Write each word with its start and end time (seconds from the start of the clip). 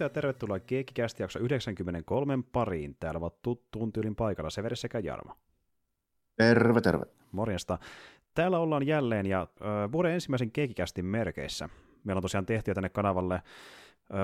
Morjesta 0.00 0.18
ja 0.18 0.22
tervetuloa 0.22 0.60
Geekikästi 0.60 1.22
jakso 1.22 1.38
93 1.38 2.38
pariin. 2.52 2.96
Täällä 3.00 3.18
ovat 3.18 3.42
tuttuun 3.42 3.92
tyylin 3.92 4.16
paikalla 4.16 4.50
Severi 4.50 4.76
sekä 4.76 4.98
Jarmo. 4.98 5.34
Terve, 6.36 6.80
terve. 6.80 7.04
Morjesta. 7.32 7.78
Täällä 8.34 8.58
ollaan 8.58 8.86
jälleen 8.86 9.26
ja 9.26 9.40
äh, 9.42 9.92
vuoden 9.92 10.12
ensimmäisen 10.12 10.50
Geekikästin 10.54 11.04
merkeissä. 11.04 11.68
Meillä 12.04 12.18
on 12.18 12.22
tosiaan 12.22 12.46
tehty 12.46 12.70
jo 12.70 12.74
tänne 12.74 12.88
kanavalle 12.88 13.34
äh, 13.34 13.42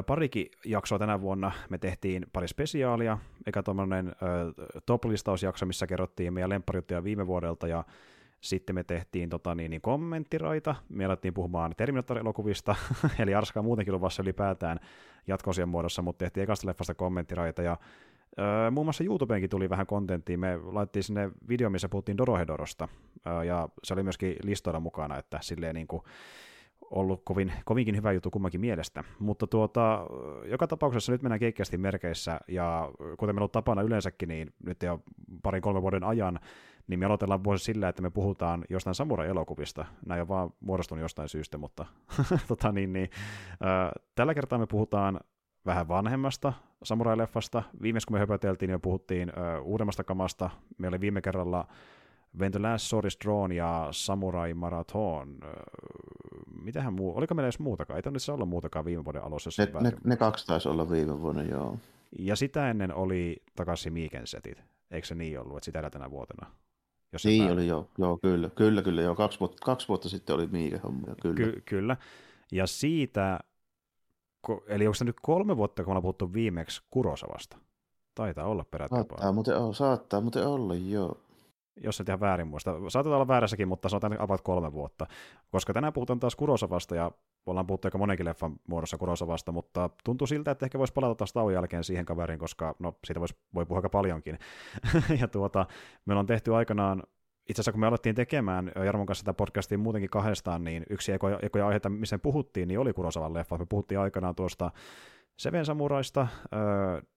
parikin 0.06 0.50
jaksoa 0.64 0.98
tänä 0.98 1.20
vuonna. 1.20 1.52
Me 1.70 1.78
tehtiin 1.78 2.26
pari 2.32 2.48
spesiaalia, 2.48 3.18
eikä 3.46 3.62
tuommoinen 3.62 4.08
äh, 4.08 4.14
top-listausjakso, 4.86 5.66
missä 5.66 5.86
kerrottiin 5.86 6.32
meidän 6.32 6.50
lempparijuttuja 6.50 7.04
viime 7.04 7.26
vuodelta 7.26 7.68
ja 7.68 7.84
sitten 8.40 8.74
me 8.74 8.84
tehtiin 8.84 9.28
tota, 9.28 9.54
niin, 9.54 9.70
niin 9.70 9.80
kommenttiraita, 9.80 10.74
me 10.88 11.04
alettiin 11.04 11.34
puhumaan 11.34 11.72
Terminator-elokuvista, 11.76 12.76
eli 13.22 13.34
Arskaa 13.34 13.62
muutenkin 13.62 13.94
luvassa 13.94 14.22
ylipäätään 14.22 14.78
jatkoosien 15.26 15.68
muodossa, 15.68 16.02
mutta 16.02 16.18
tehtiin 16.18 16.44
ekasta 16.44 16.68
leffasta 16.68 16.94
kommenttiraita, 16.94 17.62
ja 17.62 17.76
öö, 18.38 18.70
muun 18.70 18.86
muassa 18.86 19.04
YouTubeenkin 19.04 19.50
tuli 19.50 19.70
vähän 19.70 19.86
kontenttia, 19.86 20.38
me 20.38 20.56
laittiin 20.56 21.02
sinne 21.02 21.30
video, 21.48 21.70
missä 21.70 21.88
puhuttiin 21.88 22.18
Dorohedorosta, 22.18 22.88
öö, 23.26 23.44
ja 23.44 23.68
se 23.84 23.94
oli 23.94 24.02
myöskin 24.02 24.36
listoilla 24.42 24.80
mukana, 24.80 25.18
että 25.18 25.38
silleen 25.42 25.74
niin 25.74 25.86
kuin, 25.86 26.02
ollut 26.90 27.22
kovin, 27.24 27.52
kovinkin 27.64 27.96
hyvä 27.96 28.12
juttu 28.12 28.30
kummankin 28.30 28.60
mielestä. 28.60 29.04
Mutta 29.18 29.46
tuota, 29.46 30.06
joka 30.44 30.66
tapauksessa 30.66 31.12
nyt 31.12 31.22
mennään 31.22 31.40
keikkeästi 31.40 31.78
merkeissä, 31.78 32.40
ja 32.48 32.90
kuten 33.18 33.34
meillä 33.34 33.44
on 33.44 33.50
tapana 33.50 33.82
yleensäkin, 33.82 34.28
niin 34.28 34.52
nyt 34.64 34.82
jo 34.82 35.02
parin 35.42 35.62
kolmen 35.62 35.82
vuoden 35.82 36.04
ajan, 36.04 36.40
niin 36.86 37.00
me 37.00 37.06
aloitellaan 37.06 37.44
vuosi 37.44 37.64
sillä, 37.64 37.88
että 37.88 38.02
me 38.02 38.10
puhutaan 38.10 38.64
jostain 38.70 38.94
samurai-elokuvista. 38.94 39.84
Näin 40.06 40.20
on 40.20 40.28
vaan 40.28 40.50
muodostunut 40.60 41.02
jostain 41.02 41.28
syystä, 41.28 41.58
mutta 41.58 41.86
tota, 42.48 42.72
niin, 42.72 42.92
niin, 42.92 43.10
tällä 44.14 44.34
kertaa 44.34 44.58
me 44.58 44.66
puhutaan 44.66 45.20
vähän 45.66 45.88
vanhemmasta 45.88 46.52
samurai-leffasta. 46.84 47.62
Viimeis 47.82 48.06
kun 48.06 48.14
me 48.14 48.18
höpöteltiin, 48.18 48.68
niin 48.68 48.80
puhuttiin 48.80 49.28
äh, 49.28 49.62
uudemmasta 49.62 50.04
kamasta. 50.04 50.50
Me 50.78 50.88
oli 50.88 51.00
viime 51.00 51.20
kerralla 51.20 51.68
When 52.38 52.52
the 52.52 52.60
Last 52.60 52.84
Sword 52.86 53.06
is 53.06 53.18
Drawn 53.24 53.52
ja 53.52 53.88
Samurai 53.90 54.54
Marathon. 54.54 55.38
Mitähän 56.62 56.92
muu, 56.92 57.16
oliko 57.16 57.34
meillä 57.34 57.46
edes 57.46 57.58
muutakaan? 57.58 57.96
Ei 57.96 58.02
tarvitse 58.02 58.32
olla 58.32 58.44
muutakaan 58.44 58.84
viime 58.84 59.04
vuoden 59.04 59.24
alussa. 59.24 59.50
Ne, 59.58 59.80
ne, 59.80 59.96
ne, 60.04 60.16
kaksi 60.16 60.46
taisi 60.46 60.68
olla 60.68 60.90
viime 60.90 61.20
vuonna, 61.20 61.42
joo. 61.42 61.78
Ja 62.18 62.36
sitä 62.36 62.70
ennen 62.70 62.94
oli 62.94 63.42
takaisin 63.56 63.92
Miikensetit. 63.92 64.64
Eikö 64.90 65.06
se 65.06 65.14
niin 65.14 65.40
ollut, 65.40 65.56
että 65.56 65.64
sitä 65.64 65.90
tänä 65.90 66.10
vuotena? 66.10 66.50
Jos 67.12 67.24
niin 67.24 67.42
päälle. 67.42 67.60
oli, 67.60 67.68
joo, 67.68 67.90
joo, 67.98 68.18
kyllä, 68.18 68.50
kyllä, 68.50 68.82
kyllä, 68.82 69.02
joo, 69.02 69.14
kaksi 69.14 69.40
vuotta, 69.40 69.64
kaksi 69.64 69.88
vuotta 69.88 70.08
sitten 70.08 70.36
oli 70.36 70.46
Miike 70.46 70.78
hommia, 70.78 71.14
kyllä. 71.22 71.36
Ky- 71.36 71.62
kyllä, 71.64 71.96
ja 72.52 72.66
siitä, 72.66 73.40
eli 74.66 74.86
onko 74.86 74.94
se 74.94 75.04
nyt 75.04 75.16
kolme 75.22 75.56
vuotta, 75.56 75.84
kun 75.84 75.90
ollaan 75.90 76.02
puhuttu 76.02 76.32
viimeksi 76.32 76.82
Kurosavasta? 76.90 77.58
Taitaa 78.14 78.46
olla 78.46 78.64
peräti 78.70 78.94
saattaa, 78.94 79.32
muuten, 79.32 79.58
olla, 79.58 79.74
saattaa 79.74 80.20
muuten 80.20 80.46
olla, 80.46 80.74
joo. 80.74 81.16
Jos 81.80 82.00
et 82.00 82.08
ihan 82.08 82.20
väärin 82.20 82.48
muista. 82.48 82.70
Saatetaan 82.88 83.16
olla 83.16 83.28
väärässäkin, 83.28 83.68
mutta 83.68 83.88
sanotaan 83.88 84.20
about 84.20 84.40
kolme 84.40 84.72
vuotta. 84.72 85.06
Koska 85.50 85.72
tänään 85.72 85.92
puhutaan 85.92 86.20
taas 86.20 86.36
Kurosavasta 86.36 86.94
ja 86.94 87.10
ollaan 87.46 87.66
puhuttu 87.66 87.86
aika 87.86 87.98
monenkin 87.98 88.26
leffan 88.26 88.56
muodossa 88.68 88.98
Kurosavasta, 88.98 89.52
mutta 89.52 89.90
tuntuu 90.04 90.26
siltä, 90.26 90.50
että 90.50 90.66
ehkä 90.66 90.78
voisi 90.78 90.92
palata 90.92 91.14
taas 91.14 91.32
tauon 91.32 91.52
jälkeen 91.52 91.84
siihen 91.84 92.04
kaveriin, 92.04 92.38
koska 92.38 92.74
no, 92.78 92.96
siitä 93.04 93.20
vois, 93.20 93.34
voi 93.54 93.66
puhua 93.66 93.78
aika 93.78 93.88
paljonkin. 93.88 94.38
ja 95.20 95.28
tuota, 95.28 95.66
meillä 96.04 96.20
on 96.20 96.26
tehty 96.26 96.54
aikanaan 96.54 97.02
itse 97.48 97.60
asiassa 97.60 97.72
kun 97.72 97.80
me 97.80 97.86
alettiin 97.86 98.14
tekemään 98.14 98.72
Jarmon 98.84 99.06
kanssa 99.06 99.24
tätä 99.24 99.36
podcastia 99.36 99.78
muutenkin 99.78 100.10
kahdestaan, 100.10 100.64
niin 100.64 100.86
yksi 100.90 101.12
ekoja, 101.12 101.38
ekoja 101.42 101.66
aiheita, 101.66 101.88
missä 101.88 102.18
puhuttiin, 102.18 102.68
niin 102.68 102.78
oli 102.78 102.92
Kurosavan 102.92 103.34
leffa. 103.34 103.58
Me 103.58 103.66
puhuttiin 103.66 104.00
aikanaan 104.00 104.34
tuosta 104.34 104.70
Seven 105.36 105.66
Samuraista, 105.66 106.20
äh, 106.20 106.28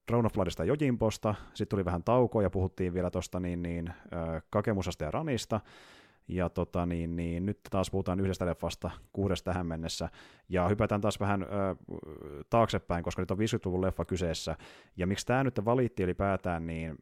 Drone 0.07 0.25
of 0.25 0.33
Bloodista 0.33 0.63
ja 0.63 0.67
Jojimposta, 0.67 1.35
sitten 1.53 1.67
tuli 1.67 1.85
vähän 1.85 2.03
taukoa 2.03 2.43
ja 2.43 2.49
puhuttiin 2.49 2.93
vielä 2.93 3.11
tuosta 3.11 3.39
niin, 3.39 3.63
niin, 3.63 3.87
äh, 3.87 4.43
Kakemusasta 4.49 5.03
ja 5.03 5.11
Ranista, 5.11 5.59
ja 6.29 6.49
tota, 6.49 6.85
niin, 6.85 7.15
niin, 7.15 7.45
nyt 7.45 7.59
taas 7.71 7.91
puhutaan 7.91 8.19
yhdestä 8.19 8.45
leffasta 8.45 8.91
kuudesta 9.13 9.51
tähän 9.51 9.65
mennessä. 9.65 10.09
Ja 10.49 10.67
hypätään 10.67 11.01
taas 11.01 11.19
vähän 11.19 11.43
ö, 11.43 11.45
taaksepäin, 12.49 13.03
koska 13.03 13.21
nyt 13.21 13.31
on 13.31 13.37
50-luvun 13.37 13.81
leffa 13.81 14.05
kyseessä. 14.05 14.55
Ja 14.97 15.07
miksi 15.07 15.25
tämä 15.25 15.43
nyt 15.43 15.65
valittiin 15.65 16.03
ylipäätään, 16.03 16.67
niin 16.67 16.97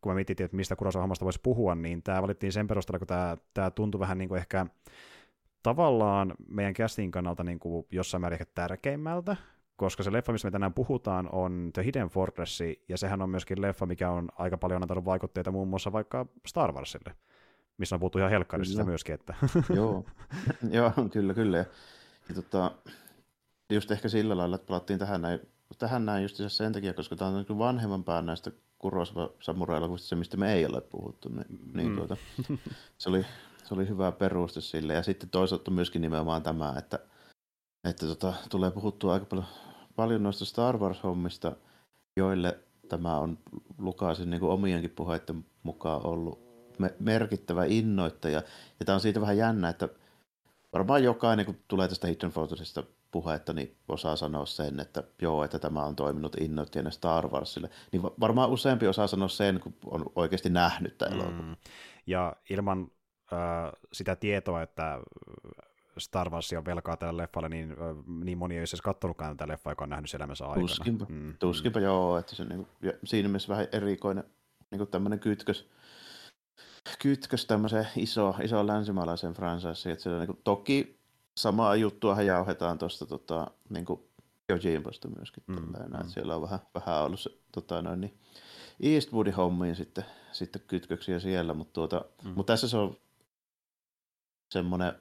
kun 0.00 0.12
me 0.12 0.14
mietittiin, 0.14 0.44
että 0.44 0.56
mistä 0.56 0.76
Kurosawa-hommasta 0.76 1.24
voisi 1.24 1.40
puhua, 1.42 1.74
niin 1.74 2.02
tämä 2.02 2.22
valittiin 2.22 2.52
sen 2.52 2.66
perusteella, 2.66 2.98
kun 2.98 3.36
tämä, 3.54 3.70
tuntui 3.70 3.98
vähän 3.98 4.18
niin 4.18 4.28
kuin 4.28 4.38
ehkä 4.38 4.66
tavallaan 5.62 6.34
meidän 6.48 6.74
casting 6.74 7.12
kannalta 7.12 7.44
niin 7.44 7.58
kuin 7.58 7.86
jossain 7.90 8.20
määrin 8.20 8.34
ehkä 8.40 8.52
tärkeimmältä, 8.54 9.36
koska 9.76 10.02
se 10.02 10.12
leffa, 10.12 10.32
missä 10.32 10.48
me 10.48 10.52
tänään 10.52 10.74
puhutaan, 10.74 11.28
on 11.32 11.70
The 11.72 11.84
Hidden 11.84 12.08
Fortress, 12.08 12.60
ja 12.88 12.98
sehän 12.98 13.22
on 13.22 13.30
myöskin 13.30 13.62
leffa, 13.62 13.86
mikä 13.86 14.10
on 14.10 14.28
aika 14.36 14.58
paljon 14.58 14.82
antanut 14.82 15.04
vaikutteita 15.04 15.50
muun 15.50 15.68
muassa 15.68 15.92
vaikka 15.92 16.26
Star 16.46 16.72
Warsille 16.72 17.14
missä 17.78 17.96
on 17.96 18.00
puhuttu 18.00 18.18
ihan 18.18 18.30
helkkarissa 18.30 18.84
myöskin. 18.84 19.14
Että. 19.14 19.34
Joo. 19.76 20.04
Joo, 20.70 20.92
kyllä, 21.12 21.34
kyllä. 21.34 21.56
Ja, 21.56 21.64
ja 22.28 22.34
tota, 22.34 22.70
just 23.72 23.90
ehkä 23.90 24.08
sillä 24.08 24.36
lailla, 24.36 24.56
että 24.56 24.66
palattiin 24.66 24.98
tähän 24.98 25.22
näin, 25.22 25.40
tähän 25.78 26.06
näin 26.06 26.22
just 26.22 26.40
sen 26.48 26.72
takia, 26.72 26.94
koska 26.94 27.16
tämä 27.16 27.30
on 27.30 27.44
niin 27.48 27.58
vanhemman 27.58 28.04
pään 28.04 28.26
näistä 28.26 28.50
Kurosawa 28.78 29.30
samurai 29.40 29.80
se, 29.96 30.16
mistä 30.16 30.36
me 30.36 30.54
ei 30.54 30.66
ole 30.66 30.80
puhuttu. 30.80 31.28
Niin, 31.28 31.60
niin 31.74 31.88
mm. 31.88 31.96
tuota, 31.96 32.16
se, 32.98 33.08
oli, 33.08 33.26
se 33.64 33.74
oli 33.74 33.88
hyvä 33.88 34.12
peruste 34.12 34.60
sille. 34.60 34.94
Ja 34.94 35.02
sitten 35.02 35.30
toisaalta 35.30 35.70
myöskin 35.70 36.02
nimenomaan 36.02 36.42
tämä, 36.42 36.74
että, 36.78 36.98
että 37.84 38.06
tota, 38.06 38.34
tulee 38.50 38.70
puhuttua 38.70 39.12
aika 39.12 39.26
paljon, 39.26 39.46
paljon 39.96 40.22
noista 40.22 40.44
Star 40.44 40.78
Wars-hommista, 40.78 41.56
joille 42.16 42.58
tämä 42.88 43.18
on 43.18 43.38
Lukaisin 43.78 44.30
niin 44.30 44.42
omienkin 44.42 44.90
puheiden 44.90 45.44
mukaan 45.62 46.06
ollut 46.06 46.47
merkittävä 46.98 47.64
innoittaja. 47.64 48.42
Ja 48.80 48.86
tämä 48.86 48.94
on 48.94 49.00
siitä 49.00 49.20
vähän 49.20 49.36
jännä, 49.36 49.68
että 49.68 49.88
varmaan 50.72 51.04
jokainen, 51.04 51.46
kun 51.46 51.58
tulee 51.68 51.88
tästä 51.88 52.06
Hidden 52.06 52.30
Fortressista 52.30 52.82
puhetta, 53.10 53.52
niin 53.52 53.76
osaa 53.88 54.16
sanoa 54.16 54.46
sen, 54.46 54.80
että 54.80 55.04
joo, 55.22 55.44
että 55.44 55.58
tämä 55.58 55.84
on 55.84 55.96
toiminut 55.96 56.36
innoittajana 56.40 56.90
Star 56.90 57.28
Warsille. 57.28 57.70
Niin 57.92 58.02
varmaan 58.02 58.50
useampi 58.50 58.86
osaa 58.86 59.06
sanoa 59.06 59.28
sen, 59.28 59.60
kun 59.60 59.74
on 59.86 60.04
oikeasti 60.14 60.50
nähnyt 60.50 60.98
tämä 60.98 61.14
elokuva. 61.14 61.42
Mm. 61.42 61.56
Ja 62.06 62.36
ilman 62.50 62.90
äh, 63.32 63.72
sitä 63.92 64.16
tietoa, 64.16 64.62
että 64.62 65.00
Star 65.98 66.30
Wars 66.30 66.52
on 66.52 66.64
velkaa 66.64 66.96
tälle 66.96 67.22
leffalle, 67.22 67.48
niin, 67.48 67.76
niin 68.24 68.38
moni 68.38 68.54
ei 68.54 68.60
olisi 68.60 68.76
edes 68.76 68.82
katsonutkaan 68.82 69.36
tätä 69.36 69.52
leffaa, 69.52 69.72
joka 69.72 69.84
on 69.84 69.90
nähnyt 69.90 70.14
elämänsä 70.14 70.46
aikana. 70.46 70.66
Tuskinpä, 70.66 71.06
mm. 71.08 71.34
tuskinpä 71.38 71.78
mm. 71.78 71.84
joo, 71.84 72.18
että 72.18 72.36
se 72.36 72.44
niin 72.44 72.66
kuin, 72.80 72.92
siinä 73.04 73.28
mielessä 73.28 73.48
vähän 73.48 73.66
erikoinen 73.72 74.24
niin 74.70 74.78
kuin 74.78 74.90
tämmöinen 74.90 75.20
kytkös 75.20 75.68
kytkös 76.98 77.46
tämmöiseen 77.46 77.88
iso, 77.96 78.34
iso 78.42 78.66
länsimaalaiseen 78.66 79.34
franchiseen, 79.34 79.92
että 79.92 80.02
siellä 80.02 80.24
niin 80.24 80.40
toki 80.44 80.98
samaa 81.36 81.76
juttua 81.76 82.22
jauhetaan 82.22 82.78
tuosta 82.78 83.06
tota, 83.06 83.50
niin 83.68 83.86
Jojimbosta 84.48 85.08
myöskin. 85.08 85.42
Mm, 85.46 85.54
mm. 85.54 85.74
Että 86.00 86.12
siellä 86.12 86.36
on 86.36 86.42
vähän, 86.42 86.60
vähän 86.74 87.02
ollut 87.02 87.20
se, 87.20 87.30
tota, 87.52 87.82
noin, 87.82 88.00
niin 88.00 88.18
Eastwoodin 88.80 89.34
hommiin 89.34 89.76
sitten, 89.76 90.04
sitten 90.32 90.62
kytköksiä 90.66 91.20
siellä, 91.20 91.54
mutta, 91.54 91.72
tuota, 91.72 92.04
mm. 92.24 92.30
mutta 92.30 92.52
tässä 92.52 92.68
se 92.68 92.76
on 92.76 92.96
semmoinen, 94.52 94.92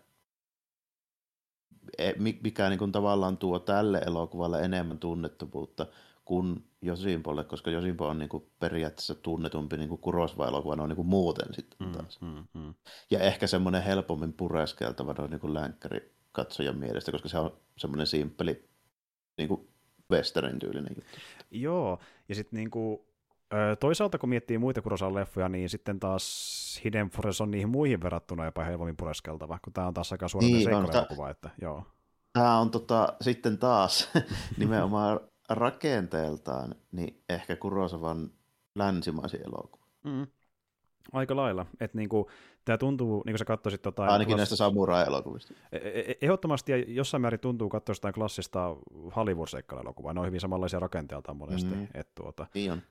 e, 1.98 2.14
mikä 2.42 2.70
niin 2.70 2.80
kuin 2.80 2.92
tavallaan 2.92 3.38
tuo 3.38 3.60
tälle 3.60 3.98
elokuvalle 3.98 4.62
enemmän 4.62 5.00
tunnettavuutta 5.00 5.86
kuin 6.28 6.66
Josimpolle, 6.82 7.44
koska 7.44 7.72
Josimpo 7.72 8.08
on 8.08 8.20
niin 8.20 8.30
kuin 8.30 8.52
periaatteessa 8.60 9.16
tunnetumpi 9.16 9.78
niin 9.78 9.90
kuin 9.90 10.02
Kurosva-elokuva 10.02 10.76
noin 10.76 10.90
niin 10.90 10.96
kuin 10.96 11.08
muuten 11.08 11.54
sitten 11.54 11.88
mm, 11.88 11.94
taas. 11.94 12.22
Mm, 12.22 12.48
mm. 12.54 12.74
Ja 13.12 13.20
ehkä 13.20 13.48
semmoinen 13.48 13.84
helpommin 13.84 14.34
pureskeltava 14.34 15.14
noin 15.14 15.32
niin 15.32 15.40
kuin 15.40 15.54
länkkäri 15.54 16.12
katsojan 16.32 16.78
mielestä, 16.78 17.12
koska 17.12 17.30
se 17.30 17.38
on 17.38 17.58
semmoinen 17.78 18.08
simppeli 18.08 18.70
niin 19.38 19.48
kuin 19.48 19.68
western 20.12 20.60
tyylinen 20.60 20.96
juttu. 20.96 21.18
Joo, 21.52 22.00
ja 22.30 22.36
sitten 22.36 22.58
niin 22.58 22.72
kuin, 22.72 23.00
toisaalta 23.80 24.18
kun 24.18 24.30
miettii 24.30 24.58
muita 24.58 24.82
Kurosan 24.82 25.16
leffoja, 25.16 25.50
niin 25.50 25.70
sitten 25.70 26.00
taas 26.00 26.82
Hidden 26.84 27.10
Forest 27.10 27.42
on 27.42 27.52
niihin 27.52 27.70
muihin 27.70 28.02
verrattuna 28.02 28.46
jopa 28.46 28.64
helpommin 28.64 28.98
pureskeltava, 28.98 29.60
kun 29.64 29.74
tämä 29.74 29.88
on 29.88 29.94
taas 29.94 30.12
aika 30.12 30.28
suoraan 30.28 30.52
niin, 30.52 30.64
seikkaelokuva, 30.64 31.30
että 31.30 31.50
joo. 31.62 31.84
tämä 32.34 32.60
on 32.60 32.72
tota, 32.72 33.14
sitten 33.22 33.58
taas 33.58 34.10
nimenomaan 34.58 35.20
rakenteeltaan 35.50 36.76
niin 36.92 37.24
ehkä 37.30 37.56
Kurosavan 37.56 38.32
länsimaisin 38.76 39.42
elokuva. 39.42 39.86
Mm. 40.04 40.28
Aika 41.14 41.36
lailla. 41.36 41.66
Että 41.80 41.98
niinku, 41.98 42.30
tämä 42.66 42.78
tuntuu, 42.78 43.24
niin 43.26 43.34
kuin 43.34 43.40
sä 43.40 43.46
katsoisit 43.46 43.82
tota... 43.82 44.06
Ainakin 44.06 44.28
klass... 44.28 44.38
näistä 44.38 44.56
samurai-elokuvista. 44.56 45.54
E- 45.72 45.78
e- 45.78 46.12
e- 46.12 46.18
ehdottomasti 46.22 46.72
ja 46.72 46.78
jossain 46.78 47.22
määrin 47.22 47.40
tuntuu 47.40 47.70
katsoa 47.70 48.12
klassista 48.14 48.76
Hollywood-seikkailuelokuvaa. 49.16 50.14
Ne 50.14 50.20
on 50.20 50.26
hyvin 50.26 50.40
samanlaisia 50.40 50.80
rakenteeltaan 50.80 51.38
monesti. 51.38 51.76
Mm. 51.76 51.88
Et 51.94 52.16
tuota... 52.16 52.48
Niin 52.54 52.72
on. 52.72 52.82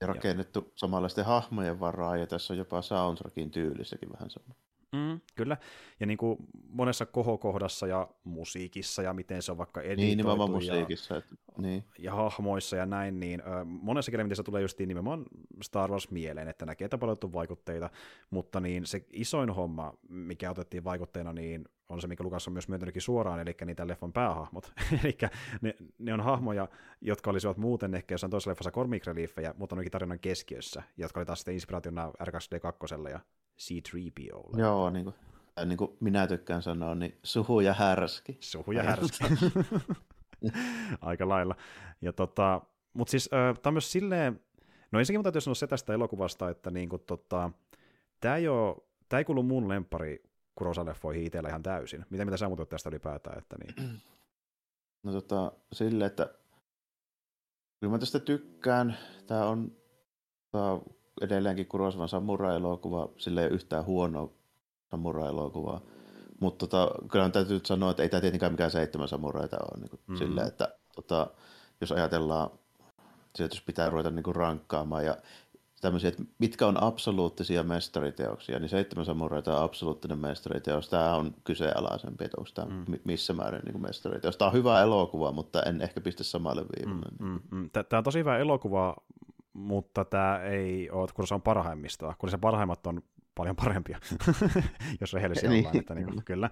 Ja 0.00 0.06
rakennettu 0.06 0.60
ja. 0.60 0.72
samanlaisten 0.74 1.24
hahmojen 1.24 1.80
varaa, 1.80 2.16
ja 2.16 2.26
tässä 2.26 2.54
on 2.54 2.58
jopa 2.58 2.82
soundtrackin 2.82 3.50
tyylissäkin 3.50 4.12
vähän 4.12 4.30
sama. 4.30 4.54
Mm, 4.94 5.20
kyllä, 5.34 5.56
ja 6.00 6.06
niin 6.06 6.18
kuin 6.18 6.38
monessa 6.68 7.06
kohokohdassa 7.06 7.86
ja 7.86 8.08
musiikissa 8.24 9.02
ja 9.02 9.12
miten 9.12 9.42
se 9.42 9.52
on 9.52 9.58
vaikka 9.58 9.80
editoitu 9.80 10.02
niin, 10.02 10.16
nimenomaan 10.18 10.50
ja, 10.50 10.54
musiikissa, 10.54 11.16
että, 11.16 11.34
niin. 11.58 11.84
ja 11.98 12.14
hahmoissa 12.14 12.76
ja 12.76 12.86
näin, 12.86 13.20
niin 13.20 13.40
ö, 13.40 13.64
monessa 13.64 14.12
se 14.34 14.42
tulee 14.42 14.62
just 14.62 14.78
nimenomaan 14.78 15.24
Star 15.62 15.90
Wars 15.90 16.10
mieleen, 16.10 16.48
että 16.48 16.66
näkee, 16.66 16.84
että 16.84 16.98
paljon 16.98 17.18
vaikutteita, 17.32 17.90
mutta 18.30 18.60
niin 18.60 18.86
se 18.86 19.04
isoin 19.12 19.50
homma, 19.50 19.92
mikä 20.08 20.50
otettiin 20.50 20.84
vaikutteena, 20.84 21.32
niin 21.32 21.68
on 21.88 22.00
se, 22.00 22.08
mikä 22.08 22.24
Lukas 22.24 22.46
on 22.48 22.52
myös 22.52 22.68
myöntänytkin 22.68 23.02
suoraan, 23.02 23.40
eli 23.40 23.54
niitä 23.64 23.86
leffan 23.86 24.12
päähahmot. 24.12 24.72
eli 25.04 25.16
ne, 25.60 25.74
ne, 25.98 26.14
on 26.14 26.20
hahmoja, 26.20 26.68
jotka 27.00 27.30
olisivat 27.30 27.56
muuten 27.56 27.94
ehkä 27.94 28.14
jossain 28.14 28.30
toisessa 28.30 28.50
leffassa 28.50 28.70
comic 28.70 29.06
reliefejä, 29.06 29.54
mutta 29.58 29.76
onkin 29.76 29.92
tarinan 29.92 30.20
keskiössä, 30.20 30.82
jotka 30.96 31.20
oli 31.20 31.26
taas 31.26 31.38
sitten 31.38 31.54
inspiraationa 31.54 32.12
R2D2 32.22 33.10
ja 33.10 33.20
C-3POlle. 33.58 34.60
Joo, 34.60 34.90
niin 34.90 35.04
kuin, 35.04 35.14
niin 35.66 35.78
kuin 35.78 35.96
minä 36.00 36.26
tykkään 36.26 36.62
sanoa, 36.62 36.94
niin 36.94 37.18
suhu 37.22 37.60
ja 37.60 37.74
härski. 37.74 38.36
Suhu 38.40 38.72
ja 38.72 38.82
härski. 38.82 39.24
Aika 41.00 41.28
lailla. 41.28 41.56
Ja 42.00 42.12
tota, 42.12 42.60
mutta 42.92 43.10
siis 43.10 43.30
äh, 43.32 43.58
tämä 43.58 43.72
myös 43.72 43.92
silleen, 43.92 44.40
no 44.92 44.98
ensinnäkin 44.98 45.22
täytyy 45.22 45.40
sanoa 45.40 45.54
se 45.54 45.66
tästä 45.66 45.92
elokuvasta, 45.94 46.50
että 46.50 46.70
niinku, 46.70 46.98
tota, 46.98 47.50
tämä 48.20 48.36
ei, 48.36 48.48
ole, 48.48 48.76
tää 49.08 49.18
ei 49.18 49.24
kuulu 49.24 49.42
mun 49.42 49.68
lempari 49.68 50.22
Kurosa-leffoihin 50.54 51.26
itsellä 51.26 51.48
ihan 51.48 51.62
täysin. 51.62 52.06
Miten 52.10 52.26
mitä 52.26 52.36
sä 52.36 52.48
muuten 52.48 52.66
tästä 52.66 52.88
ylipäätään? 52.88 53.38
Että 53.38 53.56
niin? 53.58 54.00
No 55.02 55.12
tota, 55.12 55.52
sille, 55.72 56.06
että 56.06 56.34
kyllä 57.80 57.90
mä 57.90 57.98
tästä 57.98 58.18
tykkään. 58.18 58.96
Tämä 59.26 59.46
on, 59.46 59.76
on 60.52 60.82
edelleenkin 61.20 61.66
Kurosavan 61.66 62.08
samurai-elokuva, 62.08 63.08
sillä 63.16 63.40
ei 63.40 63.46
ole 63.46 63.54
yhtään 63.54 63.84
huono 63.84 64.32
samurai-elokuvaa. 64.90 65.80
Mutta 66.40 66.66
tota, 66.66 66.90
kyllä 67.10 67.24
on 67.24 67.32
täytyy 67.32 67.60
sanoa, 67.64 67.90
että 67.90 68.02
ei 68.02 68.08
tämä 68.08 68.20
tietenkään 68.20 68.52
mikään 68.52 68.70
seitsemän 68.70 69.08
samuraita 69.08 69.56
ole. 69.56 69.80
Niin 69.80 69.90
mm-hmm. 69.92 70.16
sillä, 70.16 70.44
että 70.44 70.68
tota, 70.94 71.26
jos 71.80 71.92
ajatellaan, 71.92 72.50
että 73.26 73.42
jos 73.42 73.62
pitää 73.66 73.90
ruveta 73.90 74.10
niin 74.10 74.22
kuin 74.22 74.36
rankkaamaan 74.36 75.04
ja 75.04 75.16
tämmöisiä, 75.80 76.08
että 76.08 76.22
mitkä 76.38 76.66
on 76.66 76.82
absoluuttisia 76.82 77.62
mestariteoksia, 77.62 78.58
niin 78.58 78.68
seitsemän 78.68 79.04
samuraita 79.04 79.56
on 79.56 79.64
absoluuttinen 79.64 80.18
mestariteos. 80.18 80.88
Tämä 80.88 81.14
on 81.14 81.34
kyseenalaisempi, 81.44 82.24
että 82.24 82.36
onko 82.38 82.50
tämä 82.54 82.68
mm. 82.68 82.98
missä 83.04 83.32
määrin 83.32 83.62
niin 83.64 83.82
mestariteos. 83.82 84.36
Tämä 84.36 84.46
on 84.46 84.54
hyvä 84.54 84.82
elokuva, 84.82 85.32
mutta 85.32 85.62
en 85.62 85.82
ehkä 85.82 86.00
pistä 86.00 86.24
samalle 86.24 86.64
viivalle. 86.76 87.06
Mm, 87.20 87.28
mm, 87.28 87.40
mm. 87.50 87.70
Tämä 87.70 87.98
on 87.98 88.04
tosi 88.04 88.18
hyvä 88.18 88.38
elokuva, 88.38 88.96
mutta 89.54 90.04
tämä 90.04 90.42
ei 90.42 90.90
ole, 90.90 91.08
kun 91.14 91.26
se 91.26 91.34
on 91.34 91.42
parhaimmista, 91.42 92.14
kun 92.18 92.30
se 92.30 92.38
parhaimmat 92.38 92.86
on 92.86 93.02
paljon 93.34 93.56
parempia, 93.56 93.98
jos 95.00 95.12
rehellisiä 95.12 95.50
niin. 95.50 95.66
ollaan. 95.66 95.76
Että, 95.76 95.94
niin 95.94 96.06
kuin, 96.06 96.24
kyllä. 96.24 96.50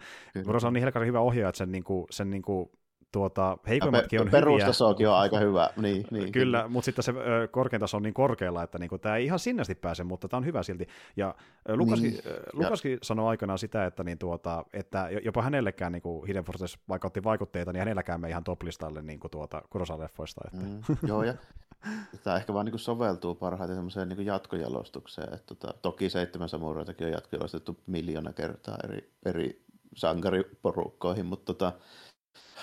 se 0.60 0.66
on 0.66 0.72
niin 0.72 1.06
hyvä 1.06 1.20
ohjaaja, 1.20 1.48
että 1.48 1.58
sen, 1.58 1.72
niin 1.72 1.84
kuin, 1.84 2.06
sen 2.10 2.30
niin 2.30 2.42
kuin, 2.42 2.70
tuota, 3.12 3.58
heikoimmatkin 3.68 4.20
on 4.20 4.30
Perustasokin 4.30 5.08
on 5.08 5.14
aika 5.14 5.38
hyvä. 5.38 5.70
Niin, 5.76 5.82
niin, 6.10 6.10
kyllä, 6.10 6.30
kyllä, 6.32 6.68
mutta 6.68 6.84
sitten 6.84 7.02
se 7.02 7.12
korkein 7.50 7.80
taso 7.80 7.96
on 7.96 8.02
niin 8.02 8.14
korkealla, 8.14 8.62
että 8.62 8.78
niinku, 8.78 8.98
tämä 8.98 9.16
ei 9.16 9.24
ihan 9.24 9.38
sinnästi 9.38 9.74
pääse, 9.74 10.04
mutta 10.04 10.28
tämä 10.28 10.38
on 10.38 10.44
hyvä 10.44 10.62
silti. 10.62 10.86
Ja 11.16 11.34
Lukaskin, 11.68 12.10
niin. 12.10 12.22
Lukaskin 12.52 12.92
ja... 12.92 12.98
sanoi 13.02 13.28
aikanaan 13.28 13.58
sitä, 13.58 13.86
että, 13.86 14.04
niin 14.04 14.18
tuota, 14.18 14.64
että 14.72 15.08
jopa 15.24 15.42
hänellekään 15.42 15.92
niin 15.92 16.26
Hidden 16.28 16.44
Forces, 16.44 16.78
vaikka 16.88 17.06
otti 17.06 17.24
vaikutteita, 17.24 17.72
niin 17.72 17.78
hänelläkään 17.78 18.20
me 18.20 18.28
ihan 18.28 18.44
top-listalle 18.44 19.02
niin 19.02 19.20
kuin 19.20 19.30
tuota, 19.30 19.62
Kurosa-leffoista. 19.70 20.40
Että. 20.46 20.66
Mm, 20.66 21.08
joo, 21.08 21.22
ja 21.22 21.34
tämä 22.24 22.36
ehkä 22.36 22.54
vaan 22.54 22.64
niin 22.64 22.72
kuin 22.72 22.80
soveltuu 22.80 23.34
parhaiten 23.34 23.76
semmoiseen 23.76 24.08
niin 24.08 24.26
jatkojalostukseen. 24.26 25.34
Että 25.34 25.54
tota, 25.54 25.74
toki 25.82 26.10
seitsemän 26.10 26.48
samuraitakin 26.48 27.06
on 27.06 27.12
jatkojalostettu 27.12 27.80
miljoona 27.86 28.32
kertaa 28.32 28.78
eri, 28.84 29.12
eri 29.24 29.64
sankariporukkoihin, 29.96 31.26
mutta 31.26 31.54
tota, 31.54 31.72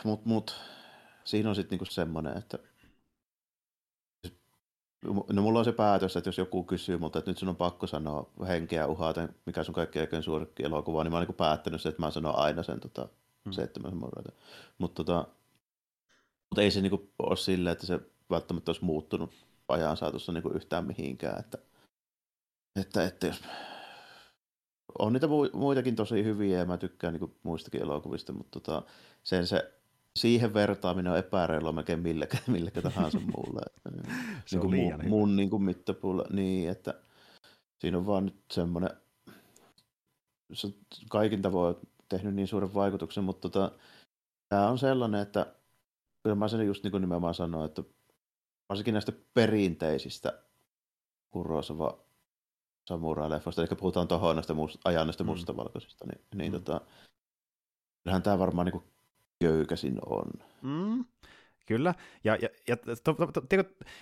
mut, 0.03 0.25
mut, 0.25 0.55
siinä 1.23 1.49
on 1.49 1.55
sitten 1.55 1.75
niinku 1.75 1.93
semmoinen, 1.93 2.37
että 2.37 2.59
No 5.33 5.41
mulla 5.41 5.59
on 5.59 5.65
se 5.65 5.71
päätös, 5.71 6.17
että 6.17 6.27
jos 6.27 6.37
joku 6.37 6.63
kysyy 6.63 6.97
multa, 6.97 7.19
että 7.19 7.31
nyt 7.31 7.37
sun 7.37 7.49
on 7.49 7.55
pakko 7.55 7.87
sanoa 7.87 8.31
henkeä 8.47 8.87
uhaten, 8.87 9.35
mikä 9.45 9.63
sun 9.63 9.75
kaikkein 9.75 10.03
oikein 10.03 10.23
suosikki 10.23 10.63
elokuva, 10.63 11.03
niin 11.03 11.11
mä 11.11 11.17
oon 11.17 11.27
niin 11.27 11.35
päättänyt 11.35 11.81
se, 11.81 11.89
että 11.89 12.01
mä 12.01 12.11
sanon 12.11 12.35
aina 12.35 12.63
sen 12.63 12.79
tota, 12.79 13.07
hmm. 13.45 13.51
seitsemän 13.51 13.97
murreita. 13.97 14.31
Mutta 14.77 15.03
tota, 15.03 15.27
mutta 16.49 16.61
ei 16.61 16.71
se 16.71 16.81
niinku 16.81 17.11
ole 17.19 17.37
silleen, 17.37 17.71
että 17.71 17.85
se 17.85 17.99
välttämättä 18.29 18.69
olisi 18.69 18.85
muuttunut 18.85 19.31
ajan 19.67 19.97
saatossa 19.97 20.31
niinku 20.31 20.49
yhtään 20.49 20.85
mihinkään. 20.85 21.39
Että, 21.39 21.57
että, 22.79 23.03
että 23.03 23.27
jos... 23.27 23.43
On 24.99 25.13
niitä 25.13 25.27
muitakin 25.53 25.95
tosi 25.95 26.23
hyviä 26.23 26.57
ja 26.57 26.65
mä 26.65 26.77
tykkään 26.77 27.13
niinku 27.13 27.35
muistakin 27.43 27.81
elokuvista, 27.81 28.33
mutta 28.33 28.59
tota, 28.59 28.83
sen 29.23 29.47
se 29.47 29.79
siihen 30.15 30.53
vertaaminen 30.53 31.11
on 31.11 31.17
epäreilua 31.17 31.71
melkein 31.71 31.99
millekä, 31.99 32.37
millekä 32.47 32.81
tahansa 32.81 33.19
muulle. 33.19 33.61
Että, 33.65 33.89
niin, 33.95 34.15
se 34.45 34.57
niin 34.57 34.61
kuin 34.61 35.01
mun, 35.01 35.09
mun 35.09 35.35
niin 35.35 35.49
kuin 35.49 35.63
mittapuulla, 35.63 36.25
niin, 36.29 36.69
että 36.69 36.93
siinä 37.79 37.97
on 37.97 38.05
vaan 38.05 38.25
nyt 38.25 38.43
semmoinen, 38.51 38.89
se 40.53 40.67
kaikin 41.09 41.41
tavoin 41.41 41.75
tehnyt 42.09 42.35
niin 42.35 42.47
suuren 42.47 42.73
vaikutuksen, 42.73 43.23
mutta 43.23 43.49
tota, 43.49 43.71
tämä 44.49 44.69
on 44.69 44.77
sellainen, 44.77 45.21
että 45.21 45.55
kyllä 46.23 46.35
mä 46.35 46.47
sen 46.47 46.67
just 46.67 46.83
niin 46.83 46.91
kuin 46.91 47.01
nimenomaan 47.01 47.33
sanoin, 47.33 47.65
että 47.65 47.83
varsinkin 48.69 48.93
näistä 48.93 49.11
perinteisistä 49.33 50.43
Kurosava 51.29 51.99
samurai-leffoista, 52.89 53.61
eli 53.61 53.79
puhutaan 53.79 54.07
tuohon 54.07 54.35
näistä 54.35 54.53
must, 54.53 54.79
ajan 54.85 55.07
näistä 55.07 55.23
mm. 55.23 55.27
mustavalkoisista, 55.27 56.05
niin, 56.05 56.21
niin 56.35 56.51
mm. 56.51 56.59
tota, 56.61 56.81
kyllähän 58.03 58.23
tämä 58.23 58.39
varmaan 58.39 58.67
niin 58.67 58.83
köykäsin 59.39 59.99
on. 60.05 60.31
Mm, 60.61 61.05
kyllä, 61.65 61.93
ja, 62.23 62.37
ja, 62.41 62.49
ja 62.67 62.77
to, 62.77 63.13
to, 63.13 63.27
to, 63.31 63.41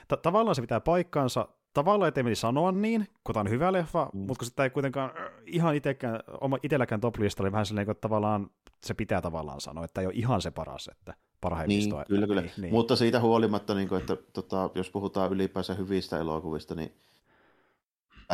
to, 0.07 0.17
tavallaan 0.17 0.55
se 0.55 0.62
pitää 0.62 0.79
paikkaansa, 0.79 1.47
tavallaan 1.74 2.27
ei 2.27 2.36
sanoa 2.36 2.71
niin, 2.71 3.07
kun 3.24 3.33
tämä 3.33 3.41
on 3.41 3.50
hyvä 3.50 3.74
leffa, 3.74 4.09
mm. 4.13 4.19
mutta 4.19 4.39
kun 4.39 4.45
sitä 4.45 4.63
ei 4.63 4.69
kuitenkaan 4.69 5.12
ihan 5.45 5.75
itsekään, 5.75 6.19
oma, 6.41 6.57
itselläkään 6.63 7.01
top 7.01 7.15
oli 7.39 7.51
vähän 7.51 7.65
sellainen, 7.65 7.91
että 7.91 8.01
tavallaan 8.01 8.50
se 8.86 8.93
pitää 8.93 9.21
tavallaan 9.21 9.62
sanoa, 9.62 9.86
että 9.86 10.01
ei 10.01 10.07
ole 10.07 10.13
ihan 10.15 10.41
se 10.41 10.51
paras, 10.51 10.88
että 10.88 11.13
parhaimmista. 11.41 11.96
Niin, 11.96 12.06
kyllä, 12.08 12.27
kyllä. 12.27 12.41
Niin, 12.41 12.51
niin. 12.58 12.74
Mutta 12.74 12.96
siitä 12.96 13.20
huolimatta, 13.20 13.74
niin 13.74 13.89
kuin, 13.89 14.01
että 14.01 14.15
tota, 14.34 14.70
jos 14.75 14.89
puhutaan 14.89 15.32
ylipäänsä 15.32 15.74
hyvistä 15.74 16.20
elokuvista, 16.20 16.75
niin 16.75 16.94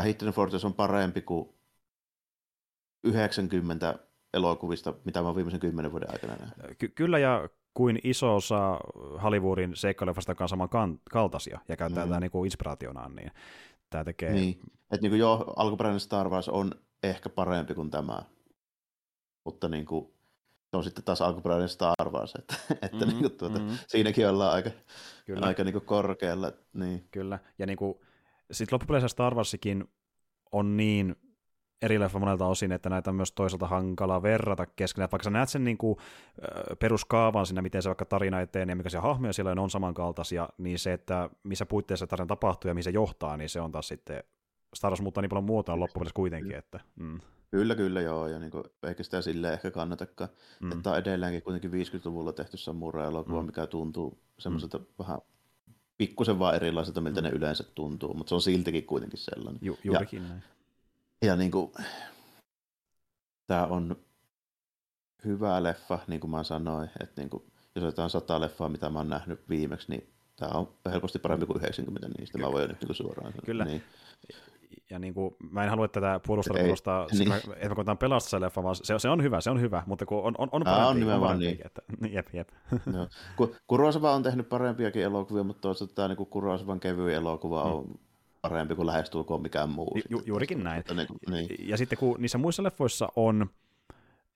Hidden 0.04 0.34
Fortress 0.34 0.66
on 0.66 0.74
parempi 0.74 1.22
kuin 1.22 1.50
90 3.04 4.00
elokuvista, 4.34 4.94
mitä 5.06 5.22
mä 5.22 5.36
viimeisen 5.36 5.60
kymmenen 5.60 5.92
vuoden 5.92 6.12
aikana 6.12 6.36
nähnyt. 6.36 6.78
Ky- 6.78 6.88
kyllä, 6.88 7.20
ja 7.20 7.50
kuin 7.74 8.00
iso 8.04 8.36
osa 8.36 8.80
Hollywoodin 9.24 9.76
seikkailevasta, 9.76 10.36
on 10.40 10.50
saman 10.50 10.70
kan- 10.70 11.00
kaltaisia 11.12 11.60
ja 11.68 11.78
käyttää 11.78 12.06
mm. 12.06 12.10
tätä 12.10 12.20
niin 12.20 12.46
inspiraationaan, 12.46 13.16
niin 13.16 13.32
tämä 13.90 14.04
tekee... 14.04 14.34
Niin, 14.34 14.60
että 14.92 15.02
niin 15.02 15.12
kuin 15.12 15.20
jo 15.20 15.54
alkuperäinen 15.56 16.00
Star 16.00 16.30
Wars 16.30 16.50
on 16.50 16.72
ehkä 17.04 17.30
parempi 17.30 17.74
kuin 17.74 17.92
tämä, 17.92 18.22
mutta 19.46 19.70
niin 19.70 19.86
kuin, 19.86 20.14
se 20.74 20.78
on 20.78 20.84
sitten 20.84 21.04
taas 21.04 21.22
alkuperäinen 21.22 21.70
Star 21.70 22.10
Wars, 22.10 22.36
että, 22.36 22.56
että 22.82 22.88
mm-hmm, 22.92 23.10
niin 23.10 23.20
kuin 23.20 23.32
tuota, 23.32 23.60
mm-hmm. 23.60 23.78
siinäkin 23.88 24.30
ollaan 24.30 24.54
aika, 24.54 24.70
Kyllä. 25.26 25.46
aika 25.46 25.64
niin 25.64 25.74
kuin 25.74 25.86
korkealla. 25.86 26.52
Niin. 26.74 27.08
Kyllä, 27.12 27.40
ja 27.60 27.66
niin 27.66 27.78
kuin, 27.78 27.96
sitten 28.52 28.76
loppupeleissä 28.76 29.08
Star 29.08 29.36
Warsikin 29.36 29.86
on 30.52 30.78
niin 30.78 31.16
eri 31.82 32.00
leffa 32.00 32.20
monelta 32.20 32.46
osin, 32.46 32.72
että 32.72 32.90
näitä 32.90 33.10
on 33.10 33.16
myös 33.16 33.32
toisaalta 33.32 33.68
hankala 33.68 34.22
verrata 34.22 34.66
keskenään. 34.66 35.12
Vaikka 35.12 35.24
sä 35.24 35.30
näet 35.30 35.50
sen 35.50 35.64
niin 35.64 35.78
kuin, 35.78 35.98
peruskaavan 36.80 37.46
siinä, 37.46 37.62
miten 37.62 37.82
se 37.82 37.90
vaikka 37.90 38.06
tarina 38.06 38.42
eteen 38.42 38.70
ja 38.70 38.76
mikä 38.76 38.90
se 38.90 38.98
hahmoja 38.98 39.34
siellä 39.34 39.62
on 39.62 39.70
samankaltaisia, 39.70 40.50
niin 40.58 40.80
se, 40.80 40.94
että 40.94 41.30
missä 41.44 41.66
puitteissa 41.66 42.08
tarina 42.08 42.26
tapahtuu 42.26 42.70
ja 42.70 42.74
mihin 42.74 42.84
se 42.84 42.90
johtaa, 42.90 43.38
niin 43.38 43.50
se 43.50 43.62
on 43.62 43.72
taas 43.72 43.88
sitten, 43.88 44.24
Star 44.76 44.92
Wars 44.92 45.02
muuttaa 45.02 45.22
niin 45.22 45.30
paljon 45.30 45.44
muotoa 45.44 45.80
loppupeleissä 45.80 46.16
kuitenkin. 46.16 46.56
Että, 46.56 46.80
mm. 46.96 47.20
Kyllä, 47.54 47.76
kyllä, 47.76 48.02
joo, 48.02 48.28
ja 48.28 48.40
niin 48.40 48.52
kuin, 48.52 48.64
eikä 48.84 49.04
sitä 49.04 49.22
sille 49.22 49.54
ehkä 49.54 49.72
kannatakaan. 49.72 50.30
Mm. 50.60 50.72
Että 50.72 50.92
on 50.92 50.98
edelleenkin 50.98 51.42
kuitenkin 51.44 51.72
50-luvulla 51.72 52.34
tehty 52.34 52.58
samurai-elokuva, 52.58 53.42
mm. 53.42 53.46
mikä 53.46 53.68
tuntuu 53.68 54.20
semmoiselta 54.40 54.78
mm. 54.78 54.86
vähän 55.00 55.20
pikkusen 55.98 56.40
vaan 56.40 56.56
erilaiselta, 56.56 57.02
miltä 57.02 57.22
mm. 57.22 57.28
ne 57.28 57.30
yleensä 57.30 57.64
tuntuu, 57.64 58.14
mutta 58.14 58.30
se 58.30 58.36
on 58.36 58.42
siltikin 58.42 58.86
kuitenkin 58.86 59.20
sellainen. 59.20 59.60
Ju, 59.62 59.78
juurikin 59.84 60.24
ja, 60.24 60.30
näin. 60.30 60.44
Ja 61.26 61.36
niin 61.36 61.52
kuin, 61.52 61.72
tämä 63.48 63.66
on 63.66 63.96
hyvä 65.26 65.64
leffa, 65.64 66.00
niin 66.08 66.20
kuin 66.20 66.32
mä 66.32 66.44
sanoin, 66.44 66.90
että 67.00 67.22
niin 67.22 67.30
kuin, 67.30 67.44
jos 67.76 67.84
otetaan 67.84 68.10
sata 68.10 68.42
leffaa, 68.42 68.70
mitä 68.70 68.90
mä 68.90 69.00
oon 69.00 69.10
nähnyt 69.10 69.50
viimeksi, 69.50 69.92
niin 69.92 70.10
tämä 70.36 70.52
on 70.52 70.74
helposti 70.92 71.20
parempi 71.20 71.46
kuin 71.46 71.58
90 71.58 72.08
niistä, 72.18 72.38
mä 72.38 72.52
voin 72.52 72.70
nyt 72.70 72.82
niin 72.82 72.96
suoraan 72.96 73.32
sanoa. 73.32 73.46
Kyllä. 73.46 73.66
Niin. 73.66 73.84
Ja 74.94 75.00
niin 75.00 75.14
kuin, 75.14 75.36
mä 75.52 75.64
en 75.64 75.70
halua 75.70 75.88
tätä 75.88 76.20
puolustella 76.28 76.60
Ei, 76.60 76.64
puolustaa, 76.66 77.08
niin. 77.12 77.32
että 77.32 77.70
mä 77.70 77.76
koitan 77.76 77.98
pelastaa 77.98 78.30
se 78.30 78.42
leffa, 78.42 78.64
vaan 78.64 78.76
se, 78.76 79.00
se, 79.00 79.10
on 79.10 79.24
hyvä, 79.24 79.42
se 79.42 79.50
on 79.50 79.62
hyvä, 79.62 79.84
mutta 79.86 80.06
kun 80.06 80.24
on, 80.24 80.36
on, 80.38 80.50
on 80.52 80.68
Aa, 80.68 80.76
on 80.76 80.82
parempi, 80.82 81.00
nimenomaan 81.00 81.28
parempiakin, 81.28 81.58
niin. 81.58 81.66
Että, 81.66 81.82
jep, 82.18 82.28
jep. 82.34 82.50
Ku- 83.36 83.56
Kurosawa 83.68 84.12
on 84.14 84.24
tehnyt 84.24 84.50
parempiakin 84.50 85.04
elokuvia, 85.04 85.44
mutta 85.44 85.62
toisaalta 85.62 85.96
tämä 85.96 86.08
niin 86.08 86.28
Kurosawan 86.28 86.80
kevyin 86.80 87.16
elokuva 87.16 87.64
on 87.64 88.00
parempi 88.42 88.76
kuin 88.76 88.86
lähestulkoon 88.86 89.42
mikään 89.42 89.70
muu. 89.70 89.98
Ju, 90.10 90.22
juurikin 90.26 90.58
taas. 90.64 90.86
näin. 90.88 91.08
Mutta 91.10 91.32
Niin, 91.32 91.48
niin. 91.48 91.70
Ja 91.70 91.78
sitten 91.78 91.98
kun 91.98 92.16
niissä 92.20 92.38
muissa 92.38 92.64
leffoissa 92.64 93.10
on 93.16 93.50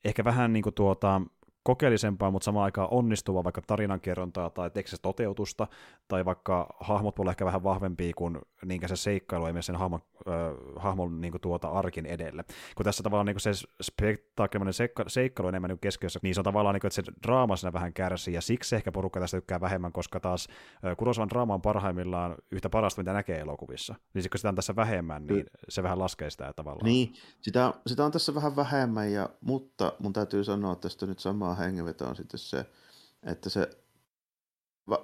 ehkä 0.05 0.23
vähän 0.23 0.53
niin 0.53 0.63
kuin 0.63 0.75
tuota, 0.75 1.21
kokeellisempaa, 1.67 2.31
mutta 2.31 2.45
samaan 2.45 2.63
aikaan 2.63 2.87
onnistuvaa 2.91 3.43
vaikka 3.43 3.61
tarinankerrontaa 3.67 4.49
tai 4.49 4.69
tekstistä 4.69 5.01
toteutusta, 5.01 5.67
tai 6.07 6.25
vaikka 6.25 6.75
hahmot 6.79 7.17
voi 7.17 7.23
olla 7.23 7.31
ehkä 7.31 7.45
vähän 7.45 7.63
vahvempia 7.63 8.13
kuin 8.15 8.39
niinkä 8.65 8.87
se 8.87 8.95
seikkailu 8.95 9.45
ei 9.45 9.53
mene 9.53 9.61
sen 9.61 9.75
hahmon, 9.75 10.01
äh, 10.27 10.33
hahmon 10.75 11.21
niin 11.21 11.31
kuin 11.31 11.41
tuota 11.41 11.67
arkin 11.67 12.05
edelle. 12.05 12.43
Kun 12.75 12.83
tässä 12.83 13.03
tavallaan 13.03 13.25
niin 13.25 13.35
kuin 13.35 13.41
se 13.41 13.51
spektaakkelinen 13.81 14.73
seikka, 14.73 15.03
seikkailu 15.07 15.49
enemmän 15.49 15.69
niin 15.69 15.79
keskiössä, 15.79 16.19
niin 16.23 16.35
se 16.35 16.39
on 16.39 16.43
tavallaan 16.43 16.73
niin 16.73 16.81
kuin, 16.81 16.89
että 16.89 17.01
se 17.01 17.11
draama 17.27 17.55
siinä 17.55 17.73
vähän 17.73 17.93
kärsii, 17.93 18.33
ja 18.33 18.41
siksi 18.41 18.75
ehkä 18.75 18.91
porukka 18.91 19.19
tästä 19.19 19.37
tykkää 19.37 19.61
vähemmän, 19.61 19.91
koska 19.91 20.19
taas 20.19 20.47
äh, 20.85 20.97
Kurosawan 20.97 21.29
draama 21.29 21.53
on 21.53 21.61
parhaimmillaan 21.61 22.35
yhtä 22.51 22.69
parasta, 22.69 23.01
mitä 23.01 23.13
näkee 23.13 23.39
elokuvissa. 23.39 23.95
Niin 24.13 24.29
kun 24.29 24.39
sitä 24.39 24.49
on 24.49 24.55
tässä 24.55 24.75
vähemmän, 24.75 25.27
niin 25.27 25.45
se 25.69 25.83
vähän 25.83 25.99
laskee 25.99 26.29
sitä 26.29 26.53
tavallaan. 26.55 26.85
Niin, 26.85 27.13
sitä, 27.41 27.73
sitä 27.87 28.05
on 28.05 28.11
tässä 28.11 28.35
vähän 28.35 28.55
vähemmän, 28.55 29.11
ja, 29.11 29.29
mutta 29.41 29.93
mun 29.99 30.13
täytyy 30.13 30.43
sanoa 30.43 30.75
tästä 30.75 31.05
nyt 31.05 31.19
samaa 31.19 31.56
hengenvetoa 31.57 32.09
on 32.09 32.15
sitten 32.15 32.39
se, 32.39 32.65
että 33.23 33.49
se 33.49 33.69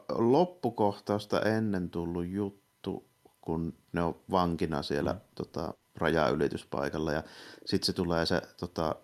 loppukohtausta 0.09 1.41
ennen 1.41 1.89
tullut 1.89 2.27
juttu, 2.27 3.09
kun 3.41 3.73
ne 3.93 4.01
on 4.01 4.15
vankina 4.31 4.83
siellä 4.83 5.13
mm. 5.13 5.19
tota, 5.35 5.73
rajaylityspaikalla, 5.95 7.11
ja 7.11 7.23
sitten 7.65 7.85
se 7.85 7.93
tulee 7.93 8.25
se 8.25 8.41
tota, 8.59 8.95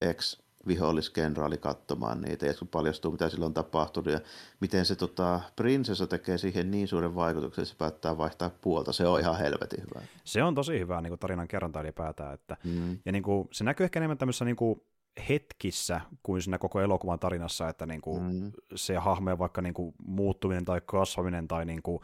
ex-viholliskenraali 0.00 1.58
katsomaan 1.58 2.20
niitä, 2.20 2.46
ja 2.46 2.54
kun 2.54 2.68
paljastuu, 2.68 3.12
mitä 3.12 3.28
sillä 3.28 3.46
on 3.46 3.54
tapahtunut, 3.54 4.12
ja 4.12 4.20
miten 4.60 4.86
se 4.86 4.96
tota, 4.96 5.40
prinsessa 5.56 6.06
tekee 6.06 6.38
siihen 6.38 6.70
niin 6.70 6.88
suuren 6.88 7.14
vaikutuksen, 7.14 7.62
että 7.62 7.72
se 7.72 7.78
päättää 7.78 8.18
vaihtaa 8.18 8.50
puolta, 8.60 8.92
se 8.92 9.06
on 9.06 9.20
ihan 9.20 9.38
helvetin 9.38 9.80
hyvä. 9.80 10.06
Se 10.24 10.42
on 10.42 10.54
tosi 10.54 10.78
hyvä 10.78 11.00
niin 11.00 11.10
kuin 11.10 11.18
tarinan 11.20 11.48
kerronta 11.48 11.80
ylipäätään. 11.80 12.34
Että, 12.34 12.56
Mm. 12.64 12.98
ja 13.04 13.12
niin 13.12 13.22
kuin, 13.22 13.48
se 13.52 13.64
näkyy 13.64 13.84
ehkä 13.84 13.98
enemmän 13.98 14.18
tämmöisessä 14.18 14.44
niin 14.44 14.56
kuin 14.56 14.82
hetkissä 15.28 16.00
kuin 16.22 16.42
siinä 16.42 16.58
koko 16.58 16.80
elokuvan 16.80 17.18
tarinassa, 17.18 17.68
että 17.68 17.86
niin 17.86 18.00
kuin 18.00 18.22
Mm. 18.22 18.52
se 18.74 18.96
hahmojen 18.96 19.38
vaikka 19.38 19.62
niin 19.62 19.74
kuin 19.74 19.94
muuttuminen 20.06 20.64
tai 20.64 20.80
kasvaminen 20.86 21.48
tai 21.48 21.64
niin 21.64 21.82
kuin, 21.82 22.00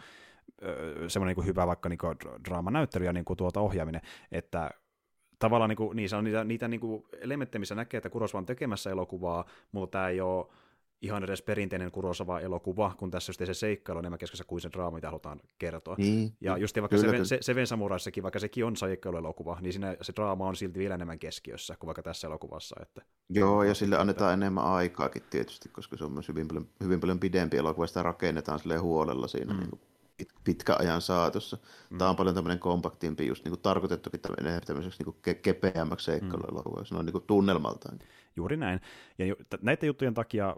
semmoinen 1.09 1.31
niin 1.31 1.35
kuin 1.35 1.47
hyvä 1.47 1.67
vaikka 1.67 1.89
niin 1.89 1.99
kuin 1.99 2.17
draamanäyttely 2.49 3.05
ja 3.05 3.13
niin 3.13 3.25
kuin 3.25 3.37
tuota 3.37 3.61
ohjaaminen, 3.61 4.01
että 4.33 4.71
tavallaan 5.39 5.69
niin 5.69 5.77
kuin, 5.77 5.97
niin 5.97 6.09
se 6.09 6.17
on 6.17 6.25
niitä, 6.25 6.45
niitä 6.45 6.69
niin 6.69 6.81
kuin 6.81 7.05
elementtejä, 7.21 7.61
missä 7.61 7.75
näkee, 7.75 7.99
että 7.99 8.11
Kurosawa 8.11 8.39
on 8.39 8.47
tekemässä 8.47 8.91
elokuvaa, 8.91 9.45
mutta 9.73 9.99
tämä 9.99 10.09
ei 10.09 10.21
ole 10.21 10.47
ihan 11.05 11.25
edes 11.25 11.43
perinteinen 11.43 11.91
Kurosawa-elokuva, 11.91 12.95
kun 12.99 13.11
tässä 13.11 13.31
just 13.31 13.41
se 13.45 13.55
seikkailu 13.55 13.99
on 13.99 14.05
enemmän 14.05 14.19
keskessä 14.19 14.45
kuin 14.45 14.61
se 14.61 14.71
draama, 14.73 14.95
mitä 14.95 15.09
halutaan 15.09 15.41
kertoa. 15.59 15.95
Niin, 15.99 16.37
Ja 16.41 16.57
just 16.57 16.77
vaikka 16.77 16.89
Kyllä, 16.89 17.01
Seven, 17.01 17.15
kyllä. 17.15 17.25
se, 17.25 17.39
Seven 17.41 17.67
Samuraissakin, 17.67 18.23
vaikka 18.23 18.39
sekin 18.39 18.65
on 18.65 18.77
seikkailuelokuva, 18.77 19.59
niin 19.61 19.73
siinä 19.73 19.97
se 20.03 20.13
draama 20.17 20.49
on 20.49 20.57
silti 20.57 20.79
vielä 20.79 20.95
enemmän 20.95 21.19
keskiössä 21.19 21.77
kuin 21.79 21.87
vaikka 21.87 22.03
tässä 22.03 22.27
elokuvassa. 22.27 22.77
Että, 22.83 23.03
Joo, 23.29 23.63
ja 23.63 23.75
sille 23.75 23.99
annetaan 23.99 24.33
enemmän 24.33 24.65
aikaakin 24.65 25.23
tietysti, 25.31 25.69
koska 25.69 25.97
se 25.97 26.05
on 26.05 26.13
myös 26.13 26.29
hyvin 26.29 26.49
paljon, 26.49 26.69
hyvin 26.83 27.01
paljon 27.01 27.21
pidempi 27.21 27.57
elokuva, 27.57 27.87
sitä 27.87 28.03
rakennetaan 28.03 28.59
sille 28.59 28.77
huolella 28.77 29.29
siinä 29.29 29.53
mm. 29.53 29.61
niin 29.61 29.71
kuin 29.71 29.81
pit- 30.23 30.41
pitkän 30.45 30.81
ajan 30.81 31.01
saatossa. 31.01 31.59
Mm. 31.91 31.99
Tämä 31.99 32.11
on 32.11 32.17
paljon 32.17 32.35
tämmöinen 32.35 32.59
kompaktimpi, 32.59 33.27
just 33.27 33.45
niin 33.45 33.51
kuin 33.51 33.61
tarkoitettukin 33.61 34.21
tämmöiseksi 34.21 35.05
niin 35.05 35.15
kuin 35.15 35.17
ke- 35.29 35.41
kepeämmäksi 35.43 36.05
seikkailuelokuvaksi, 36.05 36.95
noin 36.95 37.07
niin 37.07 37.13
kuin 37.13 37.25
tunnelmaltaan. 37.27 37.99
Juuri 38.37 38.57
näin. 38.57 38.81
Ja 39.19 39.35
näiden 39.63 39.87
juttujen 39.87 40.15
takia, 40.15 40.57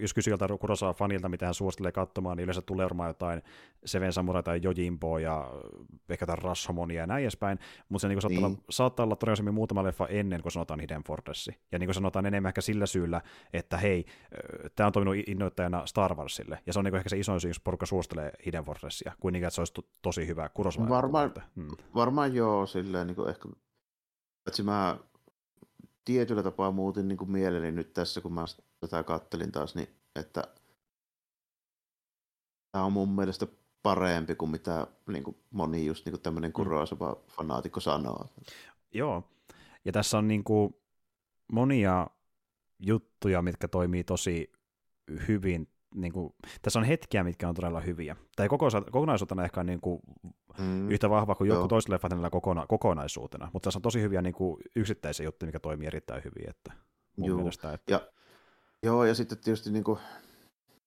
jos 0.00 0.14
kysyy 0.14 0.30
joltain 0.32 0.58
Kurosawa 0.58 0.94
fanilta, 0.94 1.28
mitä 1.28 1.44
hän 1.46 1.54
suosittelee 1.54 1.92
katsomaan, 1.92 2.36
niin 2.36 2.44
yleensä 2.44 2.62
tulee 2.62 2.84
varmaan 2.84 3.08
jotain 3.10 3.42
Seven 3.84 4.12
Samurai 4.12 4.42
tai 4.42 4.60
Jojimbo 4.62 5.18
ja 5.18 5.50
ehkä 6.08 6.22
jotain 6.22 6.38
Rashomonia 6.42 7.00
ja 7.00 7.06
näin 7.06 7.22
edespäin, 7.22 7.58
mutta 7.88 8.02
se 8.02 8.08
niin 8.08 8.22
saattaa, 8.22 8.38
Niin. 8.40 8.44
olla, 8.46 8.64
saattaa 8.70 9.04
olla 9.04 9.16
todennäköisemmin 9.16 9.54
muutama 9.54 9.82
leffa 9.84 10.06
ennen 10.06 10.42
kuin 10.42 10.52
sanotaan 10.52 10.80
Hidden 10.80 11.04
Fortress. 11.04 11.50
Ja 11.72 11.78
niin 11.78 11.86
kuin 11.86 11.94
sanotaan 11.94 12.26
enemmän 12.26 12.48
ehkä 12.50 12.60
sillä 12.60 12.86
syyllä, 12.86 13.20
että 13.52 13.76
hei, 13.76 14.04
tämä 14.76 14.86
on 14.86 14.92
toiminut 14.92 15.28
innoittajana 15.28 15.86
Star 15.86 16.14
Warsille, 16.14 16.58
ja 16.66 16.72
se 16.72 16.78
on 16.78 16.84
niin 16.84 16.94
ehkä 16.94 17.08
se 17.08 17.18
isoin 17.18 17.40
syy, 17.40 17.50
jos 17.50 17.60
porukka 17.60 17.86
suostelee 17.86 18.32
Hidden 18.46 18.64
Fortressia, 18.64 19.12
kuin 19.20 19.32
niin, 19.32 19.44
että 19.44 19.54
se 19.54 19.60
olisi 19.60 19.72
to- 19.72 19.88
tosi 20.02 20.26
hyvä 20.26 20.48
Kurosawa. 20.48 20.88
Varmaan- 20.88 21.32
Mm. 21.54 21.68
Varmaan 21.94 22.34
joo, 22.34 22.66
silleen 22.66 23.06
niin 23.06 23.14
kuin 23.16 23.28
ehkä, 23.28 23.48
että 24.46 24.62
mä 24.62 24.96
tietyllä 26.04 26.42
tapaa 26.42 26.70
muutin 26.70 27.08
niin 27.08 27.18
kuin 27.18 27.30
mieleni 27.30 27.72
nyt 27.72 27.92
tässä, 27.92 28.20
kun 28.20 28.32
mä 28.32 28.44
tätä 28.80 29.02
kattelin 29.02 29.52
taas, 29.52 29.74
niin 29.74 29.88
että 30.16 30.42
tämä 32.72 32.84
on 32.84 32.92
mun 32.92 33.08
mielestä 33.08 33.46
parempi 33.82 34.34
kuin 34.34 34.50
mitä 34.50 34.86
niin 35.06 35.24
kuin 35.24 35.36
moni 35.50 35.86
just 35.86 36.04
niin 36.04 36.12
kuin 36.12 36.22
tämmöinen 36.22 36.52
Kurosawa 36.52 37.22
fanaatikko 37.28 37.80
sanoo. 37.80 38.26
Joo, 38.94 39.28
ja 39.84 39.92
tässä 39.92 40.18
on 40.18 40.28
niin 40.28 40.44
kuin 40.44 40.76
monia 41.52 42.06
juttuja, 42.78 43.42
mitkä 43.42 43.68
toimii 43.68 44.04
tosi 44.04 44.52
hyvin. 45.28 45.68
Niin 45.94 46.12
kuin, 46.12 46.34
tässä 46.62 46.78
on 46.78 46.84
hetkiä, 46.84 47.24
mitkä 47.24 47.48
on 47.48 47.54
todella 47.54 47.80
hyviä. 47.80 48.16
Tai 48.36 48.48
kokonaisuutena, 48.48 48.92
kokonaisuutena 48.92 49.44
ehkä 49.44 49.60
on 49.60 49.66
niin 49.66 49.80
kuin 49.80 50.00
Mm. 50.58 50.90
yhtä 50.90 51.10
vahva 51.10 51.34
kuin 51.34 51.48
Joo. 51.48 51.62
joku 51.62 51.74
leffat 51.88 52.12
hänellä 52.12 52.30
kokona, 52.30 52.66
kokonaisuutena, 52.66 53.50
mutta 53.52 53.66
tässä 53.66 53.78
on 53.78 53.82
tosi 53.82 54.00
hyviä 54.00 54.22
niin 54.22 54.34
kuin 54.34 54.56
yksittäisiä 54.76 55.24
juttuja, 55.24 55.46
mikä 55.46 55.60
toimii 55.60 55.86
erittäin 55.86 56.24
hyvin. 56.24 56.50
Että 56.50 56.72
Juu. 57.16 57.36
mielestä, 57.36 57.72
että, 57.72 57.92
Ja, 57.92 58.00
joo, 58.82 59.04
ja 59.04 59.14
sitten 59.14 59.38
tietysti, 59.38 59.70
niin 59.70 59.84
kuin, 59.84 59.98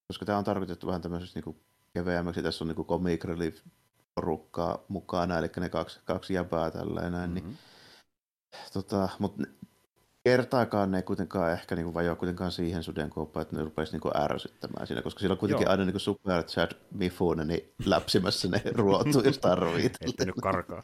koska 0.08 0.24
tämä 0.24 0.38
on 0.38 0.44
tarkoitettu 0.44 0.86
vähän 0.86 1.02
tämmöiseksi 1.02 1.34
niin 1.34 1.44
kuin 1.44 1.60
keveämmäksi, 1.94 2.42
tässä 2.42 2.64
on 2.64 2.68
niin 2.68 2.76
kuin 2.76 2.88
comic 2.88 3.24
relief 3.24 3.58
porukkaa 4.14 4.78
mukana, 4.88 5.38
eli 5.38 5.48
ne 5.60 5.68
kaksi, 5.68 6.00
kaksi 6.04 6.34
jäbää 6.34 6.70
tällä 6.70 7.10
näin, 7.10 7.34
niin 7.34 7.44
Mhm. 7.44 7.54
Tota, 8.72 9.08
mutta 9.18 9.42
kertaakaan 10.30 10.90
ne 10.90 10.96
ei 10.98 11.02
kuitenkaan 11.02 11.52
ehkä 11.52 11.76
niinku 11.76 11.94
vajoa 11.94 12.16
kuitenkaan 12.16 12.52
siihen 12.52 12.82
sudenkuoppaan, 12.82 13.42
että 13.42 13.56
ne 13.56 13.62
rupeisi 13.62 13.92
niinku 13.92 14.10
ärsyttämään 14.16 14.86
siinä, 14.86 15.02
koska 15.02 15.20
siellä 15.20 15.32
on 15.32 15.38
kuitenkin 15.38 15.64
Joo. 15.64 15.70
aina 15.70 15.84
niinku 15.84 15.98
super 15.98 16.42
Chad 16.42 16.70
Mifunen 16.94 17.48
niin 17.48 17.72
läpsimässä 17.84 18.48
ne 18.48 18.62
ruotu, 18.74 19.20
jos 19.24 19.38
tarvii. 19.38 19.86
ettei 19.86 20.26
nyt 20.26 20.34
karkaa 20.42 20.82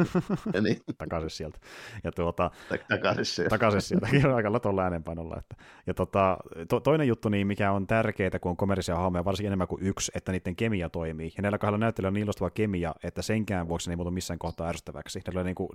Ja 0.54 0.60
niin, 0.60 0.80
takaisin 0.98 1.30
sieltä. 1.30 1.58
Ja 2.04 2.12
tuota, 2.12 2.50
tak- 2.74 2.84
takaisin 2.88 3.24
se. 3.24 3.48
takaisin 3.48 3.80
sieltä 3.82 4.06
aika 4.36 4.60
tuolla 4.60 4.82
äänenpainolla. 4.82 5.36
Että. 5.38 5.56
Ja 5.86 5.94
tota, 5.94 6.36
to, 6.68 6.80
toinen 6.80 7.08
juttu, 7.08 7.28
niin 7.28 7.46
mikä 7.46 7.72
on 7.72 7.86
tärkeää, 7.86 8.38
kun 8.40 8.50
on 8.50 8.56
komerisia 8.56 8.96
hahmoja, 8.96 9.24
varsinkin 9.24 9.46
enemmän 9.48 9.68
kuin 9.68 9.82
yksi, 9.86 10.12
että 10.14 10.32
niiden 10.32 10.56
kemia 10.56 10.88
toimii. 10.88 11.32
Ja 11.36 11.42
näillä 11.42 11.58
kahdella 11.58 11.78
näyttelyllä 11.78 12.08
on 12.08 12.14
niin 12.14 12.24
ilostava 12.24 12.50
kemia, 12.50 12.94
että 13.04 13.22
senkään 13.22 13.68
vuoksi 13.68 13.90
ne 13.90 13.92
ei 13.92 13.96
muutu 13.96 14.10
missään 14.10 14.38
kohtaa 14.38 14.68
ärsyttäväksi. 14.68 15.20
Näillä 15.26 15.40
on 15.40 15.46
niin 15.46 15.54
kuin, 15.54 15.68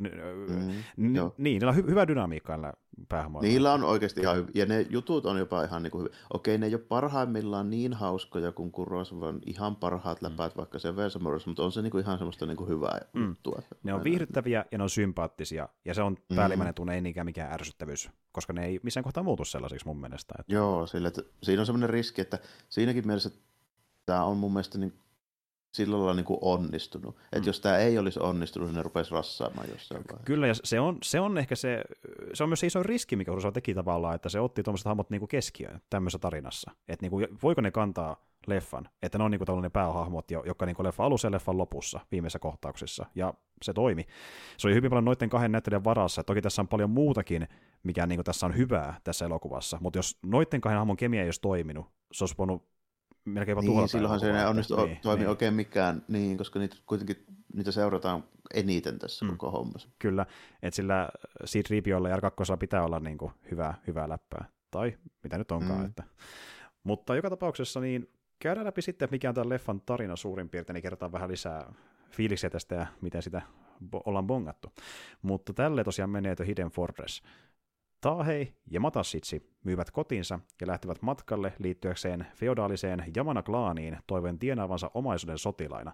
Mm, 0.98 1.12
n- 1.12 1.16
joo. 1.16 1.34
niin, 1.38 1.54
niillä 1.54 1.70
on 1.72 1.76
hy- 1.78 1.90
hyvä 1.90 2.08
dynamiikka 2.08 2.54
näillä 2.54 2.74
päähahmoilla. 3.10 3.48
Niillä 3.48 3.74
on 3.74 3.84
oikeasti 3.84 4.22
ihan 4.22 4.36
hyvä. 4.36 4.48
Ja 4.54 4.66
ne 4.66 4.86
jutut 4.90 5.26
on 5.26 5.38
jopa 5.38 5.64
ihan 5.64 5.84
niin 5.84 5.92
kuin 5.92 6.04
hyvä. 6.04 6.16
Okei, 6.34 6.58
ne 6.58 6.66
ei 6.66 6.74
ole 6.74 6.82
parhaimmillaan 6.82 7.70
niin 7.70 7.94
hauskoja 7.94 8.52
kuin 8.52 8.72
Kurosawan 8.72 9.40
ihan 9.46 9.76
parhaat 9.76 10.22
läpäät, 10.22 10.58
vaikka 10.58 10.80
se 10.80 10.96
Vesamorissa, 10.96 11.50
mutta 11.50 11.64
on 11.64 11.72
se 11.72 11.82
niin 11.82 11.92
kuin 11.92 12.04
ihan 12.04 12.18
semmoista 12.18 12.46
niin 12.46 12.58
kuin 12.58 12.70
hyvää 12.70 13.00
juttua. 13.28 13.62
Ne 13.84 13.94
on 13.94 14.04
viihdyttäviä 14.04 14.66
ja 14.72 14.78
ne 14.78 14.84
on 14.84 14.90
sympaattisia, 14.90 15.70
ja 15.86 15.94
se 15.94 16.02
on 16.02 16.18
päällimmäinen 16.36 16.74
tunne, 16.74 16.96
ei 16.96 17.02
niinkään 17.02 17.26
mikään 17.26 17.54
ärsyttävyys, 17.54 18.10
koska 18.32 18.54
ne 18.54 18.66
ei 18.66 18.80
missään 18.84 19.04
kohtaa 19.04 19.24
muutu 19.24 19.46
sellaisiksi 19.46 19.86
mun 19.88 20.02
mielestä. 20.02 20.36
Että, 20.40 20.54
Joo, 20.54 20.88
sillä, 20.88 21.08
että 21.08 21.22
siinä 21.44 21.62
on 21.62 21.66
semmoinen 21.66 21.90
riski, 21.90 22.22
että 22.22 22.40
siinäkin 22.70 23.08
mielessä 23.08 23.30
tämä 24.06 24.24
on 24.24 24.38
mun 24.38 24.54
mielestä 24.54 24.78
niin, 24.78 24.94
sillä 25.74 25.98
lailla 25.98 26.14
niin 26.14 26.26
kuin 26.26 26.40
onnistunut. 26.42 27.16
Että 27.18 27.40
Mm. 27.40 27.46
jos 27.46 27.60
tämä 27.60 27.78
ei 27.78 27.98
olisi 27.98 28.20
onnistunut, 28.20 28.68
niin 28.70 28.76
ne 28.76 28.84
rupesi 28.84 29.12
rassaamaan 29.12 29.70
jossain 29.70 30.02
vaiheessa. 30.08 30.26
Kyllä, 30.26 30.48
ja 30.48 30.54
se 30.64 30.80
on, 30.80 30.98
se 31.04 31.20
on 31.20 31.38
ehkä 31.38 31.56
se, 31.56 31.84
se 32.34 32.44
on 32.44 32.50
myös 32.50 32.60
se 32.60 32.68
iso 32.68 32.84
riski, 32.84 33.16
mikä 33.16 33.32
Kurosawa 33.32 33.52
teki 33.52 33.74
tavallaan, 33.74 34.16
että 34.16 34.30
se 34.30 34.40
otti 34.40 34.64
tuommoiset 34.64 34.86
hahmot 34.86 35.10
niinku 35.10 35.28
keskiöön 35.28 35.82
tämmöisessä 35.90 36.20
tarinassa. 36.20 36.72
Että 36.88 37.04
niinku, 37.04 37.20
voiko 37.44 37.62
ne 37.62 37.72
kantaa 37.72 38.24
leffan, 38.48 38.90
että 39.02 39.18
ne 39.18 39.24
on 39.24 39.32
niinku 39.32 39.46
tällainen 39.46 39.72
päähahmot, 39.72 40.32
jo- 40.32 40.44
jotka 40.46 40.66
niinku 40.66 40.84
leffa 40.84 41.06
alussa 41.06 41.28
ja 41.28 41.32
leffan 41.32 41.58
lopussa 41.58 42.00
viimeisissä 42.12 42.40
kohtauksissa, 42.40 43.06
ja 43.16 43.34
se 43.64 43.74
toimi. 43.74 44.06
Se 44.58 44.68
oli 44.68 44.76
hyvin 44.76 44.90
paljon 44.90 45.06
noiden 45.06 45.30
kahden 45.30 45.52
näyttelijän 45.52 45.84
varassa, 45.84 46.24
toki 46.24 46.42
tässä 46.42 46.62
on 46.62 46.68
paljon 46.68 46.90
muutakin, 46.90 47.48
mikä 47.84 48.08
niinku 48.08 48.24
tässä 48.24 48.46
on 48.46 48.58
hyvää 48.58 49.00
tässä 49.04 49.26
elokuvassa, 49.26 49.78
mutta 49.82 50.00
jos 50.00 50.18
noiden 50.26 50.62
kahden 50.62 50.78
hahmon 50.78 50.98
kemia 50.98 51.22
ei 51.22 51.28
olisi 51.28 51.42
toiminut, 51.42 51.86
se 52.12 52.24
olisi 52.24 52.36
voinut 52.38 52.68
melkein 53.34 53.52
jopa 53.54 53.62
tuhota 53.66 53.82
Niin, 53.82 53.90
silloinhan 53.90 54.20
se 54.20 54.40
ei 54.40 54.46
onnistu 54.46 54.86
niin, 54.86 55.00
toimi 55.02 55.20
niin. 55.20 55.30
oikein 55.30 55.54
mikään, 55.54 56.04
niin, 56.08 56.38
koska 56.38 56.60
niitä 56.60 56.76
kuitenkin 56.86 57.26
niitä 57.54 57.72
seurataan 57.72 58.24
eniten 58.54 59.00
tässä 59.00 59.26
Mm. 59.26 59.32
koko 59.32 59.52
hommassa. 59.52 59.90
Kyllä, 60.00 60.26
että 60.62 60.76
sillä 60.76 61.10
C-3POlla 61.46 62.10
ja 62.10 62.18
R2 62.18 62.58
pitää 62.60 62.84
olla 62.84 63.00
niinku 63.00 63.32
hyvää, 63.52 63.74
hyvää 63.88 64.10
läppää. 64.10 64.46
Tai 64.72 64.98
mitä 65.24 65.38
nyt 65.38 65.52
onkaan. 65.52 65.80
Mm. 65.80 65.86
Että. 65.86 66.04
Mutta 66.84 67.16
joka 67.16 67.30
tapauksessa 67.30 67.80
niin 67.80 68.10
käydään 68.40 68.66
läpi 68.66 68.82
sitten, 68.82 69.08
mikä 69.12 69.30
on 69.30 69.36
tämän 69.36 69.50
leffan 69.50 69.82
tarina 69.82 70.16
suurin 70.16 70.50
piirtein, 70.50 70.74
niin 70.74 70.82
kerrotaan 70.82 71.12
vähän 71.12 71.30
lisää 71.32 71.74
fiiliksiä 72.12 72.50
tästä 72.50 72.76
ja 72.76 72.88
miten 73.02 73.22
sitä 73.22 73.42
bo- 73.84 74.02
ollaan 74.06 74.28
bongattu. 74.28 74.72
Mutta 75.22 75.54
tälle 75.54 75.84
tosiaan 75.84 76.10
menee 76.10 76.36
The 76.36 76.46
Hidden 76.46 76.70
Fortress. 76.70 77.22
Taahei 78.02 78.54
ja 78.72 78.80
Matasitsi 78.80 79.50
myyvät 79.64 79.92
kotinsa 79.92 80.40
ja 80.62 80.68
lähtevät 80.68 81.02
matkalle 81.02 81.54
liittyäkseen 81.60 82.28
feodaaliseen 82.36 83.04
Jamana-klaaniin 83.16 83.98
toivoen 84.08 84.40
tienaavansa 84.40 84.92
omaisuuden 84.94 85.38
sotilaina. 85.38 85.94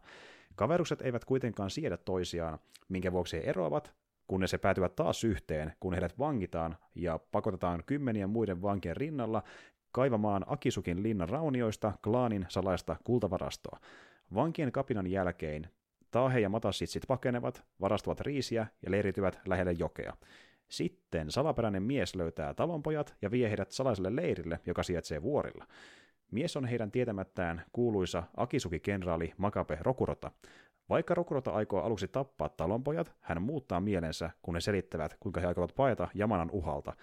Kaverukset 0.55 1.01
eivät 1.01 1.25
kuitenkaan 1.25 1.69
siedä 1.69 1.97
toisiaan, 1.97 2.59
minkä 2.89 3.11
vuoksi 3.11 3.37
he 3.37 3.41
eroavat, 3.41 3.93
kunnes 4.27 4.51
he 4.51 4.57
päätyvät 4.57 4.95
taas 4.95 5.23
yhteen, 5.23 5.73
kun 5.79 5.93
heidät 5.93 6.19
vangitaan 6.19 6.77
ja 6.95 7.19
pakotetaan 7.31 7.83
kymmenien 7.85 8.29
muiden 8.29 8.61
vankien 8.61 8.97
rinnalla 8.97 9.43
kaivamaan 9.91 10.43
Akisukin 10.47 11.03
linnan 11.03 11.29
raunioista 11.29 11.93
klaanin 12.03 12.45
salaista 12.49 12.95
kultavarastoa. 13.03 13.79
Vankien 14.35 14.71
kapinan 14.71 15.07
jälkeen 15.07 15.69
Taahe 16.11 16.39
ja 16.39 16.49
Matasitsit 16.49 17.03
pakenevat, 17.07 17.63
varastavat 17.81 18.21
riisiä 18.21 18.67
ja 18.85 18.91
leiriytyvät 18.91 19.39
lähelle 19.47 19.71
jokea. 19.71 20.13
Sitten 20.69 21.31
salaperäinen 21.31 21.83
mies 21.83 22.15
löytää 22.15 22.53
talonpojat 22.53 23.15
ja 23.21 23.31
vie 23.31 23.49
heidät 23.49 23.71
salaiselle 23.71 24.15
leirille, 24.15 24.59
joka 24.65 24.83
sijaitsee 24.83 25.21
vuorilla. 25.21 25.67
Mies 26.31 26.57
on 26.57 26.65
heidän 26.65 26.91
tietämättään 26.91 27.63
kuuluisa 27.71 28.23
Akisuki-kenraali 28.37 29.33
Makape 29.37 29.77
Rokurota. 29.81 30.31
Vaikka 30.89 31.15
Rokurota 31.15 31.51
aikoo 31.51 31.81
aluksi 31.81 32.07
tappaa 32.07 32.49
talonpojat, 32.49 33.13
hän 33.19 33.41
muuttaa 33.41 33.79
mielensä, 33.79 34.29
kun 34.41 34.55
he 34.55 34.61
selittävät, 34.61 35.17
kuinka 35.19 35.41
he 35.41 35.47
aikovat 35.47 35.75
paeta 35.75 36.07
Jamanan 36.13 36.51
uhalta. 36.51 36.93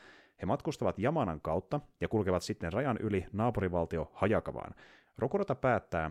He 0.42 0.46
matkustavat 0.46 0.98
Jamanan 0.98 1.40
kautta 1.40 1.80
ja 2.00 2.08
kulkevat 2.08 2.42
sitten 2.42 2.72
rajan 2.72 2.96
yli 3.00 3.26
naapurivaltio 3.32 4.10
Hajakavaan. 4.14 4.74
Rokurota 5.18 5.54
päättää, 5.54 6.10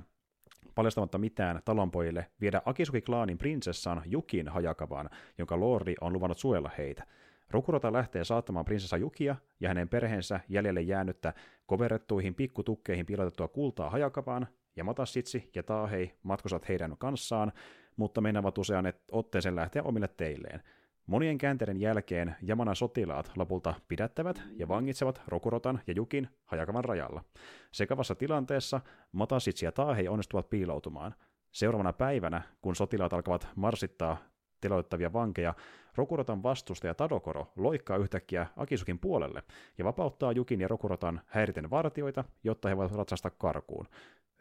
paljastamatta 0.76 1.18
mitään 1.18 1.62
talonpojille, 1.66 2.28
viedä 2.42 2.62
Akisuki-klaanin 2.66 3.38
prinsessan 3.38 4.02
Jukin 4.06 4.48
Hajakavaan, 4.48 5.10
jonka 5.38 5.60
lordi 5.60 5.96
on 6.02 6.14
luvannut 6.14 6.38
suojella 6.38 6.72
heitä. 6.78 7.06
Rokurota 7.52 7.94
lähtee 7.94 8.24
saattamaan 8.24 8.66
prinsessa 8.66 8.98
Jukia 8.98 9.36
ja 9.60 9.68
hänen 9.68 9.90
perheensä 9.90 10.40
jäljelle 10.50 10.82
jäänyttä 10.82 11.34
koverettuihin 11.66 12.36
pikkutukkeihin 12.36 13.06
piilotettua 13.06 13.48
kultaa 13.48 13.90
Hajakavaan, 13.90 14.48
ja 14.76 14.84
Matassitsi 14.84 15.50
ja 15.56 15.64
Taahei 15.64 16.14
matkustavat 16.24 16.70
heidän 16.70 16.96
kanssaan, 16.98 17.52
mutta 17.96 18.22
meinaavat 18.22 18.58
usean 18.58 18.94
otteeseen 19.12 19.56
lähteä 19.56 19.84
omille 19.84 20.08
teilleen. 20.08 20.64
Monien 21.06 21.38
käänteiden 21.38 21.80
jälkeen 21.80 22.36
Jamana 22.42 22.76
sotilaat 22.76 23.32
lopulta 23.36 23.74
pidättävät 23.88 24.42
ja 24.56 24.68
vangitsevat 24.68 25.22
Rokurotan 25.28 25.82
ja 25.88 25.94
Jukin 25.94 26.30
Hajakavan 26.46 26.86
rajalla. 26.86 27.24
Sekavassa 27.72 28.16
tilanteessa 28.16 28.82
Matasitsi 29.12 29.66
ja 29.66 29.72
Taahei 29.72 30.08
onnistuvat 30.08 30.50
piiloutumaan. 30.50 31.16
Seuraavana 31.52 31.94
päivänä, 31.94 32.42
kun 32.62 32.76
sotilaat 32.76 33.14
alkavat 33.14 33.48
marsittaa 33.56 34.18
teloittavia 34.62 35.14
vankeja, 35.14 35.54
Rokurotan 35.96 36.44
vastustaja 36.44 36.94
Tadokoro 36.94 37.52
loikkaa 37.56 37.98
yhtäkkiä 37.98 38.48
Akisukin 38.58 39.00
puolelle 39.00 39.44
ja 39.78 39.86
vapauttaa 39.86 40.32
Jukin 40.32 40.62
ja 40.62 40.68
Rokurotan 40.68 41.22
häiriten 41.26 41.70
vartioita, 41.70 42.24
jotta 42.44 42.70
he 42.70 42.78
voivat 42.78 42.96
ratsastaa 42.96 43.32
karkuun. 43.32 43.88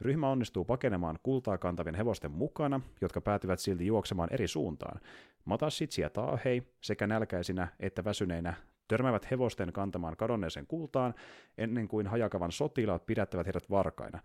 Ryhmä 0.00 0.31
onnistuu 0.31 0.64
pakenemaan 0.64 1.19
kultaa 1.23 1.59
kantavien 1.59 1.95
hevosten 1.95 2.31
mukana, 2.31 2.81
jotka 3.00 3.21
päätyvät 3.21 3.61
silti 3.61 3.87
juoksemaan 3.87 4.28
eri 4.33 4.49
suuntaan. 4.49 5.00
Matassitsi 5.45 6.02
ja 6.02 6.11
Taahei 6.11 6.62
sekä 6.81 7.07
nälkäisinä 7.07 7.69
että 7.81 8.05
väsyneinä 8.05 8.55
törmäävät 8.88 9.31
hevosten 9.31 9.73
kantamaan 9.73 10.17
kadonneeseen 10.17 10.67
kultaan, 10.67 11.14
ennen 11.59 11.88
kuin 11.88 12.07
hajakavan 12.07 12.52
sotilaat 12.52 13.07
pidättävät 13.07 13.47
heidät 13.47 13.71
varkaina. 13.71 14.19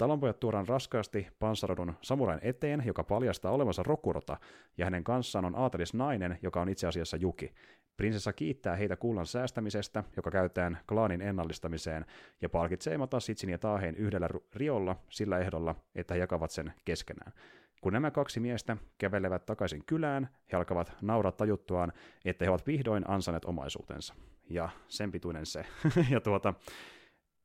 Talonpojat 0.00 0.40
tuodaan 0.40 0.68
raskaasti 0.68 1.26
panssarodun 1.38 1.94
samurain 2.02 2.40
eteen, 2.42 2.82
joka 2.86 3.04
paljastaa 3.04 3.52
olevansa 3.52 3.82
Rokurota, 3.82 4.36
ja 4.78 4.86
hänen 4.86 5.04
kanssaan 5.04 5.44
on 5.44 5.58
aatelis 5.58 5.94
nainen, 5.94 6.38
joka 6.42 6.60
on 6.60 6.68
itse 6.68 6.86
asiassa 6.86 7.16
Juki. 7.16 7.54
Prinsessa 7.96 8.32
kiittää 8.32 8.76
heitä 8.76 8.96
kullan 8.96 9.26
säästämisestä, 9.26 10.04
joka 10.16 10.30
käytetään 10.30 10.78
klaanin 10.88 11.22
ennallistamiseen, 11.22 12.06
ja 12.42 12.48
palkitsee 12.48 12.98
Matasitsin 12.98 13.50
ja 13.50 13.58
Taaheen 13.58 13.96
yhdellä 13.96 14.28
riolla 14.54 14.96
sillä 15.08 15.38
ehdolla, 15.38 15.74
että 15.94 16.14
he 16.14 16.20
jakavat 16.20 16.50
sen 16.50 16.72
keskenään. 16.84 17.32
Kun 17.80 17.92
nämä 17.92 18.10
kaksi 18.10 18.40
miestä 18.40 18.76
kävelevät 18.98 19.46
takaisin 19.46 19.84
kylään, 19.86 20.28
he 20.52 20.56
alkavat 20.56 20.92
nauraa 21.02 21.32
tajuttuaan, 21.32 21.92
että 22.24 22.44
he 22.44 22.50
ovat 22.50 22.66
vihdoin 22.66 23.04
ansaneet 23.10 23.44
omaisuutensa. 23.44 24.14
Ja 24.50 24.68
sen 24.88 25.12
pituinen 25.12 25.46
se. 25.46 25.66
ja 26.10 26.20
tuota, 26.20 26.54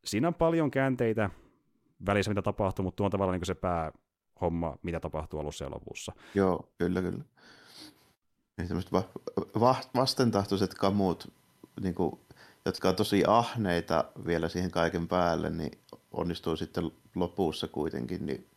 siinä 0.05 0.27
on 0.27 0.35
paljon 0.35 0.71
käänteitä 0.71 1.29
välissä, 2.05 2.31
mitä 2.31 2.41
tapahtuu, 2.41 2.83
mutta 2.83 2.95
tuo 2.95 3.05
on 3.05 3.11
tavallaan 3.11 3.39
niin 3.39 3.45
se 3.45 3.55
päähomma, 3.55 4.77
mitä 4.81 4.99
tapahtuu 4.99 5.39
alussa 5.39 5.63
ja 5.63 5.71
lopussa. 5.71 6.11
Joo, 6.35 6.69
kyllä, 6.77 7.01
kyllä. 7.01 7.23
Niin 8.57 8.83
va- 8.91 9.09
va- 9.59 9.81
vastentahtoiset 9.95 10.73
kamut, 10.73 11.33
niin 11.81 11.95
kuin, 11.95 12.19
jotka 12.65 12.89
on 12.89 12.95
tosi 12.95 13.23
ahneita 13.27 14.05
vielä 14.25 14.49
siihen 14.49 14.71
kaiken 14.71 15.07
päälle, 15.07 15.49
niin 15.49 15.71
onnistuu 16.11 16.55
sitten 16.55 16.91
lopussa 17.15 17.67
kuitenkin 17.67 18.25
niin 18.25 18.49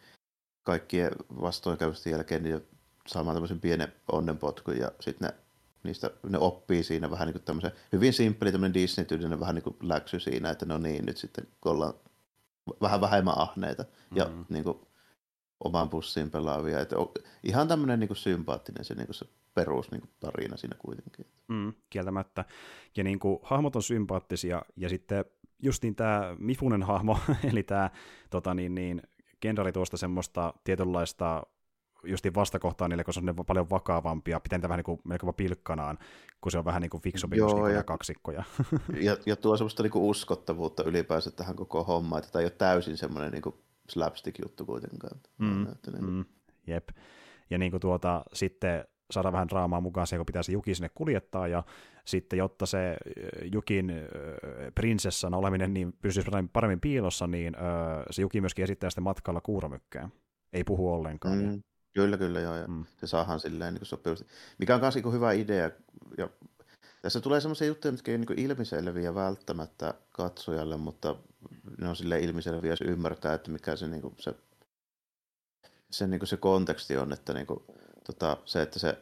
kaikkien 0.63 1.13
vastoinkäymisten 1.41 2.11
jälkeen 2.11 2.43
niin 2.43 2.61
saamaan 3.07 3.37
tämmöisen 3.37 3.61
pienen 3.61 3.93
onnenpotkun 4.13 4.77
ja 4.77 4.93
sitten 5.01 5.29
ne, 5.29 5.35
niistä, 5.83 6.11
ne 6.29 6.39
oppii 6.39 6.83
siinä 6.83 7.11
vähän 7.11 7.27
niin 7.27 7.33
kuin 7.33 7.43
tämmöisen 7.43 7.73
hyvin 7.93 8.13
simppeli 8.13 8.53
tämmöinen 8.53 8.75
Disney-tyylinen 8.75 9.41
vähän 9.41 9.55
niin 9.55 9.63
kuin 9.63 9.77
läksy 9.83 10.21
siinä, 10.21 10.51
että 10.51 10.67
no 10.67 10.79
niin, 10.79 11.07
nyt 11.07 11.17
sitten 11.17 11.49
kun 11.61 11.73
ollaan 11.73 11.95
vähän 12.81 13.01
vähemmän 13.01 13.39
ahneita 13.39 13.85
ja 14.15 14.25
mm-hmm. 14.25 14.45
niin 14.49 14.65
kuin, 14.65 14.79
omaan 15.65 15.89
pussiin 15.89 16.31
pelaavia. 16.31 16.81
Että 16.81 16.97
ihan 17.43 17.69
tämmöinen 17.69 18.01
niin 18.01 18.09
kuin 18.09 18.17
sympaattinen 18.17 18.85
se, 18.85 18.95
niin 18.95 19.07
kuin 19.07 19.15
se 19.15 19.27
perus 19.55 19.91
niin 19.91 20.01
kuin 20.01 20.11
tarina 20.21 20.57
siinä 20.57 20.77
kuitenkin. 20.79 21.27
Mm, 21.49 21.73
kieltämättä. 21.91 22.45
Ja 22.97 23.05
niin 23.05 23.19
kuin, 23.19 23.39
hahmot 23.43 23.77
on 23.77 23.83
sympaattisia, 23.83 24.63
ja 24.77 24.89
sitten 24.89 25.25
justiin 25.63 25.95
tämä 25.95 26.37
Mifunen 26.39 26.83
hahmo, 26.83 27.19
eli 27.53 27.63
tämä 27.63 27.91
tota 28.31 28.55
niin, 28.55 28.75
niin, 28.75 29.03
kenraali 29.41 29.73
tuosta 29.73 29.97
semmoista 29.97 30.55
tietynlaista 30.65 31.47
justiin 32.05 32.35
vastakohtaa 32.35 32.89
niille, 32.89 33.05
koska 33.05 33.21
se 33.21 33.31
on 33.31 33.47
paljon 33.47 33.71
vakavampia, 33.71 34.41
pitää 34.41 34.59
niitä 34.59 34.69
vähän 34.69 34.79
niin 34.79 34.85
kuin 34.85 35.01
melko 35.05 35.33
pilkkanaan, 35.33 35.99
kun 36.41 36.53
se 36.53 36.59
on 36.59 36.65
vähän 36.65 36.83
niin 36.83 36.91
kuin 36.91 37.03
fiksumpi 37.03 37.37
Joo, 37.37 37.69
ja, 37.69 37.83
kaksikkoja. 37.83 38.45
ja, 39.01 39.17
ja 39.27 39.37
tuo 39.37 39.57
semmoista 39.57 39.83
niin 39.83 39.91
kuin 39.91 40.05
uskottavuutta 40.05 40.85
ylipäänsä 40.85 41.31
tähän 41.31 41.57
koko 41.57 41.85
hommaan, 41.85 42.19
että 42.19 42.33
tämä 42.33 42.41
ei 42.41 42.47
ole 42.47 42.51
täysin 42.51 42.97
semmoinen 42.97 43.33
niin 43.33 43.43
kuin 43.43 43.55
slapstick-juttu 43.89 44.67
kuitenkaan. 44.67 45.21
Mm, 45.39 45.67
niin 45.93 46.05
mm, 46.05 46.25
jep. 46.67 46.89
Ja 47.51 47.59
niin 47.59 47.71
kuin 47.71 47.81
tuota, 47.81 48.25
sitten 48.33 48.85
saada 49.11 49.33
vähän 49.33 49.49
draamaa 49.49 49.81
mukaan 49.81 50.07
se, 50.07 50.17
kun 50.17 50.27
pitää 50.27 50.43
se 50.43 50.53
Juki 50.53 50.75
sinne 50.75 50.91
kuljettaa, 50.95 51.49
ja 51.49 51.63
sitten 52.05 52.39
jotta 52.39 52.67
se 52.67 52.97
Jukin 53.53 53.93
prinsessan 54.75 55.35
oleminen 55.35 55.75
niin 55.75 55.93
pysyisi 55.93 56.31
paremmin 56.53 56.81
piilossa, 56.81 57.27
niin 57.27 57.57
se 58.11 58.23
Juki 58.23 58.41
myöskin 58.41 58.63
esittää 58.63 58.91
sitten 58.91 59.05
matkalla 59.05 59.41
kuuramykkää. 59.41 60.09
Ei 60.53 60.65
puhu 60.65 60.93
ollenkaan. 60.93 61.39
Mm. 61.39 61.63
Kyllä, 61.95 62.19
kyllä, 62.19 62.41
joo. 62.41 62.57
Ja 62.57 62.67
mm. 62.67 62.85
Se 63.01 63.07
saadaan 63.07 63.41
silleen 63.41 63.75
niin 63.75 63.87
sopivasti. 63.87 64.27
Mikä 64.59 64.75
on 64.75 64.81
myös 64.81 64.95
niin 64.95 65.13
hyvä 65.13 65.33
idea. 65.33 65.71
Ja 66.19 66.29
tässä 67.03 67.21
tulee 67.21 67.41
sellaisia 67.41 67.67
juttuja, 67.67 67.93
mitkä 67.93 68.13
ei 68.13 68.19
niin 68.19 68.39
ilmiselviä 68.39 69.15
välttämättä 69.15 69.95
katsojalle, 70.13 70.77
mutta 70.77 71.17
ne 71.81 71.89
on 71.89 71.97
silleen 71.97 72.25
ilmiselviä, 72.25 72.73
jos 72.73 72.81
ymmärtää, 72.81 73.35
että 73.35 73.51
mikä 73.51 73.77
se, 73.77 73.89
niin 73.89 74.03
kuin, 74.03 74.15
se, 74.19 74.35
se, 75.91 76.07
niin 76.07 76.21
kuin 76.21 76.29
se 76.29 76.37
konteksti 76.37 76.97
on, 76.97 77.13
että 77.13 77.33
niin 77.33 77.47
kuin, 77.47 77.61
tota, 78.07 78.37
se, 78.45 78.63
että 78.63 78.79
se 78.79 78.99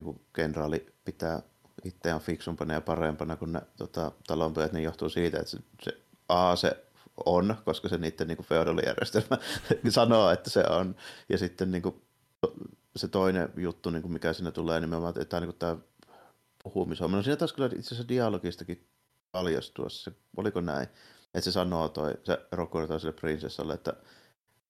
niin 0.00 0.20
kenraali 0.32 0.94
pitää 1.04 1.42
itseään 1.84 2.20
fiksumpana 2.20 2.74
ja 2.74 2.80
parempana 2.80 3.36
kuin 3.36 3.52
ne 3.52 3.62
tota, 3.76 4.12
talonpojat, 4.26 4.72
niin 4.72 4.84
johtuu 4.84 5.08
siitä, 5.08 5.38
että 5.38 5.50
se, 5.50 5.58
se 5.82 6.00
A, 6.28 6.56
se 6.56 6.85
on, 7.26 7.56
koska 7.64 7.88
se 7.88 7.98
niiden 7.98 8.28
niin 8.28 8.44
feodalijärjestelmä 8.44 9.38
sanoo, 9.88 10.30
että 10.30 10.50
se 10.50 10.64
on. 10.70 10.96
Ja 11.28 11.38
sitten 11.38 11.70
niin 11.70 11.82
kuin, 11.82 12.02
se 12.96 13.08
toinen 13.08 13.48
juttu, 13.56 13.90
niin 13.90 14.02
kuin 14.02 14.12
mikä 14.12 14.32
siinä 14.32 14.50
tulee 14.50 14.80
nimenomaan, 14.80 15.10
että 15.10 15.24
tämä, 15.24 15.40
niin 15.40 15.48
kuin, 15.48 15.58
tämä 15.58 15.76
puhumishomma. 16.62 17.16
No 17.16 17.22
siinä 17.22 17.36
taisi 17.36 17.54
kyllä 17.54 17.66
itse 17.66 17.94
asiassa 17.94 18.08
dialogistakin 18.08 18.88
paljastua, 19.32 19.88
se, 19.88 20.12
oliko 20.36 20.60
näin, 20.60 20.88
että 21.34 21.40
se 21.40 21.52
sanoo 21.52 21.88
toi, 21.88 22.14
se 22.24 22.46
Rokko 22.52 22.98
sille 22.98 23.12
prinsessalle, 23.12 23.74
että 23.74 23.92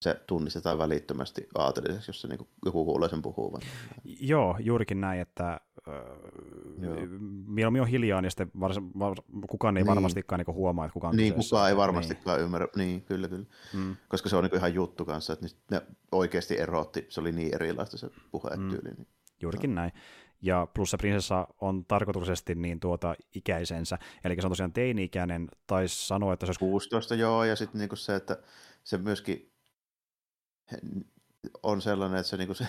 se 0.00 0.20
tunnistetaan 0.26 0.78
välittömästi 0.78 1.48
aateliseksi, 1.54 2.08
jos 2.08 2.20
se 2.20 2.28
niin 2.28 2.38
kuin, 2.38 2.48
joku 2.64 2.84
kuulee 2.84 3.08
sen 3.08 3.22
puhuvan. 3.22 3.60
Joo, 4.04 4.56
juurikin 4.60 5.00
näin, 5.00 5.20
että 5.20 5.60
mieluummin 7.46 7.82
on 7.82 7.88
hiljaa, 7.88 8.20
niin 8.20 8.30
sitten 8.30 8.50
vars, 8.60 8.76
var, 8.98 9.14
kukaan 9.50 9.76
ei 9.76 9.82
niin. 9.82 9.90
varmastikaan 9.90 10.38
niin 10.38 10.54
huomaa, 10.54 10.84
että 10.84 10.92
kukaan 10.92 11.16
Niin, 11.16 11.32
kyseessä. 11.32 11.56
kukaan 11.56 11.68
ei 11.70 11.76
varmastikaan 11.76 12.36
niin. 12.36 12.44
ymmärrä. 12.44 12.68
Niin, 12.76 13.02
kyllä, 13.02 13.28
kyllä. 13.28 13.44
Mm. 13.74 13.96
Koska 14.08 14.28
se 14.28 14.36
on 14.36 14.44
niin 14.44 14.56
ihan 14.56 14.74
juttu 14.74 15.04
kanssa, 15.04 15.32
että 15.32 15.46
ne 15.70 15.82
oikeasti 16.12 16.58
erotti, 16.58 17.06
se 17.08 17.20
oli 17.20 17.32
niin 17.32 17.54
erilaista 17.54 17.98
se 17.98 18.10
puhetyyli. 18.30 18.90
Mm. 18.90 18.96
Niin. 18.96 19.06
Juurikin 19.40 19.74
no. 19.74 19.80
näin. 19.80 19.92
ja 20.42 20.66
plus 20.74 20.90
se 20.90 20.96
prinsessa 20.96 21.48
on 21.60 21.84
tarkoituksesti 21.84 22.54
niin 22.54 22.80
tuota 22.80 23.14
ikäisensä, 23.34 23.98
eli 24.24 24.36
se 24.40 24.46
on 24.46 24.50
tosiaan 24.50 24.72
teini-ikäinen, 24.72 25.48
tai 25.66 25.88
sanoa, 25.88 26.32
että 26.32 26.46
se 26.46 26.50
olisi... 26.50 26.60
16 26.60 27.14
joo, 27.14 27.44
ja 27.44 27.56
sitten 27.56 27.78
niinku 27.78 27.96
se, 27.96 28.14
että 28.14 28.38
se 28.84 28.98
myöskin 28.98 29.55
on 31.62 31.82
sellainen, 31.82 32.20
että 32.20 32.30
se, 32.30 32.36
niinku 32.36 32.54
se 32.54 32.66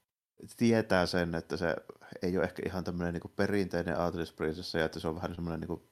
tietää 0.56 1.06
sen, 1.06 1.34
että 1.34 1.56
se 1.56 1.76
ei 2.22 2.36
ole 2.36 2.44
ehkä 2.44 2.62
ihan 2.66 2.84
tämmöinen 2.84 3.14
niinku 3.14 3.28
perinteinen 3.36 4.00
aatelisprinsessa, 4.00 4.78
ja 4.78 4.84
että 4.84 5.00
se 5.00 5.08
on 5.08 5.14
vähän 5.14 5.34
semmoinen 5.34 5.60
niinku 5.60 5.82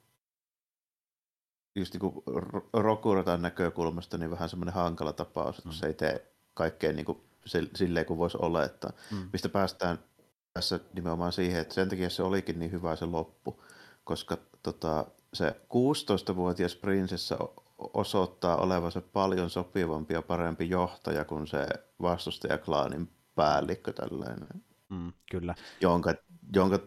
just 1.75 1.93
niin 1.93 2.23
Rokuratan 2.73 3.41
näkökulmasta 3.41 4.17
niin 4.17 4.31
vähän 4.31 4.49
semmoinen 4.49 4.73
hankala 4.73 5.13
tapaus, 5.13 5.57
että 5.57 5.69
mm. 5.69 5.73
se 5.73 5.87
ei 5.87 5.93
tee 5.93 6.31
kaikkea 6.53 6.93
niin 6.93 7.05
kuin 7.05 7.21
silleen 7.75 8.05
kuin 8.05 8.17
voisi 8.17 8.37
olettaa. 8.41 8.93
Mm. 9.11 9.29
Mistä 9.33 9.49
päästään 9.49 9.99
tässä 10.53 10.79
nimenomaan 10.93 11.33
siihen, 11.33 11.61
että 11.61 11.73
sen 11.73 11.89
takia 11.89 12.09
se 12.09 12.23
olikin 12.23 12.59
niin 12.59 12.71
hyvä 12.71 12.95
se 12.95 13.05
loppu, 13.05 13.63
koska 14.03 14.37
tota, 14.63 15.05
se 15.33 15.49
16-vuotias 15.51 16.75
prinsessa 16.75 17.37
osoittaa 17.93 18.57
olevansa 18.57 19.01
paljon 19.01 19.49
sopivampi 19.49 20.13
ja 20.13 20.21
parempi 20.21 20.69
johtaja 20.69 21.25
kuin 21.25 21.47
se 21.47 21.67
vastustajaklaanin 22.01 23.09
päällikkö 23.35 23.93
tällainen. 23.93 24.63
Mm, 24.89 25.13
kyllä. 25.31 25.55
Jonka, 25.81 26.13
jonka 26.55 26.79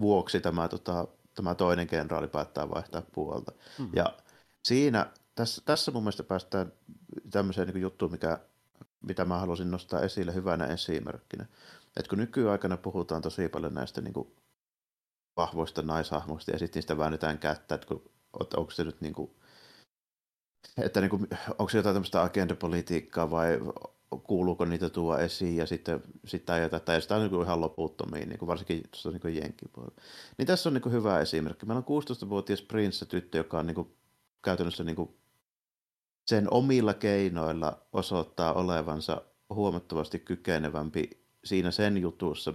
vuoksi 0.00 0.40
tämä 0.40 0.68
tota, 0.68 1.08
tämä 1.34 1.54
toinen 1.54 1.86
kenraali 1.86 2.28
päättää 2.28 2.70
vaihtaa 2.70 3.02
puolta. 3.12 3.52
Mm-hmm. 3.78 3.96
Ja 3.96 4.16
siinä, 4.64 5.06
tässä, 5.34 5.62
tässä 5.64 5.90
mun 5.90 6.02
mielestä 6.02 6.22
päästään 6.22 6.72
tämmöiseen 7.30 7.68
niin 7.68 7.82
juttuun, 7.82 8.12
mikä, 8.12 8.38
mitä 9.00 9.24
mä 9.24 9.38
haluaisin 9.38 9.70
nostaa 9.70 10.00
esille 10.00 10.34
hyvänä 10.34 10.66
esimerkkinä. 10.66 11.46
Että 11.96 12.08
kun 12.08 12.18
nykyaikana 12.18 12.76
puhutaan 12.76 13.22
tosi 13.22 13.48
paljon 13.48 13.74
näistä 13.74 14.00
niin 14.00 14.14
kuin 14.14 14.36
vahvoista 15.36 15.82
naishahmoista 15.82 16.50
ja 16.50 16.58
sitten 16.58 16.80
niistä 16.80 16.98
väännetään 16.98 17.38
kättä, 17.38 17.74
että 17.74 17.86
kun, 17.86 18.10
onko 18.56 18.70
se 18.70 18.84
nyt 18.84 19.00
niin 19.00 19.14
kuin, 19.14 19.30
että 20.78 21.00
niin 21.00 21.10
kuin, 21.10 21.28
onko 21.48 21.72
jotain 21.74 21.94
tämmöistä 21.94 22.22
agendapolitiikkaa 22.22 23.30
vai 23.30 23.60
kuuluuko 24.22 24.64
niitä 24.64 24.90
tuoda 24.90 25.22
esiin 25.22 25.56
ja 25.56 25.66
sitten 25.66 26.02
sitä 26.26 26.58
ja 26.58 26.68
tätä, 26.68 26.92
ja 26.92 27.00
sitä 27.00 27.16
on 27.16 27.30
niin 27.30 27.42
ihan 27.42 27.60
loputtomiin, 27.60 28.28
niin 28.28 28.38
kuin 28.38 28.46
varsinkin 28.46 28.82
tuossa 28.90 29.10
niin 29.10 29.36
jenkipuolella. 29.36 29.94
Niin 30.38 30.46
tässä 30.46 30.68
on 30.68 30.74
niin 30.74 30.82
kuin 30.82 30.92
hyvä 30.92 31.20
esimerkki. 31.20 31.66
Meillä 31.66 31.82
on 31.86 32.02
16-vuotias 32.02 32.62
prinsessa-tyttö, 32.62 33.38
joka 33.38 33.58
on 33.58 33.66
niin 33.66 33.74
kuin 33.74 33.94
käytännössä 34.42 34.84
niin 34.84 34.96
kuin 34.96 35.14
sen 36.26 36.52
omilla 36.52 36.94
keinoilla 36.94 37.82
osoittaa 37.92 38.52
olevansa 38.52 39.22
huomattavasti 39.50 40.18
kykenevämpi 40.18 41.10
siinä 41.44 41.70
sen 41.70 41.98
jutussa, 41.98 42.54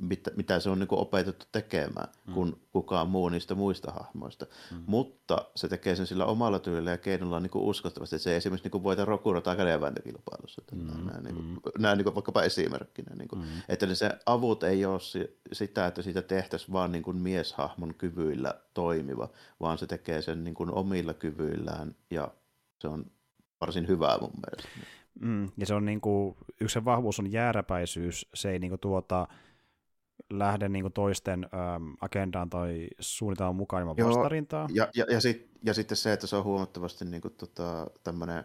mitä, 0.00 0.30
mitä 0.36 0.60
se 0.60 0.70
on 0.70 0.78
niin 0.78 0.88
opetettu 0.90 1.46
tekemään, 1.52 2.08
mm. 2.26 2.34
kuin 2.34 2.60
kukaan 2.72 3.08
muu 3.08 3.28
niistä 3.28 3.54
muista 3.54 3.92
hahmoista. 3.92 4.46
Mm. 4.70 4.82
Mutta 4.86 5.44
se 5.56 5.68
tekee 5.68 5.96
sen 5.96 6.06
sillä 6.06 6.24
omalla 6.24 6.58
tyylillä 6.58 6.90
ja 6.90 6.98
keinolla 6.98 7.40
niin 7.40 7.50
uskottavasti, 7.54 8.16
että 8.16 8.24
se 8.24 8.30
ei 8.30 8.36
esimerkiksi 8.36 8.68
niin 8.72 8.82
voita 8.82 9.04
Rokura 9.04 9.40
tai 9.40 9.56
kädenvääntökilpailussa. 9.56 10.62
Mm. 10.72 10.86
Nämä, 10.86 11.20
niin 11.20 11.34
kuin, 11.34 11.46
mm. 11.46 11.82
nämä 11.82 11.96
niin 11.96 12.04
kuin 12.04 12.14
vaikkapa 12.14 12.42
esimerkkinä. 12.42 13.14
Niin 13.14 13.28
kuin, 13.28 13.42
mm. 13.42 13.48
Että 13.68 13.94
se 13.94 14.10
avut 14.26 14.62
ei 14.62 14.84
ole 14.84 15.00
sitä, 15.52 15.86
että 15.86 16.02
siitä 16.02 16.22
tehtäisiin 16.22 16.72
vaan 16.72 16.92
niin 16.92 17.02
kuin 17.02 17.16
mieshahmon 17.16 17.94
kyvyillä 17.94 18.54
toimiva, 18.74 19.28
vaan 19.60 19.78
se 19.78 19.86
tekee 19.86 20.22
sen 20.22 20.44
niin 20.44 20.54
kuin 20.54 20.70
omilla 20.70 21.14
kyvyillään 21.14 21.94
ja 22.10 22.28
se 22.78 22.88
on 22.88 23.06
varsin 23.60 23.88
hyvää 23.88 24.18
mun 24.18 24.32
mielestä. 24.46 24.68
Mm, 25.20 25.50
ja 25.56 25.66
se 25.66 25.74
on 25.74 25.84
niin 25.84 26.00
kuin, 26.00 26.36
yksi 26.60 26.74
se 26.74 26.84
vahvuus 26.84 27.18
on 27.18 27.32
jääräpäisyys, 27.32 28.26
se 28.34 28.50
ei 28.50 28.58
niin 28.58 28.70
kuin 28.70 28.80
tuota, 28.80 29.28
lähde 30.30 30.68
niin 30.68 30.82
kuin 30.82 30.92
toisten 30.92 31.44
äm, 31.44 31.96
agendaan 32.00 32.50
tai 32.50 32.88
suunnitelman 33.00 33.56
mukaan 33.56 33.82
ilman 33.82 33.96
vastarintaa. 33.96 34.68
Ja, 34.72 34.88
ja, 34.94 35.04
ja, 35.10 35.20
sit, 35.20 35.50
ja 35.64 35.74
sitten 35.74 35.96
se, 35.96 36.12
että 36.12 36.26
se 36.26 36.36
on 36.36 36.44
huomattavasti 36.44 37.04
niin 37.04 37.20
kuin, 37.20 37.34
tota, 37.34 37.86
tämmöinen 38.04 38.44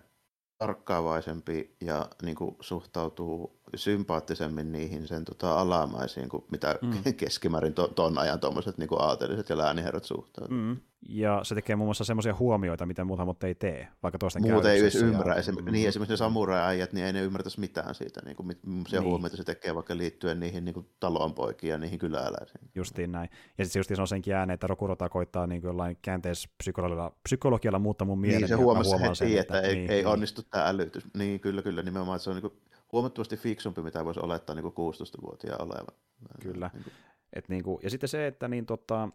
tarkkaavaisempi 0.58 1.76
ja 1.82 2.10
niin 2.22 2.36
kuin, 2.36 2.56
suhtautuu 2.60 3.63
sympaattisemmin 3.76 4.72
niihin 4.72 5.08
sen 5.08 5.26
tota, 5.26 5.60
alamaisiin 5.60 6.30
kuin 6.30 6.44
mitä 6.52 6.80
mm. 6.82 7.14
keskimäärin 7.14 7.74
to, 7.74 7.88
ton 7.88 8.18
ajan 8.18 8.40
tuommoiset 8.40 8.78
niin 8.78 8.90
aateliset 9.00 9.50
ja 9.50 9.58
lääniherrat 9.58 10.04
suhtautuu. 10.04 10.58
Mm. 10.58 10.78
Ja 11.10 11.40
se 11.44 11.56
tekee 11.56 11.76
muun 11.76 11.88
muassa 11.88 12.04
semmoisia 12.04 12.36
huomioita, 12.40 12.86
mitä 12.86 13.04
muuta 13.04 13.26
mutta 13.26 13.48
ei 13.48 13.56
tee, 13.56 13.88
vaikka 14.04 14.18
toisten 14.18 14.42
Muuta 14.42 14.72
ei 14.72 14.80
edes 14.80 14.96
ymmärrä. 14.96 15.34
Ja... 15.34 15.42
Esim- 15.42 15.62
mm. 15.62 15.72
niin, 15.72 15.88
esimerkiksi 15.88 16.14
ne 16.14 16.18
samurai-äijät, 16.18 16.94
niin 16.94 17.06
ei 17.06 17.14
ne 17.14 17.22
ymmärtäisi 17.22 17.60
mitään 17.60 17.96
siitä, 17.96 18.22
niin 18.26 18.36
kuin, 18.36 18.58
se 18.88 18.98
niin. 18.98 19.04
huomioita 19.04 19.38
se 19.38 19.44
tekee 19.44 19.76
vaikka 19.76 19.98
liittyen 19.98 20.40
niihin 20.40 20.66
niin 20.66 20.74
kuin 20.74 20.90
talonpoikiin 21.00 21.72
ja 21.72 21.78
niihin 21.78 22.00
kyläläisiin. 22.00 22.70
Justiin 22.76 23.12
näin. 23.12 23.30
Ja 23.58 23.66
sitten 23.66 23.84
se 23.84 23.92
just 23.92 24.00
on 24.00 24.08
senkin 24.08 24.36
ääne, 24.36 24.54
että 24.54 24.68
Rokurota 24.68 25.10
koittaa 25.10 25.48
niin 25.48 25.62
jollain 25.64 25.98
käänteispsykologialla 26.02 27.16
psykologialla 27.24 27.80
muuttaa 27.80 28.08
mun 28.08 28.20
mielen. 28.20 28.40
Niin, 28.40 28.48
se 28.48 28.56
huomasi 28.56 28.92
heti, 28.92 29.16
sen, 29.16 29.28
että, 29.28 29.58
että 29.58 29.68
ei, 29.68 29.76
niin, 29.76 29.92
ei 29.92 29.98
niin. 29.98 30.08
onnistu 30.08 30.42
tämä 30.44 30.68
älytys. 30.68 31.08
Niin, 31.18 31.40
kyllä, 31.40 31.62
kyllä, 31.62 31.84
nimenomaan, 31.84 32.16
että 32.16 32.24
se 32.24 32.30
on 32.30 32.36
niin 32.36 32.42
kuin 32.42 32.54
huomattavasti 32.94 33.38
fiksumpi, 33.38 33.82
mitä 33.82 34.06
voisi 34.06 34.20
olettaa 34.20 34.56
niin 34.56 34.66
16-vuotiaan 34.66 35.62
olevan. 35.62 35.96
Kyllä. 36.42 36.70
Niin 36.74 36.84
kuin. 36.84 36.94
Et 37.34 37.50
niin 37.50 37.64
kuin, 37.64 37.80
ja 37.84 37.90
sitten 37.90 38.10
se, 38.10 38.28
että 38.28 38.48
niin 38.48 38.66
tota, 38.66 39.10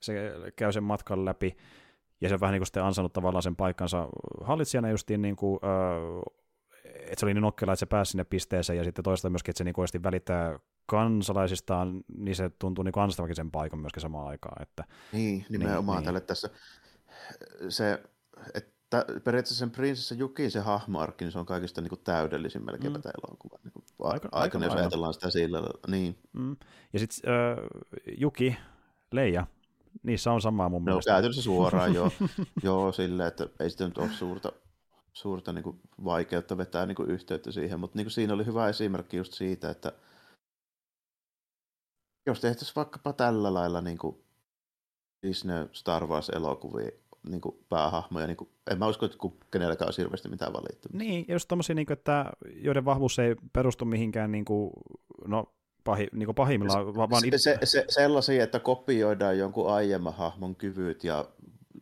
se 0.00 0.32
käy 0.56 0.72
sen 0.72 0.84
matkan 0.84 1.24
läpi, 1.24 1.56
ja 2.20 2.28
se 2.28 2.34
on 2.34 2.40
vähän 2.40 2.52
niin 2.52 2.60
kuin 2.60 2.66
sitten 2.66 2.84
ansannut 2.84 3.12
tavallaan 3.12 3.42
sen 3.42 3.56
paikkansa 3.56 4.08
hallitsijana 4.40 4.90
justiin, 4.90 5.22
niin 5.22 5.36
kuin, 5.36 5.60
että 6.84 7.20
se 7.20 7.26
oli 7.26 7.34
niin 7.34 7.42
nokkela, 7.42 7.72
että 7.72 7.80
se 7.80 7.86
pääsi 7.86 8.10
sinne 8.10 8.24
pisteeseen, 8.24 8.76
ja 8.76 8.84
sitten 8.84 9.04
toisaalta 9.04 9.30
myöskin, 9.30 9.50
että 9.50 9.58
se 9.58 9.64
niin 9.64 9.74
kuin 9.74 9.88
välittää 10.02 10.58
kansalaisistaan, 10.86 12.04
niin 12.16 12.36
se 12.36 12.50
tuntuu 12.58 12.84
niin 12.84 12.98
ansastavakin 12.98 13.36
sen 13.36 13.50
paikan 13.50 13.78
myöskin 13.78 14.00
samaan 14.00 14.28
aikaan. 14.28 14.62
Että, 14.62 14.84
niin, 15.12 15.46
nimenomaan 15.48 15.98
niin, 15.98 16.04
tälle 16.04 16.18
niin. 16.18 16.26
tässä. 16.26 16.50
Se, 17.68 18.02
että 18.54 18.72
periaatteessa 19.24 19.58
sen 19.58 19.70
prinsessa 19.70 20.14
Jukin 20.14 20.50
se 20.50 20.60
hahmoarkki, 20.60 21.24
niin 21.24 21.32
se 21.32 21.38
on 21.38 21.46
kaikista 21.46 21.80
niin 21.80 21.88
kuin 21.88 22.00
täydellisin 22.04 22.64
melkeinpä 22.64 22.98
mm. 22.98 23.02
tämä 23.02 23.12
elokuva. 23.28 23.58
Niin 23.64 23.72
kuin 23.72 23.84
aika, 24.00 24.28
aika, 24.32 24.58
aika 24.58 24.58
jos 24.58 24.74
ajatellaan 24.74 25.14
sitä 25.14 25.30
sillä 25.30 25.62
niin. 25.86 26.18
Mm. 26.32 26.56
Ja 26.92 26.98
sitten 26.98 27.32
äh, 27.32 27.58
Juki, 28.18 28.56
Leija, 29.12 29.46
niissä 30.02 30.32
on 30.32 30.40
samaa 30.40 30.68
mun 30.68 30.84
no, 30.84 30.84
mielestä. 30.84 31.10
No 31.10 31.14
käytännössä 31.14 31.42
suoraan 31.42 31.94
joo, 31.94 32.10
joo 32.62 32.92
silleen, 32.92 33.28
että 33.28 33.46
ei 33.60 33.70
sitten 33.70 33.88
nyt 33.88 33.98
ole 33.98 34.08
suurta, 34.08 34.52
suurta 35.12 35.52
niin 35.52 35.62
kuin 35.64 35.80
vaikeutta 36.04 36.56
vetää 36.56 36.86
niin 36.86 36.96
kuin 36.96 37.10
yhteyttä 37.10 37.52
siihen, 37.52 37.80
mutta 37.80 37.98
niin 37.98 38.04
kuin 38.04 38.12
siinä 38.12 38.34
oli 38.34 38.46
hyvä 38.46 38.68
esimerkki 38.68 39.16
just 39.16 39.32
siitä, 39.32 39.70
että 39.70 39.92
jos 42.26 42.40
tehtäisiin 42.40 42.76
vaikkapa 42.76 43.12
tällä 43.12 43.54
lailla 43.54 43.80
niin 43.80 43.98
kuin 43.98 44.16
Disney 45.26 45.68
Star 45.72 46.06
Wars-elokuvia 46.06 47.01
niin 47.28 47.40
kuin 47.40 47.56
päähahmoja. 47.68 48.26
Niin 48.26 48.36
kuin, 48.36 48.50
en 48.70 48.78
mä 48.78 48.86
usko, 48.86 49.06
että 49.06 49.18
kenelläkään 49.50 49.86
olisi 49.86 50.02
hirveästi 50.02 50.28
mitään 50.28 50.52
valittu. 50.52 50.88
Niin, 50.92 51.24
ja 51.28 51.34
just 51.34 51.48
tommosia, 51.48 51.74
niin 51.74 51.86
kuin, 51.86 51.98
että 51.98 52.32
joiden 52.54 52.84
vahvuus 52.84 53.18
ei 53.18 53.36
perustu 53.52 53.84
mihinkään 53.84 54.32
niin 54.32 54.44
kuin, 54.44 54.70
no, 55.26 55.52
pahi, 55.84 56.08
niin 56.12 56.26
kuin 56.26 56.34
pahimmillaan. 56.34 56.86
Se, 56.86 56.94
vaan 56.94 57.24
it... 57.24 57.34
se, 57.36 57.58
se, 57.64 57.84
sellaisia, 57.88 58.44
että 58.44 58.58
kopioidaan 58.58 59.38
jonkun 59.38 59.70
aiemman 59.70 60.14
hahmon 60.14 60.56
kyvyt 60.56 61.04
ja 61.04 61.28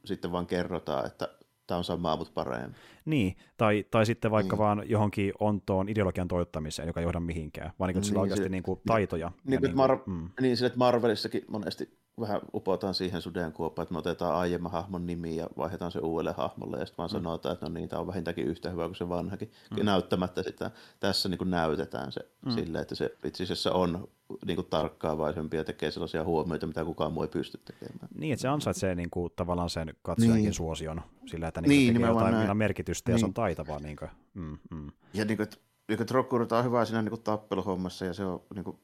sitten 0.04 0.32
vaan 0.32 0.46
kerrotaan, 0.46 1.06
että 1.06 1.28
tämä 1.66 1.78
on 1.78 1.84
samaa, 1.84 2.16
mutta 2.16 2.32
paremmin. 2.34 2.74
Niin, 3.04 3.36
tai, 3.56 3.84
tai 3.90 4.06
sitten 4.06 4.30
vaikka 4.30 4.56
niin. 4.56 4.58
vaan 4.58 4.82
johonkin 4.86 5.32
ontoon 5.40 5.88
ideologian 5.88 6.28
toivottamiseen, 6.28 6.86
joka 6.86 7.00
ei 7.00 7.04
johda 7.04 7.20
mihinkään, 7.20 7.72
vaan 7.78 7.88
niin, 7.88 7.96
että 7.96 8.00
niin, 8.00 8.08
sillä 8.08 8.20
oikeasti 8.20 8.48
niin 8.48 8.62
kuin 8.62 8.80
taitoja. 8.86 9.32
Niin, 9.44 9.62
niin, 9.62 9.74
Mar- 9.74 10.02
mm. 10.06 10.28
niin 10.40 10.56
sille, 10.56 10.66
että 10.66 10.78
Marvelissakin 10.78 11.44
monesti 11.48 11.99
vähän 12.20 12.40
upotaan 12.54 12.94
siihen 12.94 13.22
sudenkuoppaan, 13.22 13.82
että 13.82 13.92
me 13.92 13.98
otetaan 13.98 14.34
aiemman 14.34 14.72
hahmon 14.72 15.06
nimi 15.06 15.36
ja 15.36 15.46
vaihdetaan 15.56 15.92
se 15.92 15.98
uudelle 15.98 16.32
hahmolle 16.32 16.78
ja 16.78 16.86
sitten 16.86 16.98
vaan 16.98 17.10
mm. 17.10 17.12
sanotaan, 17.12 17.52
että 17.52 17.66
no 17.66 17.72
niin, 17.72 17.88
tämä 17.88 18.00
on 18.00 18.06
vähintäänkin 18.06 18.46
yhtä 18.46 18.70
hyvä 18.70 18.86
kuin 18.86 18.96
se 18.96 19.08
vanhakin. 19.08 19.50
Mm. 19.76 19.84
Näyttämättä 19.84 20.42
sitä. 20.42 20.70
Tässä 21.00 21.28
niin 21.28 21.38
kuin 21.38 21.50
näytetään 21.50 22.12
se 22.12 22.20
mm. 22.46 22.52
silleen, 22.52 22.82
että 22.82 22.94
se 22.94 23.16
itse 23.24 23.42
asiassa 23.42 23.72
on 23.72 24.08
niin 24.46 24.56
kuin 24.56 24.66
tarkkaavaisempi 24.66 25.56
ja 25.56 25.64
tekee 25.64 25.90
sellaisia 25.90 26.24
huomioita, 26.24 26.66
mitä 26.66 26.84
kukaan 26.84 27.12
muu 27.12 27.22
ei 27.22 27.28
pysty 27.28 27.60
tekemään. 27.64 28.08
Niin, 28.18 28.32
että 28.32 28.42
se 28.42 28.48
ansaitsee 28.48 28.94
niin 28.94 29.10
kuin, 29.10 29.32
tavallaan 29.36 29.70
sen 29.70 29.94
katsojankin 30.02 30.42
niin. 30.42 30.54
suosion 30.54 31.02
sillä, 31.26 31.48
että 31.48 31.60
niin, 31.60 31.68
niin 31.68 31.94
tekee 31.94 32.08
jotain 32.08 32.34
näin. 32.34 32.56
merkitystä 32.56 33.10
ja 33.10 33.14
niin. 33.14 33.20
se 33.20 33.26
on 33.26 33.34
taitavaa. 33.34 33.78
Niin 33.78 33.96
kuin, 33.96 34.10
mm, 34.34 34.58
mm. 34.70 34.92
Ja 35.14 35.24
niin 35.24 35.36
kuin, 35.36 35.44
että, 35.44 35.56
niin 35.88 35.98
kuin, 36.28 36.58
on 36.58 36.64
hyvä 36.64 36.84
siinä 36.84 37.02
niin 37.02 37.10
kuin 37.10 37.22
tappeluhommassa 37.22 38.04
ja 38.04 38.14
se 38.14 38.24
on 38.24 38.42
niin 38.54 38.64
kuin, 38.64 38.78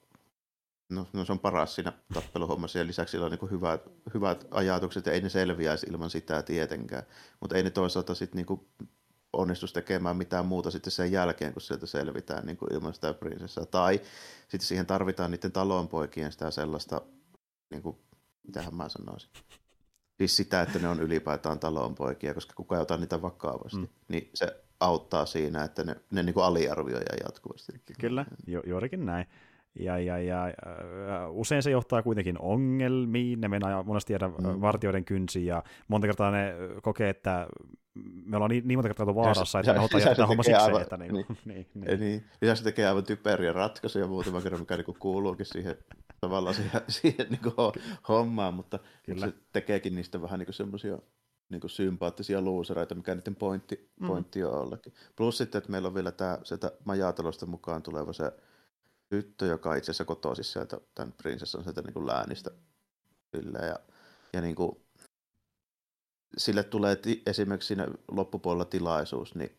No, 0.88 1.07
no 1.12 1.25
se 1.25 1.33
on 1.33 1.38
paras 1.38 1.75
siinä 1.75 1.92
tappeluhommassa 2.14 2.79
ja 2.79 2.87
lisäksi 2.87 3.12
sillä 3.12 3.27
on 3.27 3.33
niin 3.33 3.51
hyvät, 3.51 3.81
hyvät 4.14 4.44
ajatukset 4.51 5.07
ja 5.07 5.12
ei 5.12 5.20
ne 5.20 5.29
selviäisi 5.29 5.87
ilman 5.90 6.11
sitä 6.11 6.42
tietenkään. 6.42 7.03
Mutta 7.40 7.57
ei 7.57 7.62
ne 7.62 7.70
toisaalta 7.70 8.14
sitten 8.14 8.46
niin 8.46 8.61
onnistu 9.33 9.66
tekemään 9.66 10.16
mitään 10.16 10.46
muuta 10.46 10.70
sitten 10.70 10.90
sen 10.90 11.12
jälkeen, 11.12 11.53
kun 11.53 11.62
sieltä 11.62 11.87
selvitään 11.87 12.46
niin 12.46 12.57
kuin 12.57 12.75
ilman 12.75 12.94
sitä 12.94 13.14
prinsessaa. 13.14 13.66
Tai 13.66 14.01
sitten 14.49 14.68
siihen 14.68 14.87
tarvitaan 14.87 15.31
niiden 15.31 15.53
talonpoikien 15.53 16.33
sitä 16.33 16.51
sellaista, 16.51 17.03
niin 17.70 17.83
kuin, 17.83 17.96
mitähän 18.46 18.75
mä 18.75 18.88
sanoisin, 18.88 19.31
siis 20.18 20.37
sitä, 20.37 20.62
että 20.62 20.79
ne 20.79 20.88
on 20.88 21.01
ylipäätään 21.01 21.59
talonpoikia, 21.59 22.35
koska 22.35 22.55
kukaan 22.55 22.79
ei 22.79 22.83
ota 22.83 22.96
niitä 22.96 23.22
vakavasti. 23.22 23.79
Mm. 23.79 23.88
Niin 24.09 24.31
se 24.35 24.64
auttaa 24.81 25.27
siinä, 25.27 25.64
että 25.64 25.85
ne, 25.85 25.96
ne 26.11 26.22
niin 26.22 26.35
kuin 26.35 26.44
aliarvioidaan 26.44 27.18
jatkuvasti. 27.25 27.72
Kyllä, 28.01 28.27
ju- 28.46 28.62
juurikin 28.66 29.07
näin. 29.07 29.27
Ja, 29.81 29.99
ja, 29.99 30.19
ja, 30.19 30.49
ja 30.49 30.55
usein 31.31 31.62
se 31.62 31.71
johtaa 31.71 32.03
kuitenkin 32.03 32.39
ongelmiin, 32.39 33.41
ne 33.41 33.49
mennään 33.49 33.87
monesti 33.87 34.09
tiedä 34.09 34.29
mm. 34.29 34.61
vartioiden 34.61 35.05
kynsiin, 35.05 35.47
ja 35.47 35.62
monta 35.89 36.07
kertaa 36.07 36.31
ne 36.31 36.55
kokee, 36.83 37.09
että 37.09 37.47
me 38.25 38.37
ollaan 38.37 38.51
niin, 38.51 38.69
niin 38.69 38.79
monta 38.79 38.89
kertaa 38.89 39.15
vaarassa, 39.15 39.61
että 39.61 39.73
me 39.73 40.01
jättää 40.05 40.27
homma 40.27 40.43
siksi, 40.43 40.62
aivan, 40.62 40.83
että 40.83 40.97
niin, 40.97 41.12
niin, 41.15 41.27
niin, 41.45 41.67
niin. 41.75 42.01
niin. 42.41 42.57
Se 42.57 42.65
tekee 42.65 42.89
aivan 42.89 43.05
typeriä 43.05 43.53
ratkaisuja 43.53 44.07
muutama 44.07 44.41
kerran, 44.41 44.61
mikä 44.61 44.77
niin 44.77 44.99
kuuluukin 44.99 45.47
siihen 45.47 45.77
tavallaan 46.21 46.55
siihen, 46.55 46.81
siihen 46.89 47.27
niin 47.31 47.73
hommaan, 48.09 48.55
mutta, 48.55 48.79
mutta 49.09 49.27
se 49.27 49.35
tekeekin 49.53 49.95
niistä 49.95 50.23
vähän 50.23 50.39
niin 50.39 50.55
semmoisia 50.55 50.99
niin 51.49 51.61
kuin 51.61 51.71
sympaattisia 51.71 52.41
luusereita, 52.41 52.95
mikä 52.95 53.15
niiden 53.15 53.37
pointti, 53.37 53.91
mm. 54.01 54.07
pointti 54.07 54.45
on 54.45 54.61
ollakin. 54.61 54.93
Plus 55.17 55.39
sitten, 55.39 55.59
että 55.59 55.71
meillä 55.71 55.89
on 55.89 55.95
vielä 55.95 56.11
tämä 56.11 56.39
sitä 56.43 56.73
majatalosta 56.85 57.47
mukaan 57.47 57.83
tuleva 57.83 58.12
se 58.12 58.33
tyttö, 59.09 59.47
joka 59.47 59.75
itse 59.75 59.90
asiassa 59.90 60.05
kotoisin 60.05 60.45
sieltä 60.45 60.81
tämän 60.95 61.12
prinsessan 61.12 61.62
sieltä 61.62 61.83
niin 61.83 61.95
kuin 61.95 62.07
läänistä. 62.07 62.51
Sille, 63.37 63.59
ja, 63.59 63.79
ja 64.33 64.40
niin 64.40 64.55
kuin, 64.55 64.81
sille 66.37 66.62
tulee 66.62 66.97
ti- 66.97 67.23
esimerkiksi 67.27 67.66
siinä 67.66 67.87
loppupuolella 68.09 68.64
tilaisuus, 68.64 69.35
niin 69.35 69.57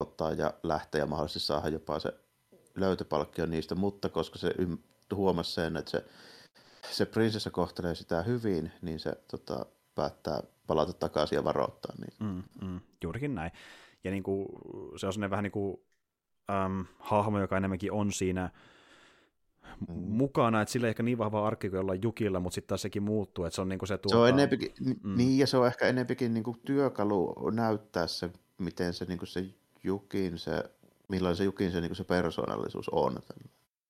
ottaa 0.00 0.32
ja 0.32 0.54
lähteä 0.62 0.98
ja 0.98 1.06
mahdollisesti 1.06 1.46
saada 1.46 1.68
jopa 1.68 1.98
se 1.98 2.12
löytöpalkkio 2.74 3.46
niistä, 3.46 3.74
mutta 3.74 4.08
koska 4.08 4.38
se 4.38 4.54
ym- 4.58 4.78
huomasi 5.14 5.52
sen, 5.52 5.76
että 5.76 5.90
se, 5.90 6.04
se 6.90 7.06
prinsessa 7.06 7.50
kohtelee 7.50 7.94
sitä 7.94 8.22
hyvin, 8.22 8.72
niin 8.82 9.00
se 9.00 9.12
tota, 9.30 9.66
päättää 9.94 10.42
palata 10.66 10.92
takaisin 10.92 11.36
ja 11.36 11.44
varoittaa 11.44 11.94
niitä. 11.98 12.24
Mm, 12.24 12.42
mm, 12.62 12.80
juurikin 13.02 13.34
näin. 13.34 13.52
Ja 14.04 14.10
niin 14.10 14.22
kuin, 14.22 14.48
se 14.96 15.06
on 15.06 15.30
vähän 15.30 15.42
niin 15.42 15.52
kuin 15.52 15.80
äm, 16.50 16.84
hahmo, 16.98 17.40
joka 17.40 17.56
enemmänkin 17.56 17.92
on 17.92 18.12
siinä 18.12 18.50
mm. 19.88 19.94
mukana, 19.94 20.62
että 20.62 20.72
sillä 20.72 20.86
ei 20.86 20.90
ehkä 20.90 21.02
niin 21.02 21.18
vahva 21.18 21.46
arkki 21.46 21.70
kuin 21.70 21.78
jollain 21.78 22.02
Jukilla, 22.02 22.40
mutta 22.40 22.54
sitten 22.54 22.68
taas 22.68 22.82
sekin 22.82 23.02
muuttuu, 23.02 23.44
että 23.44 23.54
se 23.54 23.60
on 23.60 23.68
niin 23.68 23.78
kuin 23.78 23.88
se 23.88 23.98
tuota... 23.98 24.14
Se 24.14 24.20
on 24.20 24.28
enempikin, 24.28 24.72
mm. 24.80 25.16
niin, 25.16 25.38
ja 25.38 25.46
se 25.46 25.56
on 25.56 25.66
ehkä 25.66 25.86
enempikin 25.86 26.34
niin 26.34 26.44
kuin 26.44 26.60
työkalu 26.64 27.50
näyttää 27.50 28.06
se, 28.06 28.30
miten 28.58 28.94
se, 28.94 29.04
niin 29.04 29.18
kuin 29.18 29.28
se 29.28 29.44
Jukin, 29.84 30.38
se, 30.38 30.64
millainen 31.08 31.36
se 31.36 31.44
Jukin 31.44 31.72
se, 31.72 31.80
niin 31.80 31.88
kuin 31.88 31.96
se 31.96 32.04
persoonallisuus 32.04 32.88
on. 32.88 33.16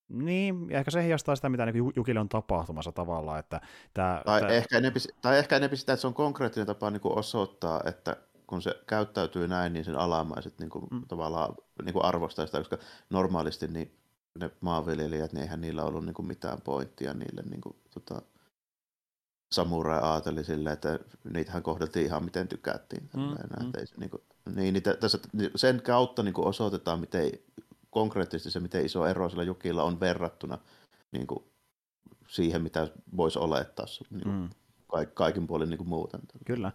Niin, 0.08 0.70
ja 0.70 0.78
ehkä 0.78 0.90
se 0.90 1.02
heijastaa 1.02 1.36
sitä, 1.36 1.48
mitä 1.48 1.66
niin 1.66 1.92
Jukille 1.96 2.20
on 2.20 2.28
tapahtumassa 2.28 2.92
tavallaan. 2.92 3.38
Että 3.38 3.60
tämä, 3.94 4.22
tai, 4.26 4.40
tämä... 4.40 4.52
Ehkä 4.52 4.78
enempi, 4.78 5.00
tai 5.22 5.38
ehkä 5.38 5.56
enempi 5.56 5.76
sitä, 5.76 5.92
että 5.92 6.00
se 6.00 6.06
on 6.06 6.14
konkreettinen 6.14 6.66
tapa 6.66 6.90
niin 6.90 7.00
kuin 7.00 7.18
osoittaa, 7.18 7.80
että 7.84 8.16
kun 8.48 8.62
se 8.62 8.82
käyttäytyy 8.87 9.48
näin, 9.48 9.72
niin 9.72 9.84
sen 9.84 9.98
alamaiset 9.98 10.58
niin 10.58 10.70
kuin, 10.70 10.84
mm. 10.90 11.02
tavallaan 11.08 11.54
niin 11.84 11.92
kuin 11.92 12.04
arvostaa 12.04 12.46
sitä, 12.46 12.58
koska 12.58 12.78
normaalisti 13.11 13.68
niin 13.68 13.98
ne 14.38 14.50
maanviljelijät, 14.61 15.32
niin 15.32 15.42
eihän 15.42 15.61
niillä 15.61 15.84
ollut 15.84 16.04
niin 16.04 16.14
kuin 16.14 16.26
mitään 16.26 16.61
pointtia 16.61 17.14
niille 17.14 17.42
niin 17.42 17.61
kuin, 17.61 17.76
tota, 17.94 18.22
samurai 19.52 20.00
aateli 20.02 20.44
silleen, 20.44 20.74
että 20.74 20.98
niitähän 21.32 21.62
kohdeltiin 21.62 22.06
ihan 22.06 22.24
miten 22.24 22.48
tykättiin. 22.48 23.11
Mm, 23.16 23.22
mm. 23.22 23.72
Ei, 23.78 23.84
niin, 23.96 24.11
kuin, 24.11 24.22
niin, 24.54 24.74
niin 24.74 24.82
tässä, 25.00 25.18
sen 25.56 25.82
kautta 25.82 26.22
niin 26.22 26.34
kuin 26.34 26.46
osoitetaan, 26.46 27.00
miten 27.00 27.30
konkreettisesti 27.90 28.50
se, 28.50 28.61
miten 28.61 28.87
iso 28.87 29.06
ero 29.06 29.28
sillä 29.28 29.42
jukilla 29.42 29.82
on 29.82 30.00
verrattuna 30.00 30.58
niin 31.12 31.26
kuin, 31.26 31.44
siihen, 32.28 32.62
mitä 32.62 32.88
voisi 33.16 33.38
olettaa 33.38 33.87
niin 34.11 34.22
kuin, 34.22 34.34
mm. 34.34 35.08
kaikin 35.14 35.46
puolin 35.46 35.70
niin 35.70 35.78
kuin 35.78 35.88
muuten. 35.88 36.20
Kyllä. 36.46 36.72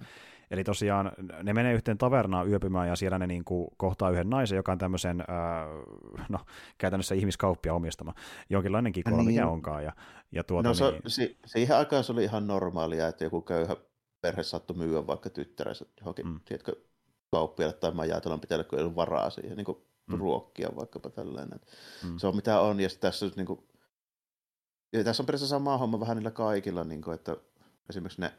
Eli 0.54 0.64
tosiaan 0.64 1.12
ne 1.44 1.54
menee 1.54 1.74
yhteen 1.74 1.98
tavernaan 1.98 2.50
yöpymään 2.50 2.88
ja 2.88 2.96
siellä 2.96 3.20
ne 3.20 3.28
niin 3.28 3.46
kuin 3.46 3.68
kohtaa 3.78 4.10
yhden 4.10 4.30
naisen, 4.30 4.56
joka 4.56 4.72
on 4.72 4.78
tämmöisen, 4.78 5.22
äh, 5.22 6.28
no 6.30 6.40
käytännössä 6.78 7.16
ihmiskauppia 7.16 7.74
omistama, 7.74 8.14
jonkinlainen 8.50 8.94
kikola, 8.94 9.18
niin. 9.18 9.26
mikä 9.26 9.48
onkaan. 9.48 9.84
Ja, 9.84 9.92
ja 10.32 10.44
tuota, 10.44 10.70
no, 10.70 10.74
se, 10.74 10.92
niin... 10.92 11.02
si, 11.08 11.38
siihen 11.46 11.78
aikaan 11.78 12.04
se 12.04 12.12
oli 12.12 12.24
ihan 12.24 12.48
normaalia, 12.48 13.08
että 13.08 13.24
joku 13.24 13.42
köyhä 13.42 13.76
perhe 14.22 14.44
saattoi 14.44 14.78
myyä 14.78 15.08
vaikka 15.08 15.30
tyttärensä 15.30 15.86
johonkin, 16.00 16.28
mm. 16.28 16.40
tiedätkö, 16.46 16.76
kauppialle 17.32 17.74
tai 17.74 17.92
majatalon 17.92 18.42
pitää, 18.42 18.64
kun 18.64 18.80
ei 18.80 18.84
ollut 18.84 18.96
varaa 18.96 19.30
siihen 19.30 19.58
niin 19.58 19.66
kuin 19.66 19.78
mm. 20.08 20.18
ruokkia 20.18 20.70
vaikkapa 20.76 21.10
tällainen. 21.10 21.60
Mm. 22.04 22.18
Se 22.18 22.28
on 22.28 22.36
mitä 22.36 22.60
on, 22.60 22.80
ja 22.80 22.90
tässä, 23.00 23.26
niin 23.36 23.46
kuin, 23.46 23.60
ja 24.94 25.04
tässä 25.04 25.24
on 25.24 25.26
periaatteessa 25.26 25.56
sama 25.56 25.78
homma 25.78 26.00
vähän 26.00 26.18
niillä 26.18 26.32
kaikilla, 26.32 26.84
niin 26.84 27.02
kuin, 27.02 27.16
että 27.16 27.38
esimerkiksi 27.90 28.22
ne 28.22 28.32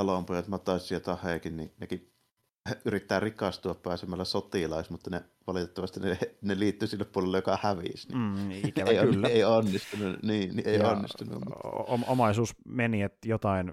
talonpojat 0.00 0.48
Mataisi 0.48 0.94
ja 0.94 1.00
Taheekin, 1.00 1.56
niin 1.56 1.72
nekin 1.80 2.12
yrittää 2.84 3.20
rikastua 3.20 3.74
pääsemällä 3.74 4.24
sotilais, 4.24 4.90
mutta 4.90 5.10
ne 5.10 5.24
valitettavasti 5.46 6.00
ne, 6.00 6.18
ne 6.42 6.58
liittyy 6.58 6.88
sille 6.88 7.04
puolelle, 7.04 7.38
joka 7.38 7.58
hävisi. 7.62 8.08
Niin 8.08 8.18
mm, 8.18 8.50
ikävä 8.68 8.90
ei, 8.90 8.98
kyllä. 8.98 9.28
ei 9.28 9.44
onnistunut. 9.44 10.22
Niin, 10.22 10.56
niin 10.56 10.68
ei 10.68 10.78
ja 10.78 10.88
onnistunut. 10.88 11.42
Omaisuus 12.06 12.54
meni, 12.64 13.02
että 13.02 13.28
jotain 13.28 13.72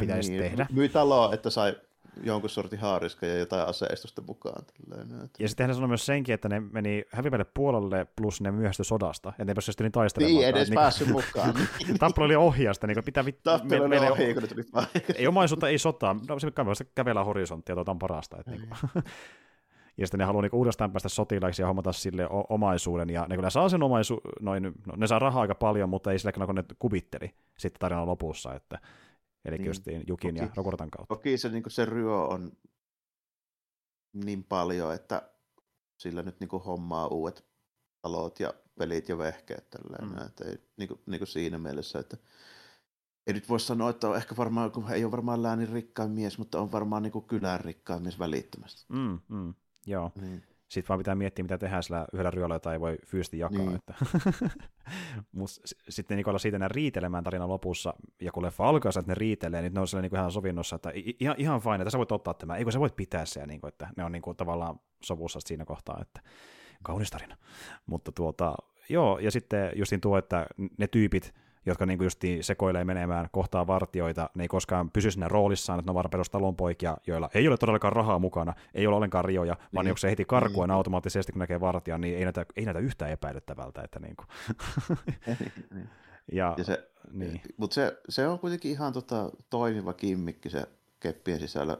pitäisi 0.00 0.30
niin, 0.30 0.42
tehdä. 0.42 0.66
Myi 0.72 0.88
taloa, 0.88 1.34
että 1.34 1.50
sai 1.50 1.76
jonkun 2.22 2.50
sortin 2.50 2.78
haariska 2.78 3.26
ja 3.26 3.38
jotain 3.38 3.68
aseistusta 3.68 4.22
mukaan. 4.26 4.64
Tällainen. 4.64 5.30
Ja 5.38 5.48
sitten 5.48 5.66
hän 5.66 5.74
sanoi 5.74 5.88
myös 5.88 6.06
senkin, 6.06 6.34
että 6.34 6.48
ne 6.48 6.60
meni 6.60 7.04
hävivälle 7.10 7.44
puolelle 7.44 8.06
plus 8.16 8.40
ne 8.40 8.50
myöhästyi 8.50 8.84
sodasta, 8.84 9.32
ja 9.38 9.44
ne 9.44 9.54
päässyt 9.54 9.80
niin 9.80 9.92
taistelemaan. 9.92 10.36
Niin, 10.36 10.48
edes 10.48 10.70
niin, 10.70 10.74
päässyt 10.74 11.08
mukaan. 11.08 11.54
Tappelu 11.98 12.24
oli 12.24 12.36
ohjasta, 12.36 12.86
niin 12.86 13.04
pitää... 13.04 13.24
Vit... 13.24 13.42
Tappelu 13.42 13.84
oli 13.84 13.96
ohi, 13.96 14.34
kun 14.34 14.42
ne 14.42 14.48
tuli 14.48 14.64
Ei 15.14 15.26
omaisuutta, 15.26 15.68
ei 15.68 15.78
sotaa. 15.78 16.16
No, 16.28 16.38
se 16.38 16.52
vasta 16.66 16.84
kävellä 16.84 17.24
horisonttia, 17.24 17.74
tuota 17.74 17.90
on 17.90 17.98
parasta. 17.98 18.36
Että 18.38 18.50
niin 18.50 18.68
kuin. 18.68 19.04
ja 19.98 20.06
sitten 20.06 20.18
ne 20.18 20.24
haluaa 20.24 20.42
niinku 20.42 20.58
uudestaan 20.58 20.92
päästä 20.92 21.08
sotilaiksi 21.08 21.62
ja 21.62 21.66
hommata 21.66 21.92
sille 21.92 22.28
omaisuuden, 22.48 23.10
ja 23.10 23.26
ne 23.28 23.36
kyllä 23.36 23.50
saa 23.50 23.68
sen 23.68 23.82
omaisu... 23.82 24.20
Noin, 24.40 24.62
no, 24.62 24.94
ne 24.96 25.06
saa 25.06 25.18
rahaa 25.18 25.42
aika 25.42 25.54
paljon, 25.54 25.88
mutta 25.88 26.12
ei 26.12 26.18
sillä 26.18 26.32
kun 26.32 26.54
ne 26.54 26.64
kuvitteli 26.78 27.34
sitten 27.58 27.80
tarinan 27.80 28.06
lopussa, 28.06 28.54
että 28.54 28.78
Eli 29.44 29.56
niin. 29.56 29.66
justiin 29.66 30.04
Jukin 30.06 30.34
toki, 30.34 30.44
ja 30.44 30.52
Rokortan 30.56 30.90
kautta. 30.90 31.14
Toki 31.14 31.38
se, 31.38 31.48
niin 31.48 31.62
se 31.68 31.84
ryö 31.84 32.16
on 32.16 32.52
niin 34.12 34.44
paljon, 34.44 34.94
että 34.94 35.30
sillä 35.96 36.22
nyt 36.22 36.40
niin 36.40 36.50
hommaa 36.50 37.06
uudet 37.06 37.44
talot 38.02 38.40
ja 38.40 38.54
pelit 38.78 39.08
ja 39.08 39.18
vehkeet. 39.18 39.70
Tälleen, 39.70 40.08
mm. 40.08 40.26
että 40.26 40.44
ei, 40.44 40.58
niin 40.76 40.88
kuin, 40.88 41.00
niin 41.06 41.18
kuin 41.18 41.28
siinä 41.28 41.58
mielessä, 41.58 41.98
että 41.98 42.16
ei 43.26 43.34
nyt 43.34 43.48
voi 43.48 43.60
sanoa, 43.60 43.90
että 43.90 44.08
on 44.08 44.16
ehkä 44.16 44.36
varmaan, 44.36 44.70
kun 44.70 44.92
ei 44.92 45.04
ole 45.04 45.12
varmaan 45.12 45.42
läänin 45.42 45.68
rikkain 45.68 46.10
mies, 46.10 46.38
mutta 46.38 46.60
on 46.60 46.72
varmaan 46.72 47.02
niin 47.02 47.12
kuin 47.12 47.24
kylän 47.24 47.60
rikkain 47.60 48.02
mies 48.02 48.18
välittömästi. 48.18 48.84
Mm, 48.88 49.20
mm, 49.28 49.54
joo. 49.86 50.12
Niin. 50.20 50.42
Sitten 50.68 50.88
vaan 50.88 50.98
pitää 50.98 51.14
miettiä, 51.14 51.42
mitä 51.42 51.58
tehdään 51.58 51.82
sillä 51.82 52.06
yhdellä 52.12 52.30
ryöllä, 52.30 52.54
jota 52.54 52.72
ei 52.72 52.80
voi 52.80 52.96
fyysisesti 53.06 53.38
jakaa. 53.38 53.58
Niin. 53.58 53.74
Että. 53.74 53.94
Mut 55.32 55.50
sitten 55.88 56.16
niin 56.16 56.40
siitä 56.40 56.58
ne 56.58 56.68
riitelemään 56.68 57.24
tarinan 57.24 57.48
lopussa, 57.48 57.94
ja 58.20 58.32
kun 58.32 58.42
leffa 58.42 58.68
alkaa, 58.68 58.90
että 58.98 59.10
ne 59.10 59.14
riitelee, 59.14 59.62
niin 59.62 59.74
ne 59.74 59.80
on 59.80 59.86
niin 60.02 60.16
ihan 60.16 60.32
sovinnossa, 60.32 60.76
että 60.76 60.92
ihan, 61.20 61.36
ihan 61.38 61.60
fine, 61.60 61.76
että 61.76 61.90
sä 61.90 61.98
voit 61.98 62.12
ottaa 62.12 62.34
tämä, 62.34 62.56
eikö 62.56 62.70
sä 62.70 62.80
voit 62.80 62.96
pitää 62.96 63.26
se, 63.26 63.46
niin 63.46 63.60
kuin, 63.60 63.68
että 63.68 63.88
ne 63.96 64.04
on 64.04 64.12
niin 64.12 64.22
kuin, 64.22 64.36
tavallaan 64.36 64.80
sovussa 65.04 65.40
siinä 65.44 65.64
kohtaa, 65.64 65.98
että 66.02 66.20
kaunis 66.82 67.10
tarina. 67.10 67.36
Mutta 67.86 68.12
tuota, 68.12 68.54
joo, 68.88 69.18
ja 69.18 69.30
sitten 69.30 69.72
justin 69.74 70.00
tuo, 70.00 70.18
että 70.18 70.46
ne 70.78 70.86
tyypit, 70.86 71.34
jotka 71.66 71.86
niin 71.86 72.02
just 72.02 72.20
sekoilee 72.40 72.84
menemään, 72.84 73.28
kohtaa 73.32 73.66
vartioita, 73.66 74.30
ne 74.34 74.44
ei 74.44 74.48
koskaan 74.48 74.90
pysy 74.90 75.10
siinä 75.10 75.28
roolissaan, 75.28 75.78
että 75.78 75.88
ne 75.88 75.90
on 75.90 75.94
vaan 75.94 76.10
perustalonpoikia, 76.10 76.96
joilla 77.06 77.30
ei 77.34 77.48
ole 77.48 77.56
todellakaan 77.56 77.92
rahaa 77.92 78.18
mukana, 78.18 78.54
ei 78.74 78.86
ole 78.86 78.96
ollenkaan 78.96 79.24
rioja, 79.24 79.54
niin. 79.54 79.68
vaan 79.74 79.86
jos 79.86 80.00
se 80.00 80.10
heti 80.10 80.24
karkuun 80.24 80.68
niin. 80.68 80.76
automaattisesti, 80.76 81.32
kun 81.32 81.38
näkee 81.38 81.60
vartijan, 81.60 82.00
niin 82.00 82.18
ei 82.18 82.24
näytä, 82.24 82.46
ei 82.56 82.64
näytä 82.64 82.80
yhtään 82.80 83.10
epäilyttävältä. 83.10 83.82
Että 83.82 84.00
niin 84.04 84.16
kuin. 84.16 84.28
Niin. 85.74 85.88
ja, 86.32 86.54
ja 86.58 86.64
se, 86.64 86.90
niin. 87.12 87.40
Mutta 87.56 87.74
se, 87.74 87.98
se, 88.08 88.28
on 88.28 88.38
kuitenkin 88.38 88.70
ihan 88.70 88.92
tota, 88.92 89.30
toimiva 89.50 89.92
kimmikki 89.92 90.50
se 90.50 90.66
keppien 91.00 91.40
sisällä 91.40 91.78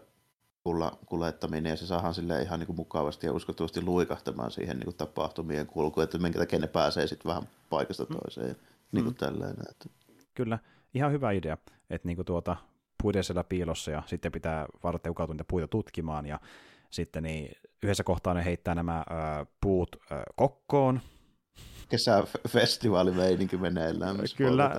kulla, 0.65 0.99
kuljettaminen, 1.07 1.71
ja 1.71 1.77
se 1.77 1.87
saadaan 1.87 2.15
sille 2.15 2.43
ihan 2.43 2.59
niin 2.59 2.67
kuin 2.67 2.77
mukavasti 2.77 3.27
ja 3.27 3.33
uskottavasti 3.33 3.83
luikahtamaan 3.83 4.51
siihen 4.51 4.77
niin 4.77 4.85
kuin 4.85 4.97
tapahtumien 4.97 5.67
kulkuun, 5.67 6.05
että 6.05 6.19
minkä 6.19 6.39
takia 6.39 6.59
ne 6.59 6.67
pääsee 6.67 7.07
sitten 7.07 7.29
vähän 7.29 7.49
paikasta 7.71 8.05
mm. 8.05 8.17
toiseen. 8.17 8.51
Mm 8.51 8.74
niin 8.95 9.05
kuin 9.05 9.15
mm. 9.15 9.19
tällainen. 9.19 9.65
Että. 9.71 9.89
Kyllä, 10.35 10.59
ihan 10.95 11.13
hyvä 11.13 11.31
idea, 11.31 11.59
että 11.91 12.09
niin 12.09 12.17
kuin 12.17 12.27
tuota, 12.27 12.57
puiden 13.03 13.25
siellä 13.25 13.45
piilossa 13.45 13.91
ja 13.91 14.03
sitten 14.07 14.33
pitää 14.33 14.67
varteukatua 14.85 15.35
niitä 15.35 15.45
puita 15.49 15.69
tutkimaan 15.69 16.27
ja 16.27 16.41
sitten 16.91 17.23
niin 17.23 17.57
yhdessä 17.83 18.05
kohtaa 18.05 18.35
ne 18.35 18.45
heittää 18.45 18.75
nämä 18.75 18.99
ö, 18.99 19.47
puut 19.61 19.97
ö, 19.97 20.23
kokkoon, 20.37 21.01
kesäfestivaalimeininki 21.95 23.57
meneillään. 23.57 24.17
Kyllä, 24.37 24.71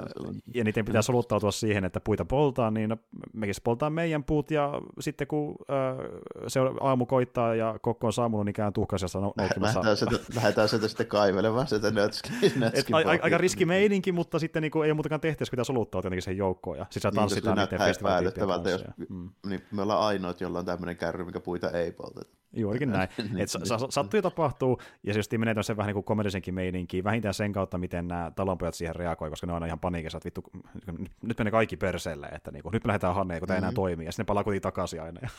ja 0.54 0.64
niiden 0.64 0.86
pitää 0.86 1.02
soluttautua 1.02 1.52
siihen, 1.52 1.86
että 1.86 2.00
puita 2.00 2.26
poltaa, 2.26 2.72
niin 2.72 2.90
no, 2.90 2.98
mekin 3.34 3.56
poltaa 3.64 3.90
meidän 3.90 4.24
puut, 4.24 4.52
ja 4.52 4.82
sitten 5.00 5.28
kun 5.28 5.56
äh, 5.70 5.98
se 6.48 6.60
aamu 6.82 7.06
koittaa 7.06 7.56
ja 7.56 7.80
kokko 7.82 8.08
on 8.08 8.14
saamunut, 8.14 8.46
niin 8.46 8.54
käyn 8.54 8.74
tuhkaisessa 8.74 9.20
no. 9.20 9.34
Lähdetään 10.36 10.70
sieltä 10.70 10.88
sitten 10.88 11.08
kaivelemaan 11.08 11.68
sitä 11.68 11.92
nötskin, 11.92 12.34
nötskin 12.56 12.96
a, 12.96 13.00
Aika 13.22 13.38
riski 13.38 13.66
meininki, 13.66 14.12
mutta 14.12 14.40
sitten 14.40 14.62
niin 14.62 14.72
kuin, 14.72 14.86
ei 14.86 14.92
ole 14.92 14.96
muutakaan 14.96 15.22
tehtäisi, 15.22 15.52
pitää 15.52 15.66
soluttautua 15.66 16.08
jotenkin 16.08 16.22
siihen 16.22 16.38
joukkoon, 16.38 16.78
ja 16.78 16.86
sitten 16.90 17.12
niin, 17.12 17.20
tanssitaan 17.20 17.58
niiden 17.58 17.80
festivaalitiippien 17.80 18.72
jos 18.72 18.84
mm. 19.10 19.30
niin 19.50 19.62
me 19.72 19.82
ollaan 19.82 20.02
ainoat, 20.02 20.42
jolla 20.42 20.60
on 20.60 20.66
tämmöinen 20.66 20.98
kärry, 20.98 21.26
mikä 21.26 21.40
puita 21.40 21.72
ei 21.72 21.92
polteta. 21.92 22.36
Juurikin 22.56 22.90
näin. 22.92 23.10
Et 23.42 23.50
sa- 23.50 23.60
sa- 23.66 23.88
sattuu 23.90 24.18
ja 24.18 24.22
tapahtuu, 24.22 24.80
ja 25.04 25.14
se 25.14 25.20
just 25.20 25.32
menee 25.32 25.54
tämmöisen 25.54 25.78
vähän 25.78 25.88
niin 25.88 25.94
kuin 25.94 26.04
komedisenkin 26.04 26.54
meininkiin, 26.54 27.04
vähintään 27.04 27.34
sen 27.34 27.54
kautta, 27.54 27.78
miten 27.78 28.08
nämä 28.08 28.32
talonpojat 28.36 28.74
siihen 28.76 28.96
reagoi, 28.96 29.30
koska 29.30 29.48
ne 29.48 29.54
on 29.54 29.56
aina 29.56 29.66
ihan 29.66 29.80
paniikissa, 29.80 30.18
että 30.18 30.26
vittu, 30.26 30.44
nyt- 31.00 31.12
nyt 31.22 31.38
menee 31.38 31.52
kaikki 31.52 31.78
perseelle, 31.78 32.28
että 32.28 32.52
niin 32.52 32.64
kuin, 32.64 32.74
nyt 32.74 32.84
me 32.84 32.88
lähdetään 32.88 33.16
hanneen, 33.16 33.40
kun 33.42 33.48
tämä 33.48 33.58
Mhm. 33.60 33.64
enää 33.64 33.74
toimii, 33.74 34.06
ja 34.06 34.12
sitten 34.12 34.24
ne 34.24 34.28
palaa 34.28 34.44
kotiin 34.44 34.62
takaisin 34.62 35.02
aina. 35.02 35.20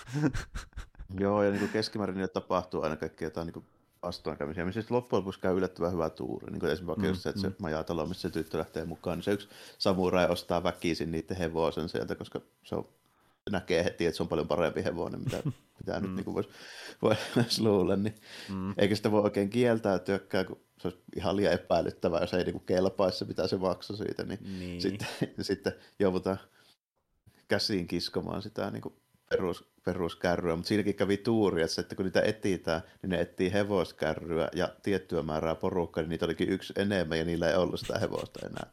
Joo, 1.20 1.42
ja 1.42 1.50
niin 1.50 1.60
kuin 1.60 1.70
keskimäärin 1.72 2.14
niille 2.14 2.28
tapahtuu 2.28 2.82
aina 2.82 2.96
kaikkea 2.96 3.26
jotain 3.26 3.46
niin 3.54 3.64
vastoinkäymisiä, 4.02 4.64
missä 4.64 4.80
sitten 4.80 4.96
loppujen 4.96 5.20
lopuksi 5.20 5.40
käy 5.40 5.56
yllättävän 5.56 5.92
hyvä 5.92 6.10
tuuri. 6.10 6.50
Niin 6.50 6.60
kuin 6.60 6.72
esimerkiksi 6.72 7.02
mm, 7.06 7.08
just 7.08 7.20
se, 7.22 7.28
että 7.28 7.40
se 7.40 7.52
majatalo, 7.58 8.06
missä 8.06 8.28
se 8.28 8.32
tyttö 8.32 8.58
lähtee 8.58 8.84
mukaan, 8.84 9.18
niin 9.18 9.22
se 9.24 9.32
yksi 9.32 9.48
samurai 9.78 10.26
ostaa 10.28 10.62
väkisin 10.62 11.10
niiden 11.12 11.36
hevosen 11.36 11.88
sieltä, 11.88 12.14
koska 12.14 12.40
se 12.62 12.74
on 12.74 12.88
näkee 13.50 13.84
heti, 13.84 14.06
että 14.06 14.16
se 14.16 14.22
on 14.22 14.28
paljon 14.28 14.48
parempi 14.48 14.84
hevonen, 14.84 15.20
mitä, 15.20 15.42
mitä 15.78 16.00
nyt 16.00 16.14
niin 16.14 16.34
voisi 16.34 16.50
vois 17.02 17.60
luulla. 17.64 17.96
Niin. 17.96 18.14
Mm. 18.48 18.74
Eikä 18.78 18.94
sitä 18.94 19.10
voi 19.10 19.22
oikein 19.22 19.50
kieltäytyäkään, 19.50 20.46
kun 20.46 20.60
se 20.80 20.88
olisi 20.88 21.02
ihan 21.16 21.36
liian 21.36 21.52
epäilyttävää, 21.52 22.20
jos 22.20 22.34
ei 22.34 22.44
niin 22.44 22.60
kelpaisi 22.60 23.18
se, 23.18 23.24
mitä 23.24 23.46
se 23.46 23.56
maksoi 23.56 23.96
siitä. 23.96 24.24
Niin, 24.24 24.40
Niin. 24.58 24.80
sitten, 24.82 25.08
sitten 25.40 25.72
joudutaan 25.98 26.38
käsiin 27.48 27.86
kiskomaan 27.86 28.42
sitä 28.42 28.70
niin 28.70 28.82
kuin 28.82 28.94
perus, 29.30 29.64
peruskärryä, 29.84 30.56
mutta 30.56 30.68
siinäkin 30.68 30.94
kävi 30.94 31.16
tuuri, 31.16 31.62
että, 31.62 31.74
se, 31.74 31.80
että 31.80 31.94
kun 31.94 32.04
niitä 32.04 32.20
etsitään, 32.22 32.82
niin 33.02 33.10
ne 33.10 33.20
etsii 33.20 33.52
hevoskärryä 33.52 34.48
ja 34.54 34.68
tiettyä 34.82 35.22
määrää 35.22 35.54
porukkaa, 35.54 36.02
niin 36.02 36.08
niitä 36.10 36.24
olikin 36.24 36.48
yksi 36.48 36.72
enemmän 36.76 37.18
ja 37.18 37.24
niillä 37.24 37.48
ei 37.50 37.56
ollut 37.56 37.80
sitä 37.80 37.98
hevosta 37.98 38.46
enää. 38.46 38.70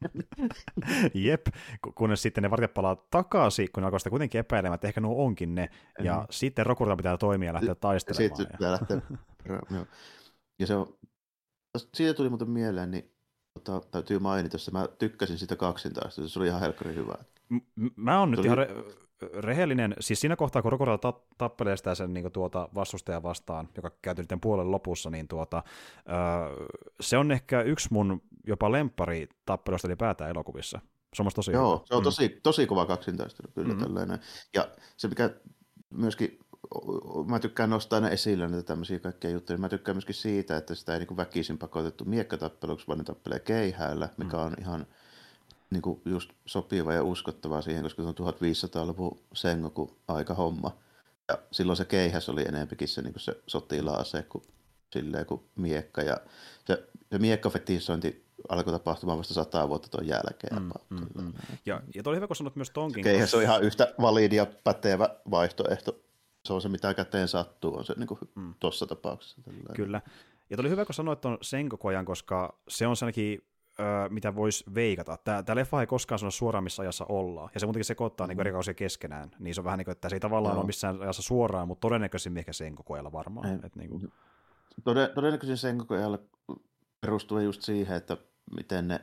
Jep, 1.14 1.46
ku- 1.84 1.92
kunnes 1.92 2.22
sitten 2.22 2.42
ne 2.42 2.50
vartijat 2.50 2.74
palaa 2.74 2.96
takaisin, 3.10 3.68
kun 3.74 3.80
ne 3.80 3.84
alkoi 3.86 4.00
sitä 4.00 4.10
kuitenkin 4.10 4.38
epäilemään, 4.38 4.74
että 4.74 4.88
ehkä 4.88 5.00
nuo 5.00 5.24
onkin 5.24 5.54
ne, 5.54 5.68
ja 6.02 6.16
Mhm. 6.16 6.24
sitten 6.30 6.66
Rokurta 6.66 6.96
pitää 6.96 7.16
toimia 7.16 7.48
ja 7.48 7.54
lähteä 7.54 7.74
taistelemaan. 7.74 8.36
sitten 8.36 8.56
pitää 8.56 8.72
lähteä 8.72 9.00
joo. 9.74 9.86
Ja 10.58 10.66
se 10.66 10.74
on, 10.76 10.94
siitä 11.94 12.14
tuli 12.14 12.28
muuten 12.28 12.50
mieleen, 12.50 12.90
niin 12.90 13.10
tota, 13.54 13.86
täytyy 13.90 14.18
mainita, 14.18 14.56
että 14.56 14.70
mä 14.70 14.88
tykkäsin 14.98 15.38
sitä 15.38 15.56
kaksintaista, 15.56 16.28
se 16.28 16.38
oli 16.38 16.46
ihan 16.48 16.60
helkkari 16.60 16.94
hyvä. 16.94 17.14
M- 17.48 17.86
mä 17.96 18.20
oon 18.20 18.30
nyt 18.30 18.36
Tuli- 18.38 18.46
ihan 18.46 18.58
re- 18.58 18.92
rehellinen, 19.22 19.94
siis 20.00 20.20
siinä 20.20 20.36
kohtaa, 20.36 20.62
kun 20.62 20.72
Rokurta 20.72 20.98
ta- 20.98 21.20
tappelee 21.38 21.76
sitä 21.76 21.94
sen 21.94 22.12
niin 22.14 22.32
tuota 22.32 22.68
vastustajan 22.74 23.22
vastaan, 23.22 23.68
joka 23.76 23.90
käyty 24.02 24.22
niiden 24.22 24.40
puolen 24.40 24.70
lopussa, 24.70 25.10
niin 25.10 25.28
tuota, 25.28 25.62
öö, 26.08 26.66
se 27.00 27.18
on 27.18 27.32
ehkä 27.32 27.62
yksi 27.62 27.88
mun 27.92 28.22
jopa 28.46 28.72
lemppari 28.72 29.28
tappelusta 29.46 29.88
ylipäätään 29.88 30.30
elokuvissa. 30.30 30.80
Se 31.14 31.22
on 31.22 31.30
tosi 31.34 31.52
Joo, 31.52 31.76
hyvä. 31.76 31.86
se 31.86 31.94
on 31.94 32.00
Mm. 32.00 32.04
tosi, 32.04 32.40
tosi 32.42 32.66
kova 32.66 32.86
kaksintaistelu 32.86 33.52
kyllä 33.54 33.68
Mhm. 33.68 33.76
mm. 33.78 33.82
tällainen. 33.84 34.18
Ja 34.54 34.68
se 34.96 35.08
mikä 35.08 35.30
myöskin, 35.90 36.38
mä 37.26 37.38
tykkään 37.38 37.70
nostaa 37.70 37.96
aina 37.96 38.08
esille 38.10 38.48
näitä 38.48 38.66
tämmöisiä 38.66 38.98
kaikkia 38.98 39.30
juttuja, 39.30 39.58
mä 39.58 39.68
tykkään 39.68 39.96
myöskin 39.96 40.14
siitä, 40.14 40.56
että 40.56 40.74
sitä 40.74 40.92
ei 40.94 40.98
niin 40.98 41.16
väkisin 41.16 41.58
pakotettu 41.58 42.04
miekkatappeluksi, 42.04 42.86
vaan 42.86 42.98
ne 42.98 43.04
tappelee 43.04 43.38
keihäällä, 43.40 44.08
mikä 44.16 44.36
Mm. 44.36 44.42
on 44.42 44.54
ihan 44.60 44.86
niin 45.70 45.82
kuin 45.82 46.00
just 46.04 46.30
sopiva 46.46 46.92
ja 46.94 47.02
uskottavaa 47.02 47.62
siihen, 47.62 47.82
koska 47.82 48.02
se 48.02 48.08
on 48.08 48.14
1500-luvun 48.18 49.18
Sengoku 49.34 49.96
aika 50.08 50.34
homma. 50.34 50.76
Ja 51.28 51.38
silloin 51.52 51.76
se 51.76 51.84
keihäs 51.84 52.28
oli 52.28 52.42
enempikin 52.48 52.88
se, 52.88 53.02
niin 53.02 53.12
kuin 53.12 53.20
se 53.22 53.40
sotilaase 53.46 54.22
kuin, 54.22 54.44
silleen, 54.92 55.26
kuin 55.26 55.40
miekka. 55.56 56.02
Ja 56.02 56.16
se, 56.64 56.88
se 57.12 57.18
miekkafetisointi 57.18 58.24
alkoi 58.48 58.72
tapahtumaan 58.72 59.18
vasta 59.18 59.34
sata 59.34 59.68
vuotta 59.68 59.88
tuon 59.88 60.06
jälkeen. 60.06 60.62
Mm, 60.62 60.70
mm, 60.90 61.06
mm. 61.22 61.32
Ja, 61.66 61.80
ja 61.94 62.02
toi 62.02 62.10
oli 62.10 62.16
hyvä, 62.16 62.26
kun 62.26 62.36
sanoit 62.36 62.56
myös 62.56 62.70
tonkin. 62.70 63.04
Keihäs 63.04 63.34
on 63.34 63.42
ihan 63.42 63.62
yhtä 63.62 63.94
validi 64.00 64.36
ja 64.36 64.46
pätevä 64.64 65.08
vaihtoehto. 65.30 65.96
Se 66.44 66.52
on 66.52 66.62
se, 66.62 66.68
mitä 66.68 66.94
käteen 66.94 67.28
sattuu, 67.28 67.76
on 67.78 67.84
se 67.84 67.94
niin 67.96 68.06
kuin 68.06 68.18
Mm. 68.34 68.54
tuossa 68.60 68.86
tapauksessa. 68.86 69.42
Tällainen. 69.42 69.76
Kyllä. 69.76 70.02
Ja 70.50 70.56
tuli 70.56 70.70
hyvä, 70.70 70.84
kun 70.84 70.94
sanoit 70.94 71.20
tuon 71.20 71.38
Senkokojan, 71.42 72.04
koska 72.04 72.58
se 72.68 72.86
on 72.86 72.96
ainakin, 73.02 73.42
mitä 74.08 74.36
voisi 74.36 74.64
veikata. 74.74 75.16
Tämä, 75.16 75.42
tämä 75.42 75.56
leffa 75.56 75.80
ei 75.80 75.86
koskaan 75.86 76.18
sano 76.18 76.30
suoraan, 76.30 76.64
missä 76.64 76.82
ajassa 76.82 77.06
ollaan. 77.08 77.50
Ja 77.54 77.60
se 77.60 77.66
muutenkin 77.66 77.84
sekoittaa 77.84 78.26
mm. 78.26 78.28
niin 78.28 78.40
eri 78.40 78.52
kausia 78.52 78.74
keskenään. 78.74 79.30
Niin 79.38 79.54
se 79.54 79.60
on 79.60 79.64
vähän 79.64 79.78
niin 79.78 79.84
kuin, 79.84 79.92
että 79.92 80.08
se 80.08 80.16
ei 80.16 80.20
tavallaan 80.20 80.54
Joo. 80.54 80.60
ole 80.60 80.66
missään 80.66 81.02
ajassa 81.02 81.22
suoraan, 81.22 81.68
mutta 81.68 81.80
todennäköisimmin 81.80 82.38
ehkä 82.38 82.52
Senkokojalla 82.52 83.12
varmaan. 83.12 83.48
Ei. 83.50 83.58
Et 83.64 83.76
niin 83.76 83.90
kuin, 83.90 84.12
Toden, 84.84 85.10
todennäköisesti 85.14 85.60
sen 85.60 85.78
koko 85.78 85.94
ajan 85.94 86.18
perustuu 87.00 87.38
just 87.38 87.62
siihen, 87.62 87.96
että 87.96 88.16
miten 88.56 88.88
ne 88.88 89.00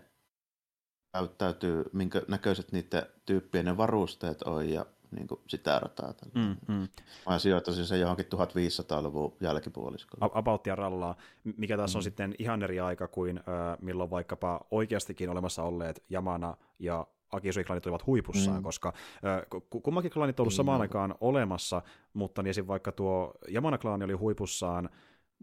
näyttäytyy, 1.13 1.83
minkä 1.93 2.21
näköiset 2.27 2.71
niiden 2.71 3.03
tyyppien 3.25 3.65
ne 3.65 3.77
varusteet 3.77 4.41
on 4.41 4.69
ja 4.69 4.85
niin 5.11 5.27
kuin 5.27 5.41
sitä 5.47 5.79
rataa. 5.79 6.13
mm, 6.35 6.55
mm. 6.67 6.87
Mä 7.29 7.39
sijoittaisin 7.39 7.85
sen 7.85 7.99
johonkin 7.99 8.25
1500-luvun 8.25 9.35
jälkipuoliskolle. 9.41 10.29
About 10.33 10.67
ja 10.67 10.75
rallaa, 10.75 11.15
mikä 11.57 11.77
taas 11.77 11.95
on 11.95 12.03
sitten 12.03 12.35
ihan 12.39 12.63
eri 12.63 12.79
aika 12.79 13.07
kuin 13.07 13.37
ö, 13.37 13.41
milloin 13.81 14.09
vaikkapa 14.09 14.59
oikeastikin 14.71 15.29
olemassa 15.29 15.63
olleet 15.63 16.03
Yamana 16.11 16.57
ja 16.79 17.07
Akisui-klanit 17.31 17.85
olivat 17.85 18.05
huipussaan, 18.07 18.57
Mm. 18.57 18.63
koska 18.63 18.93
ö, 19.23 19.45
ku- 19.69 19.81
kummakin 19.81 20.11
klanit 20.11 20.39
on 20.39 20.43
ollut 20.43 20.53
samaan 20.53 20.75
on. 20.75 20.81
aikaan 20.81 21.15
olemassa, 21.21 21.81
mutta 22.13 22.43
niin 22.43 22.49
esim. 22.49 22.67
vaikka 22.67 22.91
tuo 22.91 23.33
Yamana-klaani 23.53 24.05
oli 24.05 24.13
huipussaan 24.13 24.89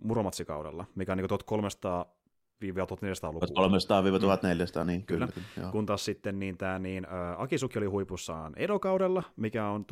Muromatsi-kaudella, 0.05 0.85
mikä 0.95 1.13
on 1.13 1.19
niin 1.19 1.29
1300-1400-lukua. 2.65 3.67
300-1400, 4.83 4.85
niin 4.85 5.07
kyllä. 5.07 5.27
Kyllä. 5.27 5.27
kyllä 5.55 5.67
joo. 5.67 5.73
Kun 5.73 5.87
taas 5.87 6.05
sitten 6.05 6.39
niin 6.39 6.57
tämä 6.59 6.79
niin, 6.79 7.05
ä, 7.05 7.09
Akisuki 7.39 7.79
oli 7.79 7.87
huipussaan 7.87 8.53
Edo-kaudella, 8.57 9.23
mikä 9.37 9.69
on 9.69 9.85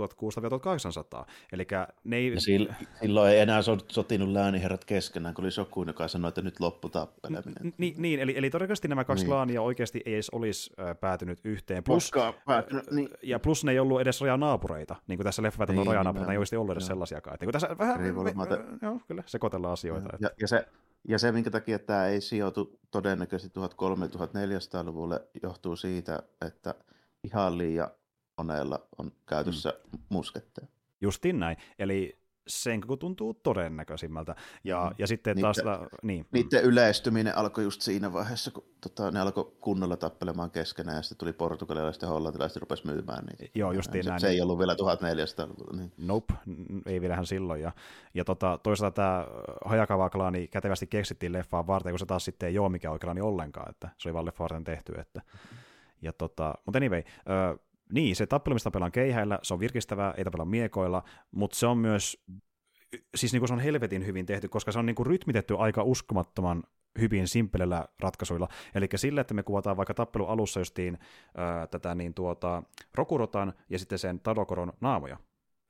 1600-1800. 1.22 1.26
Eli 1.52 1.66
ne 2.04 2.16
ei... 2.16 2.28
Ja 2.28 2.36
sil- 2.46 2.74
silloin 3.00 3.32
ei 3.32 3.40
enää 3.40 3.62
so- 3.62 3.78
sotinut 3.88 4.28
lääniherrat 4.28 4.84
keskenään, 4.84 5.34
kun 5.34 5.44
oli 5.44 5.50
Sokun, 5.50 5.86
joka 5.86 6.08
sanoi, 6.08 6.28
että 6.28 6.42
nyt 6.42 6.60
loppu 6.60 6.88
tappeleminen. 6.88 7.74
Ni, 7.78 7.94
niin, 7.98 8.20
eli, 8.20 8.34
eli 8.36 8.50
todennäköisesti 8.50 8.88
nämä 8.88 9.04
kaksi 9.04 9.24
Niin. 9.24 9.28
klaania 9.28 9.62
oikeasti 9.62 10.02
ei 10.06 10.14
edes 10.14 10.30
olisi 10.30 10.72
päätynyt 11.00 11.38
yhteen. 11.44 11.84
Plus, 11.84 12.10
päätynyt, 12.46 12.90
niin. 12.90 13.08
ja 13.22 13.38
plus 13.38 13.64
ne 13.64 13.72
ei 13.72 13.78
ollut 13.78 14.00
edes 14.00 14.20
rajanaapureita, 14.20 14.96
niin 15.08 15.18
kuin 15.18 15.24
tässä 15.24 15.42
leffassa 15.42 15.72
on 15.72 15.76
Niin, 15.76 15.86
rajanaapureita, 15.86 16.30
ne 16.30 16.34
ei 16.34 16.38
oikeasti 16.38 16.56
ollut 16.56 16.72
edes 16.72 16.82
Joo. 16.82 16.88
sellaisiakaan. 16.88 17.34
Että, 17.34 17.44
niin 17.46 17.52
kuin 17.52 17.60
tässä 17.60 17.78
vähän, 17.78 18.00
me, 18.00 18.08
joo, 18.82 19.00
kyllä, 19.08 19.22
sekoitellaan 19.26 19.72
asioita. 19.72 20.08
Että, 20.12 20.26
Ja, 20.26 20.30
ja, 20.40 20.48
se, 20.48 20.66
ja 21.08 21.18
se, 21.18 21.32
minkä 21.32 21.50
takia 21.50 21.78
tämä 21.78 22.06
ei 22.06 22.20
sijoitu 22.20 22.80
todennäköisesti 22.90 23.60
1300-1400-luvulle, 23.60 25.20
johtuu 25.42 25.76
siitä, 25.76 26.22
että 26.46 26.74
ihan 27.24 27.58
liian 27.58 27.90
monella 28.38 28.86
on 28.98 29.12
käytössä 29.26 29.74
mm. 29.92 29.98
musketteja. 30.08 30.66
justiin 31.00 31.38
näin. 31.40 31.56
Eli 31.78 32.21
sen 32.46 32.80
kun 32.86 32.98
tuntuu 32.98 33.34
todennäköisimmältä. 33.34 34.34
Ja, 34.64 34.84
Mm. 34.90 34.94
ja 34.98 35.06
sitten 35.06 35.36
Niitä- 35.36 35.46
taas... 35.46 35.58
la- 35.64 35.88
Niin, 36.02 36.26
Niiden 36.32 36.62
yleistyminen 36.64 37.36
alkoi 37.36 37.64
just 37.64 37.80
siinä 37.80 38.12
vaiheessa, 38.12 38.50
kun 38.50 38.64
tota, 38.80 39.10
ne 39.10 39.20
alkoi 39.20 39.52
kunnolla 39.60 39.96
tappelemaan 39.96 40.50
keskenään, 40.50 40.96
ja 40.96 41.02
sitten 41.02 41.18
tuli 41.18 41.32
portugalilaiset 41.32 42.02
ja 42.02 42.08
hollantilaiset 42.08 42.56
rupesi 42.62 42.86
myymään 42.86 43.24
niitä. 43.24 43.58
Joo, 43.58 43.72
justiin 43.72 44.04
se, 44.04 44.10
näin. 44.10 44.20
Se 44.20 44.28
ei 44.28 44.40
ollut 44.40 44.58
vielä 44.58 44.74
1400-luvulla. 44.74 45.76
Niin. 45.76 45.92
Nope, 45.98 46.34
ei 46.86 47.00
vielähän 47.00 47.26
silloin. 47.26 47.60
Ja, 47.62 47.72
ja 48.14 48.24
tota, 48.24 48.58
toisaalta 48.62 48.94
tämä 48.94 49.26
Hajakawa-klaani 49.64 50.48
kätevästi 50.48 50.86
keksittiin 50.86 51.32
leffaan 51.32 51.66
varten, 51.66 51.92
kun 51.92 51.98
se 51.98 52.06
taas 52.06 52.24
sitten 52.24 52.48
ei 52.48 52.58
ole 52.58 52.68
mikään 52.68 52.98
klaani 52.98 53.20
ollenkaan, 53.20 53.70
että 53.70 53.88
se 53.98 54.08
oli 54.08 54.14
vaan 54.14 54.24
leffa 54.26 54.42
varten 54.44 54.64
tehty. 54.64 54.92
Että, 54.98 55.20
ja 56.02 56.12
tota, 56.12 56.54
mutta 56.66 56.78
anyway, 56.78 57.02
ö, 57.52 57.58
niin, 57.92 58.16
se 58.16 58.26
tappelu, 58.26 58.54
mistä 58.54 58.70
tapellaan 58.70 58.92
keihäillä, 58.92 59.38
se 59.42 59.54
on 59.54 59.60
virkistävää, 59.60 60.14
ei 60.16 60.24
tapella 60.24 60.44
miekoilla, 60.44 61.02
mutta 61.30 61.56
se 61.56 61.66
on 61.66 61.78
myös, 61.78 62.24
siis 63.14 63.32
niin 63.32 63.40
kuin 63.40 63.48
se 63.48 63.54
on 63.54 63.60
helvetin 63.60 64.06
hyvin 64.06 64.26
tehty, 64.26 64.48
koska 64.48 64.72
se 64.72 64.78
on 64.78 64.86
niin 64.86 64.96
kuin 64.96 65.06
rytmitetty 65.06 65.56
aika 65.58 65.82
uskomattoman 65.82 66.62
hyvin 67.00 67.28
simppelillä 67.28 67.84
ratkaisuilla. 68.00 68.48
Eli 68.74 68.88
sillä, 68.96 69.20
että 69.20 69.34
me 69.34 69.42
kuvataan 69.42 69.76
vaikka 69.76 69.94
tappelu 69.94 70.26
alussa 70.26 70.60
justiin 70.60 70.98
ää, 71.36 71.66
tätä 71.66 71.94
niin 71.94 72.14
tuota, 72.14 72.62
Rokurotan 72.94 73.52
ja 73.68 73.78
sitten 73.78 73.98
sen 73.98 74.20
Tadokoron 74.20 74.72
naamoja. 74.80 75.16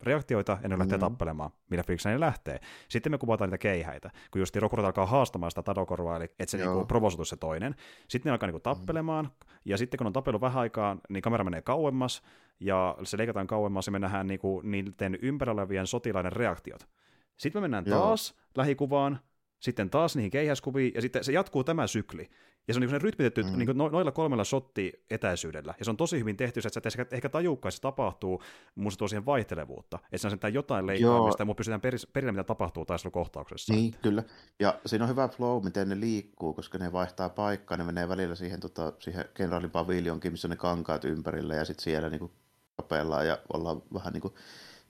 Reaktioita 0.02 0.58
ennen 0.62 0.78
lähtee 0.78 0.98
Mhm. 0.98 1.00
tappelemaan, 1.06 1.50
millä 1.70 1.82
fiiliksellä 1.84 2.14
ne 2.16 2.20
lähtee. 2.20 2.60
Sitten 2.88 3.12
me 3.12 3.18
kuvataan 3.18 3.48
niitä 3.50 3.58
keihäitä, 3.58 4.10
kun 4.30 4.40
just 4.40 4.56
Rokurot 4.56 4.86
alkaa 4.86 5.06
haastamaan 5.06 5.50
sitä 5.50 5.62
Tadokoroa, 5.62 6.16
eli 6.16 6.24
että 6.24 6.46
se 6.46 6.58
Joo. 6.58 6.72
niinku 6.72 6.86
provosoitu 6.86 7.24
se 7.24 7.36
toinen. 7.36 7.74
Sitten 8.08 8.30
ne 8.30 8.32
alkaa 8.32 8.46
niinku 8.46 8.60
tappelemaan, 8.60 9.30
ja 9.64 9.78
sitten 9.78 9.98
kun 9.98 10.06
on 10.06 10.12
tappelu 10.12 10.40
vähän 10.40 10.60
aikaa, 10.60 10.96
niin 11.08 11.22
kamera 11.22 11.44
menee 11.44 11.62
kauemmas, 11.62 12.22
ja 12.60 12.96
se 13.02 13.18
leikataan 13.18 13.46
kauemmas, 13.46 13.86
ja 13.86 13.92
me 13.92 13.98
nähdään 13.98 14.26
niinku 14.26 14.60
niiden 14.64 15.18
ympärillä 15.22 15.62
olevien 15.62 15.86
sotilaiden 15.86 16.32
reaktiot. 16.32 16.88
Sitten 17.36 17.60
me 17.62 17.64
mennään 17.64 17.84
Joo. 17.86 17.98
taas 18.00 18.34
lähikuvaan, 18.56 19.18
sitten 19.62 19.90
taas 19.90 20.16
niihin 20.16 20.30
keihäskuviin, 20.30 20.92
ja 20.94 21.00
sitten 21.00 21.24
se 21.24 21.32
jatkuu 21.32 21.64
tämä 21.64 21.86
sykli. 21.86 22.30
Ja 22.68 22.74
se 22.74 22.80
on 22.80 22.86
niin 22.86 23.02
rytmitetty 23.02 23.42
Mm. 23.42 23.58
niin 23.58 23.68
no, 23.74 23.88
noilla 23.88 24.12
kolmella 24.12 24.44
sotti 24.44 25.04
etäisyydellä. 25.10 25.74
Ja 25.78 25.84
se 25.84 25.90
on 25.90 25.96
tosi 25.96 26.18
hyvin 26.18 26.36
tehty, 26.36 26.60
että 26.60 26.68
sä 26.68 26.78
et 26.78 26.86
ehkä, 26.86 27.06
ehkä 27.16 27.28
tajuukaan, 27.28 27.70
että 27.70 27.76
se 27.76 27.80
tapahtuu, 27.80 28.42
mutta 28.74 28.90
se 28.94 28.98
tuo 28.98 29.08
siihen 29.08 29.26
vaihtelevuutta. 29.26 29.98
Että 30.04 30.18
se 30.18 30.26
on 30.26 30.30
sentään 30.30 30.54
jotain 30.54 30.86
leikkaamista, 30.86 31.44
mutta 31.44 31.58
pysytään 31.58 31.80
perillä, 32.12 32.32
mitä 32.32 32.44
tapahtuu 32.44 32.84
taistelukohtauksessa. 32.84 33.74
Niin, 33.74 33.94
kyllä. 34.02 34.22
Ja 34.60 34.80
siinä 34.86 35.04
on 35.04 35.10
hyvä 35.10 35.28
flow, 35.28 35.64
miten 35.64 35.88
ne 35.88 36.00
liikkuu, 36.00 36.54
koska 36.54 36.78
ne 36.78 36.92
vaihtaa 36.92 37.28
paikkaa, 37.28 37.76
ne 37.76 37.84
menee 37.84 38.08
välillä 38.08 38.34
siihen, 38.34 38.60
tota, 38.60 38.92
siihen 38.98 39.24
kenraalin 39.34 39.70
paviljonkin, 39.70 40.32
missä 40.32 40.48
on 40.48 40.50
ne 40.50 40.56
kankaat 40.56 41.04
ympärillä, 41.04 41.54
ja 41.54 41.64
sitten 41.64 41.84
siellä 41.84 42.10
niinku 42.10 42.30
tapellaan 42.76 43.26
ja 43.26 43.38
ollaan 43.52 43.82
vähän 43.94 44.12
niinku 44.12 44.34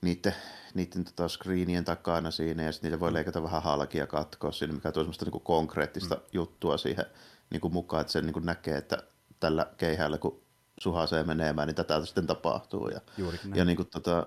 niiden, 0.02 0.34
niiden 0.74 1.04
tota 1.04 1.28
screenien 1.28 1.84
takana 1.84 2.30
siinä, 2.30 2.62
ja 2.62 2.72
sitten 2.72 2.90
niitä 2.90 3.00
voi 3.00 3.12
leikata 3.12 3.42
vähän 3.42 3.62
halki 3.62 3.98
ja 3.98 4.06
katkoa 4.06 4.52
siinä, 4.52 4.72
mikä 4.72 4.92
tuo 4.92 5.02
semmoista 5.02 5.24
niin 5.24 5.40
konkreettista 5.42 6.14
mm. 6.14 6.20
juttua 6.32 6.76
siihen 6.76 7.06
niin 7.50 7.60
kuin 7.60 7.72
mukaan, 7.72 8.00
että 8.00 8.12
se 8.12 8.22
niin 8.22 8.32
kuin 8.32 8.46
näkee, 8.46 8.76
että 8.76 8.98
tällä 9.40 9.66
keihällä, 9.76 10.18
kun 10.18 10.42
suhasee 10.80 11.22
menemään, 11.22 11.68
niin 11.68 11.74
tätä 11.74 12.04
sitten 12.04 12.26
tapahtuu. 12.26 12.88
Ja, 12.88 13.00
ja, 13.54 13.64
niin 13.64 13.76
kuin, 13.76 13.88
tota, 13.88 14.26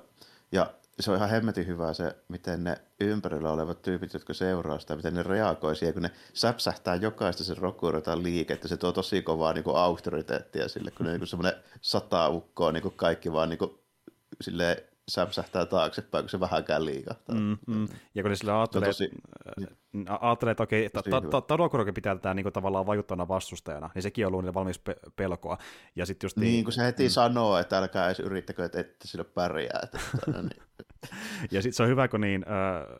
ja 0.51 0.73
se 0.99 1.11
on 1.11 1.17
ihan 1.17 1.29
hemmetin 1.29 1.67
hyvä 1.67 1.93
se, 1.93 2.15
miten 2.27 2.63
ne 2.63 2.77
ympärillä 2.99 3.51
olevat 3.51 3.81
tyypit, 3.81 4.13
jotka 4.13 4.33
seuraa 4.33 4.79
sitä, 4.79 4.95
miten 4.95 5.13
ne 5.13 5.23
reagoi 5.23 5.75
siihen, 5.75 5.93
kun 5.93 6.03
ne 6.03 6.11
säpsähtää 6.33 6.95
jokaista 6.95 7.43
sen 7.43 7.57
rokurotaan 7.57 8.23
liikettä. 8.23 8.67
Se 8.67 8.77
tuo 8.77 8.91
tosi 8.91 9.21
kovaa 9.21 9.53
niin 9.53 9.63
kuin 9.63 9.77
auktoriteettia 9.77 10.67
sille, 10.67 10.91
kun 10.91 11.05
ne 11.05 11.17
niin 11.17 11.27
semmoinen 11.27 11.63
sata 11.81 12.29
ukkoa 12.29 12.71
niin 12.71 12.83
kuin 12.83 12.93
kaikki 12.95 13.31
vaan 13.31 13.49
niin 13.49 13.59
kuin, 13.59 13.71
silleen 14.41 14.77
säpsähtää 15.09 15.65
taaksepäin, 15.65 16.23
kun 16.23 16.29
se 16.29 16.39
vähänkään 16.39 16.85
liikahtaa. 16.85 17.35
Mm, 17.35 17.57
mm. 17.67 17.87
Ja 18.15 18.23
kun 18.23 18.29
ne 18.29 18.35
sillä 18.35 18.59
ajattelee, 18.59 18.89
tosi, 18.89 19.11
ajattelee 20.19 20.51
että 20.51 20.63
okei, 20.63 20.89
Tadokorokin 21.47 21.93
pitää 21.93 22.15
tätä 22.15 22.33
niin 22.33 22.53
tavallaan 22.53 22.85
vaikuttavana 22.85 23.27
vastustajana, 23.27 23.89
niin 23.95 24.03
sekin 24.03 24.27
on 24.27 24.35
ollut 24.35 24.53
valmis 24.53 24.79
pe- 24.79 24.95
pelkoa. 25.15 25.57
Ja 25.95 26.05
sit 26.05 26.23
just 26.23 26.37
niin, 26.37 26.63
kun 26.63 26.73
se 26.73 26.83
heti 26.83 27.03
mm. 27.03 27.09
sanoo, 27.09 27.57
että 27.57 27.77
älkää 27.77 28.05
edes 28.05 28.19
yrittäkö, 28.19 28.65
että 28.65 28.79
ette 28.79 29.07
sillä 29.07 29.23
pärjää. 29.23 29.79
Että, 29.83 29.99
no 30.33 30.41
niin. 30.41 30.63
ja 31.51 31.61
sitten 31.61 31.73
se 31.73 31.83
on 31.83 31.89
hyvä, 31.89 32.07
kun 32.07 32.21
niin, 32.21 32.45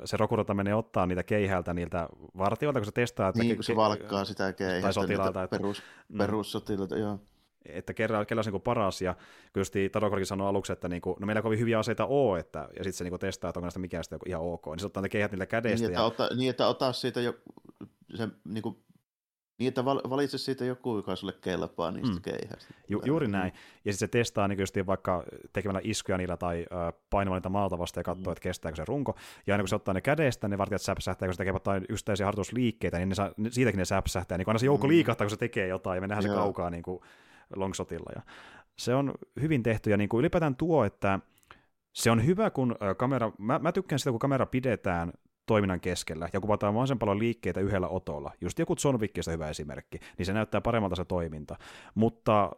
se 0.05 0.17
Rokurota 0.17 0.53
menee 0.53 0.75
ottaa 0.75 1.05
niitä 1.05 1.23
keihältä 1.23 1.73
niiltä 1.73 2.09
vartijoilta, 2.37 2.79
kun 2.79 2.85
se 2.85 2.91
testaa. 2.91 3.29
Että 3.29 3.41
niin, 3.41 3.51
ke- 3.51 3.55
kun 3.55 3.63
se 3.63 3.75
valkkaa 3.75 4.25
sitä 4.25 4.53
keihältä. 4.53 4.81
Tai 4.81 4.93
sotilaalta. 4.93 5.43
Että... 5.43 5.57
Perus, 5.57 5.83
mm. 6.09 6.17
perussotilaalta, 6.17 6.97
joo 6.97 7.19
että 7.69 7.93
kerran, 7.93 8.25
kerran 8.25 8.45
niin 8.45 8.61
paras, 8.61 9.01
ja 9.01 9.15
kyllä 9.53 9.89
Tadokorikin 9.91 10.25
sanoi 10.25 10.47
aluksi, 10.47 10.73
että 10.73 10.89
niin 10.89 11.01
kuin, 11.01 11.15
no 11.19 11.25
meillä 11.25 11.41
kovin 11.41 11.59
hyviä 11.59 11.79
aseita 11.79 12.05
ole, 12.05 12.39
että, 12.39 12.59
ja 12.59 12.83
sitten 12.83 12.93
se 12.93 13.03
niin 13.03 13.11
kuin 13.11 13.19
testaa, 13.19 13.49
että 13.49 13.59
onko 13.59 13.65
näistä 13.65 13.79
mikään 13.79 14.03
sitten 14.03 14.19
ihan 14.25 14.41
ok, 14.41 14.65
niin 14.65 14.79
se 14.79 14.85
ottaa 14.85 15.03
ne 15.03 15.09
keihät 15.09 15.31
niillä 15.31 15.45
kädestä. 15.45 15.87
Niin, 15.87 15.91
että, 15.91 16.01
ja... 16.01 16.05
ota, 16.05 16.29
niin, 16.35 16.49
että 16.49 16.67
ota 16.67 16.93
siitä 16.93 17.21
jo, 17.21 17.33
se, 18.15 18.27
niin 18.45 18.61
kuin, 18.61 18.77
niin, 19.57 19.67
että 19.67 19.85
valitse 19.85 20.37
siitä 20.37 20.65
joku, 20.65 20.95
joka 20.95 21.15
sulle 21.15 21.33
kelpaa 21.41 21.91
niistä 21.91 22.15
mm. 22.15 22.21
keihäistä. 22.21 22.73
Ju, 22.87 23.01
juuri 23.05 23.27
näin. 23.27 23.53
Ja 23.85 23.93
sitten 23.93 24.07
se 24.07 24.07
testaa 24.07 24.47
niin 24.47 24.59
just 24.59 24.75
vaikka 24.85 25.23
tekemällä 25.53 25.81
iskuja 25.83 26.17
niillä 26.17 26.37
tai 26.37 26.65
painamalla 27.09 27.39
niitä 27.39 27.49
maalta 27.49 27.77
vasta 27.77 27.99
ja 27.99 28.03
katsoo, 28.03 28.25
mm. 28.25 28.31
että 28.31 28.41
kestääkö 28.41 28.75
se 28.75 28.85
runko. 28.85 29.15
Ja 29.47 29.53
aina 29.53 29.61
kun 29.63 29.69
se 29.69 29.75
ottaa 29.75 29.93
ne 29.93 30.01
kädestä, 30.01 30.47
ne 30.47 30.57
vartijat 30.57 30.81
säpsähtää, 30.81 31.27
kun 31.27 31.33
se 31.33 31.37
tekee 31.37 31.53
jotain 31.53 31.85
yksittäisiä 31.89 32.25
harjoitusliikkeitä, 32.25 32.97
niin 32.97 33.09
ne 33.09 33.15
saa, 33.15 33.31
siitäkin 33.49 33.77
ne 33.77 33.85
säpsähtää. 33.85 34.37
Niin 34.37 34.45
kun 34.45 34.51
aina 34.51 34.59
se 34.59 34.65
joukko 34.65 34.87
mm. 34.87 34.91
liikahtaa, 34.91 35.25
kun 35.25 35.29
se 35.29 35.37
tekee 35.37 35.67
jotain, 35.67 35.97
ja 35.97 36.01
me 36.01 36.07
nähdään 36.07 36.31
se 36.31 36.39
kaukaa 36.39 36.69
niin 36.69 36.83
kuin, 36.83 36.99
longshotilla. 37.55 38.11
Ja 38.15 38.21
se 38.77 38.95
on 38.95 39.13
hyvin 39.41 39.63
tehty, 39.63 39.89
ja 39.89 39.97
niin 39.97 40.09
kuin 40.09 40.19
ylipäätään 40.19 40.55
tuo, 40.55 40.85
että 40.85 41.19
se 41.93 42.11
on 42.11 42.25
hyvä, 42.25 42.49
kun 42.49 42.75
kamera, 42.97 43.31
mä, 43.37 43.59
mä 43.59 43.71
tykkään 43.71 43.99
sitä, 43.99 44.11
kun 44.11 44.19
kamera 44.19 44.45
pidetään 44.45 45.13
toiminnan 45.45 45.79
keskellä 45.79 46.29
ja 46.33 46.39
kuvataan 46.39 46.73
mahdollisimman 46.73 46.99
paljon 46.99 47.19
liikkeitä 47.19 47.59
yhdellä 47.59 47.87
otolla. 47.87 48.31
Just 48.41 48.59
joku 48.59 48.75
John 48.83 48.99
Wickistä 48.99 49.31
hyvä 49.31 49.49
esimerkki, 49.49 49.99
niin 50.17 50.25
se 50.25 50.33
näyttää 50.33 50.61
paremmalta 50.61 50.95
se 50.95 51.05
toiminta. 51.05 51.55
Mutta 51.95 52.51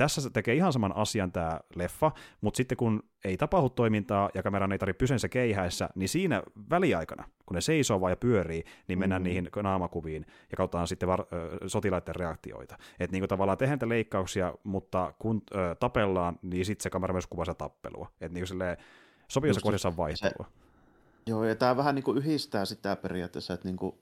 tässä 0.00 0.20
se 0.20 0.30
tekee 0.30 0.54
ihan 0.54 0.72
saman 0.72 0.96
asian 0.96 1.32
tämä 1.32 1.60
leffa, 1.74 2.12
mutta 2.40 2.56
sitten 2.56 2.76
kun 2.76 3.02
ei 3.24 3.36
tapahdu 3.36 3.68
toimintaa 3.68 4.30
ja 4.34 4.42
kameran 4.42 4.72
ei 4.72 4.78
tarvitse 4.78 4.98
pysyä 4.98 5.28
keihäissä, 5.28 5.88
niin 5.94 6.08
siinä 6.08 6.42
väliaikana, 6.70 7.24
kun 7.46 7.54
ne 7.54 7.60
seisoo 7.60 8.00
vaan 8.00 8.12
ja 8.12 8.16
pyörii, 8.16 8.64
niin 8.88 8.98
mennään 8.98 9.22
mm. 9.22 9.24
niihin 9.24 9.48
naamakuviin 9.62 10.26
ja 10.50 10.56
katsotaan 10.56 10.88
sitten 10.88 11.08
var- 11.08 11.26
sotilaiden 11.66 12.14
reaktioita. 12.14 12.76
Että 13.00 13.16
niin 13.16 13.28
tavallaan 13.28 13.58
tehdään 13.58 13.76
niitä 13.76 13.88
leikkauksia, 13.88 14.54
mutta 14.64 15.14
kun 15.18 15.42
ö, 15.54 15.74
tapellaan, 15.74 16.38
niin 16.42 16.64
sitten 16.64 16.82
se 16.82 16.90
kamera 16.90 17.14
myös 17.14 17.26
kuvaa 17.26 17.44
sitä 17.44 17.54
tappelua. 17.54 18.08
Että 18.20 18.34
niin 18.34 18.46
sopivassa 19.28 19.60
kohdassa 19.60 19.88
on 19.88 19.96
vaihtelua. 19.96 20.46
Se, 20.46 21.30
joo, 21.30 21.44
ja 21.44 21.54
tämä 21.54 21.76
vähän 21.76 21.94
niin 21.94 22.04
kuin 22.04 22.18
yhdistää 22.18 22.64
sitä 22.64 22.96
periaatteessa, 22.96 23.54
että 23.54 23.68
niin 23.68 23.76
kuin 23.76 23.94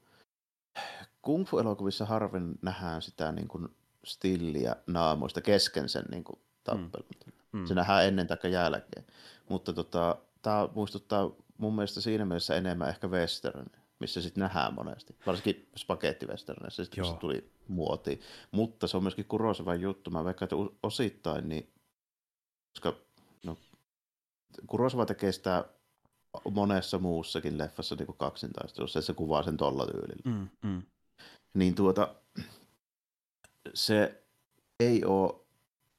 kung 1.22 1.46
fu-elokuvissa 1.46 2.06
harvin 2.06 2.58
nähdään 2.62 3.02
sitä 3.02 3.32
niin 3.32 3.48
kuin 3.48 3.68
stilliä 4.08 4.76
naamoista 4.86 5.40
kesken 5.40 5.88
sen 5.88 6.04
niin 6.10 6.24
kuin, 6.24 6.38
tappelun. 6.64 7.08
Mm. 7.52 7.66
Se 7.66 7.74
nähdään 7.74 8.06
ennen 8.06 8.26
tai 8.26 8.52
jälkeen. 8.52 9.06
Mutta 9.48 9.72
tota, 9.72 10.16
tämä 10.42 10.68
muistuttaa 10.74 11.30
mun 11.58 11.74
mielestä 11.74 12.00
siinä 12.00 12.24
mielessä 12.24 12.56
enemmän 12.56 12.88
ehkä 12.88 13.08
western, 13.08 13.66
missä 13.98 14.22
sitten 14.22 14.40
nähdään 14.40 14.74
monesti. 14.74 15.16
Varsinkin 15.26 15.68
spagettiwesternissä, 15.76 16.84
sitten 16.84 17.04
se 17.04 17.12
tuli 17.14 17.50
muoti. 17.68 18.20
Mutta 18.50 18.86
se 18.86 18.96
on 18.96 19.02
myöskin 19.02 19.24
kuroseva 19.24 19.74
juttu. 19.74 20.10
Mä 20.10 20.24
veikkaan, 20.24 20.46
että 20.46 20.76
osittain, 20.82 21.48
niin, 21.48 21.72
koska 22.72 23.00
no, 23.44 23.56
Kurosava 24.66 25.06
tekee 25.06 25.32
sitä 25.32 25.64
monessa 26.50 26.98
muussakin 26.98 27.58
leffassa 27.58 27.94
niin 27.94 28.16
kaksintaistelussa, 28.16 28.98
että 28.98 29.06
se 29.06 29.14
kuvaa 29.14 29.42
sen 29.42 29.56
tolla 29.56 29.86
tyylillä. 29.86 30.22
Mm, 30.24 30.48
mm. 30.62 30.82
Niin 31.54 31.74
tuota, 31.74 32.14
se 33.74 34.24
ei 34.80 35.04
ole 35.04 35.34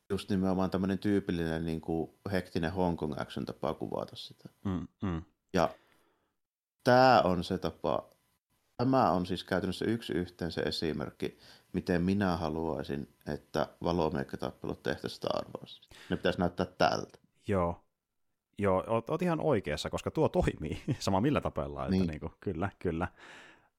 just 0.10 0.30
nimenomaan 0.30 0.70
tämmöinen 0.70 1.00
tyypillinen 1.00 1.66
niin 1.66 1.82
kuin 1.82 2.12
hektinen 2.32 2.72
Hong 2.72 2.98
Kong 2.98 3.14
action 3.20 3.46
tapa 3.46 3.74
kuvata 3.74 4.16
sitä. 4.16 4.50
Mm, 4.66 4.88
mm. 5.02 5.22
Ja 5.54 5.70
tämä 6.84 7.22
on 7.22 7.44
se 7.44 7.58
tapa, 7.58 8.10
tämä 8.78 9.12
on 9.12 9.26
siis 9.26 9.44
käytännössä 9.44 9.86
yksi 9.86 10.14
yhteen 10.14 10.52
se 10.52 10.62
esimerkki, 10.62 11.38
miten 11.74 12.02
minä 12.02 12.38
haluaisin, 12.38 13.16
että 13.28 13.68
valomeikkatappelut 13.84 14.84
tehtäisiin 14.84 15.16
Star 15.16 15.46
Wars. 15.58 15.82
Ne 16.10 16.16
pitäisi 16.16 16.40
näyttää 16.40 16.66
tältä. 16.66 17.20
Joo. 17.48 17.84
Joo, 18.58 18.84
oot, 18.88 19.10
oot 19.10 19.22
ihan 19.22 19.40
oikeassa, 19.40 19.90
koska 19.90 20.12
tuo 20.12 20.30
toimii 20.30 20.82
sama 21.00 21.22
millä 21.22 21.42
tapellaan. 21.42 21.92
Niin. 21.92 22.02
Että 22.02 22.12
niin 22.12 22.20
kuin, 22.20 22.34
kyllä, 22.40 22.70
kyllä 22.80 23.08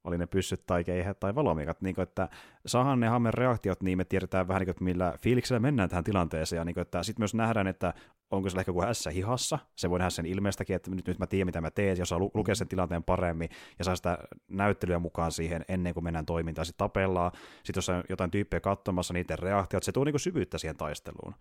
oli 0.04 0.18
ne 0.18 0.26
pyssyt 0.26 0.66
tai 0.66 0.84
keihät 0.84 1.20
tai 1.20 1.34
valomikat, 1.34 1.82
niin 1.82 1.94
kuin, 1.94 2.02
että 2.02 2.28
saahan 2.66 3.00
ne 3.00 3.08
hammen 3.08 3.34
reaktiot, 3.34 3.82
niin 3.82 3.98
me 3.98 4.04
tiedetään 4.04 4.48
vähän, 4.48 4.60
niin 4.60 4.66
kuin, 4.66 4.72
että 4.72 4.84
millä 4.84 5.14
fiiliksellä 5.18 5.60
mennään 5.60 5.88
tähän 5.88 6.04
tilanteeseen, 6.04 6.60
ja 6.60 6.64
niin 6.64 6.74
kuin, 6.74 6.82
että 6.82 7.02
sitten 7.02 7.20
myös 7.20 7.34
nähdään, 7.34 7.66
että 7.66 7.94
onko 8.30 8.50
se 8.50 8.58
ehkä 8.58 8.70
joku 8.70 8.82
ässä 8.82 9.10
hihassa, 9.10 9.58
se 9.76 9.90
voi 9.90 9.98
nähdä 9.98 10.10
sen 10.10 10.26
ilmeestäkin, 10.26 10.76
että 10.76 10.90
nyt, 10.90 11.06
nyt 11.06 11.18
mä 11.18 11.26
tiedän, 11.26 11.46
mitä 11.46 11.60
mä 11.60 11.70
teen, 11.70 11.98
jos 11.98 12.08
saa 12.08 12.18
lu- 12.18 12.30
lukea 12.34 12.54
sen 12.54 12.68
tilanteen 12.68 13.04
paremmin, 13.04 13.48
ja 13.78 13.84
saa 13.84 13.96
sitä 13.96 14.18
näyttelyä 14.48 14.98
mukaan 14.98 15.32
siihen 15.32 15.64
ennen 15.68 15.94
kuin 15.94 16.04
mennään 16.04 16.26
toimintaan, 16.26 16.66
sitten 16.66 16.84
tapellaan, 16.84 17.32
sitten 17.64 17.78
jos 17.78 17.88
on 17.88 18.04
jotain 18.08 18.30
tyyppejä 18.30 18.60
katsomassa 18.60 19.14
niiden 19.14 19.38
reaktiot, 19.38 19.82
se 19.82 19.92
tuo 19.92 20.04
niin 20.04 20.12
kuin 20.12 20.20
syvyyttä 20.20 20.58
siihen 20.58 20.76
taisteluun, 20.76 21.34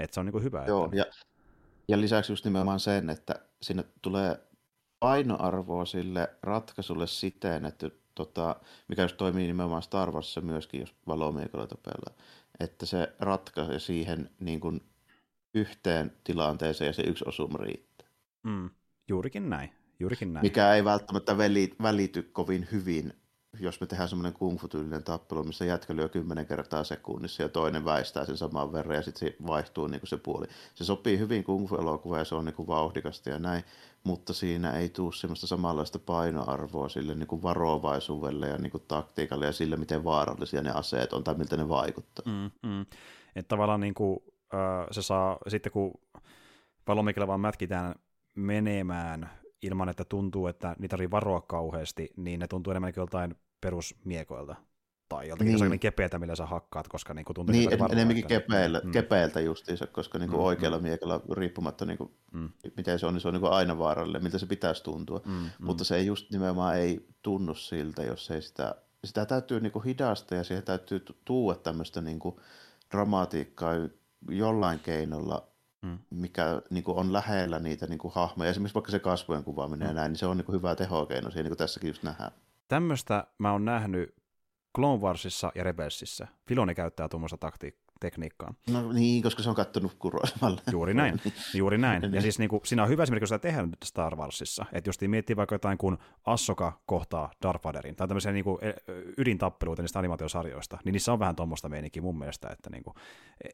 että 0.00 0.14
se 0.14 0.20
on 0.20 0.26
niin 0.26 0.32
kuin 0.32 0.44
hyvä. 0.44 0.64
Joo, 0.66 0.84
että... 0.84 0.96
ja, 0.96 1.04
ja 1.88 2.00
lisäksi 2.00 2.32
just 2.32 2.44
nimenomaan 2.44 2.80
sen, 2.80 3.10
että 3.10 3.34
sinne 3.62 3.84
tulee 4.02 4.38
painoarvoa 5.00 5.84
sille 5.84 6.30
ratkaisulle 6.42 7.06
siten, 7.06 7.64
että 7.64 7.90
tota, 8.14 8.56
mikä 8.88 9.02
just 9.02 9.16
toimii 9.16 9.46
nimenomaan 9.46 9.82
Star 9.82 10.10
Warsissa 10.10 10.40
myöskin, 10.40 10.80
jos 10.80 10.94
valomiekaloita 11.06 11.76
pelaa, 11.76 12.22
että 12.60 12.86
se 12.86 13.12
ratkaisee 13.20 13.78
siihen 13.78 14.30
niin 14.40 14.60
kuin 14.60 14.80
yhteen 15.54 16.12
tilanteeseen 16.24 16.86
ja 16.86 16.92
se 16.92 17.02
yksi 17.02 17.24
osuma 17.28 17.58
riittää. 17.58 18.08
Mm, 18.42 18.70
juurikin 19.08 19.50
näin. 19.50 19.70
Juurikin 20.00 20.32
näin. 20.32 20.46
Mikä 20.46 20.74
ei 20.74 20.84
välttämättä 20.84 21.38
välity 21.82 22.22
kovin 22.22 22.68
hyvin 22.72 23.12
jos 23.60 23.80
me 23.80 23.86
tehdään 23.86 24.08
semmoinen 24.08 24.32
kung 24.32 24.58
fu-tyylinen 24.58 25.04
tappelu, 25.04 25.44
missä 25.44 25.64
jätkä 25.64 25.96
lyö 25.96 26.08
kymmenen 26.08 26.46
kertaa 26.46 26.84
sekunnissa 26.84 27.42
ja 27.42 27.48
toinen 27.48 27.84
väistää 27.84 28.24
sen 28.24 28.36
saman 28.36 28.72
verran 28.72 28.96
ja 28.96 29.02
sitten 29.02 29.28
se 29.28 29.36
vaihtuu 29.46 29.86
niin 29.86 30.00
kuin 30.00 30.08
se 30.08 30.16
puoli. 30.16 30.46
Se 30.74 30.84
sopii 30.84 31.18
hyvin 31.18 31.44
kung 31.44 31.68
fu-elokuvaan 31.68 32.20
ja 32.20 32.24
se 32.24 32.34
on 32.34 32.44
niin 32.44 32.54
kuin 32.54 32.68
vauhdikasta 32.68 33.30
ja 33.30 33.38
näin, 33.38 33.64
mutta 34.04 34.32
siinä 34.32 34.72
ei 34.72 34.88
tule 34.88 35.12
semmoista 35.12 35.46
samanlaista 35.46 35.98
painoarvoa 35.98 36.88
sille 36.88 37.14
niin 37.14 37.26
kuin 37.26 37.42
varovaisuudelle 37.42 38.48
ja 38.48 38.58
niin 38.58 38.70
kuin 38.70 38.84
taktiikalle 38.88 39.46
ja 39.46 39.52
sille, 39.52 39.76
miten 39.76 40.04
vaarallisia 40.04 40.62
ne 40.62 40.70
aseet 40.70 41.12
on 41.12 41.24
tai 41.24 41.34
miltä 41.34 41.56
ne 41.56 41.68
vaikuttaa. 41.68 42.32
Mm, 42.32 42.70
mm. 42.70 42.80
Että 43.36 43.48
tavallaan 43.48 43.80
niin 43.80 43.94
kuin, 43.94 44.18
äh, 44.54 44.86
se 44.90 45.02
saa, 45.02 45.38
sitten 45.48 45.72
kun 45.72 45.92
valomikilla 46.86 47.26
vaan 47.26 47.40
mätkitään 47.40 47.94
menemään 48.34 49.30
ilman, 49.62 49.88
että 49.88 50.04
tuntuu, 50.04 50.46
että 50.46 50.76
niitä 50.78 50.92
tarvitsee 50.92 51.10
varoa 51.10 51.40
kauheasti, 51.40 52.10
niin 52.16 52.40
ne 52.40 52.48
tuntuu 52.48 52.70
enemmänkin 52.70 53.00
joltain 53.00 53.34
perusmiekoilta 53.60 54.56
tai 55.12 55.28
joltakin 55.28 55.54
niin. 55.54 55.80
kepeältä, 55.80 56.18
millä 56.18 56.36
sä 56.36 56.46
hakkaat, 56.46 56.88
koska 56.88 57.14
niin 57.14 57.24
tuntuu... 57.34 57.52
Niin, 57.52 57.72
en, 57.72 57.78
enemmänkin 57.92 58.26
kepeillä, 58.26 58.80
mm. 58.84 58.92
kepeiltä 58.92 59.40
justiinsa, 59.40 59.86
koska 59.86 60.18
niin 60.18 60.30
kuin 60.30 60.40
mm, 60.40 60.44
oikealla 60.44 60.78
mm. 60.78 60.82
miekalla 60.82 61.20
riippumatta, 61.32 61.84
niin 61.84 61.98
kuin, 61.98 62.10
mm. 62.32 62.50
miten 62.76 62.98
se 62.98 63.06
on, 63.06 63.14
niin 63.14 63.20
se 63.20 63.28
on 63.28 63.34
niin 63.34 63.40
kuin 63.40 63.52
aina 63.52 63.78
vaarallinen, 63.78 64.22
miltä 64.22 64.38
se 64.38 64.46
pitäisi 64.46 64.82
tuntua. 64.82 65.20
Mm, 65.24 65.32
mm. 65.32 65.48
Mutta 65.58 65.84
se 65.84 65.96
ei 65.96 66.06
just 66.06 66.30
nimenomaan 66.30 66.76
ei 66.76 67.06
tunnu 67.22 67.54
siltä, 67.54 68.02
jos 68.02 68.30
ei 68.30 68.42
sitä... 68.42 68.74
Sitä 69.04 69.26
täytyy 69.26 69.60
niin 69.60 69.72
kuin 69.72 69.84
hidasta 69.84 70.34
ja 70.34 70.44
siihen 70.44 70.64
täytyy 70.64 71.04
tuua 71.24 71.54
tämmöistä 71.54 72.00
niin 72.00 72.18
kuin 72.18 72.36
dramatiikkaa 72.90 73.72
jollain 74.28 74.78
keinolla 74.78 75.46
mm. 75.82 75.98
mikä 76.10 76.62
niin 76.70 76.84
kuin 76.84 76.98
on 76.98 77.12
lähellä 77.12 77.58
niitä 77.58 77.86
niin 77.86 77.98
kuin 77.98 78.14
hahmoja. 78.14 78.50
Esimerkiksi 78.50 78.74
vaikka 78.74 78.90
se 78.90 78.98
kasvojen 78.98 79.44
kuvaaminen 79.44 79.88
mm. 79.88 79.90
ja 79.90 79.94
näin, 79.94 80.10
niin 80.10 80.18
se 80.18 80.26
on 80.26 80.36
niin 80.36 80.44
kuin 80.44 80.56
hyvä 80.56 80.74
tehokeino 80.74 81.30
siihen, 81.30 81.44
niin 81.44 81.50
kuin 81.50 81.58
tässäkin 81.58 81.88
just 81.88 82.02
nähdään. 82.02 82.32
Tämmöistä 82.68 83.26
mä 83.38 83.52
oon 83.52 83.64
nähnyt 83.64 84.14
Clone 84.76 85.02
Warsissa 85.02 85.52
ja 85.54 85.64
Rebelsissa. 85.64 86.26
Filoni 86.48 86.74
käyttää 86.74 87.08
tuommoista 87.08 87.36
takti- 87.36 87.82
tekniikkaan. 88.02 88.54
No 88.70 88.92
niin, 88.92 89.22
koska 89.22 89.42
se 89.42 89.48
on 89.48 89.54
kattonut 89.54 89.94
Kurosavalle. 89.98 90.60
Juuri 90.72 90.94
näin, 90.94 91.20
juuri 91.54 91.78
näin. 91.78 92.14
Ja 92.14 92.20
siis 92.20 92.38
niin 92.38 92.48
kuin, 92.48 92.60
siinä 92.64 92.82
on 92.82 92.88
hyvä 92.88 93.02
esimerkki, 93.02 93.20
kun 93.20 93.28
sitä 93.28 93.38
tehdään 93.38 93.70
nyt 93.70 93.82
Star 93.84 94.16
Warsissa. 94.16 94.66
Että 94.72 94.88
jos 94.88 95.00
miettii 95.00 95.36
vaikka 95.36 95.54
jotain 95.54 95.78
kuin 95.78 95.98
Assoka 96.26 96.80
kohtaa 96.86 97.30
Darth 97.42 97.64
Vaderin, 97.64 97.96
tai 97.96 98.08
tämmöisiä 98.08 98.32
niin 98.32 98.44
kuin 98.44 98.58
ydintappeluita 99.18 99.82
niistä 99.82 99.98
animaatiosarjoista, 99.98 100.78
niin 100.84 100.92
niissä 100.92 101.12
on 101.12 101.18
vähän 101.18 101.36
tuommoista 101.36 101.68
meininkiä 101.68 102.02
mun 102.02 102.18
mielestä, 102.18 102.48
että 102.48 102.70
niin 102.70 102.82
kuin, 102.82 102.94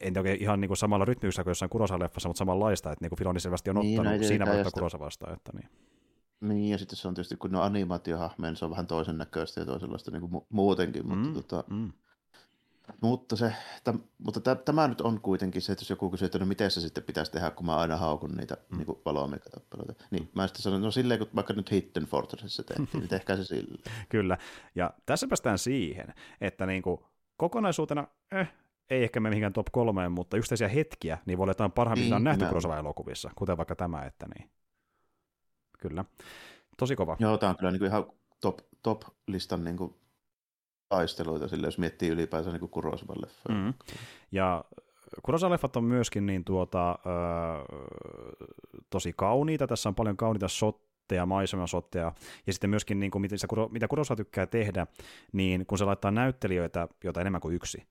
en 0.01 0.17
oikein 0.17 0.41
ihan 0.41 0.61
niin 0.61 0.69
kuin 0.69 0.77
samalla 0.77 1.05
rytmiyksellä 1.05 1.43
kuin 1.43 1.51
jossain 1.51 1.69
Kurosa-leffassa, 1.69 2.27
mutta 2.27 2.39
samanlaista, 2.39 2.91
että 2.91 3.03
niin 3.03 3.09
kuin 3.09 3.19
Filoni 3.19 3.39
selvästi 3.39 3.69
on 3.69 3.75
niin, 3.75 3.99
ottanut 3.99 4.21
no, 4.21 4.27
siinä 4.27 4.45
vaikka 4.45 4.71
Kurosavasta. 4.71 5.33
Että 5.33 5.51
niin. 5.53 5.69
Niin, 6.41 6.71
ja 6.71 6.77
sitten 6.77 6.97
se 6.97 7.07
on 7.07 7.13
tietysti, 7.13 7.37
kun 7.37 7.51
ne 7.51 7.57
on 7.57 7.73
niin 7.73 7.87
se 8.55 8.65
on 8.65 8.71
vähän 8.71 8.87
toisen 8.87 9.17
näköistä 9.17 9.59
ja 9.59 9.65
toisenlaista 9.65 10.11
niin 10.11 10.21
kuin 10.21 10.31
mu- 10.31 10.45
muutenkin, 10.49 11.07
mutta 11.07 11.27
mm, 11.27 11.33
tota, 11.33 11.63
mm. 11.69 11.91
Mutta, 13.01 13.35
se, 13.35 13.53
täm, 13.83 13.99
mutta 14.17 14.39
täm, 14.39 14.57
tämä 14.57 14.87
nyt 14.87 15.01
on 15.01 15.21
kuitenkin 15.21 15.61
se, 15.61 15.71
että 15.71 15.81
jos 15.81 15.89
joku 15.89 16.09
kysyy, 16.09 16.25
että 16.25 16.39
no 16.39 16.45
miten 16.45 16.71
se 16.71 16.81
sitten 16.81 17.03
pitäisi 17.03 17.31
tehdä, 17.31 17.51
kun 17.51 17.65
mä 17.65 17.77
aina 17.77 17.97
haukun 17.97 18.31
niitä 18.31 18.57
mm. 18.69 18.77
niin 18.77 18.87
valoamiikatappeluita. 19.05 19.93
Niin 20.11 20.29
mä 20.35 20.47
sitten 20.47 20.61
sanon, 20.61 20.81
no 20.81 20.91
silleen, 20.91 21.19
kun 21.19 21.29
vaikka 21.35 21.53
nyt 21.53 21.71
Hidden 21.71 22.03
Fortressissa 22.03 22.63
tehtiin, 22.63 22.89
niin 22.93 23.09
tehkää 23.09 23.35
se 23.35 23.43
silleen. 23.43 23.83
Kyllä, 24.09 24.37
ja 24.75 24.93
tässä 25.05 25.27
päästään 25.27 25.57
siihen, 25.57 26.13
että 26.41 26.65
niin 26.65 26.81
kuin 26.81 26.99
kokonaisuutena, 27.37 28.07
eh, 28.31 28.47
ei 28.89 29.03
ehkä 29.03 29.19
mene 29.19 29.29
mihinkään 29.29 29.53
top 29.53 29.67
kolmeen, 29.71 30.11
mutta 30.11 30.37
yksittäisiä 30.37 30.67
hetkiä, 30.67 31.17
niin 31.25 31.37
voi 31.37 31.43
olla 31.43 31.51
jotain 31.51 31.71
parhaimmillaan 31.71 32.23
niin, 32.23 32.39
nähty 32.39 32.45
Kurosawa-elokuvissa, 32.45 33.31
kuten 33.35 33.57
vaikka 33.57 33.75
tämä, 33.75 34.05
että 34.05 34.25
niin. 34.35 34.49
Kyllä. 35.81 36.05
Tosi 36.77 36.95
kova. 36.95 37.17
Joo, 37.19 37.37
tämä 37.37 37.49
on 37.49 37.57
kyllä 37.57 37.71
niin 37.71 37.79
kuin 37.79 37.89
ihan 37.89 38.05
top, 38.41 38.59
top-listan 38.83 39.63
niin 39.63 39.77
kuin 39.77 39.95
taisteluita, 40.89 41.47
sille, 41.47 41.67
jos 41.67 41.77
miettii 41.77 42.09
ylipäänsä 42.09 42.51
niin 42.51 42.69
Kurosavan 42.69 43.21
leffoja. 43.21 43.57
Mm. 43.59 43.73
Ja 44.31 44.63
Kurosavan 45.23 45.51
leffat 45.51 45.75
on 45.75 45.83
myöskin 45.83 46.25
niin 46.25 46.43
tuota, 46.43 46.91
ö, 46.91 46.95
tosi 48.89 49.13
kauniita, 49.15 49.67
tässä 49.67 49.89
on 49.89 49.95
paljon 49.95 50.17
kauniita 50.17 50.47
shot, 50.47 50.88
shotteja, 51.09 51.25
maisemasotteja, 51.25 52.11
ja 52.47 52.53
sitten 52.53 52.69
myöskin 52.69 52.99
niin 52.99 53.11
kuin, 53.11 53.21
mitä, 53.21 53.35
mitä 53.71 53.87
Kurosa 53.87 54.15
tykkää 54.15 54.45
tehdä, 54.45 54.87
niin 55.33 55.65
kun 55.65 55.77
se 55.77 55.85
laittaa 55.85 56.11
näyttelijöitä, 56.11 56.87
joita 57.03 57.21
enemmän 57.21 57.41
kuin 57.41 57.55
yksi 57.55 57.83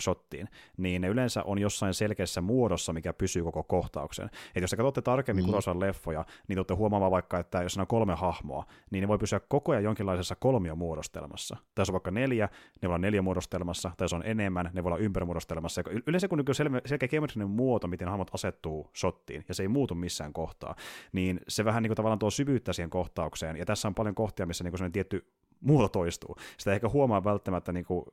shottiin, 0.00 0.48
niin 0.76 1.02
ne 1.02 1.08
yleensä 1.08 1.42
on 1.42 1.58
jossain 1.58 1.94
selkeässä 1.94 2.40
muodossa, 2.40 2.92
mikä 2.92 3.12
pysyy 3.12 3.42
koko 3.42 3.62
kohtauksen. 3.62 4.30
Et 4.54 4.62
jos 4.62 4.70
te 4.70 4.76
katsotte 4.76 5.02
tarkemmin 5.02 5.44
mm. 5.44 5.46
Kurosan 5.46 5.80
leffoja, 5.80 6.24
niin 6.48 6.56
tuotte 6.56 6.74
huomaamaan 6.74 7.12
vaikka, 7.12 7.38
että 7.38 7.62
jos 7.62 7.78
on 7.78 7.86
kolme 7.86 8.14
hahmoa, 8.14 8.64
niin 8.90 9.02
ne 9.02 9.08
voi 9.08 9.18
pysyä 9.18 9.40
koko 9.48 9.72
ajan 9.72 9.84
jonkinlaisessa 9.84 10.34
kolmiomuodostelmassa. 10.34 11.56
Tai 11.74 11.84
on 11.88 11.92
vaikka 11.92 12.10
neljä, 12.10 12.48
ne 12.82 12.88
voi 12.88 12.88
olla 12.88 12.98
neljä 12.98 13.22
muodostelmassa, 13.22 13.90
tai 13.96 14.04
jos 14.04 14.12
on 14.12 14.22
enemmän, 14.26 14.70
ne 14.72 14.84
voi 14.84 14.88
olla 14.88 14.98
ympärimuodostelmassa. 14.98 15.82
Yleensä 16.06 16.28
kun 16.28 16.40
on 16.40 16.80
selkeä 16.86 17.08
geometrinen 17.08 17.50
muoto, 17.50 17.86
miten 17.88 18.08
hahmot 18.08 18.30
asettuu 18.34 18.90
shottiin, 18.96 19.44
ja 19.48 19.54
se 19.54 19.62
ei 19.62 19.68
muutu 19.68 19.94
missään 19.94 20.32
kohtaa, 20.32 20.74
niin 21.12 21.40
se 21.48 21.64
vähän 21.64 21.82
niin 21.82 21.88
kuin 21.88 21.96
tavallaan 21.96 22.18
tuo 22.18 22.30
syvy 22.30 22.53
syvyyttä 22.54 22.72
siihen 22.72 22.90
kohtaukseen, 22.90 23.56
ja 23.56 23.64
tässä 23.64 23.88
on 23.88 23.94
paljon 23.94 24.14
kohtia, 24.14 24.46
missä 24.46 24.64
niin 24.64 24.92
tietty 24.92 25.26
muuta 25.60 25.88
toistuu. 25.88 26.36
Sitä 26.58 26.70
ei 26.70 26.74
ehkä 26.74 26.88
huomaa 26.88 27.24
välttämättä 27.24 27.72
niin 27.72 27.84
kuin, 27.84 28.04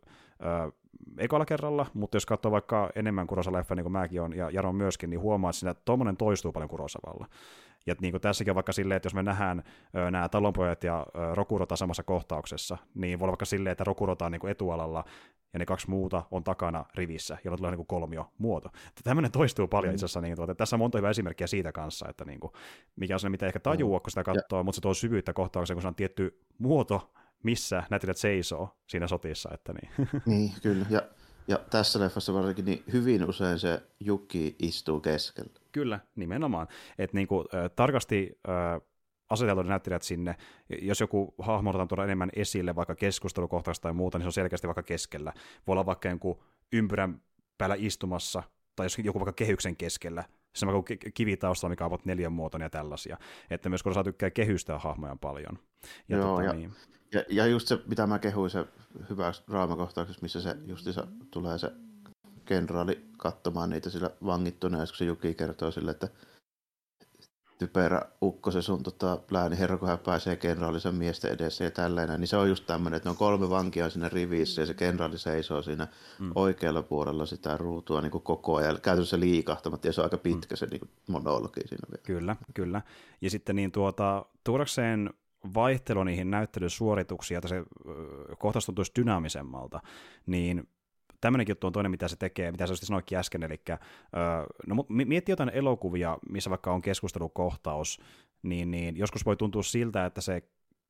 äh, 0.45 0.71
ekalla 1.17 1.45
kerralla, 1.45 1.85
mutta 1.93 2.15
jos 2.15 2.25
katsoo 2.25 2.51
vaikka 2.51 2.89
enemmän 2.95 3.27
Kurosa-leffa, 3.27 3.75
niin 3.75 3.83
kuin 3.83 3.91
mäkin 3.91 4.21
on, 4.21 4.35
ja 4.35 4.49
Jaro 4.49 4.73
myöskin, 4.73 5.09
niin 5.09 5.19
huomaa, 5.19 5.49
että 5.49 5.59
siinä 5.59 5.73
tuommoinen 5.73 6.17
toistuu 6.17 6.51
paljon 6.51 6.69
Kurosavalla. 6.69 7.27
Ja 7.85 7.95
niin 8.01 8.11
kuin 8.11 8.21
tässäkin 8.21 8.51
on 8.51 8.55
vaikka 8.55 8.71
silleen, 8.71 8.95
että 8.95 9.07
jos 9.07 9.13
me 9.13 9.23
nähdään 9.23 9.63
ö, 9.95 10.11
nämä 10.11 10.29
talonpojat 10.29 10.83
ja 10.83 11.05
ö, 11.15 11.35
Rokurota 11.35 11.75
samassa 11.75 12.03
kohtauksessa, 12.03 12.77
niin 12.95 13.19
voi 13.19 13.25
olla 13.25 13.31
vaikka 13.31 13.45
silleen, 13.45 13.71
että 13.71 13.83
Rokurota 13.83 14.25
on 14.25 14.31
niin 14.31 14.39
kuin 14.39 14.51
etualalla 14.51 15.03
ja 15.53 15.59
ne 15.59 15.65
kaksi 15.65 15.89
muuta 15.89 16.23
on 16.31 16.43
takana 16.43 16.85
rivissä, 16.95 17.37
jolloin 17.43 17.57
tulee 17.57 17.75
niin 17.75 17.85
kolmio 17.85 18.31
muoto. 18.37 18.69
Tämmöinen 19.03 19.31
toistuu 19.31 19.67
paljon 19.67 19.91
mm. 19.91 19.95
itse 19.95 20.05
asiassa. 20.05 20.21
Niin, 20.21 20.35
tuota, 20.35 20.55
tässä 20.55 20.75
on 20.75 20.79
monta 20.79 20.97
hyvää 20.97 21.11
esimerkkiä 21.11 21.47
siitä 21.47 21.71
kanssa, 21.71 22.09
että 22.09 22.25
niin 22.25 22.39
kuin, 22.39 22.53
mikä 22.95 23.15
on 23.15 23.19
se, 23.19 23.29
mitä 23.29 23.47
ehkä 23.47 23.59
tajua, 23.59 23.99
kun 23.99 24.11
sitä 24.11 24.23
katsoo, 24.23 24.59
ja. 24.59 24.63
mutta 24.63 24.75
se 24.75 24.81
tuo 24.81 24.93
syvyyttä 24.93 25.33
kohtaukseen, 25.33 25.75
kun 25.75 25.81
se 25.81 25.87
on 25.87 25.95
tietty 25.95 26.41
muoto, 26.57 27.11
missä 27.43 27.83
näytelijät 27.89 28.17
seisoo 28.17 28.77
siinä 28.87 29.07
sotissa. 29.07 29.49
Että 29.53 29.73
niin. 29.73 30.09
niin, 30.25 30.53
kyllä. 30.61 30.85
Ja, 30.89 31.01
ja 31.47 31.59
tässä 31.69 31.99
leffassa 31.99 32.33
varsinkin 32.33 32.65
niin 32.65 32.83
hyvin 32.93 33.29
usein 33.29 33.59
se 33.59 33.81
Jukki 33.99 34.55
istuu 34.59 34.99
keskellä. 34.99 35.51
Kyllä, 35.71 35.99
nimenomaan. 36.15 36.67
Että 36.97 37.17
niin 37.17 37.27
kuin, 37.27 37.45
äh, 37.55 37.71
tarkasti 37.75 38.39
äh, 38.49 38.81
aseteltu 39.31 39.63
näyttelijät 39.63 40.03
sinne. 40.03 40.35
Jos 40.81 40.99
joku 40.99 41.35
hahmo 41.39 41.87
tuoda 41.87 42.03
enemmän 42.03 42.29
esille, 42.35 42.75
vaikka 42.75 42.95
keskustelukohtaista 42.95 43.83
tai 43.83 43.93
muuta, 43.93 44.17
niin 44.17 44.23
se 44.23 44.27
on 44.27 44.33
selkeästi 44.33 44.67
vaikka 44.67 44.83
keskellä. 44.83 45.33
Voi 45.67 45.73
olla 45.73 45.85
vaikka 45.85 46.09
joku 46.09 46.43
ympyrän 46.73 47.21
päällä 47.57 47.75
istumassa, 47.79 48.43
tai 48.75 48.85
jos 48.85 48.97
joku 48.99 49.19
vaikka 49.19 49.33
kehyksen 49.33 49.75
keskellä, 49.75 50.23
se 50.55 50.65
on 50.65 50.83
kivi 51.13 51.37
taustalla, 51.37 51.69
mikä 51.69 51.85
on 51.85 51.99
neljän 52.05 52.31
muotoinen 52.31 52.65
ja 52.65 52.69
tällaisia. 52.69 53.17
Että 53.49 53.69
myös 53.69 53.83
kun 53.83 53.93
saa 53.93 54.03
tykkää 54.03 54.29
kehystää 54.29 54.79
hahmoja 54.79 55.15
paljon. 55.21 55.59
Ja, 56.09 56.17
Joo, 56.17 56.29
tota, 56.29 56.43
ja, 56.43 56.53
niin. 56.53 56.73
ja, 57.13 57.23
ja, 57.29 57.45
just 57.45 57.67
se, 57.67 57.79
mitä 57.87 58.07
mä 58.07 58.19
kehuin, 58.19 58.49
se 58.49 58.65
hyvä 59.09 59.31
draamakohtauksessa, 59.49 60.21
missä 60.21 60.41
se 60.41 60.55
justissa 60.65 61.07
tulee 61.31 61.57
se 61.57 61.71
kenraali 62.45 63.05
katsomaan 63.17 63.69
niitä 63.69 63.89
sillä 63.89 64.11
vangittuna, 64.25 64.79
ja 64.79 64.85
se 64.85 65.05
Juki 65.05 65.33
kertoo 65.33 65.71
sille, 65.71 65.91
että 65.91 66.07
typerä 67.61 68.01
ukko 68.21 68.51
se 68.51 68.61
sun 68.61 68.83
tota, 68.83 69.19
lääniherra, 69.31 69.77
kun 69.77 69.87
hän 69.87 69.99
pääsee 69.99 70.35
kenraalisen 70.35 70.95
miesten 70.95 71.31
edessä 71.31 71.63
ja 71.63 71.71
tällainen, 71.71 72.19
niin 72.19 72.27
se 72.27 72.37
on 72.37 72.49
just 72.49 72.65
tämmöinen, 72.67 72.97
että 72.97 73.09
ne 73.09 73.11
on 73.11 73.17
kolme 73.17 73.49
vankia 73.49 73.89
siinä 73.89 74.09
rivissä 74.09 74.61
ja 74.61 74.65
se 74.65 74.73
kenraali 74.73 75.17
seisoo 75.17 75.61
siinä 75.61 75.87
mm. 76.19 76.31
oikealla 76.35 76.83
puolella 76.83 77.25
sitä 77.25 77.57
ruutua 77.57 78.01
niin 78.01 78.11
kuin 78.11 78.23
koko 78.23 78.55
ajan, 78.55 78.81
käytännössä 78.81 79.19
liikahtamatta 79.19 79.87
ja 79.87 79.93
se 79.93 80.01
on 80.01 80.05
aika 80.05 80.17
pitkä 80.17 80.55
mm. 80.55 80.57
se 80.57 80.65
niin 80.65 80.79
kuin 80.79 80.89
monologi 81.07 81.67
siinä 81.67 81.87
vielä. 81.91 82.03
Kyllä, 82.03 82.35
kyllä. 82.53 82.81
Ja 83.21 83.29
sitten 83.29 83.55
niin 83.55 83.71
tuota, 83.71 84.25
tuodakseen 84.43 85.09
vaihtelu 85.53 86.03
niihin 86.03 86.31
näyttelysuorituksiin, 86.31 87.37
että 87.37 87.47
se 87.47 87.63
kohtaus 88.37 88.65
tuntuisi 88.65 88.91
dynaamisemmalta, 88.95 89.79
niin 90.25 90.67
tämmöinenkin 91.21 91.51
juttu 91.51 91.67
on 91.67 91.73
toinen, 91.73 91.91
mitä 91.91 92.07
se 92.07 92.15
tekee, 92.15 92.51
mitä 92.51 92.67
sä 92.67 92.75
sanoitkin 92.75 93.17
äsken, 93.17 93.43
eli 93.43 93.61
no, 94.67 94.85
mietti 94.89 95.31
jotain 95.31 95.51
elokuvia, 95.53 96.17
missä 96.29 96.49
vaikka 96.49 96.73
on 96.73 96.81
keskustelukohtaus, 96.81 98.01
niin, 98.43 98.71
niin 98.71 98.97
joskus 98.97 99.25
voi 99.25 99.35
tuntua 99.35 99.63
siltä, 99.63 100.05
että 100.05 100.21
se 100.21 100.43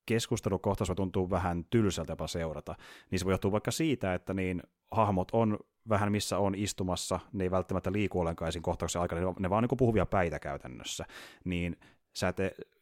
keskustelukohtaus 0.05 0.89
voi 0.89 0.95
tuntua 0.95 1.29
vähän 1.29 1.65
tylsältä 1.69 2.11
jopa 2.11 2.27
seurata, 2.27 2.75
niin 3.11 3.19
se 3.19 3.25
voi 3.25 3.33
johtua 3.33 3.51
vaikka 3.51 3.71
siitä, 3.71 4.13
että 4.13 4.33
niin 4.33 4.63
hahmot 4.91 5.31
on 5.31 5.59
vähän 5.89 6.11
missä 6.11 6.37
on 6.37 6.55
istumassa, 6.55 7.19
ne 7.33 7.43
ei 7.43 7.51
välttämättä 7.51 7.91
liiku 7.91 8.19
ollenkaan 8.19 8.51
siinä 8.51 8.63
kohtauksen 8.63 9.01
aikana, 9.01 9.33
ne 9.39 9.49
vaan 9.49 9.63
niin 9.63 9.77
puhuvia 9.77 10.05
päitä 10.05 10.39
käytännössä, 10.39 11.05
niin 11.43 11.77
sä 12.13 12.27
et 12.27 12.37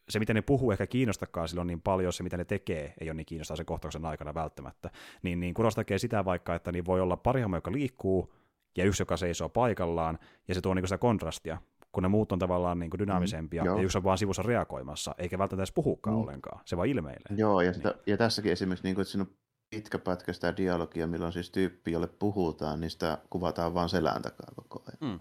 se, 0.10 0.20
miten 0.20 0.36
ne 0.36 0.42
puhuu, 0.42 0.72
ehkä 0.72 0.88
kiinnostakaan 0.88 1.48
silloin 1.48 1.68
niin 1.68 1.82
paljon, 1.82 2.14
se, 2.14 2.24
mitä 2.24 2.38
ne 2.38 2.46
tekee, 2.46 2.94
ei 3.02 3.10
ole 3.10 3.14
niin 3.14 3.26
kiinnostaa 3.26 3.58
sen 3.58 3.66
kohtauksen 3.66 4.06
aikana 4.06 4.34
välttämättä. 4.34 4.90
Niin, 5.22 5.40
niin 5.40 5.54
Kuros 5.54 5.76
tekee 5.76 5.98
sitä 5.98 6.26
vaikka, 6.26 6.56
että 6.56 6.72
niin 6.72 6.86
voi 6.86 7.02
olla 7.02 7.18
pari 7.18 7.42
hahmoa, 7.42 7.58
joka 7.58 7.72
liikkuu, 7.72 8.34
ja 8.78 8.86
yksi, 8.86 9.02
joka 9.02 9.18
seisoo 9.18 9.50
paikallaan, 9.50 10.20
ja 10.48 10.56
se 10.56 10.62
tuo 10.62 10.74
niin 10.74 10.88
sitä 10.88 10.98
kontrastia, 10.98 11.58
kun 11.92 12.04
ne 12.04 12.10
muut 12.10 12.32
on 12.32 12.40
tavallaan 12.40 12.80
niin 12.80 12.90
kuin 12.90 13.00
dynaamisempia, 13.00 13.64
mm, 13.64 13.70
ja 13.70 13.82
yksi 13.82 13.98
on 13.98 14.04
vaan 14.04 14.18
sivussa 14.18 14.44
reagoimassa, 14.44 15.16
eikä 15.18 15.38
välttämättä 15.38 15.62
edes 15.62 15.72
puhukaan 15.72 16.16
mm. 16.16 16.22
ollenkaan, 16.22 16.62
se 16.66 16.78
vaan 16.78 16.88
ilmeilee. 16.88 17.36
Joo, 17.36 17.62
ja, 17.62 17.74
sitä, 17.74 17.90
niin. 17.90 18.00
ja 18.08 18.18
tässäkin 18.18 18.52
esimerkiksi, 18.52 18.88
niin 18.88 18.96
kuin, 18.96 19.02
että 19.02 19.12
siinä 19.12 19.24
on 19.24 19.36
pitkä 19.70 20.00
pätkä 20.00 20.34
sitä 20.34 20.58
dialogia, 20.58 21.08
milloin 21.08 21.34
siis 21.34 21.52
tyyppi, 21.52 21.92
jolle 21.92 22.08
puhutaan, 22.08 22.80
niin 22.80 22.92
sitä 22.92 23.18
kuvataan 23.30 23.74
vaan 23.74 23.90
selän 23.90 24.22
takaa 24.22 24.48
koko 24.56 24.84
ajan. 24.88 25.14
Mm. 25.14 25.20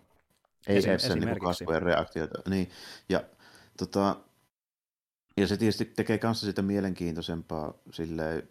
Ei 0.66 0.78
Esim- 0.78 0.98
sen 0.98 1.18
niin 1.18 1.40
kasvojen 1.40 1.82
reaktiota. 1.82 2.50
Niin, 2.50 2.70
ja 3.08 3.22
tota, 3.78 4.16
ja 5.40 5.46
se 5.46 5.56
tietysti 5.56 5.84
tekee 5.84 6.18
kanssa 6.18 6.46
sitä 6.46 6.62
mielenkiintoisempaa 6.62 7.74
silleen, 7.92 8.48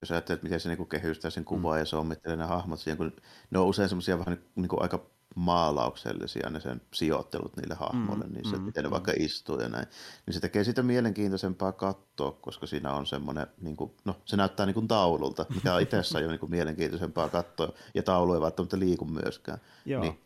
jos 0.00 0.10
ajattelet, 0.10 0.42
miten 0.42 0.60
se 0.60 0.68
niinku 0.68 0.84
kehystää 0.84 1.30
sen 1.30 1.44
kuvaa 1.44 1.74
mm. 1.74 1.78
ja 1.78 1.84
sommittelee 1.84 2.36
ne 2.36 2.44
hahmot 2.44 2.80
siihen, 2.80 2.98
kun 2.98 3.12
ne 3.50 3.58
on 3.58 3.66
usein 3.66 3.88
semmoisia 3.88 4.18
vähän 4.18 4.38
niinku 4.56 4.76
aika 4.80 5.06
maalauksellisia 5.34 6.50
ne 6.50 6.60
sen 6.60 6.80
sijoittelut 6.92 7.56
niille 7.56 7.74
hahmoille, 7.74 8.24
mm, 8.24 8.32
niin 8.32 8.50
se, 8.50 8.56
mm, 8.56 8.62
miten 8.62 8.82
ne 8.84 8.88
mm. 8.88 8.92
vaikka 8.92 9.12
istuu 9.16 9.60
ja 9.60 9.68
näin. 9.68 9.86
Niin 10.26 10.34
se 10.34 10.40
tekee 10.40 10.64
sitä 10.64 10.82
mielenkiintoisempaa 10.82 11.72
katsoa, 11.72 12.32
koska 12.32 12.66
siinä 12.66 12.92
on 12.92 13.06
semmoinen, 13.06 13.46
niin 13.60 13.76
kuin, 13.76 13.90
no 14.04 14.16
se 14.24 14.36
näyttää 14.36 14.66
niin 14.66 14.74
kuin 14.74 14.88
taululta, 14.88 15.46
mikä 15.54 15.74
on 15.74 15.82
itsessään 15.82 16.24
jo 16.24 16.30
niin 16.30 16.40
kuin 16.40 16.50
mielenkiintoisempaa 16.50 17.28
katsoa, 17.28 17.72
ja 17.94 18.02
taulu 18.02 18.34
ei 18.34 18.40
välttämättä 18.40 18.78
liiku 18.78 19.04
myöskään. 19.04 19.58
Joo. 19.86 20.02
Niin 20.02 20.20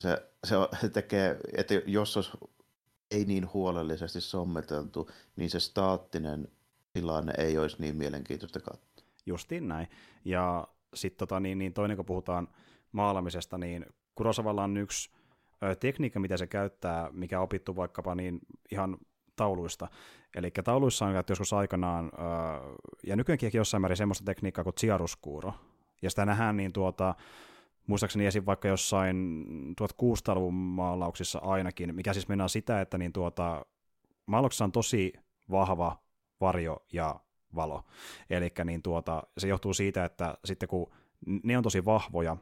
se, 0.00 0.22
se, 0.44 0.56
on, 0.56 0.68
se 0.80 0.88
tekee, 0.98 1.40
että 1.56 1.74
jos 1.86 2.16
olisi 2.16 2.30
ei 3.14 3.24
niin 3.24 3.52
huolellisesti 3.52 4.20
sommeteltu, 4.20 5.10
niin 5.36 5.50
se 5.50 5.60
staattinen 5.60 6.48
tilanne 6.92 7.32
ei 7.38 7.58
olisi 7.58 7.76
niin 7.78 7.96
mielenkiintoista 7.96 8.60
katsoa. 8.60 9.04
Justiin 9.26 9.68
näin. 9.68 9.88
Ja 10.24 10.68
sitten 10.94 11.18
tota, 11.18 11.40
niin, 11.40 11.58
niin 11.58 11.72
toinen, 11.72 11.96
kun 11.96 12.06
puhutaan 12.06 12.48
maalaamisesta, 12.92 13.58
niin 13.58 13.86
Kurosavalla 14.14 14.64
on 14.64 14.76
yksi 14.76 15.10
ö, 15.62 15.74
tekniikka, 15.74 16.20
mitä 16.20 16.36
se 16.36 16.46
käyttää, 16.46 17.08
mikä 17.12 17.38
on 17.38 17.44
opittu 17.44 17.76
vaikkapa 17.76 18.14
niin 18.14 18.40
ihan 18.72 18.96
tauluista. 19.36 19.88
Eli 20.36 20.50
tauluissa 20.50 21.06
on 21.06 21.12
käytetty 21.12 21.30
joskus 21.30 21.52
aikanaan, 21.52 22.06
ö, 22.14 22.18
ja 23.06 23.16
nykyäänkin 23.16 23.50
jossain 23.54 23.80
määrin 23.80 23.96
semmoista 23.96 24.24
tekniikkaa 24.24 24.64
kuin 24.64 24.74
chiaroscuro. 24.74 25.54
Ja 26.02 26.10
sitä 26.10 26.24
nähdään 26.24 26.56
niin 26.56 26.72
tuota, 26.72 27.14
muistaakseni 27.86 28.26
esim. 28.26 28.46
vaikka 28.46 28.68
jossain 28.68 29.44
1600-luvun 29.82 30.54
maalauksissa 30.54 31.38
ainakin, 31.38 31.94
mikä 31.94 32.12
siis 32.12 32.28
mennään 32.28 32.48
sitä, 32.48 32.80
että 32.80 32.98
niin 32.98 33.12
tuota, 33.12 33.66
maalauksessa 34.26 34.64
on 34.64 34.72
tosi 34.72 35.12
vahva 35.50 36.02
varjo 36.40 36.76
ja 36.92 37.20
valo. 37.54 37.84
Eli 38.30 38.52
niin 38.64 38.82
tuota, 38.82 39.22
se 39.38 39.48
johtuu 39.48 39.74
siitä, 39.74 40.04
että 40.04 40.38
sitten 40.44 40.68
kun 40.68 40.90
ne 41.42 41.56
on 41.56 41.62
tosi 41.62 41.84
vahvoja, 41.84 42.36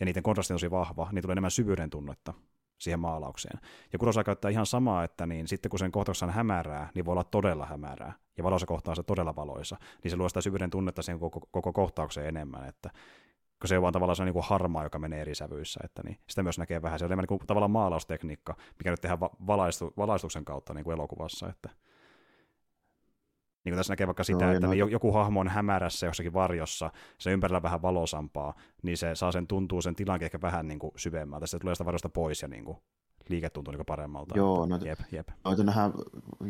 ja 0.00 0.06
niiden 0.06 0.22
kontrasti 0.22 0.52
on 0.52 0.54
tosi 0.54 0.70
vahva, 0.70 1.08
niin 1.12 1.22
tulee 1.22 1.32
enemmän 1.32 1.50
syvyyden 1.50 1.90
tunnetta 1.90 2.34
siihen 2.78 3.00
maalaukseen. 3.00 3.60
Ja 3.92 3.98
Kurosa 3.98 4.24
käyttää 4.24 4.50
ihan 4.50 4.66
samaa, 4.66 5.04
että 5.04 5.26
niin 5.26 5.48
sitten 5.48 5.70
kun 5.70 5.78
sen 5.78 5.92
kohtauksessa 5.92 6.26
on 6.26 6.32
hämärää, 6.32 6.90
niin 6.94 7.04
voi 7.04 7.12
olla 7.12 7.24
todella 7.24 7.66
hämärää, 7.66 8.12
ja 8.38 8.44
valossa 8.44 8.66
kohtaa 8.66 8.94
se 8.94 9.02
todella 9.02 9.36
valoisa, 9.36 9.76
niin 10.02 10.10
se 10.10 10.16
luo 10.16 10.28
sitä 10.28 10.40
syvyyden 10.40 10.70
tunnetta 10.70 11.02
siihen 11.02 11.20
koko, 11.20 11.40
koko 11.50 11.72
kohtaukseen 11.72 12.28
enemmän, 12.28 12.68
että 12.68 12.90
kun 13.60 13.68
se 13.68 13.76
on 13.76 13.82
vaan 13.82 13.92
tavallaan 13.92 14.16
se 14.16 14.22
on 14.22 14.26
niin 14.26 14.32
kuin 14.32 14.44
harmaa, 14.48 14.84
joka 14.84 14.98
menee 14.98 15.20
eri 15.20 15.34
sävyissä, 15.34 15.80
että 15.84 16.02
niin 16.02 16.18
sitä 16.28 16.42
myös 16.42 16.58
näkee 16.58 16.82
vähän. 16.82 16.98
Se 16.98 17.04
on 17.04 17.08
enemmän 17.08 17.22
niin 17.22 17.38
kuin 17.38 17.46
tavallaan 17.46 17.70
maalaustekniikka, 17.70 18.56
mikä 18.78 18.90
nyt 18.90 19.00
tehdään 19.00 19.20
valaistu, 19.46 19.92
valaistuksen 19.96 20.44
kautta 20.44 20.74
niin 20.74 20.84
kuin 20.84 20.94
elokuvassa, 20.94 21.48
että 21.48 21.68
niin 23.64 23.72
kuin 23.72 23.76
tässä 23.76 23.92
näkee 23.92 24.06
vaikka 24.06 24.24
sitä, 24.24 24.46
no, 24.46 24.52
että 24.52 24.66
no. 24.66 24.72
joku 24.72 25.12
hahmo 25.12 25.40
on 25.40 25.48
hämärässä 25.48 26.06
jossakin 26.06 26.32
varjossa, 26.32 26.90
se 27.18 27.32
ympärillä 27.32 27.62
vähän 27.62 27.82
valosampaa, 27.82 28.54
niin 28.82 28.96
se 28.96 29.14
saa 29.14 29.32
sen 29.32 29.46
tuntuu 29.46 29.82
sen 29.82 29.94
tilankin 29.94 30.24
ehkä 30.24 30.40
vähän 30.40 30.68
niin 30.68 30.78
kuin 30.78 30.92
syvemmältä. 30.96 31.46
Se 31.46 31.58
tulee 31.58 31.74
sitä 31.74 31.84
varjosta 31.84 32.08
pois 32.08 32.42
ja 32.42 32.48
niin 32.48 32.64
kuin 32.64 32.78
liike 33.28 33.50
tuntuu 33.50 33.72
niin 33.74 33.86
paremmalta. 33.86 34.38
Joo, 34.38 34.66
noita, 34.66 34.86
jep, 34.86 34.98
jep. 35.12 35.28
noita 35.44 35.64
nähdään 35.64 35.92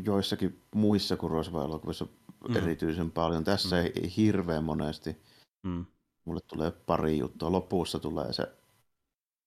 joissakin 0.04 0.62
muissa 0.74 1.16
Kurosawa-elokuvissa 1.16 2.06
mm. 2.48 2.56
erityisen 2.56 3.10
paljon. 3.10 3.44
Tässä 3.44 3.76
mm. 3.76 3.82
ei 3.82 4.16
hirveän 4.16 4.64
monesti. 4.64 5.22
Mm. 5.62 5.86
Mulle 6.26 6.40
tulee 6.40 6.70
pari 6.70 7.18
juttua. 7.18 7.52
Lopussa 7.52 7.98
tulee 7.98 8.32
se 8.32 8.52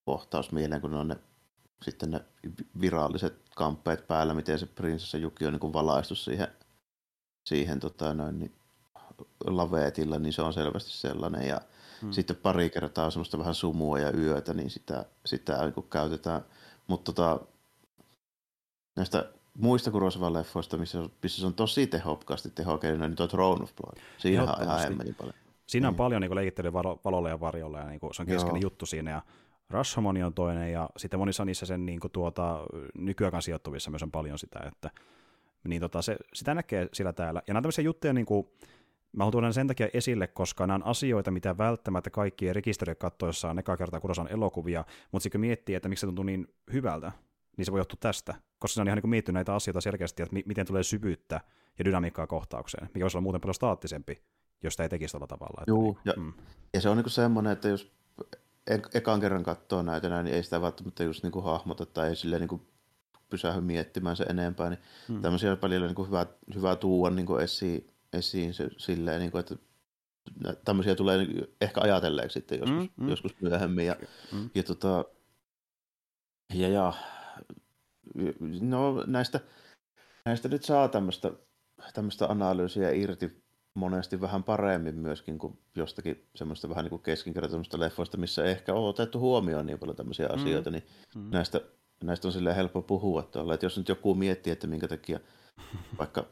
kohtaus 0.06 0.52
mieleen, 0.52 0.82
kun 0.82 0.92
ne 0.92 0.98
on 0.98 1.08
ne, 1.08 1.18
sitten 1.82 2.12
ne 2.12 2.26
viralliset 2.82 3.42
kamppeet 3.56 4.08
päällä, 4.08 4.34
miten 4.34 4.60
se 4.60 4.66
prinsessa 4.66 5.18
Juki 5.18 5.46
on 5.46 5.54
niin 5.54 5.60
kuin 5.60 5.74
valaistu 5.74 6.16
siihen 6.16 6.48
siihen 7.50 7.80
tota, 7.80 8.14
noin, 8.14 8.40
niin, 8.40 8.52
laveetilla, 9.46 10.20
niin 10.20 10.34
se 10.34 10.42
on 10.42 10.54
selvästi 10.54 10.92
sellainen. 10.92 11.48
Ja 11.48 11.62
hmm. 12.02 12.12
sitten 12.12 12.36
pari 12.36 12.70
kertaa 12.70 13.12
semmoista 13.12 13.40
vähän 13.40 13.56
sumua 13.56 14.00
ja 14.00 14.12
yötä, 14.18 14.54
niin 14.54 14.70
sitä, 14.70 15.06
sitä 15.26 15.64
niin 15.64 15.90
käytetään. 15.90 16.46
Mutta 16.88 17.14
tota, 17.14 17.40
näistä 18.96 19.30
muista 19.54 19.92
Kurosawa-leffoista, 19.92 20.78
missä, 20.78 21.10
missä 21.24 21.40
se 21.40 21.48
on 21.48 21.54
tosi 21.54 21.88
tehokkaasti 21.88 22.50
tehokeino, 22.50 23.08
niin 23.08 23.16
tuo 23.16 23.28
Throne 23.28 23.64
of 23.64 23.72
Blood. 23.76 23.98
Siinä 24.18 24.44
on 24.44 24.64
ihan 24.64 25.16
paljon. 25.18 25.34
Siinä 25.70 25.88
on 25.88 25.92
niin. 25.92 25.98
paljon 25.98 26.22
niin 26.22 26.36
leikittelyä 26.36 26.74
valolla 26.74 27.30
ja 27.30 27.40
varjolla, 27.40 27.80
ja 27.80 27.86
niin 27.86 28.00
kuin, 28.00 28.14
se 28.14 28.22
on 28.22 28.28
keskeinen 28.28 28.62
Joo. 28.62 28.66
juttu 28.66 28.86
siinä. 28.86 29.12
Ja 29.12 29.22
Rashomon 29.70 30.24
on 30.24 30.34
toinen, 30.34 30.72
ja 30.72 30.90
sitten 30.98 31.20
monissa 31.20 31.46
niissä 31.46 31.66
sen 31.66 31.86
niin 31.86 32.00
kuin, 32.00 32.12
tuota, 32.12 32.66
nykyään 32.98 33.42
sijoittuvissa 33.42 33.92
myös 33.92 34.04
on 34.04 34.12
paljon 34.12 34.40
sitä, 34.40 34.60
että 34.68 34.92
niin 35.68 35.82
tota, 35.82 36.02
se, 36.02 36.18
sitä 36.34 36.54
näkee 36.54 36.90
sillä 36.94 37.14
täällä. 37.14 37.42
Ja 37.48 37.54
nämä 37.54 37.62
tämmöisiä 37.62 37.84
juttuja, 37.84 38.14
niin 38.14 38.26
kuin, 38.26 38.48
mä 39.12 39.24
haluan 39.24 39.32
tuoda 39.32 39.52
sen 39.52 39.68
takia 39.68 39.88
esille, 39.94 40.28
koska 40.28 40.68
nämä 40.68 40.76
on 40.76 40.86
asioita, 40.86 41.32
mitä 41.32 41.58
välttämättä 41.58 42.10
kaikki 42.10 42.48
ei 42.48 42.54
rekisteröi 42.54 42.96
katsoessaan 42.96 43.60
eka 43.60 43.78
kertaa, 43.78 44.00
kun 44.00 44.12
osaan 44.12 44.32
elokuvia, 44.32 44.86
mutta 45.12 45.24
sitten 45.24 45.40
kun 45.40 45.48
miettii, 45.48 45.76
että 45.76 45.90
miksi 45.90 46.02
se 46.02 46.08
tuntuu 46.08 46.26
niin 46.26 46.48
hyvältä, 46.74 47.12
niin 47.58 47.66
se 47.66 47.72
voi 47.72 47.80
johtua 47.80 47.98
tästä, 48.00 48.36
koska 48.60 48.74
se 48.74 48.82
on 48.82 48.88
ihan 48.88 49.00
niin 49.04 49.10
miettinyt 49.10 49.34
näitä 49.34 49.56
asioita 49.56 49.82
selkeästi, 49.82 50.24
että 50.24 50.36
miten 50.46 50.66
tulee 50.66 50.84
syvyyttä 50.84 51.42
ja 51.80 51.86
dynamiikkaa 51.86 52.28
kohtaukseen, 52.28 52.90
mikä 52.94 53.04
voisi 53.04 53.18
olla 53.18 53.24
muuten 53.24 53.42
paljon 53.42 53.56
staattisempi, 53.56 54.22
jos 54.64 54.74
sitä 54.74 54.84
ei 54.84 54.90
tekisi 54.90 55.12
tällä 55.12 55.28
tavalla. 55.28 55.64
Joo, 55.68 55.82
niin, 55.82 55.98
ja, 56.06 56.14
mm. 56.18 56.34
ja 56.74 56.82
se 56.82 56.90
on 56.90 56.98
niin 56.98 57.10
semmoinen, 57.10 57.54
että 57.54 57.68
jos 57.68 57.92
ekan 58.94 59.20
kerran 59.20 59.44
katsoo 59.44 59.82
näitä, 59.82 60.24
niin 60.24 60.36
ei 60.36 60.44
sitä 60.44 60.62
välttämättä 60.62 61.04
just 61.04 61.24
niin 61.24 61.32
kuin 61.32 61.46
hahmota 61.46 61.86
tai 61.86 62.10
ei 62.10 62.16
silleen 62.16 62.40
niin 62.40 62.50
kuin 62.50 62.62
pysähy 63.30 63.62
miettimään 63.62 64.16
se 64.16 64.24
enempää, 64.24 64.70
niin 64.70 64.80
hmm. 65.08 65.22
tämmöisiä 65.22 65.56
paljon 65.56 65.82
niin 65.82 65.96
kuin 65.96 66.08
hyvä, 66.08 66.26
hyvä 66.56 66.76
tuua 66.76 67.10
niin 67.10 67.26
kuin 67.26 67.44
esiin, 67.44 67.94
esiin 68.14 68.54
se, 68.54 68.70
silleen, 68.78 69.20
niin 69.20 69.32
kuin, 69.32 69.40
että 69.40 69.56
tämmöisiä 70.66 70.96
tulee 70.96 71.18
niin 71.18 71.48
ehkä 71.62 71.82
ajatelleeksi 71.82 72.34
sitten 72.34 72.60
joskus, 72.60 72.98
mm, 72.98 73.04
mm. 73.04 73.10
joskus 73.10 73.42
myöhemmin. 73.42 73.86
Ja, 73.86 73.96
mm. 74.32 74.50
ja, 74.56 74.64
tota, 74.64 75.06
ja, 76.54 76.70
ja 76.70 76.94
no 78.62 79.04
näistä, 79.08 79.40
näistä 80.26 80.48
nyt 80.48 80.64
saa 80.64 80.88
tämmöistä, 80.88 81.32
tämmöistä 81.94 82.28
analyysiä 82.28 82.92
irti 82.92 83.44
monesti 83.74 84.22
vähän 84.22 84.44
paremmin 84.44 84.96
myöskin 84.96 85.38
kuin 85.38 85.60
jostakin 85.76 86.28
semmoista 86.36 86.70
vähän 86.70 86.84
niin 86.84 86.90
kuin 86.90 87.02
keskinkertaisemmista 87.02 87.80
leffoista, 87.80 88.18
missä 88.18 88.46
ehkä 88.46 88.74
on 88.74 88.90
otettu 88.90 89.20
huomioon 89.20 89.66
niin 89.66 89.80
paljon 89.80 89.98
tämmöisiä 89.98 90.28
mm. 90.28 90.34
asioita, 90.36 90.72
niin 90.72 90.84
mm. 91.16 91.30
näistä 91.32 91.62
näistä 92.04 92.28
on 92.28 92.32
silleen 92.32 92.56
helppo 92.56 92.82
puhua 92.82 93.22
tuolla, 93.22 93.54
että 93.54 93.66
jos 93.66 93.78
nyt 93.78 93.90
joku 93.90 94.16
miettii, 94.16 94.54
että 94.54 94.68
minkä 94.68 94.88
takia 94.88 95.20
vaikka 96.00 96.26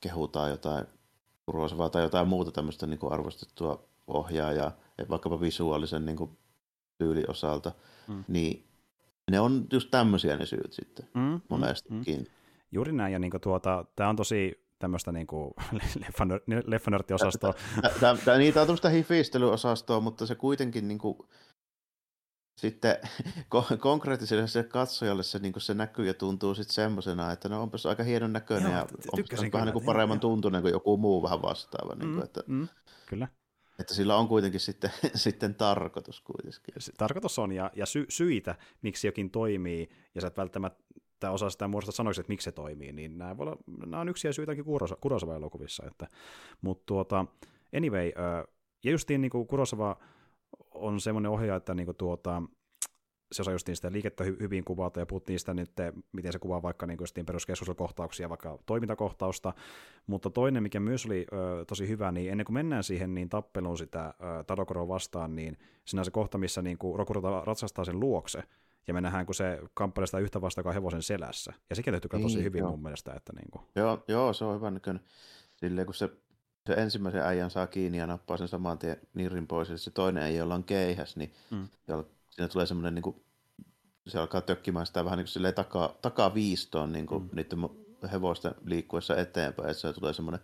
kehutaan 0.00 0.50
jotain 0.50 0.86
Kurosavaa 1.46 1.90
tai 1.90 2.02
jotain 2.02 2.28
muuta 2.28 2.50
tämmöistä 2.50 2.86
niin 2.86 2.98
kuin 2.98 3.12
arvostettua 3.12 3.88
ohjaajaa, 4.06 4.72
vaikkapa 5.08 5.40
visuaalisen 5.40 6.06
niin 6.06 6.16
kuin 6.16 6.38
tyylin 6.98 7.30
osalta, 7.30 7.72
mm. 8.08 8.24
niin 8.28 8.64
ne 9.30 9.40
on 9.40 9.66
just 9.72 9.90
tämmöisiä 9.90 10.36
ne 10.36 10.46
syyt 10.46 10.72
sitten 10.72 11.08
mm, 11.14 11.20
mm 11.20 11.40
monestikin. 11.48 12.18
Mm. 12.18 12.26
Juuri 12.72 12.92
näin, 12.92 13.12
ja 13.12 13.18
niin 13.18 13.32
tuota, 13.42 13.84
tämä 13.96 14.10
on 14.10 14.16
tosi 14.16 14.64
tämmöistä 14.82 15.12
niin 15.12 15.26
kuin 15.26 15.54
leffanörttiosastoa. 16.66 17.54
Niitä 18.38 18.60
on 18.60 18.66
tämmöistä 18.66 18.88
hifistelyosastoa, 18.88 20.00
mutta 20.00 20.26
se 20.26 20.34
kuitenkin 20.34 20.88
niin 20.88 20.98
kuin, 20.98 21.18
sitten 22.56 22.96
konkreettiselle 23.78 24.46
se 24.46 24.62
katsojalle 24.62 25.22
se, 25.22 25.38
niin 25.38 25.52
se 25.58 25.74
näkyy 25.74 26.06
ja 26.06 26.14
tuntuu 26.14 26.54
sitten 26.54 26.74
semmoisena, 26.74 27.32
että 27.32 27.48
no 27.48 27.62
onpas 27.62 27.86
aika 27.86 28.02
hienon 28.02 28.32
näköinen 28.32 28.72
Joo, 28.72 28.80
ja 28.80 28.86
on 29.12 29.52
vähän 29.52 29.66
niin 29.66 29.72
kuin 29.72 29.84
paremman 29.84 30.20
tuntunen 30.20 30.62
kuin 30.62 30.72
joku 30.72 30.96
muu 30.96 31.22
vähän 31.22 31.42
vastaava. 31.42 31.94
Niin 31.94 32.08
kuin, 32.08 32.16
mm, 32.16 32.24
että, 32.24 32.42
mm, 32.46 32.68
kyllä. 33.06 33.28
Että 33.78 33.94
sillä 33.94 34.16
on 34.16 34.28
kuitenkin 34.28 34.60
sitten, 34.60 34.90
sitten 35.14 35.54
tarkoitus 35.54 36.20
kuitenkin. 36.20 36.74
Tarkoitus 36.98 37.38
on 37.38 37.52
ja, 37.52 37.70
ja 37.74 37.86
sy, 37.86 38.06
syitä, 38.08 38.54
miksi 38.82 39.06
jokin 39.06 39.30
toimii, 39.30 39.90
ja 40.14 40.20
sä 40.20 40.26
et 40.26 40.36
välttämättä 40.36 40.84
osaa 41.30 41.50
sitä 41.50 41.68
muodosta 41.68 41.92
sanoiksi, 41.92 42.20
että 42.20 42.30
miksi 42.32 42.44
se 42.44 42.52
toimii, 42.52 42.92
niin 42.92 43.18
nämä, 43.18 43.36
voi 43.36 43.46
olla, 43.46 43.56
nämä 43.86 44.00
on 44.00 44.08
yksiä 44.08 44.32
syytäkin 44.32 44.64
Kurosava-elokuvissa. 45.00 45.86
Että, 45.86 46.06
mutta 46.60 46.82
tuota, 46.86 47.26
anyway, 47.76 48.12
ja 48.84 48.90
justiin 48.90 49.20
niin 49.20 49.30
kuin 49.30 49.46
Kurosava 49.46 49.96
on 50.70 51.00
semmoinen 51.00 51.30
ohjaaja, 51.30 51.56
että 51.56 51.74
niinku 51.74 51.94
tuota, 51.94 52.42
se 53.32 53.42
osaa 53.42 53.54
justiin 53.54 53.76
sitä 53.76 53.92
liikettä 53.92 54.24
hy- 54.24 54.40
hyvin 54.40 54.64
kuvata, 54.64 55.00
ja 55.00 55.06
puhuttiin 55.06 55.38
sitä 55.38 55.54
nyt, 55.54 55.70
miten 56.12 56.32
se 56.32 56.38
kuvaa 56.38 56.62
vaikka 56.62 56.86
niin 56.86 57.26
peruskeskustelukohtauksia, 57.26 58.28
vaikka 58.28 58.58
toimintakohtausta, 58.66 59.54
mutta 60.06 60.30
toinen, 60.30 60.62
mikä 60.62 60.80
myös 60.80 61.06
oli 61.06 61.26
ö, 61.32 61.64
tosi 61.64 61.88
hyvä, 61.88 62.12
niin 62.12 62.30
ennen 62.30 62.44
kuin 62.44 62.54
mennään 62.54 62.84
siihen 62.84 63.14
niin 63.14 63.28
tappeluun 63.28 63.78
sitä 63.78 64.14
Tadokoroa 64.46 64.88
vastaan, 64.88 65.36
niin 65.36 65.58
siinä 65.84 66.00
on 66.00 66.04
se 66.04 66.10
kohta, 66.10 66.38
missä 66.38 66.62
niin 66.62 66.78
kuin 66.78 66.98
Rokuro 66.98 67.44
ratsastaa 67.44 67.84
sen 67.84 68.00
luokse, 68.00 68.42
ja 68.88 68.94
me 68.94 69.00
nähdään, 69.00 69.26
kun 69.26 69.34
se 69.34 69.60
kamppailee 69.74 70.06
sitä 70.06 70.18
yhtä 70.18 70.40
vastaan 70.40 70.74
hevosen 70.74 71.02
selässä. 71.02 71.52
Ja 71.70 71.76
sekin 71.76 71.92
tehty 71.92 72.08
tosi 72.08 72.34
niin, 72.34 72.44
hyvin 72.44 72.58
joo. 72.58 72.70
mun 72.70 72.82
mielestä. 72.82 73.12
Että 73.12 73.32
niin 73.32 73.50
kuin... 73.50 73.64
joo, 73.74 74.04
joo, 74.08 74.32
se 74.32 74.44
on 74.44 74.56
hyvä 74.56 74.70
näköinen. 74.70 75.02
Silleen, 75.56 75.86
kun 75.86 75.94
se 75.94 76.10
se 76.66 76.72
ensimmäisen 76.72 77.22
äijän 77.22 77.50
saa 77.50 77.66
kiinni 77.66 77.98
ja 77.98 78.06
nappaa 78.06 78.36
sen 78.36 78.48
saman 78.48 78.78
tien 78.78 78.96
nirrin 79.14 79.46
pois, 79.46 79.70
ja 79.70 79.78
se 79.78 79.90
toinen 79.90 80.22
äijä, 80.22 80.38
jolla 80.38 80.54
on 80.54 80.64
keihäs, 80.64 81.16
niin 81.16 81.32
mm. 81.50 81.68
siinä 82.30 82.48
tulee 82.48 82.66
semmoinen, 82.66 82.94
niin 82.94 83.02
kuin, 83.02 83.24
se 84.06 84.18
alkaa 84.18 84.40
tökkimään 84.40 84.86
sitä 84.86 85.04
vähän 85.04 85.16
niin 85.16 85.24
kuin 85.24 85.32
silleen 85.32 85.54
takaa, 85.54 85.94
takaa 86.02 86.34
viistoon 86.34 86.92
niin 86.92 87.06
kuin 87.06 87.22
mm. 87.22 87.30
niiden 87.32 87.58
hevosten 88.12 88.54
liikkuessa 88.64 89.16
eteenpäin, 89.16 89.70
että 89.70 89.80
se 89.80 89.92
tulee 89.92 90.12
semmoinen 90.12 90.40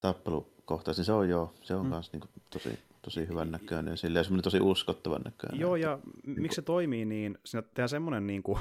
tappelukohtaus, 0.00 0.96
niin 0.96 1.04
se 1.04 1.12
on 1.12 1.28
joo, 1.28 1.54
se 1.62 1.74
on 1.74 1.86
mm. 1.86 1.92
niin 2.12 2.20
kuin, 2.20 2.30
tosi, 2.50 2.78
tosi 3.02 3.28
hyvän 3.28 3.50
näköinen, 3.50 3.96
silleen 3.96 4.24
semmoinen 4.24 4.44
tosi 4.44 4.60
uskottavan 4.60 5.22
näköinen. 5.24 5.60
Joo, 5.60 5.76
ja 5.76 5.98
niin 6.26 6.42
miksi 6.42 6.56
se 6.56 6.62
toimii, 6.62 7.04
niin 7.04 7.38
siinä 7.44 7.62
tehdään 7.62 7.88
semmoinen 7.88 8.26
niin 8.26 8.42
kuin, 8.42 8.58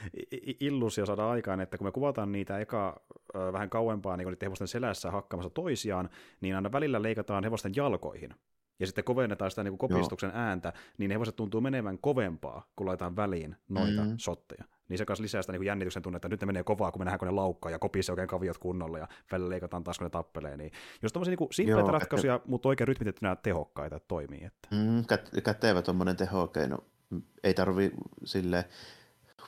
illusio 0.60 1.06
saada 1.06 1.30
aikaan, 1.30 1.60
että 1.60 1.78
kun 1.78 1.86
me 1.86 1.92
kuvataan 1.92 2.32
niitä 2.32 2.58
eka 2.58 3.00
vähän 3.52 3.70
kauempaa 3.70 4.16
niin 4.16 4.28
niiden 4.28 4.46
hevosten 4.46 4.68
selässä 4.68 5.10
hakkaamassa 5.10 5.50
toisiaan, 5.50 6.10
niin 6.40 6.56
aina 6.56 6.72
välillä 6.72 7.02
leikataan 7.02 7.44
hevosten 7.44 7.72
jalkoihin 7.76 8.34
ja 8.80 8.86
sitten 8.86 9.04
kovennetaan 9.04 9.50
sitä 9.50 9.64
niin 9.64 9.78
kuin 9.78 9.90
kopistuksen 9.90 10.30
Joo. 10.34 10.38
ääntä, 10.38 10.72
niin 10.98 11.10
hevoset 11.10 11.36
tuntuu 11.36 11.60
menevän 11.60 11.98
kovempaa, 11.98 12.66
kun 12.76 12.86
laitetaan 12.86 13.16
väliin 13.16 13.56
noita 13.68 14.04
mm. 14.04 14.14
sotteja. 14.16 14.64
Niin 14.88 14.98
se 14.98 15.04
kanssa 15.04 15.22
lisää 15.22 15.42
sitä 15.42 15.52
niin 15.52 15.60
kuin 15.60 15.66
jännityksen 15.66 16.02
tunnetta, 16.02 16.26
että 16.26 16.32
nyt 16.32 16.40
ne 16.40 16.46
menee 16.46 16.64
kovaa, 16.64 16.92
kun 16.92 17.00
me 17.00 17.04
nähdään, 17.04 17.18
kun 17.18 17.28
ne 17.28 17.34
laukkaa 17.34 17.72
ja 17.72 17.78
kopii 17.78 18.02
oikein 18.10 18.28
kaviot 18.28 18.58
kunnolla 18.58 18.98
ja 18.98 19.08
välillä 19.32 19.50
leikataan 19.50 19.84
taas, 19.84 19.98
kun 19.98 20.04
ne 20.04 20.10
tappelee. 20.10 20.56
Niin 20.56 20.72
just 21.02 21.12
tämmöisiä 21.12 21.36
niin 21.38 21.48
simpleitä 21.52 21.90
ratkaisuja, 21.90 22.34
että... 22.34 22.48
mutta 22.48 22.68
oikein 22.68 22.88
rytmitettynä 22.88 23.36
tehokkaita, 23.36 23.96
että 23.96 24.08
toimii. 24.08 24.44
Että. 24.44 24.68
Mm, 24.70 25.04
kätevä 25.44 25.82
tuommoinen 25.82 26.16
tehokeino. 26.16 26.78
Ei 27.44 27.54
tarvi 27.54 27.90
sille 28.24 28.64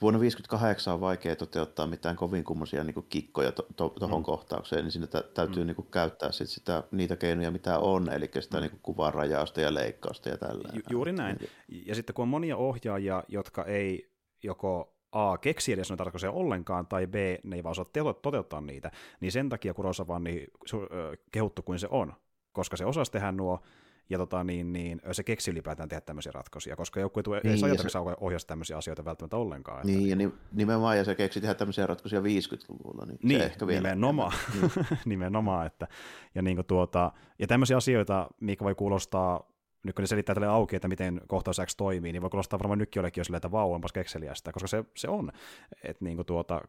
vuonna 0.00 0.18
1958 0.18 0.94
on 0.94 1.00
vaikea 1.00 1.36
toteuttaa 1.36 1.86
mitään 1.86 2.16
kovin 2.16 2.44
kummoisia 2.44 2.84
niin 2.84 3.06
kikkoja 3.08 3.52
tuohon 3.52 3.74
to, 3.76 4.08
to, 4.08 4.18
mm. 4.18 4.22
kohtaukseen, 4.22 4.84
niin 4.84 4.92
siinä 4.92 5.06
tä, 5.06 5.24
täytyy 5.34 5.62
mm. 5.62 5.66
niin 5.66 5.74
kuin 5.74 5.88
käyttää 5.90 6.32
sit 6.32 6.48
sitä, 6.48 6.84
niitä 6.90 7.16
keinoja, 7.16 7.50
mitä 7.50 7.78
on, 7.78 8.12
eli 8.12 8.30
sitä 8.40 8.56
mm. 8.56 8.60
niin 8.60 8.70
kuin 8.70 8.80
kuvarajausta 8.82 9.60
ja 9.60 9.74
leikkausta 9.74 10.28
ja 10.28 10.36
tällä. 10.36 10.68
Ju, 10.72 10.82
juuri 10.90 11.12
näin. 11.12 11.36
Ja 11.68 11.94
sitten 11.94 12.14
kun 12.14 12.22
on 12.22 12.28
monia 12.28 12.56
ohjaajia, 12.56 13.24
jotka 13.28 13.64
ei 13.64 14.12
joko 14.42 14.96
A, 15.12 15.38
keksi 15.38 15.72
edes 15.72 15.90
noita 15.90 16.04
ratkaisuja 16.04 16.32
ollenkaan, 16.32 16.86
tai 16.86 17.06
B, 17.06 17.14
ne 17.44 17.56
ei 17.56 17.62
vaan 17.62 17.70
osaa 17.70 18.14
toteuttaa 18.22 18.60
niitä, 18.60 18.90
niin 19.20 19.32
sen 19.32 19.48
takia 19.48 19.74
Kurosawa 19.74 20.16
on 20.16 20.24
niin 20.24 20.46
kehuttu 21.32 21.62
kuin 21.62 21.78
se 21.78 21.88
on, 21.90 22.12
koska 22.52 22.76
se 22.76 22.84
osasi 22.84 23.12
tehdä 23.12 23.32
nuo, 23.32 23.60
ja 24.10 24.18
tota, 24.18 24.44
niin, 24.44 24.72
niin, 24.72 25.00
se 25.12 25.22
keksi 25.22 25.50
ylipäätään 25.50 25.88
tehdä 25.88 26.00
tämmöisiä 26.00 26.32
ratkaisuja, 26.32 26.76
koska 26.76 27.00
joku 27.00 27.20
ei 27.20 27.40
niin, 27.44 27.66
edes 27.66 27.92
se... 27.92 27.98
ohjasi 28.20 28.46
tämmöisiä 28.46 28.76
asioita 28.76 29.04
välttämättä 29.04 29.36
ollenkaan. 29.36 29.86
Niin, 29.86 30.22
että... 30.22 30.24
ja 30.24 30.30
nimenomaan, 30.52 30.98
ja 30.98 31.04
se 31.04 31.14
keksi 31.14 31.40
tehdä 31.40 31.54
tämmöisiä 31.54 31.86
ratkaisuja 31.86 32.22
50-luvulla, 32.22 33.06
niin, 33.06 33.18
niin 33.22 33.40
se 33.40 33.46
ehkä 33.46 33.66
vielä 33.66 33.80
nimenomaan, 33.88 34.32
niin. 34.60 34.70
nimenomaan 35.04 35.66
että, 35.66 35.88
ja, 36.34 36.42
niin 36.42 36.64
tuota, 36.66 37.12
ja 37.38 37.46
tämmöisiä 37.46 37.76
asioita, 37.76 38.28
mikä 38.40 38.64
voi 38.64 38.74
kuulostaa 38.74 39.49
nyt 39.82 39.96
kun 39.96 40.02
ne 40.02 40.06
selittää 40.06 40.34
tälle 40.34 40.48
auki, 40.48 40.76
että 40.76 40.88
miten 40.88 41.20
kohtaus 41.28 41.60
X 41.66 41.76
toimii, 41.76 42.12
niin 42.12 42.22
voi 42.22 42.30
kuulostaa 42.30 42.58
varmaan 42.58 42.78
nytkin 42.78 43.00
jollekin 43.00 43.20
jo 43.20 43.24
silleen, 43.24 43.38
että 43.38 43.50
vau, 43.50 43.72
onpas 43.72 43.92
kekseliästä, 43.92 44.52
koska 44.52 44.66
se, 44.66 44.84
se 44.96 45.08
on. 45.08 45.32
Että 45.84 46.04
niin 46.04 46.26
tuota, 46.26 46.60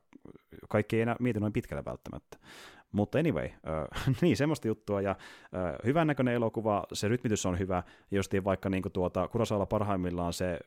kaikki 0.70 0.96
ei 0.96 1.02
enää 1.02 1.16
mieti 1.20 1.40
noin 1.40 1.54
pitkälle 1.54 1.86
välttämättä. 1.86 2.38
Mutta 2.92 3.20
anyway, 3.20 3.46
äh, 3.46 4.16
niin 4.22 4.38
semmoista 4.38 4.68
juttua, 4.68 5.02
ja 5.02 5.12
äh, 5.12 5.18
hyvän 5.86 6.08
näköinen 6.08 6.34
elokuva, 6.34 6.84
se 6.94 7.08
rytmitys 7.08 7.46
on 7.46 7.60
hyvä, 7.60 7.84
justiin 8.12 8.44
vaikka 8.44 8.70
niin 8.70 8.84
tuota, 8.94 9.28
Kurosaalla 9.28 9.66
parhaimmillaan 9.66 10.34
se 10.34 10.60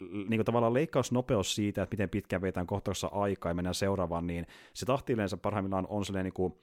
niin 0.00 0.38
kuin 0.38 0.44
tavallaan 0.44 0.74
leikkausnopeus 0.74 1.54
siitä, 1.54 1.82
että 1.82 1.94
miten 1.94 2.08
pitkään 2.08 2.42
vetään 2.42 2.66
kohtauksessa 2.66 3.06
aikaa 3.06 3.50
ja 3.50 3.54
mennään 3.54 3.74
seuraavaan, 3.74 4.26
niin 4.26 4.46
se 4.72 4.86
tahti 4.86 5.12
yleensä 5.12 5.36
parhaimmillaan 5.36 5.86
on 5.88 6.04
sellainen 6.04 6.24
niin 6.24 6.34
kuin, 6.34 6.54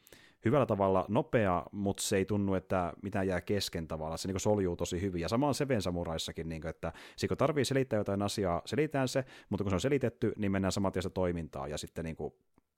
hyvällä 0.46 0.66
tavalla 0.66 1.06
nopea, 1.08 1.64
mutta 1.72 2.04
se 2.04 2.18
ei 2.18 2.26
tunnu, 2.26 2.54
että 2.54 2.94
mitään 3.02 3.28
jää 3.28 3.42
kesken 3.42 3.88
tavalla. 3.88 4.18
Se 4.18 4.28
niin 4.28 4.40
soljuu 4.40 4.76
tosi 4.76 5.02
hyvin. 5.02 5.22
Ja 5.22 5.30
sama 5.30 5.48
on 5.48 5.56
Seven 5.56 5.82
Samuraissakin, 5.82 6.50
niin 6.50 6.62
kuin, 6.62 6.70
että 6.70 6.94
kun 7.28 7.38
tarvii 7.38 7.66
selittää 7.66 7.98
jotain 7.98 8.22
asiaa, 8.22 8.62
selitään 8.66 9.08
se, 9.08 9.26
mutta 9.50 9.64
kun 9.64 9.72
se 9.72 9.76
on 9.76 9.82
selitetty, 9.82 10.34
niin 10.38 10.52
mennään 10.52 10.72
saman 10.72 10.92
tien 10.92 11.12
toimintaa 11.14 11.68
ja 11.68 11.78
sitten 11.78 12.06
niin 12.06 12.16
kuin, 12.16 12.34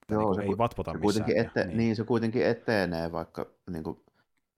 Joo, 0.09 0.21
niin 0.21 0.27
kuin, 0.27 0.41
ei 0.41 0.57
vatvota 0.57 0.91
se 0.91 0.97
missään. 0.97 1.25
Kuitenkin 1.25 1.45
ette, 1.45 1.65
niin. 1.65 1.77
niin. 1.77 1.95
se 1.95 2.03
kuitenkin 2.03 2.45
etenee, 2.45 3.11
vaikka 3.11 3.45
niin 3.71 3.83
kuin, 3.83 3.99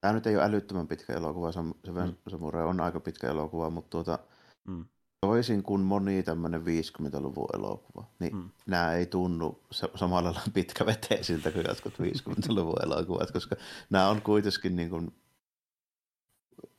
tämä 0.00 0.14
nyt 0.14 0.26
ei 0.26 0.36
ole 0.36 0.44
älyttömän 0.44 0.88
pitkä 0.88 1.12
elokuva, 1.12 1.52
Seven 1.52 2.08
mm. 2.08 2.14
Samurai 2.28 2.64
on 2.64 2.80
aika 2.80 3.00
pitkä 3.00 3.30
elokuva, 3.30 3.70
mutta 3.70 3.90
tuota, 3.90 4.18
mm 4.66 4.84
toisin 5.20 5.62
kuin 5.62 5.80
moni 5.80 6.22
tämmöinen 6.22 6.62
50-luvun 6.62 7.48
elokuva, 7.54 8.04
niin 8.18 8.36
mm. 8.36 8.50
nämä 8.66 8.92
ei 8.92 9.06
tunnu 9.06 9.60
samalla 9.94 10.28
lailla 10.28 10.42
pitkäveteisiltä 10.54 11.50
kuin 11.50 11.64
jotkut 11.68 11.94
50-luvun 11.94 12.82
elokuvat, 12.82 13.30
koska 13.30 13.56
nämä 13.90 14.08
on 14.08 14.22
kuitenkin 14.22 14.76
niin 14.76 14.90
kuin, 14.90 15.14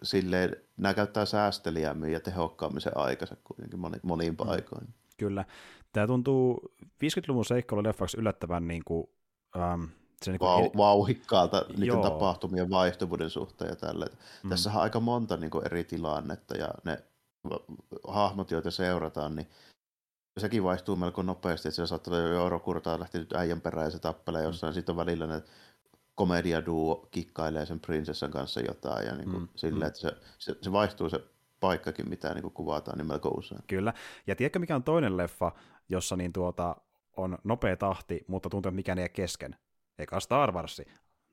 silleen, 0.04 0.56
nämä 0.78 0.94
käyttää 0.94 1.26
säästeliämmin 1.26 2.12
ja 2.12 2.20
tehokkaammin 2.20 2.82
se 2.82 2.92
aikansa 2.96 3.36
kuitenkin 3.44 3.80
moni, 3.80 3.98
moniin 4.04 4.36
paikoin. 4.36 4.86
Mm. 4.86 4.94
Kyllä. 5.18 5.46
Tämä 5.94 6.08
tuntuu 6.08 6.74
50-luvun 6.84 7.46
leffaksi 7.84 8.18
yllättävän 8.18 8.68
niin 8.68 8.84
kuin, 8.86 9.08
ähm, 9.58 9.84
se 10.22 10.32
niin 10.32 10.40
Vau, 10.40 10.70
vauhikkaalta 10.78 11.66
niiden 11.70 11.88
Joo. 11.88 12.04
tapahtumien 12.04 12.70
vaihtuvuuden 12.70 13.30
suhteen 13.30 13.70
ja 13.70 13.76
tälle. 13.76 14.06
Mm. 14.44 14.50
Tässä 14.50 14.70
on 14.70 14.82
aika 14.82 15.00
monta 15.00 15.38
niin 15.38 15.52
kuin, 15.52 15.66
eri 15.66 15.84
tilannetta 15.84 16.58
ja 16.58 16.70
ne 16.84 17.04
hahmot, 18.08 18.52
joita 18.52 18.72
seurataan, 18.72 19.36
niin 19.36 19.48
sekin 20.38 20.64
vaihtuu 20.64 20.96
melko 20.96 21.22
nopeasti, 21.22 21.68
että 21.68 21.76
se 21.76 21.88
saattaa 21.88 22.14
olla 22.14 22.28
jo 22.28 22.40
Eurokurtaa 22.40 23.00
lähtenyt 23.00 23.34
äijän 23.34 23.62
perään 23.62 23.86
ja 23.86 23.92
se 23.92 24.00
tappelee 24.00 24.42
mm. 24.42 24.46
jossain, 24.46 24.72
mm. 24.72 24.76
sitten 24.76 24.94
on 24.94 24.98
välillä 24.98 25.28
ne 25.28 25.44
komediaduo 26.16 27.08
kikkailee 27.12 27.66
sen 27.66 27.80
prinsessan 27.80 28.32
kanssa 28.32 28.60
jotain 28.60 29.06
ja 29.06 29.16
niin 29.16 29.30
kuin 29.30 29.42
mm. 29.42 29.50
sille, 29.56 29.86
mm. 29.86 29.88
että 29.88 30.00
se, 30.00 30.12
se, 30.38 30.56
se, 30.62 30.72
vaihtuu 30.72 31.10
se 31.10 31.24
paikkakin, 31.60 32.10
mitä 32.10 32.34
niin 32.34 32.42
kuin 32.42 32.54
kuvataan, 32.54 32.98
niin 32.98 33.08
melko 33.08 33.30
usein. 33.30 33.62
Kyllä, 33.68 33.94
ja 34.28 34.36
tiedätkö 34.36 34.60
mikä 34.60 34.76
on 34.76 34.84
toinen 34.84 35.18
leffa, 35.18 35.52
jossa 35.90 36.16
niin 36.16 36.34
tuota, 36.34 36.76
on 37.18 37.38
nopea 37.44 37.78
tahti, 37.78 38.26
mutta 38.28 38.50
tuntuu, 38.50 38.70
että 38.70 38.76
mikään 38.76 39.00
ei 39.00 39.10
kesken? 39.10 39.56
Eikä 40.00 40.20
Star 40.20 40.52
Wars. 40.52 40.82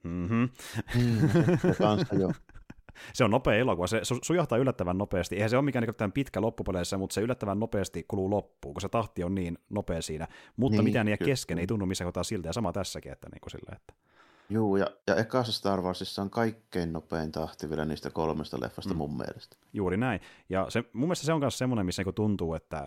Mm-hmm. 0.03 0.49
Mm, 0.95 1.29
kanssa 1.79 2.15
jo. 2.15 2.33
se 3.13 3.25
on 3.25 3.31
nopea 3.31 3.55
elokuva, 3.55 3.87
se 3.87 4.01
sujahtaa 4.23 4.59
yllättävän 4.59 4.99
nopeasti. 4.99 5.35
Eihän 5.35 5.51
se 5.51 5.57
ole 5.57 5.65
mikään 5.65 5.87
niin 6.01 6.13
pitkä 6.13 6.41
loppupeleissä, 6.41 6.99
mutta 6.99 7.15
se 7.15 7.21
yllättävän 7.21 7.61
nopeasti 7.61 8.05
kuluu 8.09 8.31
loppuun, 8.31 8.75
kun 8.75 8.81
se 8.81 8.89
tahti 8.89 9.25
on 9.25 9.35
niin 9.35 9.59
nopea 9.71 10.03
siinä. 10.03 10.29
Mutta 10.57 10.77
niin, 10.77 10.85
mitään 10.85 11.09
ei 11.09 11.19
kesken, 11.19 11.59
ei 11.59 11.67
tunnu 11.67 11.87
missään 11.87 12.07
kohtaa 12.07 12.25
siltä, 12.25 12.49
ja 12.49 12.53
sama 12.53 12.73
tässäkin, 12.73 13.13
että, 13.13 13.29
niin 13.33 13.41
kuin 13.41 13.51
sillä, 13.51 13.77
että... 13.77 14.07
Juu, 14.51 14.77
ja, 14.77 14.87
ja 15.07 15.17
ekassa 15.17 15.53
Star 15.53 15.83
Warsissa 15.83 16.23
on 16.23 16.31
kaikkein 16.31 16.93
nopein 16.93 17.33
tahti 17.33 17.71
vielä 17.71 17.85
niistä 17.85 18.11
kolmesta 18.11 18.61
leffasta 18.61 18.95
mm. 18.95 18.99
mun 18.99 19.17
mielestä. 19.17 19.57
Juuri 19.73 19.97
näin. 19.97 20.21
Ja 20.49 20.67
se, 20.69 20.85
mun 20.93 21.09
mielestä 21.09 21.27
se 21.27 21.33
on 21.33 21.41
myös 21.41 21.59
semmoinen, 21.59 21.87
missä 21.87 22.03
niin 22.03 22.15
tuntuu, 22.15 22.55
että 22.55 22.87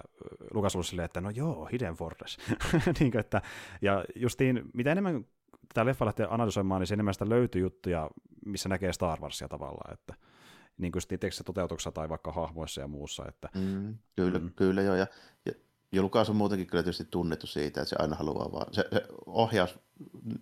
Lukas 0.53 0.75
on 0.75 0.83
silleen, 0.83 1.05
että 1.05 1.21
no 1.21 1.29
joo, 1.29 1.65
Hidden 1.65 1.93
Fortress. 1.93 2.37
niin 2.99 3.11
kuin, 3.11 3.19
että, 3.19 3.41
ja 3.81 4.05
justiin, 4.15 4.61
mitä 4.73 4.91
enemmän 4.91 5.25
tätä 5.67 5.85
leffa 5.85 6.05
lähtee 6.05 6.27
analysoimaan, 6.29 6.81
niin 6.81 6.87
se 6.87 6.93
enemmän 6.93 7.13
sitä 7.13 7.29
löytyy 7.29 7.61
juttuja, 7.61 8.09
missä 8.45 8.69
näkee 8.69 8.93
Star 8.93 9.21
Warsia 9.21 9.47
tavallaan, 9.47 9.93
että 9.93 10.13
niin 10.77 10.91
kuin 10.91 11.01
tekstissä 11.19 11.43
toteutuksessa 11.43 11.91
tai 11.91 12.09
vaikka 12.09 12.31
hahmoissa 12.31 12.81
ja 12.81 12.87
muussa. 12.87 13.25
Että, 13.27 13.49
mm, 13.55 13.97
kyllä, 14.15 14.39
mm. 14.39 14.51
kyllä 14.55 14.81
joo, 14.81 14.95
ja, 14.95 15.07
ja, 15.45 15.51
ja 15.91 16.01
Lukas 16.01 16.29
on 16.29 16.35
muutenkin 16.35 16.67
kyllä 16.67 16.83
tietysti 16.83 17.07
tunnettu 17.11 17.47
siitä, 17.47 17.81
että 17.81 17.89
se 17.89 17.95
aina 17.99 18.15
haluaa 18.15 18.51
vaan, 18.51 18.73
se, 18.73 18.85
se 18.93 19.05
ohjaus 19.25 19.79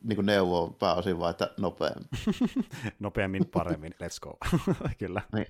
niin 0.03 0.25
neuvoo 0.25 0.69
pääosin 0.79 1.19
vaan, 1.19 1.31
että 1.31 1.53
nopeammin. 1.57 2.09
nopeammin, 2.99 3.45
paremmin, 3.45 3.93
let's 3.93 4.19
go. 4.21 4.37
kyllä. 4.99 5.21
Niin. 5.33 5.47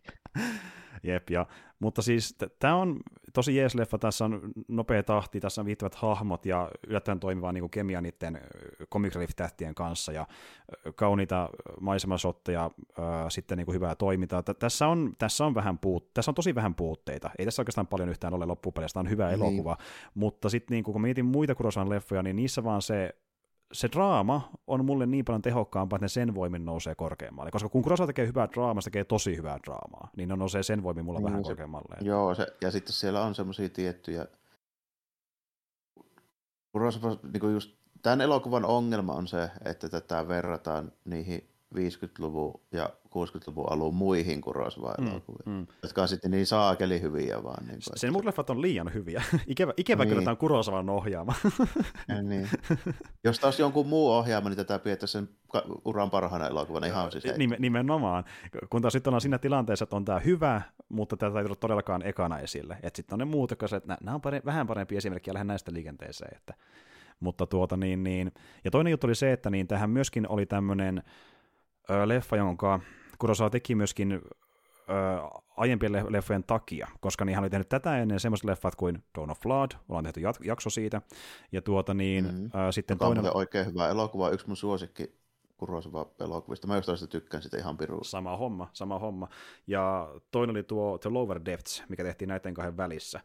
Jep, 1.03 1.29
ja, 1.29 1.45
mutta 1.79 2.01
siis 2.01 2.35
tämä 2.59 2.75
on 2.75 2.99
tosi 3.33 3.55
jees 3.55 3.75
leffa, 3.75 3.97
tässä 3.97 4.25
on 4.25 4.41
nopea 4.67 5.03
tahti, 5.03 5.39
tässä 5.39 5.61
on 5.61 5.65
viihtyvät 5.65 5.95
hahmot 5.95 6.45
ja 6.45 6.71
yllättävän 6.87 7.19
toimiva 7.19 7.51
niin 7.51 7.69
kemia 7.69 8.01
niiden 8.01 8.41
comic 8.93 9.35
tähtien 9.35 9.75
kanssa 9.75 10.11
ja 10.11 10.27
kauniita 10.95 11.49
maisemasotteja, 11.81 12.71
sitten 13.29 13.57
niin 13.57 13.65
kuin 13.65 13.75
hyvää 13.75 13.95
toimintaa. 13.95 14.43
Tässä 14.43 14.87
on, 14.87 15.13
tässä, 15.17 15.45
on 15.45 15.55
vähän 15.55 15.79
puut, 15.79 16.13
tässä 16.13 16.31
on 16.31 16.35
tosi 16.35 16.55
vähän 16.55 16.75
puutteita, 16.75 17.29
ei 17.37 17.45
tässä 17.45 17.61
oikeastaan 17.61 17.87
paljon 17.87 18.09
yhtään 18.09 18.33
ole 18.33 18.45
loppupeleissä, 18.45 18.99
on 18.99 19.09
hyvä 19.09 19.27
niin. 19.27 19.33
elokuva, 19.33 19.77
mutta 20.13 20.49
sitten 20.49 20.75
niin 20.75 20.83
kun 20.83 21.01
mietin 21.01 21.25
muita 21.25 21.55
Kurosan 21.55 21.89
leffoja, 21.89 22.23
niin 22.23 22.35
niissä 22.35 22.63
vaan 22.63 22.81
se 22.81 23.15
se 23.73 23.89
draama 23.91 24.51
on 24.67 24.85
mulle 24.85 25.05
niin 25.05 25.25
paljon 25.25 25.41
tehokkaampaa, 25.41 25.97
että 25.97 26.03
ne 26.03 26.09
sen 26.09 26.35
voimin 26.35 26.65
nousee 26.65 26.95
korkeammalle. 26.95 27.51
Koska 27.51 27.69
kun 27.69 27.81
Kurosa 27.81 28.07
tekee 28.07 28.27
hyvää 28.27 28.47
draamaa, 28.53 28.81
se 28.81 28.85
tekee 28.85 29.03
tosi 29.03 29.37
hyvää 29.37 29.59
draamaa, 29.65 30.09
niin 30.17 30.29
ne 30.29 30.35
nousee 30.35 30.63
sen 30.63 30.83
voimin 30.83 31.05
mulla 31.05 31.19
niin, 31.19 31.25
vähän 31.25 31.45
se, 31.45 31.47
korkeammalle. 31.47 31.97
Joo, 32.01 32.35
se, 32.35 32.47
ja 32.61 32.71
sitten 32.71 32.93
siellä 32.93 33.21
on 33.21 33.35
semmoisia 33.35 33.69
tiettyjä... 33.69 34.25
Kurosa, 36.71 36.99
niin 37.33 37.53
just, 37.53 37.77
tämän 38.01 38.21
elokuvan 38.21 38.65
ongelma 38.65 39.13
on 39.13 39.27
se, 39.27 39.51
että 39.65 39.89
tätä 39.89 40.27
verrataan 40.27 40.91
niihin 41.05 41.49
50-luvun 41.75 42.61
ja 42.71 42.89
60-luvun 43.05 43.71
alun 43.71 43.95
muihin 43.95 44.41
Kurosawa-elokuviin, 44.41 45.45
mm, 45.45 45.51
mm. 45.51 45.67
jotka 45.83 46.01
on 46.01 46.07
sitten 46.07 46.31
niin 46.31 46.45
saakeli 46.45 47.01
hyviä 47.01 47.43
vaan. 47.43 47.65
Niin 47.65 47.79
kuin, 47.83 47.99
Sen 47.99 48.13
muut 48.13 48.25
leffat 48.25 48.49
on 48.49 48.61
liian 48.61 48.93
hyviä. 48.93 49.23
Ikävä, 49.47 49.73
ikävä 49.77 50.03
niin. 50.03 50.09
kyllä 50.09 50.21
tämä 50.21 50.31
on 50.31 50.37
Kurosawan 50.37 50.89
ohjaama. 50.89 51.33
ja 52.07 52.21
niin. 52.21 52.49
Jos 53.23 53.39
taas 53.39 53.59
jonkun 53.59 53.87
muu 53.87 54.11
ohjaama, 54.11 54.49
niin 54.49 54.57
tätä 54.57 54.79
pidetään 54.79 55.07
sen 55.07 55.29
uran 55.85 56.09
parhaana 56.09 56.47
elokuvana 56.47 56.87
ihan 56.87 57.11
siis 57.11 57.23
Nimen, 57.37 57.61
Nimenomaan. 57.61 58.23
Kun 58.69 58.81
taas 58.81 58.93
sitten 58.93 59.13
on 59.13 59.21
siinä 59.21 59.37
tilanteessa, 59.37 59.83
että 59.83 59.95
on 59.95 60.05
tämä 60.05 60.19
hyvä, 60.19 60.61
mutta 60.89 61.17
tätä 61.17 61.39
ei 61.39 61.45
tule 61.45 61.55
todellakaan 61.55 62.05
ekana 62.05 62.39
esille. 62.39 62.77
Että 62.83 62.97
sitten 62.97 63.15
on 63.15 63.19
ne 63.19 63.25
muut, 63.25 63.49
jotka 63.51 63.65
että 63.77 63.97
nämä 64.01 64.15
on 64.15 64.21
pare- 64.21 64.45
vähän 64.45 64.67
parempi 64.67 64.97
esimerkki 64.97 65.29
ja 65.29 65.33
lähden 65.33 65.47
näistä 65.47 65.73
liikenteeseen. 65.73 66.37
Että, 66.37 66.53
mutta 67.19 67.47
tuota 67.47 67.77
niin, 67.77 68.03
niin. 68.03 68.31
Ja 68.63 68.71
toinen 68.71 68.91
juttu 68.91 69.07
oli 69.07 69.15
se, 69.15 69.31
että 69.33 69.49
niin 69.49 69.67
tähän 69.67 69.89
myöskin 69.89 70.29
oli 70.29 70.45
tämmöinen 70.45 71.03
leffa, 72.05 72.37
jonka 72.37 72.79
Kurosawa 73.19 73.49
teki 73.49 73.75
myöskin 73.75 74.11
ö, 74.11 74.21
aiempien 75.57 75.91
leffojen 76.09 76.43
takia, 76.43 76.87
koska 76.99 77.25
niin 77.25 77.35
hän 77.35 77.43
oli 77.43 77.49
tehnyt 77.49 77.69
tätä 77.69 77.97
ennen 77.97 78.19
semmoiset 78.19 78.45
leffat 78.45 78.75
kuin 78.75 79.03
Dawn 79.17 79.31
of 79.31 79.39
Blood, 79.39 79.71
ollaan 79.89 80.03
tehty 80.03 80.21
jakso 80.43 80.69
siitä, 80.69 81.01
ja 81.51 81.61
tuota 81.61 81.93
niin, 81.93 82.25
mm-hmm. 82.25 82.45
ö, 82.67 82.71
sitten 82.71 82.95
Joka 82.95 83.05
toinen... 83.05 83.25
on 83.25 83.35
oikein 83.35 83.65
hyvä 83.65 83.89
elokuva, 83.89 84.29
yksi 84.29 84.47
mun 84.47 84.57
suosikki 84.57 85.17
Kurosawa 85.57 86.11
elokuvista. 86.19 86.67
Mä 86.67 86.75
jostain 86.75 87.09
tykkään 87.09 87.43
sitä 87.43 87.57
ihan 87.57 87.77
piruun. 87.77 88.05
Sama 88.05 88.37
homma, 88.37 88.69
sama 88.73 88.99
homma. 88.99 89.27
Ja 89.67 90.09
toinen 90.31 90.55
oli 90.55 90.63
tuo 90.63 90.97
The 90.97 91.09
Lower 91.09 91.41
Depths, 91.45 91.83
mikä 91.89 92.03
tehtiin 92.03 92.27
näiden 92.27 92.53
kahden 92.53 92.77
välissä. 92.77 93.21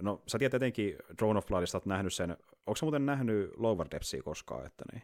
No, 0.00 0.22
sä 0.26 0.38
tiedät 0.38 0.54
etenkin 0.54 0.96
Drone 1.18 1.38
of 1.38 1.46
Bloodista, 1.46 1.78
oot 1.78 1.86
nähnyt 1.86 2.12
sen. 2.12 2.30
Onko 2.66 2.76
sä 2.76 2.86
muuten 2.86 3.06
nähnyt 3.06 3.50
Lower 3.56 3.86
Depthsia 3.90 4.22
koskaan, 4.22 4.66
että 4.66 4.84
niin? 4.92 5.02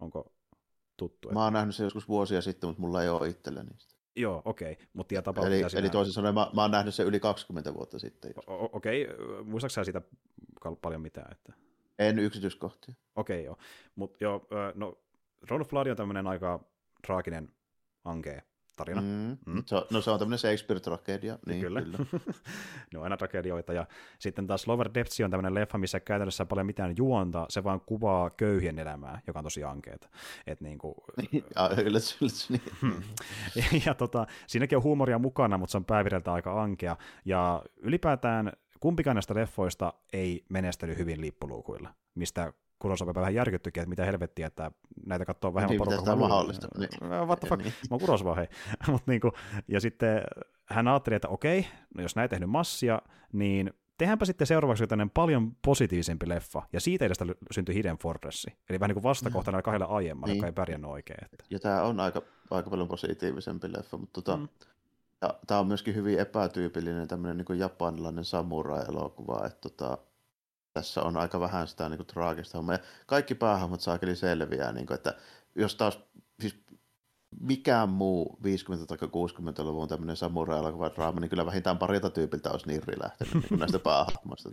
Onko 0.00 0.32
tuttu. 1.08 1.30
Mä 1.30 1.44
oon 1.44 1.52
nähnyt 1.52 1.74
sen 1.74 1.84
joskus 1.84 2.08
vuosia 2.08 2.42
sitten, 2.42 2.68
mutta 2.68 2.80
mulla 2.80 3.02
ei 3.02 3.08
ole 3.08 3.28
itsellä 3.28 3.62
niistä. 3.62 3.94
Joo, 4.16 4.42
okei. 4.44 4.72
Okay. 4.72 4.86
Mutta 4.92 5.14
eli, 5.46 5.62
eli 5.76 5.90
toisin 5.90 6.14
sanoen 6.14 6.34
mä, 6.34 6.50
mä 6.54 6.62
oon 6.62 6.70
nähnyt 6.70 6.94
sen 6.94 7.06
yli 7.06 7.20
20 7.20 7.74
vuotta 7.74 7.98
sitten. 7.98 8.34
Okei, 8.46 9.04
okay. 9.04 9.42
muistaaksä 9.44 9.84
sitä 9.84 10.02
paljon 10.82 11.00
mitään. 11.00 11.32
Että... 11.32 11.52
En 11.98 12.18
yksityiskohtia. 12.18 12.94
Okei, 13.16 13.36
okay, 13.36 13.44
joo. 13.44 13.56
Mutta 13.94 14.24
joo, 14.24 14.46
no 14.74 14.98
Throne 15.46 15.62
of 15.62 15.68
Blood 15.68 15.86
on 15.86 15.96
tämmöinen 15.96 16.26
aika 16.26 16.64
traaginen 17.06 17.52
ankee 18.04 18.42
tarina. 18.76 19.00
Mm. 19.00 19.36
Mm. 19.46 19.62
Se 19.66 19.76
on, 19.76 19.84
no 19.90 20.00
se 20.00 20.10
on 20.10 20.18
tämmöinen 20.18 20.38
Shakespeare-tragedia. 20.38 21.38
Niin, 21.46 21.60
kyllä. 21.60 21.82
kyllä. 21.82 21.98
ne 22.92 22.98
on 22.98 23.04
aina 23.04 23.16
tragedioita. 23.16 23.72
Ja 23.72 23.86
sitten 24.18 24.46
taas 24.46 24.66
Lower 24.66 24.90
Depths 24.94 25.20
on 25.20 25.30
tämmöinen 25.30 25.54
leffa, 25.54 25.78
missä 25.78 26.00
käytännössä 26.00 26.46
paljon 26.46 26.66
mitään 26.66 26.94
juonta, 26.96 27.46
se 27.48 27.64
vaan 27.64 27.80
kuvaa 27.80 28.30
köyhien 28.30 28.78
elämää, 28.78 29.20
joka 29.26 29.38
on 29.38 29.44
tosi 29.44 29.64
ankeeta. 29.64 30.08
Et 30.46 30.60
niin 30.60 30.78
kuin... 30.78 30.94
ja, 31.56 31.70
yllätys, 31.82 32.20
yllätys, 32.20 32.50
niin. 32.50 32.62
Ja, 33.56 33.64
ja 33.86 33.94
tota, 33.94 34.26
siinäkin 34.46 34.76
on 34.76 34.82
huumoria 34.82 35.18
mukana, 35.18 35.58
mutta 35.58 35.70
se 35.70 35.78
on 35.78 35.84
päävireltä 35.84 36.32
aika 36.32 36.62
ankea. 36.62 36.96
Ja 37.24 37.62
ylipäätään 37.76 38.52
kumpikaan 38.80 39.16
näistä 39.16 39.34
leffoista 39.34 39.92
ei 40.12 40.44
menestynyt 40.48 40.98
hyvin 40.98 41.20
lippuluukuilla, 41.20 41.94
mistä 42.14 42.52
Kurosawa 42.82 43.14
vähän 43.14 43.34
järkyttyikin, 43.34 43.80
että 43.80 43.88
mitä 43.88 44.04
helvettiä, 44.04 44.46
että 44.46 44.70
näitä 45.06 45.24
katsoo 45.24 45.54
vähemmän 45.54 45.70
niin, 45.70 45.78
porukkaa. 45.78 46.12
On 46.12 46.18
mahdollista. 46.18 46.68
Niin. 46.78 47.10
What 47.26 47.40
the 47.40 47.48
fuck, 47.48 47.62
niin. 47.62 47.74
mä 47.90 47.94
oon 47.94 48.00
Kurosawa, 48.00 48.34
hei. 48.34 48.46
Mut 48.88 49.06
niinku, 49.06 49.32
ja 49.68 49.80
sitten 49.80 50.22
hän 50.66 50.88
ajatteli, 50.88 51.14
että 51.14 51.28
okei, 51.28 51.66
no 51.94 52.02
jos 52.02 52.16
näin 52.16 52.30
tehnyt 52.30 52.50
massia, 52.50 53.02
niin 53.32 53.70
tehdäänpä 53.98 54.24
sitten 54.24 54.46
seuraavaksi 54.46 54.82
jotain 54.82 55.10
paljon 55.10 55.56
positiivisempi 55.64 56.28
leffa, 56.28 56.62
ja 56.72 56.80
siitä 56.80 57.04
edestä 57.04 57.26
syntyi 57.50 57.74
Hidden 57.74 57.98
Fortress, 57.98 58.46
eli 58.70 58.80
vähän 58.80 58.88
niin 58.88 58.94
kuin 58.94 59.02
vastakohtana 59.02 59.58
mm. 59.58 59.62
kahdella 59.62 59.86
aiemmalla, 59.86 60.26
niin. 60.26 60.36
joka 60.36 60.46
ei 60.46 60.52
pärjännyt 60.52 60.90
oikein. 60.90 61.24
Että. 61.24 61.44
Ja 61.50 61.58
tämä 61.58 61.82
on 61.82 62.00
aika, 62.00 62.22
aika 62.50 62.70
paljon 62.70 62.88
positiivisempi 62.88 63.72
leffa, 63.72 63.96
mutta 63.96 64.22
tota, 64.22 64.36
mm. 64.36 64.48
tämä 65.46 65.60
on 65.60 65.66
myöskin 65.66 65.94
hyvin 65.94 66.18
epätyypillinen 66.18 67.08
tämmöinen 67.08 67.44
niin 67.48 67.58
japanilainen 67.58 68.24
samurai-elokuva, 68.24 69.46
että 69.46 69.68
tota, 69.68 69.98
tässä 70.72 71.02
on 71.02 71.16
aika 71.16 71.40
vähän 71.40 71.68
sitä 71.68 71.88
niin 71.88 71.98
kuin, 71.98 72.06
traagista 72.06 72.58
hommia. 72.58 72.78
Kaikki 73.06 73.34
päähahmot 73.34 73.80
saakeli 73.80 74.16
selviää, 74.16 74.72
niin 74.72 74.86
kuin, 74.86 74.94
että 74.94 75.14
jos 75.54 75.74
taas 75.74 76.00
siis 76.40 76.56
mikään 77.40 77.88
muu 77.88 78.38
50- 78.82 78.86
tai 78.86 78.98
60-luvun 78.98 79.88
tämmöinen 79.88 80.16
samurai-elokuva 80.16 80.90
draama, 80.90 81.20
niin 81.20 81.28
kyllä 81.28 81.46
vähintään 81.46 81.78
parilta 81.78 82.10
tyypiltä 82.10 82.50
olisi 82.50 82.66
nirri 82.68 82.94
lähtenyt 83.02 83.50
niin 83.50 83.60
näistä 83.60 83.78
päähahmoista. 83.88 84.50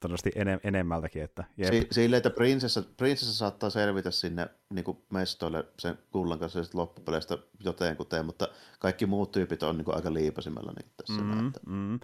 Todennäköisesti 0.00 0.40
enem- 0.40 0.60
enemmältäkin. 0.64 1.22
Että, 1.22 1.44
jep. 1.56 1.72
Si- 1.72 1.88
sille, 1.90 2.16
että 2.16 2.30
prinsessa, 2.30 2.82
prinsessa 2.96 3.34
saattaa 3.34 3.70
selvitä 3.70 4.10
sinne 4.10 4.48
niin 4.70 4.84
kuin 4.84 4.98
mestoille 5.12 5.64
sen 5.78 5.98
kullan 6.12 6.38
kanssa 6.38 6.64
sitten 6.64 6.80
loppupeleistä 6.80 7.38
jotenkuten, 7.64 8.26
mutta 8.26 8.48
kaikki 8.78 9.06
muut 9.06 9.32
tyypit 9.32 9.62
on 9.62 9.76
niin 9.76 9.84
kuin 9.84 9.96
aika 9.96 10.14
liipasimella 10.14 10.72
niin 10.72 10.92
tässä. 10.96 11.22
Mm, 11.22 11.52
mm. 11.66 12.00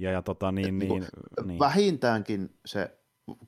Ja, 0.00 0.10
ja 0.10 0.22
tota, 0.22 0.52
niin, 0.52 0.78
niin, 0.78 0.88
niin, 0.88 1.06
niin, 1.44 1.58
vähintäänkin 1.58 2.50
se 2.66 3.00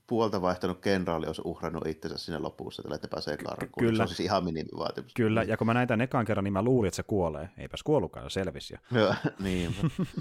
puolta 0.07 0.43
vaihtanut 0.43 0.81
kenraali 0.81 1.27
olisi 1.27 1.43
uhrannut 1.45 1.87
itsensä 1.87 2.19
sinne 2.19 2.39
lopussa, 2.39 2.83
että 2.95 3.09
pääsee 3.09 3.37
karkuun. 3.37 3.71
Kyllä. 3.79 3.97
Se 3.97 4.03
on 4.03 4.09
siis 4.09 4.21
ihan 4.21 4.45
minimivaatimus. 4.45 5.15
Kyllä, 5.15 5.43
ja 5.43 5.57
kun 5.57 5.67
mä 5.67 5.75
näin 5.75 5.89
tämän 5.89 6.01
ekan 6.01 6.25
kerran, 6.25 6.45
niin 6.45 6.53
mä 6.53 6.63
luulin, 6.63 6.89
että 6.89 6.97
se 6.97 7.03
kuolee. 7.03 7.49
Eipäs 7.59 7.83
kuollutkaan, 7.83 8.31
se 8.31 8.35
selvisi. 8.35 8.75
Joo, 8.91 9.15
niin. 9.39 9.75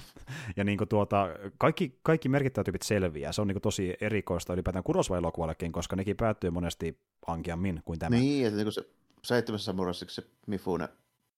ja 0.58 0.64
niin 0.64 0.78
kuin 0.78 0.88
tuota, 0.88 1.28
kaikki, 1.58 2.00
kaikki 2.04 2.30
merkittävät 2.30 2.66
tyypit 2.66 2.82
selviää. 2.82 3.32
Se 3.32 3.42
on 3.42 3.48
niin 3.48 3.56
kuin 3.56 3.62
tosi 3.62 3.94
erikoista 4.02 4.54
ylipäätään 4.54 4.84
Kurosva-elokuvallekin, 4.84 5.72
koska 5.72 5.96
nekin 5.96 6.18
päättyy 6.18 6.50
monesti 6.50 7.00
ankeammin 7.28 7.82
kuin 7.86 8.00
tämä. 8.00 8.16
Niin, 8.16 8.48
että 8.48 8.58
niin 8.58 8.66
kuin 8.66 8.74
se 8.74 8.90
seitsemässä 9.24 9.66
samurassa 9.66 10.06
se 10.10 10.24
Mifune 10.48 10.90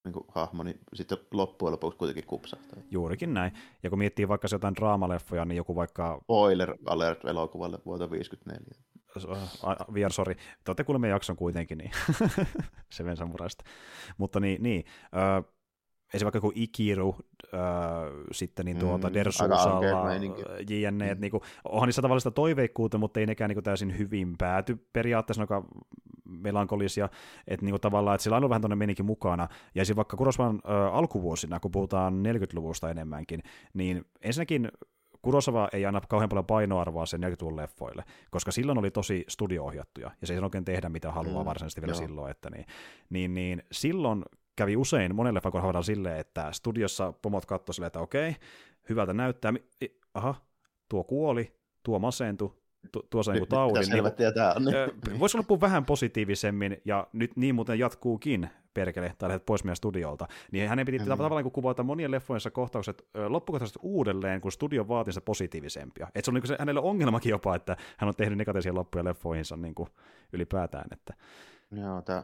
niin 0.04 0.14
kuin 0.14 0.26
hahmo, 0.28 0.64
niin 0.64 0.80
sitten 0.94 1.18
loppujen 1.32 1.72
lopuksi 1.72 1.98
kuitenkin 1.98 2.26
kupsahtaa. 2.26 2.80
Juurikin 2.92 3.34
näin. 3.34 3.54
Ja 3.84 3.90
kun 3.90 4.00
miettii 4.00 4.28
vaikka 4.28 4.48
se 4.48 4.56
jotain 4.56 4.76
draamaleffoja, 4.76 5.46
niin 5.46 5.58
joku 5.58 5.76
vaikka... 5.76 6.20
Spoiler 6.24 6.78
alert 6.86 7.26
elokuvalle 7.26 7.80
vuotta 7.86 8.12
54. 8.12 8.60
Vier, 9.94 10.12
sorry. 10.12 10.36
Te 10.36 10.42
olette 10.68 10.84
kuulemme 10.84 11.08
jakson 11.08 11.36
kuitenkin, 11.36 11.78
niin 11.78 11.92
Seven 12.94 13.18
Samuraista. 13.18 13.64
Mutta 14.18 14.40
niin, 14.40 14.64
niin 14.64 14.86
äh, 15.16 15.44
esimerkiksi 16.14 16.24
vaikka 16.24 16.38
joku 16.38 16.52
Ikiru, 16.56 17.16
äh, 17.54 17.60
sitten 18.32 18.66
niin 18.66 18.80
tuota 18.80 19.08
mm, 19.08 19.14
Dersusalla, 19.14 20.14
JNE, 20.70 21.12
että 21.12 21.22
niinku, 21.22 21.42
onhan 21.66 21.88
niissä 21.88 22.02
tavallista 22.02 22.32
toiveikkuutta, 22.32 22.98
mutta 22.98 23.20
ei 23.20 23.26
nekään 23.26 23.50
niinku 23.50 23.62
täysin 23.62 23.98
hyvin 23.98 24.36
pääty 24.38 24.88
periaatteessa, 24.94 25.44
joka 25.44 25.68
melankolisia, 26.42 27.10
että 27.48 27.66
niinku 27.66 27.80
tavallaan, 27.80 28.16
että 28.16 28.24
sillä 28.24 28.38
on 28.38 28.50
vähän 28.50 28.62
tuonne 28.62 28.76
menikin 28.76 29.06
mukana, 29.06 29.44
ja 29.44 29.82
esimerkiksi 29.82 29.96
vaikka 29.96 30.18
Kurosvan 30.18 30.56
äh, 30.56 30.96
alkuvuosina, 30.96 31.60
kun 31.60 31.72
puhutaan 31.72 32.14
40-luvusta 32.14 32.90
enemmänkin, 32.90 33.44
niin 33.74 34.06
ensinnäkin 34.22 34.72
Kurosawa 35.24 35.70
ei 35.74 35.86
anna 35.86 36.02
kauhean 36.02 36.30
paljon 36.30 36.46
painoarvoa 36.46 37.06
sen 37.06 37.24
40-luvun 37.24 37.56
leffoille, 37.56 38.04
koska 38.32 38.52
silloin 38.52 38.78
oli 38.78 38.92
tosi 38.92 39.26
studio-ohjattuja, 39.30 40.12
ja 40.22 40.28
se 40.28 40.34
ei 40.34 40.40
oikein 40.40 40.66
tehdä 40.66 40.90
mitä 40.90 41.12
haluaa 41.12 41.44
mm, 41.44 41.46
varsinaisesti 41.46 41.82
vielä 41.82 41.94
joo. 41.94 42.02
silloin, 42.02 42.32
että 42.32 42.50
niin, 42.50 42.66
niin, 43.10 43.34
niin 43.34 43.64
silloin 43.72 44.26
kävi 44.56 44.76
usein 44.76 45.16
monelle 45.16 45.42
kohdalla 45.42 45.82
silleen, 45.82 46.18
että 46.18 46.52
studiossa 46.52 47.14
pomot 47.22 47.46
katsoivat 47.46 47.76
silleen, 47.76 47.88
että 47.88 48.00
okei, 48.00 48.36
hyvältä 48.90 49.14
näyttää, 49.14 49.54
aha, 50.14 50.36
tuo 50.90 51.04
kuoli, 51.04 51.56
tuo 51.84 52.00
masentui, 52.00 52.54
tu- 52.92 53.08
tuossa 53.10 53.32
niin 53.32 53.48
taudi. 53.48 53.80
Niin, 53.80 54.34
tämä 54.34 54.54
on. 54.54 54.66
Niin. 54.66 55.20
Voisi 55.20 55.38
loppua 55.38 55.62
vähän 55.62 55.86
positiivisemmin, 55.86 56.82
ja 56.86 57.08
nyt 57.14 57.32
niin 57.36 57.56
muuten 57.56 57.80
jatkuukin, 57.80 58.50
perkele, 58.74 59.16
tai 59.18 59.30
lähdet 59.30 59.46
pois 59.46 59.64
meidän 59.64 59.76
studiolta, 59.76 60.28
niin 60.52 60.70
hänen 60.70 60.86
piti 60.86 61.00
mm. 61.00 61.06
tavallaan 61.06 61.44
niin 61.44 61.52
kuvata 61.52 61.84
monien 61.84 62.12
leffojensa 62.12 62.52
kohtaukset 62.52 63.08
loppukohtaisesti 63.28 63.80
uudelleen, 63.82 64.42
kun 64.42 64.52
studio 64.52 64.88
vaati 64.88 65.12
sitä 65.12 65.26
positiivisempia. 65.26 66.08
Et 66.16 66.26
se 66.26 66.32
on 66.32 66.36
niin 66.36 66.48
se, 66.48 66.56
hänelle 66.60 66.82
ongelmakin 66.82 67.30
jopa, 67.30 67.56
että 67.56 67.78
hän 67.98 68.08
on 68.08 68.16
tehnyt 68.16 68.38
negatiivisia 68.38 68.76
loppuja 68.76 69.04
leffoihinsa 69.04 69.58
niin 69.58 69.76
kuin 69.76 69.90
ylipäätään. 70.34 70.86
Että... 70.92 71.14
Joo, 71.72 72.02
tämä 72.02 72.24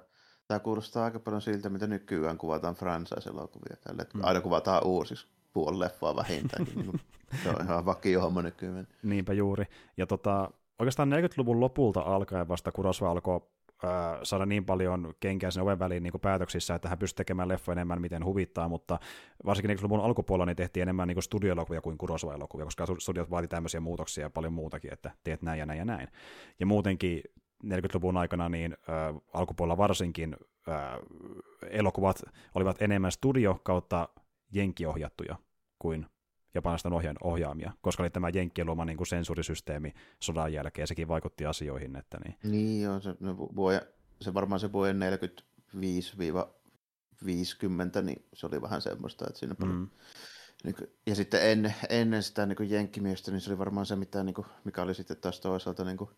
Tämä 0.49 0.59
kuulostaa 0.59 1.05
aika 1.05 1.19
paljon 1.19 1.41
siltä, 1.41 1.69
mitä 1.69 1.87
nykyään 1.87 2.37
kuvataan 2.37 2.75
franchise-elokuvia. 2.75 3.77
Tälle, 3.83 4.05
mm. 4.13 4.19
aina 4.23 4.41
kuvataan 4.41 4.85
uusiksi 4.85 5.27
puoli 5.53 5.79
leffaa 5.79 6.15
vähintäänkin. 6.15 6.75
niin 6.75 6.99
se 7.43 7.49
on 7.49 7.65
ihan 7.65 7.85
vakio 7.85 8.21
homma 8.21 8.41
nykyään. 8.41 8.87
Niinpä 9.03 9.33
juuri. 9.33 9.65
Ja 9.97 10.07
tota, 10.07 10.51
oikeastaan 10.79 11.11
40-luvun 11.11 11.59
lopulta 11.59 12.01
alkaen 12.01 12.47
vasta 12.47 12.71
Kurosawa 12.71 13.11
alkoi 13.11 13.41
äh, 13.83 14.19
saada 14.23 14.45
niin 14.45 14.65
paljon 14.65 15.13
kenkää 15.19 15.51
sen 15.51 15.63
oven 15.63 15.79
väliin 15.79 16.03
niin 16.03 16.13
päätöksissä, 16.21 16.75
että 16.75 16.89
hän 16.89 16.97
pystyi 16.97 17.17
tekemään 17.17 17.47
leffoja 17.47 17.73
enemmän, 17.73 18.01
miten 18.01 18.25
huvittaa, 18.25 18.69
mutta 18.69 18.99
varsinkin 19.45 19.77
40-luvun 19.77 20.01
alkupuolella 20.01 20.45
niin 20.45 20.55
tehtiin 20.55 20.81
enemmän 20.81 21.07
niin 21.07 21.23
studioelokuvia 21.23 21.81
kuin 21.81 21.97
Kurosawa-elokuvia, 21.97 22.65
koska 22.65 22.85
studiot 22.99 23.29
vaati 23.29 23.47
tämmöisiä 23.47 23.79
muutoksia 23.79 24.25
ja 24.25 24.29
paljon 24.29 24.53
muutakin, 24.53 24.93
että 24.93 25.11
teet 25.23 25.41
näin 25.41 25.59
ja 25.59 25.65
näin 25.65 25.79
ja 25.79 25.85
näin. 25.85 26.07
Ja 26.59 26.65
muutenkin 26.65 27.21
40-luvun 27.65 28.17
aikana 28.17 28.49
niin 28.49 28.77
äh, 28.89 29.15
alkupuolella 29.33 29.77
varsinkin 29.77 30.35
äh, 30.69 30.99
elokuvat 31.69 32.21
olivat 32.55 32.81
enemmän 32.81 33.11
studio 33.11 33.59
kautta 33.63 34.09
jenkkiohjattuja 34.51 35.35
kuin 35.79 36.05
japanilaisten 36.53 36.93
ohjaan 36.93 37.17
ohjaamia, 37.23 37.71
koska 37.81 38.03
oli 38.03 38.09
tämä 38.09 38.29
jenkkien 38.29 38.67
luoma 38.67 38.85
niin 38.85 38.97
kuin 38.97 39.07
sensuurisysteemi 39.07 39.93
sodan 40.19 40.53
jälkeen, 40.53 40.83
ja 40.83 40.87
sekin 40.87 41.07
vaikutti 41.07 41.45
asioihin. 41.45 41.95
Että 41.95 42.17
niin. 42.23 42.35
niin 42.43 42.81
joo, 42.81 42.99
se, 42.99 43.15
no, 43.19 43.37
vuoja, 43.37 43.81
se 44.21 44.33
varmaan 44.33 44.59
se 44.59 44.71
vuoden 44.71 44.99
45-50, 44.99 45.01
niin 48.01 48.25
se 48.33 48.45
oli 48.45 48.61
vähän 48.61 48.81
semmoista, 48.81 49.25
että 49.27 49.39
siinä 49.39 49.55
mm. 49.65 49.89
Niin 50.63 50.75
kuin, 50.75 50.87
ja 51.05 51.15
sitten 51.15 51.51
en, 51.51 51.75
ennen 51.89 52.23
sitä 52.23 52.45
niin 52.45 52.69
jenkkimiestä, 52.69 53.31
niin 53.31 53.41
se 53.41 53.49
oli 53.49 53.57
varmaan 53.57 53.85
se, 53.85 53.95
mitä, 53.95 54.23
niin 54.23 54.33
kuin, 54.33 54.47
mikä 54.63 54.81
oli 54.81 54.95
sitten 54.95 55.17
taas 55.17 55.39
toisaalta 55.39 55.85
niin 55.85 55.97
kuin, 55.97 56.09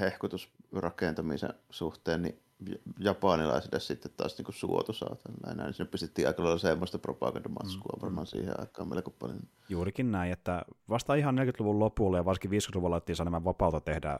hehkutus 0.00 0.52
rakentamisen 0.72 1.54
suhteen, 1.70 2.22
niin 2.22 2.42
japanilaisille 2.98 3.80
sitten 3.80 4.12
taas 4.16 4.38
niin 4.38 4.46
suotuisaa 4.50 5.16
tällainen. 5.16 5.66
Niin 5.66 5.74
sinne 5.74 5.90
pistettiin 5.90 6.28
aika 6.28 6.42
lailla 6.42 6.58
semmoista 6.58 6.98
propagandamatskua 6.98 7.96
mm. 7.96 8.02
varmaan 8.02 8.26
siihen 8.26 8.60
aikaan 8.60 8.88
melko 8.88 9.10
paljon. 9.10 9.40
Juurikin 9.68 10.12
näin, 10.12 10.32
että 10.32 10.62
vasta 10.88 11.14
ihan 11.14 11.38
40-luvun 11.38 11.78
lopulla 11.78 12.16
ja 12.16 12.24
varsinkin 12.24 12.60
50-luvulla 12.60 12.96
alettiin 12.96 13.16
enemmän 13.20 13.44
vapautta 13.44 13.80
tehdä 13.80 14.18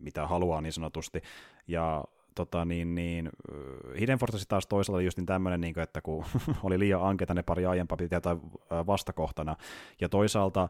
mitä 0.00 0.26
haluaa 0.26 0.60
niin 0.60 0.72
sanotusti. 0.72 1.22
Ja 1.68 2.04
tota, 2.34 2.64
niin, 2.64 2.94
niin, 2.94 3.30
Hidden 4.00 4.18
Fortress 4.18 4.46
taas 4.46 4.66
toisaalta 4.66 5.02
just 5.02 5.18
niin 5.18 5.26
tämmöinen, 5.26 5.60
niin 5.60 5.74
kuin, 5.74 5.82
että 5.82 6.00
kun 6.00 6.24
oli 6.64 6.78
liian 6.78 7.02
ankeita 7.02 7.34
ne 7.34 7.42
pari 7.42 7.66
aiempaa, 7.66 7.96
piti 7.96 8.14
jotain 8.14 8.40
vastakohtana, 8.86 9.56
ja 10.00 10.08
toisaalta 10.08 10.68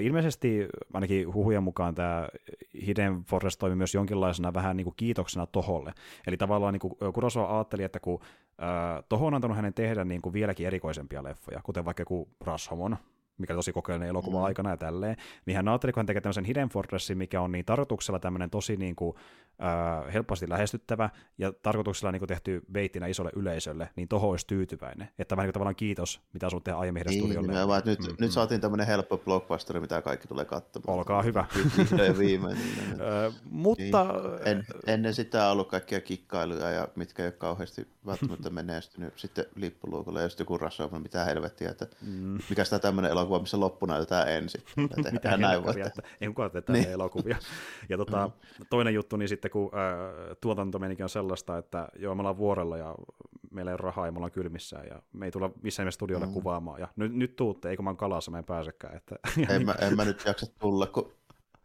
ilmeisesti 0.00 0.68
ainakin 0.92 1.34
huhujen 1.34 1.62
mukaan 1.62 1.94
tämä 1.94 2.28
Hidden 2.86 3.24
Forest 3.24 3.58
toimi 3.58 3.76
myös 3.76 3.94
jonkinlaisena 3.94 4.54
vähän 4.54 4.76
niin 4.76 4.84
kuin 4.84 4.96
kiitoksena 4.96 5.46
Toholle. 5.46 5.92
Eli 6.26 6.36
tavallaan 6.36 6.72
niin 6.72 6.80
kuin 6.80 6.94
Kurosawa 7.14 7.56
ajatteli, 7.56 7.82
että 7.82 8.00
kun 8.00 8.20
äh, 8.62 9.04
Toho 9.08 9.26
on 9.26 9.34
antanut 9.34 9.56
hänen 9.56 9.74
tehdä 9.74 10.04
niin 10.04 10.22
kuin 10.22 10.32
vieläkin 10.32 10.66
erikoisempia 10.66 11.22
leffoja, 11.22 11.60
kuten 11.62 11.84
vaikka 11.84 12.00
joku 12.00 12.28
Rashomon, 12.40 12.96
mikä 13.38 13.54
tosi 13.54 13.72
kokeellinen 13.72 14.08
elokuva 14.08 14.38
Mm. 14.38 14.44
aikana 14.44 14.70
ja 14.70 14.76
tälleen, 14.76 15.16
niin 15.46 15.56
hän 15.56 15.68
ajatteli, 15.68 15.92
kun 15.92 15.98
hän 16.00 16.06
tekee 16.06 16.20
tämmöisen 16.20 16.44
Hidden 16.44 16.68
Fortressin, 16.68 17.18
mikä 17.18 17.40
on 17.40 17.52
niin 17.52 17.64
tarkoituksella 17.64 18.18
tämmöinen 18.18 18.50
tosi 18.50 18.76
niin 18.76 18.96
kuin, 18.96 19.16
äh, 19.62 20.12
helposti 20.12 20.48
lähestyttävä 20.48 21.10
ja 21.38 21.52
tarkoituksella 21.52 22.12
niin 22.12 22.20
kuin 22.20 22.28
tehty 22.28 22.62
veittinä 22.74 23.06
isolle 23.06 23.30
yleisölle, 23.36 23.88
niin 23.96 24.08
toho 24.08 24.30
olisi 24.30 24.46
tyytyväinen. 24.46 25.08
Että 25.18 25.36
vähän 25.36 25.44
niin 25.44 25.48
kuin 25.48 25.54
tavallaan 25.54 25.76
kiitos, 25.76 26.20
mitä 26.32 26.50
sun 26.50 26.62
tehdä 26.62 26.78
aiemmin 26.78 27.00
heidän 27.00 27.10
Niin, 27.10 27.22
studiolle. 27.32 27.78
että 27.78 27.90
nyt, 27.90 27.98
Mm, 27.98 28.04
mm, 28.06 28.10
mm. 28.10 28.16
nyt 28.20 28.30
saatiin 28.32 28.60
tämmöinen 28.60 28.86
helppo 28.86 29.18
blockbusteri, 29.18 29.80
mitä 29.80 30.02
kaikki 30.02 30.28
tulee 30.28 30.44
katsomaan. 30.44 30.98
Olkaa 30.98 31.22
hyvä. 31.22 31.44
Vihdoin 31.78 32.18
viimein. 32.18 32.56
Niin, 32.56 33.00
Ö, 33.26 33.32
mutta 33.50 34.06
en, 34.44 34.64
ennen 34.86 35.14
sitä 35.14 35.46
on 35.46 35.52
ollut 35.52 35.68
kaikkia 35.68 36.00
kikkailuja, 36.00 36.70
ja 36.70 36.88
mitkä 36.96 37.22
ei 37.22 37.26
ole 37.26 37.32
kauheasti 37.32 37.88
välttämättä 38.06 38.50
menestynyt. 38.60 39.12
Sitten 39.18 39.44
lippuluukulla 39.56 40.20
ja 40.20 40.28
sitten 40.28 40.44
joku 40.44 40.58
rassoima, 40.58 40.98
mitä 40.98 41.24
helvettiä, 41.24 41.70
että 41.70 41.86
mm, 42.06 42.38
mikä 42.50 42.64
sitä 42.64 42.78
tämmöinen 42.78 43.10
elokuva, 43.10 43.21
missä 43.40 43.60
loppu 43.60 43.86
näytetään 43.86 44.28
ensin. 44.28 44.62
Mitä 45.12 45.36
näin 45.36 45.64
voi 45.64 45.74
tehdä. 45.74 45.90
ei 46.20 46.28
kukaan 46.28 46.50
tee 46.50 46.62
niin. 46.68 46.82
Niin. 46.82 46.92
elokuvia. 46.92 47.36
Ja 47.88 47.96
tota, 47.96 48.30
toinen 48.70 48.94
juttu, 48.94 49.16
niin 49.16 49.28
sitten 49.28 49.50
kun 49.50 49.70
äh, 49.74 50.36
tuotantomenikin 50.40 51.04
on 51.04 51.08
sellaista, 51.08 51.58
että 51.58 51.88
joo, 51.98 52.14
me 52.14 52.20
ollaan 52.20 52.36
vuorella 52.36 52.76
ja 52.76 52.94
meillä 53.50 53.70
ei 53.70 53.74
ole 53.74 53.80
rahaa 53.80 54.06
ja 54.06 54.12
me 54.12 54.16
ollaan 54.16 54.32
kylmissään 54.32 54.86
ja 54.86 55.02
me 55.12 55.24
ei 55.24 55.30
tulla 55.30 55.50
missään 55.62 55.84
nimessä 55.84 55.94
studiolle 55.94 56.26
mm. 56.26 56.32
kuvaamaan 56.32 56.80
ja 56.80 56.88
nyt, 56.96 57.14
nyt 57.14 57.36
tuutte, 57.36 57.70
eikö 57.70 57.82
mä 57.82 57.90
oon 57.90 57.96
kalassa, 57.96 58.30
mä 58.30 58.38
en 58.38 58.44
pääsekään. 58.44 58.96
Että, 58.96 59.16
En 59.54 59.66
mä, 59.66 59.74
en 59.80 59.96
mä 59.96 60.04
nyt 60.04 60.22
jaksa 60.26 60.46
tulla, 60.58 60.86
kun 60.86 61.12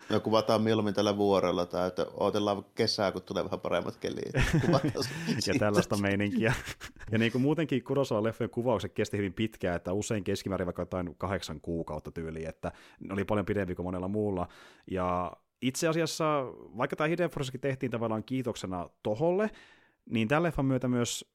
me 0.10 0.20
kuvataan 0.20 0.62
mieluummin 0.62 0.94
tällä 0.94 1.18
vuorella, 1.18 1.66
tai 1.66 1.88
että 1.88 2.06
odotellaan 2.14 2.66
kesää, 2.76 3.12
kun 3.12 3.22
tulee 3.22 3.44
vähän 3.44 3.60
paremmat 3.60 3.98
keliin. 3.98 4.32
Ja 5.48 5.54
tällaista 5.60 5.98
meininkiä. 5.98 6.54
Ja 7.12 7.18
niin 7.18 7.32
kuin 7.32 7.42
muutenkin 7.42 7.84
Kurosawa-leffojen 7.84 8.50
kuvaukset 8.50 8.94
kesti 8.94 9.18
hyvin 9.18 9.34
pitkään, 9.34 9.76
että 9.76 9.94
usein 9.94 10.24
keskimäärin 10.24 10.66
vaikka 10.66 10.82
jotain 10.82 11.16
kahdeksan 11.18 11.62
kuukautta 11.62 12.12
tyyliin, 12.12 12.50
että 12.50 12.72
ne 13.00 13.14
oli 13.14 13.24
paljon 13.24 13.46
pidempi 13.46 13.76
kuin 13.76 13.86
monella 13.86 14.08
muulla. 14.08 14.48
Ja 14.92 15.32
itse 15.62 15.88
asiassa, 15.88 16.44
vaikka 16.78 16.96
tämä 16.96 17.08
Hidden 17.08 17.30
Forcekin 17.30 17.62
tehtiin 17.62 17.92
tavallaan 17.92 18.24
kiitoksena 18.24 18.90
toholle, 19.04 19.50
niin 20.10 20.28
tämän 20.28 20.44
leffan 20.44 20.66
myötä 20.66 20.88
myös 20.88 21.26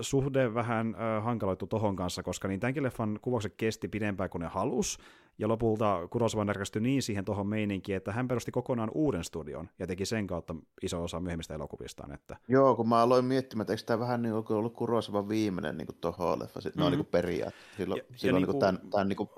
suhde 0.00 0.54
vähän 0.54 0.94
äh, 0.94 1.24
hankaloitu 1.24 1.66
tohon 1.66 1.96
kanssa, 1.96 2.22
koska 2.22 2.48
niin 2.48 2.60
tämänkin 2.60 2.82
leffan 2.82 3.18
kuvaukset 3.22 3.54
kesti 3.56 3.88
pidempään 3.88 4.30
kuin 4.30 4.40
ne 4.40 4.48
halus, 4.48 4.98
ja 5.38 5.48
lopulta 5.48 6.08
Kurosawa 6.10 6.44
närkästyi 6.44 6.82
niin 6.82 7.02
siihen 7.02 7.24
tohon 7.24 7.46
meininkiin, 7.46 7.96
että 7.96 8.12
hän 8.12 8.28
perusti 8.28 8.50
kokonaan 8.50 8.90
uuden 8.94 9.24
studion, 9.24 9.68
ja 9.78 9.86
teki 9.86 10.04
sen 10.06 10.26
kautta 10.26 10.54
iso 10.82 11.02
osa 11.02 11.20
myöhemmistä 11.20 11.54
elokuvistaan, 11.54 12.12
että 12.12 12.36
Joo, 12.48 12.76
kun 12.76 12.88
mä 12.88 13.00
aloin 13.00 13.24
miettimään, 13.24 13.62
että 13.62 13.72
eikö 13.72 13.82
tämä 13.86 13.98
vähän 14.00 14.22
niin 14.22 14.44
kuin 14.44 14.56
ollut 14.56 14.74
Kurosavan 14.74 15.28
viimeinen 15.28 15.76
niin 15.76 15.88
toho 16.00 16.38
leffa, 16.38 16.60
sitten 16.60 16.80
mm. 16.82 16.86
Mhm. 16.86 16.90
ne 16.90 16.96
on 16.96 17.02
niin 17.02 17.10
periaatteessa. 17.10 17.76
Silloin, 17.76 17.98
Ja- 17.98 18.04
ja 18.10 18.18
silloin 18.18 18.40
niinku- 18.42 18.52
niin 18.52 18.60
kuin 18.60 18.78
tämän, 18.78 18.90
tämän 18.90 19.08
niin 19.08 19.16
kuin 19.16 19.28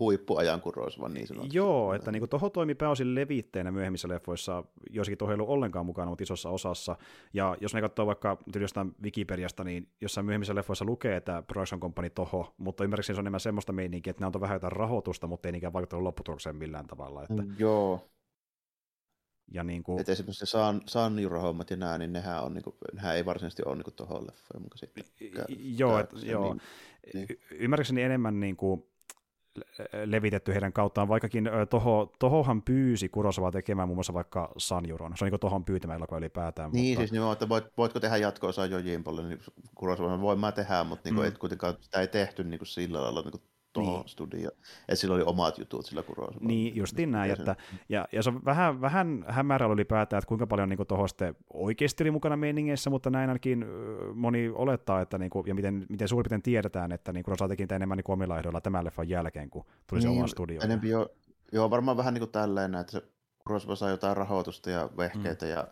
huippuajan 0.00 0.60
Kurosavan 0.60 1.14
niin 1.14 1.26
sanotusti. 1.26 1.56
Joo, 1.56 1.94
että 1.94 2.12
niin 2.12 2.28
toho 2.28 2.50
toimi 2.50 2.74
pääosin 2.74 3.14
levitteenä 3.14 3.70
myöhemmissä 3.70 4.08
leffoissa, 4.08 4.64
joissakin 4.90 5.18
toho 5.18 5.32
ei 5.32 5.34
ollut 5.34 5.48
ollenkaan 5.48 5.86
mukana, 5.86 6.10
mutta 6.10 6.22
isossa 6.22 6.50
osassa. 6.50 6.96
Ja 7.34 7.56
jos 7.60 7.74
ne 7.74 7.80
katsoo 7.80 8.06
vaikka 8.06 8.38
jostain 8.60 8.94
Wikipediasta, 9.02 9.64
niin 9.64 9.88
jossain 10.00 10.24
myöhemmissä 10.24 10.54
leffoissa 10.54 10.84
lukee, 10.84 11.16
että 11.16 11.42
Production 11.42 11.80
Company 11.80 12.10
toho, 12.10 12.54
mutta 12.56 12.84
ymmärräkseni 12.84 13.14
se 13.14 13.20
on 13.20 13.22
enemmän 13.22 13.40
semmoista 13.40 13.72
meininkiä, 13.72 14.10
että 14.10 14.22
ne 14.22 14.26
antoi 14.26 14.40
vähän 14.40 14.56
jotain 14.56 14.72
rahoitusta, 14.72 15.26
mutta 15.26 15.48
ei 15.48 15.52
niinkään 15.52 15.72
vaikuttanut 15.72 16.02
lopputulokseen 16.02 16.56
millään 16.56 16.86
tavalla. 16.86 17.22
Että, 17.22 17.42
Mm, 17.42 17.54
Joo, 17.58 18.08
ja 19.52 19.64
niin 19.64 19.82
kuin, 19.82 20.00
että 20.00 20.12
esimerkiksi 20.12 20.46
se 20.46 20.50
San, 20.50 20.80
Sanjuro-hommat 20.86 21.70
ja 21.70 21.76
nämä, 21.76 21.98
niin 21.98 22.12
nehän, 22.12 22.44
on, 22.44 22.54
niin 22.54 22.62
kuin, 22.62 22.76
nehän 22.92 23.16
ei 23.16 23.24
varsinaisesti 23.24 23.62
ole 23.66 23.76
niin 23.76 23.84
kuin 23.84 23.94
tohon 23.94 24.26
leffoja 24.26 24.60
mukaan 24.60 24.78
joo, 25.78 25.98
et, 25.98 26.10
joo. 26.22 26.54
Niin, 26.54 26.62
niin. 27.14 27.26
Y- 27.30 27.38
ymmärräkseni 27.50 28.02
enemmän 28.02 28.40
niin 28.40 28.56
kuin, 28.56 28.84
levitetty 30.04 30.52
heidän 30.52 30.72
kauttaan, 30.72 31.08
vaikkakin 31.08 31.50
toho, 31.70 32.12
Tohohan 32.18 32.62
pyysi 32.62 33.08
Kurosavaa 33.08 33.50
tekemään 33.50 33.88
muun 33.88 33.96
muassa 33.96 34.14
vaikka 34.14 34.52
Sanjuron. 34.56 35.12
Se 35.16 35.24
on 35.24 35.30
niin 35.30 35.40
Tohon 35.40 35.64
pyytämä 35.64 35.94
elokuva 35.94 36.18
ylipäätään. 36.18 36.70
Niin, 36.70 36.84
mutta... 36.90 37.00
siis 37.00 37.12
nimenomaan, 37.12 37.32
että 37.32 37.48
voit, 37.48 37.64
voitko 37.76 38.00
tehdä 38.00 38.16
jatko-osaa 38.16 38.66
Jojimpolle, 38.66 39.22
niin 39.22 39.38
Kurosawa 39.74 40.20
voin 40.20 40.38
mä 40.40 40.52
tehdä, 40.52 40.84
mutta 40.84 41.02
niin 41.04 41.14
Mm. 41.14 41.16
kuin, 41.16 41.28
et 41.28 41.38
kuitenkaan 41.38 41.74
sitä 41.80 42.00
ei 42.00 42.08
tehty 42.08 42.44
niin 42.44 42.58
kuin 42.58 42.66
sillä 42.66 43.02
lailla 43.02 43.22
niin 43.22 43.30
kuin 43.30 43.42
tuohon 43.84 43.94
Niin. 43.94 44.00
niin. 44.00 44.08
studioon. 44.08 44.52
Että 44.80 44.96
sillä 44.96 45.14
oli 45.14 45.22
omat 45.22 45.58
jutut 45.58 45.86
sillä 45.86 46.02
Kurosavalla. 46.02 46.46
Niin, 46.48 46.76
justiin 46.76 47.10
näin, 47.10 47.28
Ja 47.28 47.36
että, 47.38 47.56
ja, 47.88 48.08
ja 48.12 48.22
se 48.22 48.30
on 48.30 48.44
vähän, 48.44 48.80
vähän 48.80 49.24
hämärällä 49.28 49.74
ylipäätään, 49.74 50.18
että 50.18 50.28
kuinka 50.28 50.46
paljon 50.46 50.68
niin 50.68 50.86
tuohon 50.88 51.08
sitten 51.08 51.36
oikeasti 51.52 52.04
oli 52.04 52.10
mukana 52.10 52.36
meiningeissä, 52.36 52.90
mutta 52.90 53.10
näin 53.10 53.28
ainakin 53.28 53.66
moni 54.14 54.48
olettaa, 54.54 55.00
että 55.00 55.18
niin 55.18 55.30
kuin, 55.30 55.46
ja 55.46 55.54
miten, 55.54 55.86
miten 55.88 56.08
suurin 56.08 56.28
piirtein 56.28 56.42
tiedetään, 56.42 56.92
että 56.92 57.12
niin 57.12 57.24
Kurosawa 57.24 57.48
teki 57.48 57.66
enemmän 57.70 57.96
niin 57.96 58.10
omilla 58.10 58.38
ehdoilla 58.38 58.60
tämän 58.60 58.84
leffan 58.84 59.08
jälkeen, 59.08 59.50
kun 59.50 59.64
tuli 59.86 60.02
se 60.02 60.08
oma 60.08 60.26
studio. 60.26 60.60
Enempi 60.64 60.88
jo, 60.88 61.10
joo, 61.52 61.70
varmaan 61.70 61.96
vähän 61.96 62.14
niin 62.14 62.20
kuin 62.20 62.30
tälleen, 62.30 62.74
että 62.74 62.92
se 62.92 63.02
Kurosawa 63.46 63.76
saa 63.76 63.90
jotain 63.90 64.16
rahoitusta 64.16 64.70
ja 64.70 64.88
vehkeitä 64.96 65.46
mm. 65.46 65.52
ja 65.52 65.68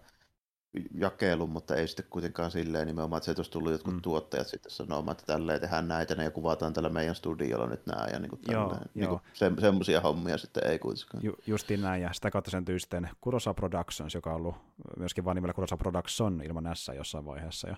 jakelun, 0.94 1.50
mutta 1.50 1.76
ei 1.76 1.88
sitten 1.88 2.06
kuitenkaan 2.10 2.50
silleen 2.50 2.86
nimenomaan, 2.86 3.18
että 3.18 3.24
se 3.34 3.38
olisi 3.38 3.50
tullut 3.50 3.72
jotkut 3.72 3.94
Mm. 3.94 4.02
tuottajat 4.02 4.46
sitten 4.46 4.72
sanomaan, 4.72 5.12
että 5.12 5.26
tälleen 5.32 5.60
tehdään 5.60 5.88
näitä 5.88 6.14
ne 6.14 6.24
ja 6.24 6.30
kuvataan 6.30 6.72
tällä 6.72 6.88
meidän 6.88 7.14
studiolla 7.14 7.66
nyt 7.66 7.86
nämä 7.86 8.06
ja 8.12 8.18
niin 8.18 8.30
kuin 8.30 8.40
Joo, 8.48 8.62
tälleen. 8.68 8.80
joo. 8.82 8.90
Niin 8.94 9.08
kuin 9.08 9.20
se, 9.32 9.52
semmoisia 9.60 10.00
hommia 10.00 10.38
sitten 10.38 10.66
ei 10.66 10.78
kuitenkaan. 10.78 11.24
Ju, 11.24 11.34
justiin 11.46 11.80
näin, 11.82 12.02
ja 12.02 12.12
sitä 12.12 12.30
kautta 12.30 12.50
syntyi 12.50 12.80
sitten 12.80 13.08
Kurosawa 13.20 13.54
Productions, 13.54 14.14
joka 14.14 14.30
on 14.30 14.36
ollut 14.36 14.56
myöskin 14.98 15.24
vain 15.24 15.34
nimellä 15.34 15.52
Kurosawa 15.54 15.78
Production 15.78 16.42
ilman 16.44 16.76
S 16.76 16.90
jossain 16.96 17.24
vaiheessa. 17.24 17.68
Ja, 17.68 17.76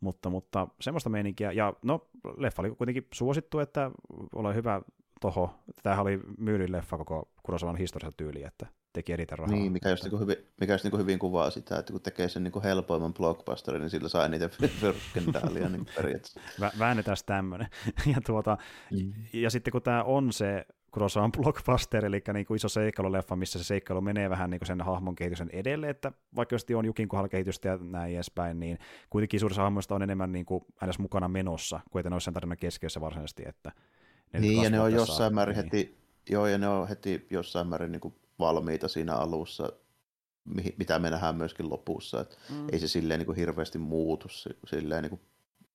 mutta, 0.00 0.30
mutta 0.30 0.68
semmoista 0.80 1.10
meininkiä, 1.10 1.52
ja 1.52 1.72
no, 1.82 2.06
leffa 2.36 2.62
oli 2.62 2.70
kuitenkin 2.70 3.06
suosittu, 3.14 3.58
että 3.58 3.90
ole 4.34 4.54
hyvä 4.54 4.82
toho. 5.20 5.54
Tämähän 5.82 6.02
oli 6.02 6.20
myydyin 6.38 6.72
leffa 6.72 6.98
koko 6.98 7.28
Kurosawan 7.42 7.76
historiassa 7.76 8.16
tyyli, 8.16 8.42
että 8.44 8.66
teki 8.92 9.12
eniten 9.12 9.38
rahaa. 9.38 9.54
Niin, 9.56 9.72
mikä 9.72 9.90
just, 9.90 10.04
niin 10.04 10.20
hyvin, 10.20 10.36
mikä 10.60 10.72
just 10.74 10.84
niin 10.84 10.98
hyvin 10.98 11.18
kuvaa 11.18 11.50
sitä, 11.50 11.78
että 11.78 11.92
kun 11.92 12.02
tekee 12.02 12.28
sen 12.28 12.44
niin 12.44 12.62
helpoimman 12.64 13.14
blockbusterin, 13.14 13.80
niin 13.80 13.90
sillä 13.90 14.08
saa 14.08 14.28
niitä 14.28 14.48
fyrskendaalia 14.80 15.68
niin 15.68 15.86
periaatteessa. 15.96 16.40
Vä- 16.60 16.78
väännetään 16.78 17.16
tämmöinen. 17.26 17.68
ja, 18.14 18.20
tuota, 18.26 18.58
Mm. 18.90 19.12
ja 19.32 19.50
sitten 19.50 19.72
kun 19.72 19.82
tämä 19.82 20.02
on 20.02 20.32
se 20.32 20.66
Kurosawan 20.90 21.32
blockbuster, 21.32 22.04
eli 22.04 22.22
niin 22.32 22.46
kuin 22.46 22.56
iso 22.56 22.68
seikkailuleffa, 22.68 23.36
missä 23.36 23.58
se 23.58 23.64
seikkailu 23.64 24.00
menee 24.00 24.30
vähän 24.30 24.50
niin 24.50 24.58
kuin 24.60 24.66
sen 24.66 24.80
hahmon 24.80 25.14
kehityksen 25.14 25.50
edelle, 25.52 25.88
että 25.90 26.12
vaikka 26.36 26.54
just 26.54 26.70
on 26.70 26.84
Jukin 26.84 27.08
kohdalla 27.08 27.28
kehitystä 27.28 27.68
ja 27.68 27.78
näin 27.80 28.14
edespäin, 28.14 28.60
niin 28.60 28.78
kuitenkin 29.10 29.40
suurissa 29.40 29.62
hahmoista 29.62 29.94
on 29.94 30.02
enemmän 30.02 30.32
niin 30.32 30.46
kuin 30.46 30.64
aina 30.80 30.92
mukana 30.98 31.28
menossa, 31.28 31.80
kuin 31.90 32.00
että 32.00 32.10
ne 32.10 32.14
olisi 32.14 32.24
sen 32.24 32.34
tarinan 32.34 32.56
keskiössä 32.56 33.00
varsinaisesti. 33.00 33.42
Että 33.46 33.72
ne 34.32 34.40
Niin, 34.40 34.62
ja 34.62 34.70
ne 34.70 34.80
on 34.80 34.92
jossain 34.92 35.34
määrin 35.34 35.56
niin. 35.56 35.64
heti, 35.64 35.98
joo, 36.30 36.46
ja 36.46 36.58
ne 36.58 36.68
on 36.68 36.88
heti 36.88 37.26
jossain 37.30 37.66
määrin 37.66 37.92
niin 37.92 38.00
kuin 38.00 38.14
valmiita 38.38 38.88
siinä 38.88 39.14
alussa, 39.16 39.72
mihin- 40.44 40.74
mitä 40.78 40.98
me 40.98 41.10
nähdään 41.10 41.36
myöskin 41.36 41.70
lopussa. 41.70 42.20
Et 42.20 42.38
Mm. 42.50 42.66
Ei 42.72 42.78
se 42.78 42.88
silleen 42.88 43.18
niin 43.20 43.26
kuin 43.26 43.36
hirveästi 43.36 43.78
muutu 43.78 44.28
si- 44.28 44.56
silleen 44.70 45.02
niin 45.02 45.10
kuin 45.10 45.20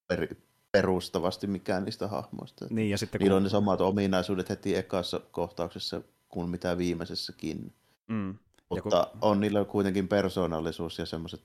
per, 0.08 0.36
perustavasti 0.72 1.48
mikään 1.48 1.86
niistä 1.86 2.08
hahmoista. 2.08 2.66
Niin, 2.70 2.90
ja 2.90 2.98
sitten 2.98 3.20
Niillä 3.20 3.34
kun, 3.34 3.38
on 3.38 3.44
ne 3.44 3.50
samat 3.50 3.82
ominaisuudet 3.82 4.50
heti 4.50 4.76
ekassa 4.76 5.20
kohtauksessa 5.32 6.02
kuin 6.30 6.50
mitä 6.50 6.78
viimeisessäkin. 6.78 7.74
mm, 8.08 8.30
Ja 8.30 8.36
kun- 8.70 8.78
Mutta 8.84 9.08
on 9.22 9.40
niillä 9.40 9.66
kuitenkin 9.66 10.08
persoonallisuus 10.08 11.00
ja 11.00 11.06
semmoiset 11.06 11.42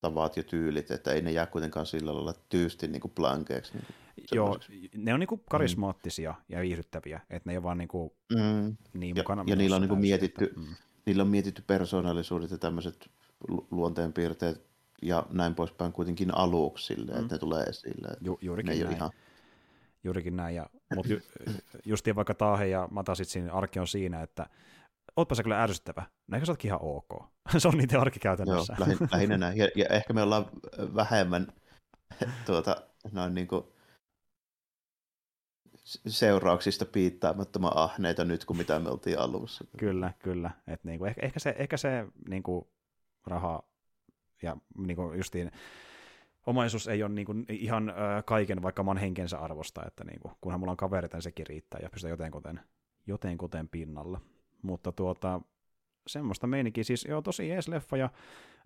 tavat 0.00 0.36
ja 0.36 0.42
tyylit, 0.42 0.90
että 0.90 1.12
ei 1.12 1.22
ne 1.22 1.32
jää 1.32 1.46
kuitenkaan 1.46 1.86
sillä 1.86 2.14
lailla 2.14 2.34
tyysti 2.48 2.88
niin 2.88 3.00
kuin 3.00 3.12
blankeeksi. 3.14 3.72
Niin 3.74 3.84
joo, 4.32 4.58
ne 4.96 5.14
on 5.14 5.20
niin 5.20 5.28
kuin 5.28 5.40
karismaattisia 5.50 6.34
ja 6.48 6.60
viihdyttäviä, 6.60 7.20
että 7.30 7.48
ne 7.48 7.52
ei 7.52 7.56
ole 7.56 7.62
vaan 7.62 7.78
niin, 7.78 7.88
kuin 7.88 8.10
mm. 8.32 8.76
niin 8.94 9.16
Ja- 9.16 9.22
mukana 9.22 9.44
ja 9.46 9.56
niillä 9.56 9.76
on 9.76 9.82
niinku 9.82 9.96
mietitty- 9.96 10.44
Että, 10.44 10.60
mm. 10.60 10.66
niillä 11.06 11.22
on 11.22 11.28
mietitty 11.28 11.62
persoonallisuudet 11.66 12.50
ja 12.50 12.58
tämmöiset 12.58 13.10
lu- 13.48 13.66
luonteenpiirteet 13.70 14.66
ja 15.02 15.26
näin 15.30 15.54
poispäin 15.54 15.92
kuitenkin 15.92 16.34
aluksi 16.34 16.86
silleen, 16.86 17.18
Mm. 17.18 17.22
että 17.22 17.34
ne 17.34 17.38
tulee 17.38 17.62
esille. 17.64 18.08
Ju, 18.20 18.32
ne 18.32 18.38
juurikin 18.46 18.72
ei 18.72 18.82
näin. 18.84 18.96
ihan... 18.96 19.10
Juurikin 20.04 20.36
näin, 20.36 20.54
ja, 20.56 20.66
mutta 20.96 21.12
ju, 21.12 21.20
justiin 21.84 22.16
vaikka 22.16 22.34
Taahe 22.34 22.66
ja 22.66 22.88
Matasitsin 22.90 23.50
arki 23.50 23.78
on 23.78 23.86
siinä, 23.88 24.22
että 24.22 24.46
ootpa 25.18 25.34
sä 25.34 25.42
kyllä 25.42 25.62
ärsyttävä. 25.62 26.06
No 26.26 26.36
eikö 26.36 26.46
sä 26.46 26.52
ootkin 26.52 26.68
ihan 26.68 26.82
ok? 26.82 27.24
se 27.58 27.68
on 27.68 27.78
niiden 27.78 28.00
arki 28.00 28.20
Joo, 28.46 28.64
lähin, 28.78 28.98
lähinnä 29.12 29.38
näin. 29.38 29.58
Ja, 29.58 29.68
ja, 29.76 29.86
ehkä 29.90 30.12
me 30.12 30.22
ollaan 30.22 30.46
vähemmän 30.94 31.46
tuota, 32.46 32.76
noin 33.12 33.34
niin 33.34 33.48
kuin 33.48 33.64
seurauksista 36.06 36.84
piittaamattoman 36.84 37.76
ahneita 37.76 38.24
nyt 38.24 38.44
kuin 38.44 38.56
mitä 38.56 38.78
me 38.78 38.90
oltiin 38.90 39.18
alussa. 39.18 39.64
Kyllä, 39.78 40.12
kyllä. 40.18 40.50
Et 40.66 40.84
niinku, 40.84 41.04
ehkä, 41.04 41.26
ehkä 41.26 41.40
se, 41.40 41.54
ehkä 41.58 41.76
se 41.76 42.06
niinku, 42.28 42.70
raha 43.26 43.62
ja 44.42 44.56
niinku, 44.78 45.12
justiin 45.12 45.50
omaisuus 46.46 46.88
ei 46.88 47.02
ole 47.02 47.14
niinku, 47.14 47.34
ihan 47.48 47.88
ö, 47.88 47.92
kaiken 48.22 48.62
vaikka 48.62 48.82
oman 48.82 48.96
henkensä 48.96 49.38
arvosta, 49.38 49.86
että 49.86 50.04
niinku, 50.04 50.32
kunhan 50.40 50.60
mulla 50.60 50.70
on 50.70 50.76
kavereita, 50.76 51.16
niin 51.16 51.22
sekin 51.22 51.46
riittää 51.46 51.80
ja 51.82 51.90
pystyy 51.90 52.10
jotenkuten, 52.10 52.60
jotenkuten 53.06 53.68
pinnalla. 53.68 54.20
Mutta 54.62 54.92
tuota, 54.92 55.40
semmoista 56.06 56.46
meininkiä, 56.46 56.84
siis 56.84 57.04
joo, 57.04 57.22
tosi 57.22 57.48
jees 57.48 57.68
leffa 57.68 57.96
ja 57.96 58.04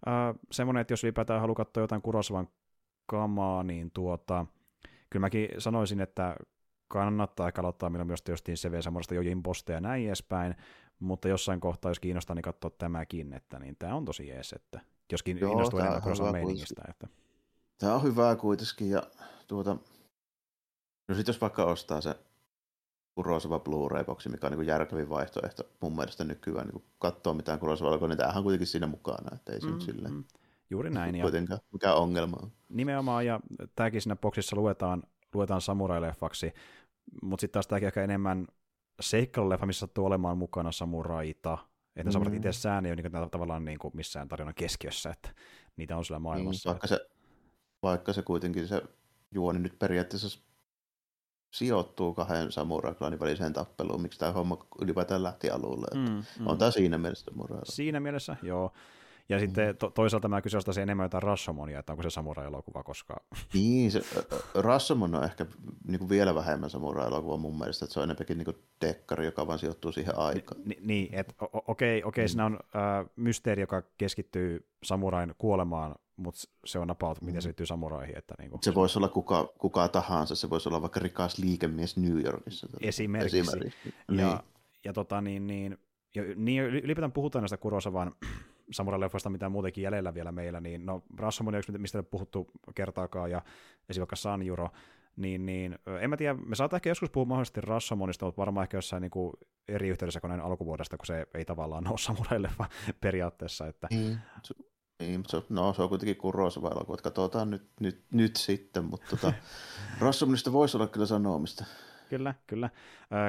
äh, 0.08 0.34
semmoinen, 0.52 0.80
että 0.80 0.92
jos 0.92 1.04
ylipäätään 1.04 1.40
haluaa 1.40 1.56
katsoa 1.56 1.82
jotain 1.82 2.02
Kurosavan 2.02 2.48
kamaa, 3.06 3.62
niin 3.62 3.90
tuota, 3.90 4.46
kyllä 5.10 5.20
mäkin 5.20 5.48
sanoisin, 5.58 6.00
että 6.00 6.36
kannattaa 6.88 7.48
ehkä 7.48 7.60
aloittaa 7.60 7.90
milloin 7.90 8.06
myös 8.06 8.22
justiin 8.28 8.56
CV 8.56 8.80
Samurasta 8.80 9.14
Jojin 9.14 9.42
posta 9.42 9.72
ja 9.72 9.80
näin 9.80 10.06
edespäin, 10.06 10.54
mutta 10.98 11.28
jossain 11.28 11.60
kohtaa, 11.60 11.90
jos 11.90 12.00
kiinnostaa, 12.00 12.34
niin 12.34 12.42
katsoa 12.42 12.70
tämäkin, 12.70 13.32
että 13.32 13.58
niin 13.58 13.76
tämä 13.78 13.94
on 13.94 14.04
tosi 14.04 14.28
jees, 14.28 14.52
että 14.52 14.80
joskin 15.12 15.38
Joo, 15.40 15.52
innostuu 15.52 15.78
enemmän 15.78 16.02
kuin 16.02 16.32
meiningistä. 16.32 16.82
Että. 16.90 17.08
Tämä 17.78 17.94
on 17.94 18.02
hyvää 18.02 18.36
kuitenkin, 18.36 18.90
ja 18.90 19.02
tuota, 19.48 19.76
no 21.08 21.14
sitten 21.14 21.32
jos 21.32 21.40
vaikka 21.40 21.64
ostaa 21.64 22.00
se 22.00 22.14
Kurosava 23.14 23.58
Blu-ray-boksi, 23.58 24.28
mikä 24.28 24.46
on 24.46 24.52
niin 24.52 24.66
järkevin 24.66 25.08
vaihtoehto 25.10 25.62
mun 25.80 25.96
mielestä 25.96 26.24
nykyään, 26.24 26.68
niin 26.68 26.84
katsoa 26.98 27.34
mitään 27.34 27.58
Kurosava 27.58 28.08
niin 28.08 28.18
tämähän 28.18 28.36
on 28.36 28.42
kuitenkin 28.42 28.66
siinä 28.66 28.86
mukana, 28.86 29.34
että 29.34 29.52
ei 29.52 29.60
se 29.60 29.66
mm, 29.66 29.72
nyt 29.72 29.82
silleen. 29.82 30.14
Mm. 30.14 30.24
Juuri 30.70 30.90
näin. 30.94 31.14
Ja 31.14 31.22
kuitenkaan, 31.22 31.60
mikä 31.72 31.94
ongelma 31.94 32.36
on. 32.42 32.52
Nimenomaan, 32.68 33.26
ja 33.26 33.40
tämäkin 33.76 34.00
siinä 34.00 34.16
boksissa 34.16 34.56
luetaan, 34.56 35.02
luetaan 35.34 35.60
samurai-leffaksi, 35.60 36.52
mutta 37.22 37.40
sitten 37.40 37.52
taas 37.52 37.66
tämäkin 37.66 37.86
ehkä 37.86 38.04
enemmän 38.04 38.46
seikkailuleffa, 39.00 39.66
missä 39.66 39.80
sattuu 39.80 40.06
olemaan 40.06 40.38
mukana 40.38 40.72
samuraita, 40.72 41.58
että 41.96 42.10
mm. 42.10 42.12
samurait 42.12 42.36
itse 42.36 42.52
sään 42.52 42.86
ei 42.86 42.92
ole 42.92 43.02
niin 43.02 43.30
tavallaan 43.30 43.64
niin 43.64 43.78
kuin 43.78 43.96
missään 43.96 44.28
tarinan 44.28 44.54
keskiössä, 44.54 45.10
että 45.10 45.28
niitä 45.76 45.96
on 45.96 46.04
siellä 46.04 46.18
niin, 46.18 46.22
maailmassa. 46.22 46.68
Mm, 46.68 46.72
vaikka, 46.72 46.86
se, 46.86 47.08
vaikka 47.82 48.12
se 48.12 48.22
kuitenkin 48.22 48.68
se 48.68 48.82
juoni 49.30 49.58
nyt 49.58 49.78
periaatteessa 49.78 50.40
sijoittuu 51.52 52.14
kahden 52.14 52.52
samuraiklanin 52.52 53.20
väliseen 53.20 53.52
tappeluun, 53.52 54.02
miksi 54.02 54.18
tämä 54.18 54.32
homma 54.32 54.66
ylipäätään 54.80 55.22
lähti 55.22 55.50
alulle. 55.50 55.86
Mm, 55.94 56.22
mm. 56.40 56.46
On 56.46 56.58
tämä 56.58 56.70
siinä 56.70 56.98
mielessä 56.98 57.24
samurailla. 57.30 57.64
Siinä 57.72 58.00
mielessä, 58.00 58.36
joo. 58.42 58.72
Ja 59.28 59.36
mm. 59.36 59.40
sitten 59.40 59.76
to- 59.76 59.90
toisaalta 59.90 60.28
mä 60.28 60.42
kysyisin 60.42 60.82
enemmän 60.82 61.04
jotain 61.04 61.22
Rashomonia, 61.22 61.78
että 61.78 61.92
onko 61.92 62.02
se 62.02 62.10
samurai-elokuva, 62.10 62.82
koska... 62.82 63.16
Niin, 63.54 63.90
se, 63.90 64.02
Rashomon 64.54 65.14
on 65.14 65.24
ehkä 65.24 65.46
niin 65.88 65.98
kuin 65.98 66.08
vielä 66.08 66.34
vähemmän 66.34 66.70
samurai-elokuva 66.70 67.36
mun 67.36 67.58
mielestä, 67.58 67.84
että 67.84 67.94
se 67.94 68.00
on 68.00 68.04
enemmänkin 68.04 68.38
niin 68.38 68.56
tekkari, 68.80 69.24
joka 69.24 69.46
vaan 69.46 69.58
sijoittuu 69.58 69.92
siihen 69.92 70.18
aikaan. 70.18 70.60
Ni- 70.64 70.78
niin, 70.80 71.14
että 71.14 71.34
okei, 71.52 72.04
okei, 72.04 72.24
mm. 72.24 72.28
siinä 72.28 72.46
on 72.46 72.58
äh, 72.76 73.10
mysteeri, 73.16 73.62
joka 73.62 73.82
keskittyy 73.98 74.68
samurain 74.82 75.34
kuolemaan, 75.38 75.94
mutta 76.22 76.40
se 76.64 76.78
on 76.78 76.90
about, 76.90 77.20
miten 77.20 77.34
mm. 77.34 77.40
se 77.40 77.48
liittyy 77.48 77.66
samuraihin. 77.66 78.18
Että 78.18 78.34
niin 78.38 78.50
kuin... 78.50 78.62
Se 78.62 78.74
voisi 78.74 78.98
olla 78.98 79.08
kuka, 79.08 79.52
kuka 79.58 79.88
tahansa, 79.88 80.34
se 80.34 80.50
voisi 80.50 80.68
olla 80.68 80.82
vaikka 80.82 81.00
rikas 81.00 81.38
liikemies 81.38 81.96
New 81.96 82.24
Yorkissa. 82.24 82.66
Esimerkiksi. 82.80 83.38
Esimerkiksi. 83.38 83.94
Ja, 84.08 84.14
niin. 84.14 84.38
ja 84.84 84.92
tota 84.92 85.20
niin, 85.20 85.46
niin 85.46 85.78
ja 86.14 86.22
niin 86.36 86.62
ylipäätään 86.62 87.12
puhutaan 87.12 87.42
näistä 87.42 87.56
Kurosavan 87.56 88.12
samurai-leffoista, 88.76 89.30
mitä 89.30 89.48
muutenkin 89.48 89.82
jäljellä 89.84 90.14
vielä 90.14 90.32
meillä, 90.32 90.60
niin 90.60 90.86
no 90.86 91.02
Rashomon 91.16 91.54
yksi, 91.54 91.72
mistä 91.72 91.98
ei 91.98 92.00
ole 92.00 92.08
puhuttu 92.10 92.50
kertaakaan, 92.74 93.30
ja 93.30 93.38
esimerkiksi 93.38 94.00
vaikka 94.00 94.16
Sanjuro, 94.16 94.70
niin, 95.16 95.46
niin 95.46 95.78
en 96.00 96.10
mä 96.10 96.16
tiedä, 96.16 96.34
me 96.34 96.54
saataisiin 96.54 96.78
ehkä 96.78 96.90
joskus 96.90 97.10
puhua 97.10 97.24
mahdollisesti 97.24 97.60
Rashomonista, 97.60 98.24
mutta 98.24 98.40
varmaan 98.40 98.64
ehkä 98.64 98.76
jossain 98.76 99.00
niin 99.00 99.10
kuin 99.10 99.32
eri 99.68 99.88
yhteydessä 99.88 100.20
kuin 100.20 100.28
näin 100.28 100.40
alkuvuodesta, 100.40 100.96
kun 100.96 101.06
se 101.06 101.26
ei 101.34 101.44
tavallaan 101.44 101.88
ole 101.88 101.98
samurai-leffa 101.98 102.64
periaatteessa. 103.00 103.66
Että... 103.66 103.88
Niin, 105.00 105.10
niin 105.10 105.24
se, 105.28 105.42
no, 105.48 105.72
se 105.72 105.82
on 105.82 105.88
kuitenkin 105.88 106.16
kurosava 106.16 106.68
elokuva, 106.68 106.94
että 106.94 107.10
katsotaan 107.10 107.50
nyt, 107.50 107.66
nyt, 107.80 108.02
nyt 108.12 108.36
sitten, 108.36 108.84
mutta 108.84 109.06
tota, 109.10 109.32
Rashomonista 110.00 110.52
voisi 110.52 110.76
olla 110.76 110.86
kyllä 110.86 111.06
sanomista. 111.06 111.64
Kyllä, 112.08 112.34
kyllä. 112.46 112.70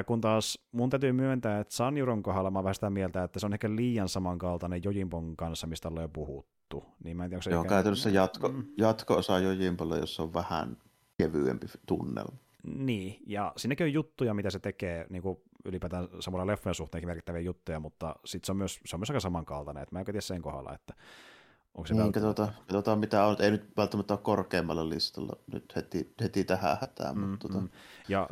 kun 0.05 0.21
taas 0.21 0.59
mun 0.71 0.89
täytyy 0.89 1.11
myöntää, 1.11 1.59
että 1.59 1.75
Sanjuron 1.75 2.23
kohdalla 2.23 2.51
mä 2.51 2.63
vähän 2.63 2.75
sitä 2.75 2.89
mieltä, 2.89 3.23
että 3.23 3.39
se 3.39 3.45
on 3.45 3.53
ehkä 3.53 3.75
liian 3.75 4.09
samankaltainen 4.09 4.83
Jojinpon 4.83 5.37
kanssa, 5.37 5.67
mistä 5.67 5.87
ollaan 5.87 6.03
jo 6.03 6.09
puhuttu. 6.09 6.85
Niin 7.03 7.17
mä 7.17 7.23
en 7.23 7.29
tiedä, 7.29 7.37
onko 7.37 7.43
se 7.43 7.49
Joo, 7.49 7.61
ikä... 7.61 7.69
käytännössä 7.69 8.09
jatko, 8.09 8.47
mm. 8.49 8.63
jatko-osa 8.77 9.39
Jojinpolle, 9.39 9.97
jossa 9.97 10.23
on 10.23 10.33
vähän 10.33 10.77
kevyempi 11.17 11.67
tunnelma. 11.85 12.37
Niin, 12.63 13.23
ja 13.27 13.53
siinäkin 13.57 13.85
on 13.85 13.93
juttuja, 13.93 14.33
mitä 14.33 14.49
se 14.49 14.59
tekee, 14.59 15.05
niin 15.09 15.21
kuin 15.21 15.37
ylipäätään 15.65 16.07
samalla 16.19 16.47
leffojen 16.47 16.75
suhteenkin 16.75 17.09
merkittäviä 17.09 17.41
juttuja, 17.41 17.79
mutta 17.79 18.15
sitten 18.25 18.45
se 18.45 18.51
on 18.51 18.57
myös, 18.57 18.79
se 18.85 18.95
on 18.95 18.99
myös 18.99 19.09
aika 19.09 19.19
samankaltainen, 19.19 19.83
että 19.83 19.95
mä 19.95 19.99
en 19.99 20.05
tiedä 20.05 20.21
sen 20.21 20.41
kohdalla, 20.41 20.73
että 20.73 20.93
Onko 21.75 21.87
se 21.87 21.93
niin, 21.93 22.11
katsotaan, 22.11 22.53
katsotaan, 22.59 22.99
mitä 22.99 23.25
on. 23.25 23.35
Ei 23.39 23.51
nyt 23.51 23.77
välttämättä 23.77 24.13
ole 24.13 24.19
korkeammalla 24.23 24.89
listalla 24.89 25.37
nyt 25.51 25.75
heti, 25.75 26.13
heti 26.21 26.43
tähän 26.43 26.77
hätään. 26.81 27.17
Mm, 27.17 27.23
mutta 27.23 27.47
tota- 27.47 27.61
mm. 27.61 27.69
Ja 28.09 28.29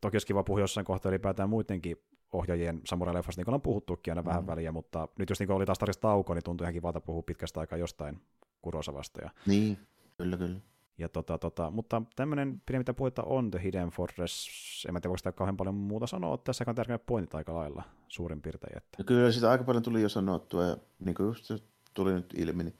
toki 0.00 0.14
olisi 0.14 0.26
kiva 0.26 0.42
puhua 0.42 0.60
jossain 0.60 0.84
kohtaa 0.84 1.10
ylipäätään 1.10 1.50
muidenkin 1.50 1.96
ohjaajien 2.32 2.80
samurai-leffasta, 2.84 3.38
niin 3.38 3.44
kuin 3.44 3.54
on 3.54 3.62
puhuttukin 3.62 4.10
aina 4.10 4.22
mm. 4.22 4.26
vähän 4.26 4.46
väliä, 4.46 4.72
mutta 4.72 5.08
nyt 5.18 5.30
jos 5.30 5.40
niin 5.40 5.50
oli 5.50 5.66
taas 5.66 5.78
tarjossa 5.78 6.00
tauko, 6.00 6.34
niin 6.34 6.44
tuntui 6.44 6.64
ihan 6.64 6.74
kivalta 6.74 7.00
puhua 7.00 7.22
pitkästä 7.22 7.60
aikaa 7.60 7.78
jostain 7.78 8.20
Kurosavasta. 8.62 9.20
Ja... 9.22 9.30
Niin, 9.46 9.78
kyllä, 10.16 10.36
kyllä. 10.36 10.60
Ja 10.98 11.08
tota, 11.08 11.38
tota, 11.38 11.70
mutta 11.70 12.02
tämmöinen 12.16 12.62
pidemmittä 12.66 12.94
puhetta 12.94 13.22
on 13.22 13.50
The 13.50 13.62
Hidden 13.62 13.88
Fortress. 13.88 14.48
En 14.88 14.92
mä 14.92 15.00
tiedä, 15.00 15.08
voiko 15.08 15.18
sitä 15.18 15.32
kauhean 15.32 15.56
paljon 15.56 15.74
muuta 15.74 16.06
sanoa. 16.06 16.38
Tässä 16.38 16.64
on 16.66 16.74
tärkeät 16.74 17.06
pointit 17.06 17.34
aika 17.34 17.54
lailla 17.54 17.82
suurin 18.08 18.42
piirtein. 18.42 18.76
Että... 18.76 18.96
Ja 18.98 19.04
kyllä 19.04 19.32
sitä 19.32 19.50
aika 19.50 19.64
paljon 19.64 19.82
tuli 19.82 20.02
jo 20.02 20.08
sanottua. 20.08 20.64
Ja 20.64 20.76
niin 20.98 21.14
kuin 21.14 21.26
just 21.26 21.50
tuli 21.98 22.12
nyt 22.12 22.34
ilmi, 22.36 22.64
niin 22.64 22.76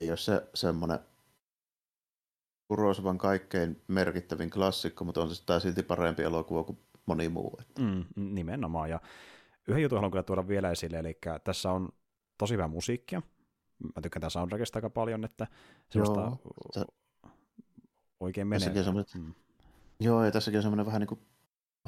ei 0.00 0.10
ole 0.10 0.16
se 0.16 0.48
semmoinen 0.54 0.98
Kurosavan 2.68 3.18
kaikkein 3.18 3.82
merkittävin 3.88 4.50
klassikko, 4.50 5.04
mutta 5.04 5.22
on 5.22 5.34
se 5.34 5.46
tämä 5.46 5.60
silti 5.60 5.82
parempi 5.82 6.22
elokuva 6.22 6.64
kuin 6.64 6.78
moni 7.06 7.28
muu. 7.28 7.58
Että. 7.60 7.82
Mm, 7.82 8.04
nimenomaan, 8.16 8.90
ja 8.90 9.00
yhden 9.68 9.82
jutun 9.82 9.98
haluan 9.98 10.10
kyllä 10.10 10.22
tuoda 10.22 10.48
vielä 10.48 10.70
esille, 10.70 10.98
eli 10.98 11.18
tässä 11.44 11.72
on 11.72 11.88
tosi 12.38 12.54
hyvää 12.54 12.68
musiikkia. 12.68 13.22
Mä 13.96 14.02
tykkään 14.02 14.20
tämän 14.20 14.30
soundtrackista 14.30 14.78
aika 14.78 14.90
paljon, 14.90 15.24
että 15.24 15.46
semmoista 15.90 16.20
Joo, 16.20 16.38
se, 16.72 16.84
oikein 18.20 18.46
menee. 18.46 18.74
Mm. 19.14 19.34
Joo, 20.00 20.24
ja 20.24 20.30
tässäkin 20.30 20.58
on 20.58 20.62
semmoinen 20.62 20.86
vähän 20.86 21.00
niin 21.00 21.08
kuin 21.08 21.20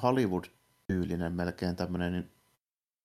Hollywood-tyylinen 0.02 1.32
melkein 1.32 1.76
tämmöinen 1.76 2.12
niin 2.12 2.30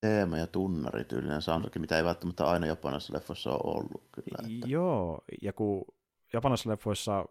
teema- 0.01 0.37
ja 0.37 0.47
tunnarityylinen 0.47 1.41
soundtrack, 1.41 1.75
mitä 1.75 1.97
ei 1.97 2.03
välttämättä 2.03 2.45
aina 2.45 2.67
japanilaisissa 2.67 3.13
leffoissa 3.13 3.49
ole 3.49 3.59
ollut. 3.63 4.03
Kyllä, 4.11 4.55
että... 4.55 4.67
Joo, 4.67 5.23
ja 5.41 5.53
kun 5.53 5.85
japanilaisissa 6.33 6.69
leffoissa 6.69 7.25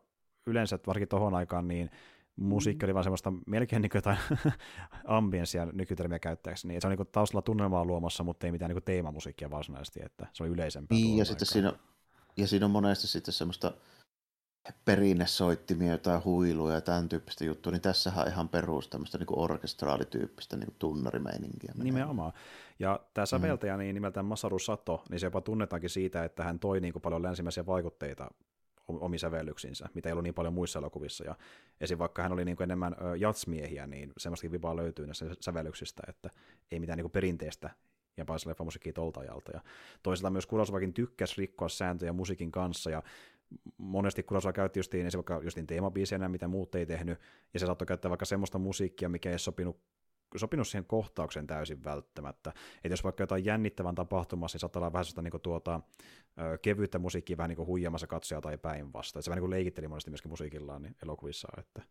yleensä, 0.47 0.79
varsinkin 0.87 1.09
tohon 1.09 1.35
aikaan, 1.35 1.69
niin 1.69 1.91
musiikki 2.37 2.87
oli 2.87 2.95
vaan 2.95 3.05
semmoista 3.05 3.33
melkein 3.47 3.83
niin 3.83 3.91
jotain 3.95 4.19
ambienssia 5.05 5.67
nykytermiä 5.67 6.19
käyttäjäksi, 6.19 6.69
niin 6.69 6.81
se 6.81 6.87
on 6.87 6.97
niin 6.97 7.07
taustalla 7.12 7.43
tunnelmaa 7.43 7.85
luomassa, 7.85 8.25
mutta 8.25 8.47
ei 8.47 8.53
mitään 8.53 8.71
niin 8.71 8.83
teemamusiikkia 8.83 9.51
varsinaisesti, 9.51 10.01
että 10.05 10.27
se 10.33 10.43
on 10.43 10.49
yleisempää. 10.49 10.99
Niin, 10.99 11.19
ja 11.19 11.25
sitten 11.25 11.47
siinä, 11.47 11.73
ja 12.37 12.47
siinä 12.47 12.67
on 12.67 12.71
monesti 12.71 13.07
sitten 13.07 13.35
semmoista 13.35 13.73
perinnesoittimia, 14.85 15.93
jotain 15.93 16.25
huiluja 16.25 16.75
ja 16.75 16.81
tämän 16.81 17.09
tyyppistä 17.09 17.45
juttua, 17.45 17.73
niin 17.73 17.83
tässähän 17.83 18.25
on 18.25 18.33
ihan 18.33 18.49
perus 18.49 18.89
tämmöistä 18.89 19.19
niin 19.19 19.27
orkestraalityyppistä 19.31 20.57
niin 20.57 20.75
tunnarimeininkiä. 20.79 21.73
Nimenomaan. 21.75 22.33
Ja 22.79 23.01
tämä 23.14 23.27
säveltäjä 23.27 23.77
mm. 23.77 23.79
niin 23.79 23.95
nimeltään 23.95 24.27
Masaru 24.27 24.59
Sato, 24.59 25.05
niin 25.11 25.21
se 25.21 25.27
jopa 25.27 25.41
tunnetaankin 25.41 25.91
siitä, 25.91 26.25
että 26.25 26.45
hän 26.45 26.59
toi 26.59 26.81
niin 26.81 26.93
kuin 26.93 27.03
paljon 27.03 27.23
länsimäisiä 27.23 27.67
vaikutteita 27.67 28.31
omiin 28.89 29.21
sävellyksinsä, 29.21 29.89
mitä 29.95 30.09
ei 30.09 30.12
ollut 30.12 30.23
niin 30.23 30.35
paljon 30.35 30.55
muissa 30.55 30.79
elokuvissa. 30.79 31.25
Ja 31.25 31.35
esim. 31.81 31.99
vaikka 31.99 32.23
hän 32.23 32.33
oli 32.33 32.45
niin 32.45 32.57
kuin 32.57 32.64
enemmän 32.64 32.97
jatsmiehiä, 33.19 33.87
niin 33.87 34.12
semmoista 34.19 34.51
vipaa 34.51 34.77
löytyy 34.77 35.07
näistä 35.07 35.27
sävellyksistä, 35.41 36.03
että 36.09 36.31
ei 36.73 36.81
mitään 36.81 36.97
niin 36.97 37.05
kuin 37.05 37.12
perinteistä 37.12 37.71
japanilaisen 38.17 38.51
leffamusiikkia 38.51 38.93
tolta 38.93 39.21
ajalta. 39.21 39.51
Ja 39.55 39.61
toisaalta 40.03 40.31
myös 40.31 40.47
Kurosawakin 40.47 40.95
tykkäsi 40.95 41.35
rikkoa 41.39 41.69
sääntöjä 41.69 42.12
musiikin 42.12 42.53
kanssa, 42.53 42.91
ja 42.91 43.03
monesti 43.78 44.22
Kurosawa 44.22 44.53
käytti 44.53 44.78
justiin, 44.78 45.09
vaikka 45.14 45.40
justiin 45.42 45.66
teemabiisenä, 45.66 46.28
mitä 46.28 46.49
muut 46.49 46.74
ei 46.74 46.86
tehnyt, 46.86 47.20
ja 47.55 47.61
se 47.61 47.66
saattoi 47.66 47.86
käyttää 47.86 48.09
vaikka 48.11 48.24
semmoista 48.24 48.59
musiikkia, 48.59 49.09
mikä 49.09 49.30
ei 49.30 49.38
sopinut 49.38 49.80
sopinut 50.36 50.68
siihen 50.68 50.84
kohtaukseen 50.84 51.47
täysin 51.47 51.84
välttämättä. 51.84 52.51
Että 52.76 52.88
jos 52.88 53.05
vaikka 53.05 53.22
jotain 53.22 53.44
jännittävän 53.44 53.94
tapahtumassa, 53.94 54.57
niin 54.57 54.61
saattaa 54.61 54.80
olla 54.80 54.92
vähän 54.92 55.05
sellaista 55.05 55.22
niin 55.22 55.42
tuota, 55.42 55.80
kevyttä 56.62 56.99
musiikkia 56.99 57.36
vähän 57.36 57.49
niin 57.49 57.57
kuin 57.57 57.66
huijamassa 57.66 58.07
katsoja 58.07 58.40
tai 58.40 58.59
päinvastoin. 58.59 59.23
Se 59.23 59.31
vähän 59.31 59.36
niin 59.36 59.43
kuin 59.43 59.51
leikitteli 59.51 59.89
monesti 59.89 60.10
myöskin 60.10 60.31
musiikillaan 60.31 60.82
niin 60.82 60.97
elokuvissa, 61.02 61.48
että 61.59 61.82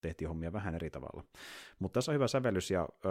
tehtiin 0.00 0.28
hommia 0.28 0.52
vähän 0.52 0.74
eri 0.74 0.90
tavalla. 0.90 1.24
Mutta 1.78 1.94
tässä 1.94 2.12
on 2.12 2.14
hyvä 2.14 2.28
sävellys 2.28 2.70
ja 2.70 2.88
ö, 3.04 3.08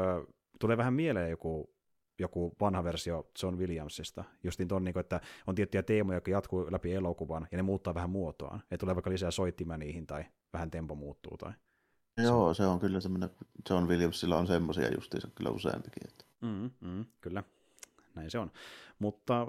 tulee 0.59 0.77
vähän 0.77 0.93
mieleen 0.93 1.30
joku 1.30 1.77
joku 2.19 2.56
vanha 2.61 2.84
versio 2.84 3.30
John 3.44 3.57
Williamsista. 3.57 4.23
Justin 4.44 4.68
ton, 4.68 4.84
niin 4.84 4.99
että 4.99 5.22
on 5.48 5.56
tiettyjä 5.56 5.84
teemoja, 5.84 6.18
jotka 6.18 6.31
jatkuu 6.31 6.68
läpi 6.72 6.94
elokuvan, 6.94 7.48
ja 7.52 7.57
ne 7.57 7.61
muuttaa 7.61 7.94
vähän 7.94 8.10
muotoaan. 8.10 8.64
Ja 8.72 8.77
tulee 8.77 8.95
vaikka 8.95 9.10
lisää 9.10 9.31
soittimia 9.31 9.77
niihin, 9.77 10.07
tai 10.07 10.26
vähän 10.53 10.72
tempo 10.72 10.95
muuttuu. 10.95 11.38
Tai... 11.38 11.53
Joo, 12.18 12.53
se 12.53 12.65
on 12.65 12.80
kyllä 12.80 12.99
semmoinen, 12.99 13.30
John 13.69 13.88
Williamsilla 13.88 14.38
on 14.38 14.48
semmoisia 14.48 14.94
justiinsa 14.94 15.27
kyllä 15.35 15.49
useampikin. 15.49 16.07
Että... 16.07 16.26
Mm, 16.41 16.72
mm, 16.81 17.06
kyllä, 17.22 17.44
näin 18.15 18.31
se 18.31 18.39
on. 18.39 18.52
Mutta 18.99 19.48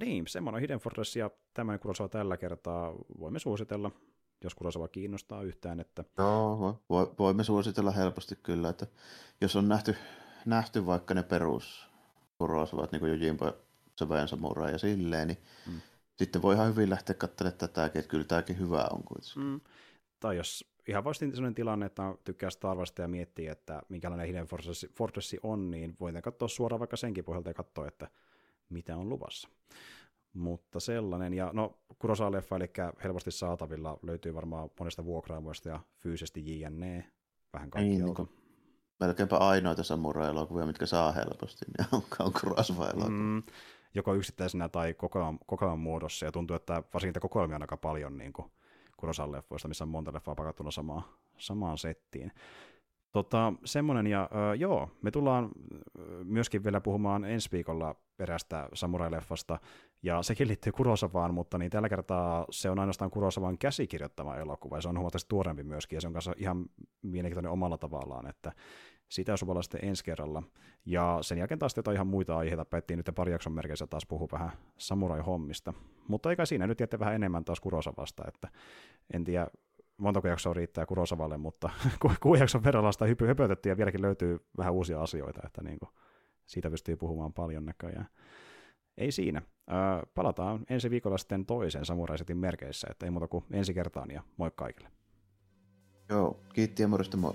niin, 0.00 0.26
semmoinen 0.26 0.60
Hidden 0.60 0.78
Fortress 0.78 1.16
ja 1.16 1.30
tämän 1.54 1.80
Kurosawa 1.80 2.08
tällä 2.08 2.36
kertaa 2.36 2.94
voimme 3.20 3.38
suositella, 3.38 3.90
jos 4.44 4.54
Kurosawa 4.54 4.88
kiinnostaa 4.88 5.42
yhtään. 5.42 5.80
Että... 5.80 6.04
Joo, 6.18 6.82
voimme 7.18 7.44
suositella 7.44 7.90
helposti 7.90 8.36
kyllä, 8.42 8.68
että 8.68 8.86
jos 9.40 9.56
on 9.56 9.68
nähty, 9.68 9.96
nähty 10.46 10.86
vaikka 10.86 11.14
ne 11.14 11.22
perus 11.22 11.85
Kurosavat, 12.38 12.92
niin 12.92 13.00
kuin 13.00 13.10
Jojimbo, 13.12 13.52
Seven 13.98 14.28
Samurai 14.28 14.72
ja 14.72 14.78
silleen, 14.78 15.28
niin 15.28 15.38
mm. 15.66 15.80
sitten 16.16 16.42
voi 16.42 16.54
ihan 16.54 16.68
hyvin 16.68 16.90
lähteä 16.90 17.14
katselemaan 17.14 17.58
tätäkin, 17.58 17.98
että 17.98 18.10
kyllä 18.10 18.24
tämäkin 18.24 18.58
hyvä 18.58 18.86
on 18.90 19.04
kuitenkin. 19.04 19.42
Mm. 19.42 19.60
Tai 20.20 20.36
jos 20.36 20.64
ihan 20.88 21.04
vasta 21.04 21.26
sellainen 21.26 21.54
tilanne, 21.54 21.86
että 21.86 22.14
tykkää 22.24 22.50
Star 22.50 22.76
Warsista 22.76 23.02
ja 23.02 23.08
miettii, 23.08 23.46
että 23.46 23.82
minkälainen 23.88 24.26
Hidden 24.26 24.46
Fortress, 24.46 24.86
Fortress 24.94 25.36
on, 25.42 25.70
niin 25.70 25.96
voin 26.00 26.22
katsoa 26.22 26.48
suoraan 26.48 26.80
vaikka 26.80 26.96
senkin 26.96 27.24
pohjalta 27.24 27.50
ja 27.50 27.54
katsoa, 27.54 27.88
että 27.88 28.10
mitä 28.68 28.96
on 28.96 29.08
luvassa. 29.08 29.48
Mutta 30.32 30.80
sellainen, 30.80 31.34
ja 31.34 31.50
no 31.54 31.78
Kurosawa-leffa, 31.98 32.56
eli 32.56 32.70
helposti 33.04 33.30
saatavilla, 33.30 33.98
löytyy 34.02 34.34
varmaan 34.34 34.70
monesta 34.78 35.04
vuokraamoista 35.04 35.68
ja 35.68 35.80
fyysisesti 35.98 36.60
JNE, 36.60 37.04
vähän 37.52 37.70
kaikkialta. 37.70 38.22
Niin, 38.22 38.45
melkeinpä 39.00 39.36
ainoita 39.36 39.82
samurai-elokuvia, 39.82 40.66
mitkä 40.66 40.86
saa 40.86 41.12
helposti, 41.12 41.64
niin 41.78 41.88
on, 41.92 42.02
on 42.18 42.32
Kurosawa-elokuva. 42.32 43.08
Mm, 43.08 43.42
joko 43.94 44.14
yksittäisenä 44.14 44.68
tai 44.68 44.94
kokoelman, 44.94 45.38
kokoelman 45.46 45.78
muodossa, 45.78 46.26
ja 46.26 46.32
tuntuu, 46.32 46.56
että 46.56 46.82
varsinkin 46.94 47.20
kokoelmia 47.20 47.56
on 47.56 47.62
aika 47.62 47.76
paljon 47.76 48.18
niin 48.18 48.32
kuin 48.32 48.50
Kurosan-leffoista, 48.96 49.68
missä 49.68 49.84
on 49.84 49.88
monta 49.88 50.12
leffaa 50.12 50.34
pakattuna 50.34 50.70
samaan, 50.70 51.02
samaan 51.38 51.78
settiin. 51.78 52.32
Tota, 53.16 53.52
semmoinen, 53.64 54.06
ja 54.06 54.28
ö, 54.50 54.54
joo, 54.54 54.90
me 55.02 55.10
tullaan 55.10 55.48
myöskin 56.24 56.64
vielä 56.64 56.80
puhumaan 56.80 57.24
ensi 57.24 57.48
viikolla 57.52 57.94
perästä 58.16 58.68
samurai-leffasta, 58.74 59.58
ja 60.02 60.22
sekin 60.22 60.48
liittyy 60.48 60.72
Kurosavaan, 60.72 61.34
mutta 61.34 61.58
niin 61.58 61.70
tällä 61.70 61.88
kertaa 61.88 62.46
se 62.50 62.70
on 62.70 62.78
ainoastaan 62.78 63.10
Kurosavan 63.10 63.58
käsikirjoittama 63.58 64.36
elokuva, 64.36 64.76
ja 64.76 64.80
se 64.80 64.88
on 64.88 64.98
huomattavasti 64.98 65.28
tuorempi 65.28 65.62
myöskin, 65.62 65.96
ja 65.96 66.00
se 66.00 66.06
on 66.06 66.12
kanssa 66.12 66.34
ihan 66.36 66.66
mielenkiintoinen 67.02 67.52
omalla 67.52 67.78
tavallaan, 67.78 68.28
että 68.28 68.52
sitä 69.08 69.32
osuvalla 69.32 69.62
sitten 69.62 69.84
ensi 69.84 70.04
kerralla. 70.04 70.42
Ja 70.86 71.18
sen 71.20 71.38
jälkeen 71.38 71.58
taas 71.58 71.76
jotain 71.76 71.94
ihan 71.94 72.06
muita 72.06 72.36
aiheita, 72.36 72.64
päättiin 72.64 72.96
nyt 72.96 73.10
pari 73.14 73.32
jakson 73.32 73.52
merkeissä 73.52 73.86
taas 73.86 74.06
puhua 74.06 74.28
vähän 74.32 74.50
samurai-hommista. 74.78 75.72
Mutta 76.08 76.30
eikä 76.30 76.46
siinä 76.46 76.66
nyt 76.66 76.80
jätte 76.80 76.98
vähän 76.98 77.14
enemmän 77.14 77.44
taas 77.44 77.60
Kurosavasta, 77.60 78.24
että 78.28 78.48
en 79.12 79.24
tiedä, 79.24 79.46
montako 79.96 80.28
jaksoa 80.28 80.54
riittää 80.54 80.86
Kurosavalle, 80.86 81.36
mutta 81.36 81.70
kuuden 82.22 82.40
jakson 82.40 82.64
verran 82.64 82.92
sitä 82.92 83.04
hypy 83.04 83.26
höpötettiin 83.26 83.70
ja 83.70 83.76
vieläkin 83.76 84.02
löytyy 84.02 84.38
vähän 84.58 84.72
uusia 84.72 85.02
asioita, 85.02 85.40
että 85.46 85.62
niin 85.62 85.78
kuin, 85.78 85.90
siitä 86.46 86.70
pystyy 86.70 86.96
puhumaan 86.96 87.32
paljon 87.32 87.64
näköjään. 87.64 88.08
Ei 88.98 89.12
siinä. 89.12 89.42
Palataan 90.14 90.64
ensi 90.70 90.90
viikolla 90.90 91.18
sitten 91.18 91.46
toisen 91.46 91.84
samuraisetin 91.84 92.36
merkeissä, 92.36 92.88
että 92.90 93.06
ei 93.06 93.10
muuta 93.10 93.28
kuin 93.28 93.44
ensi 93.50 93.74
kertaan 93.74 94.10
ja 94.10 94.22
moi 94.36 94.50
kaikille. 94.56 94.88
Joo, 96.08 96.40
kiitti 96.52 96.82
ja 96.82 96.88
morjesta 96.88 97.16
moi. 97.16 97.34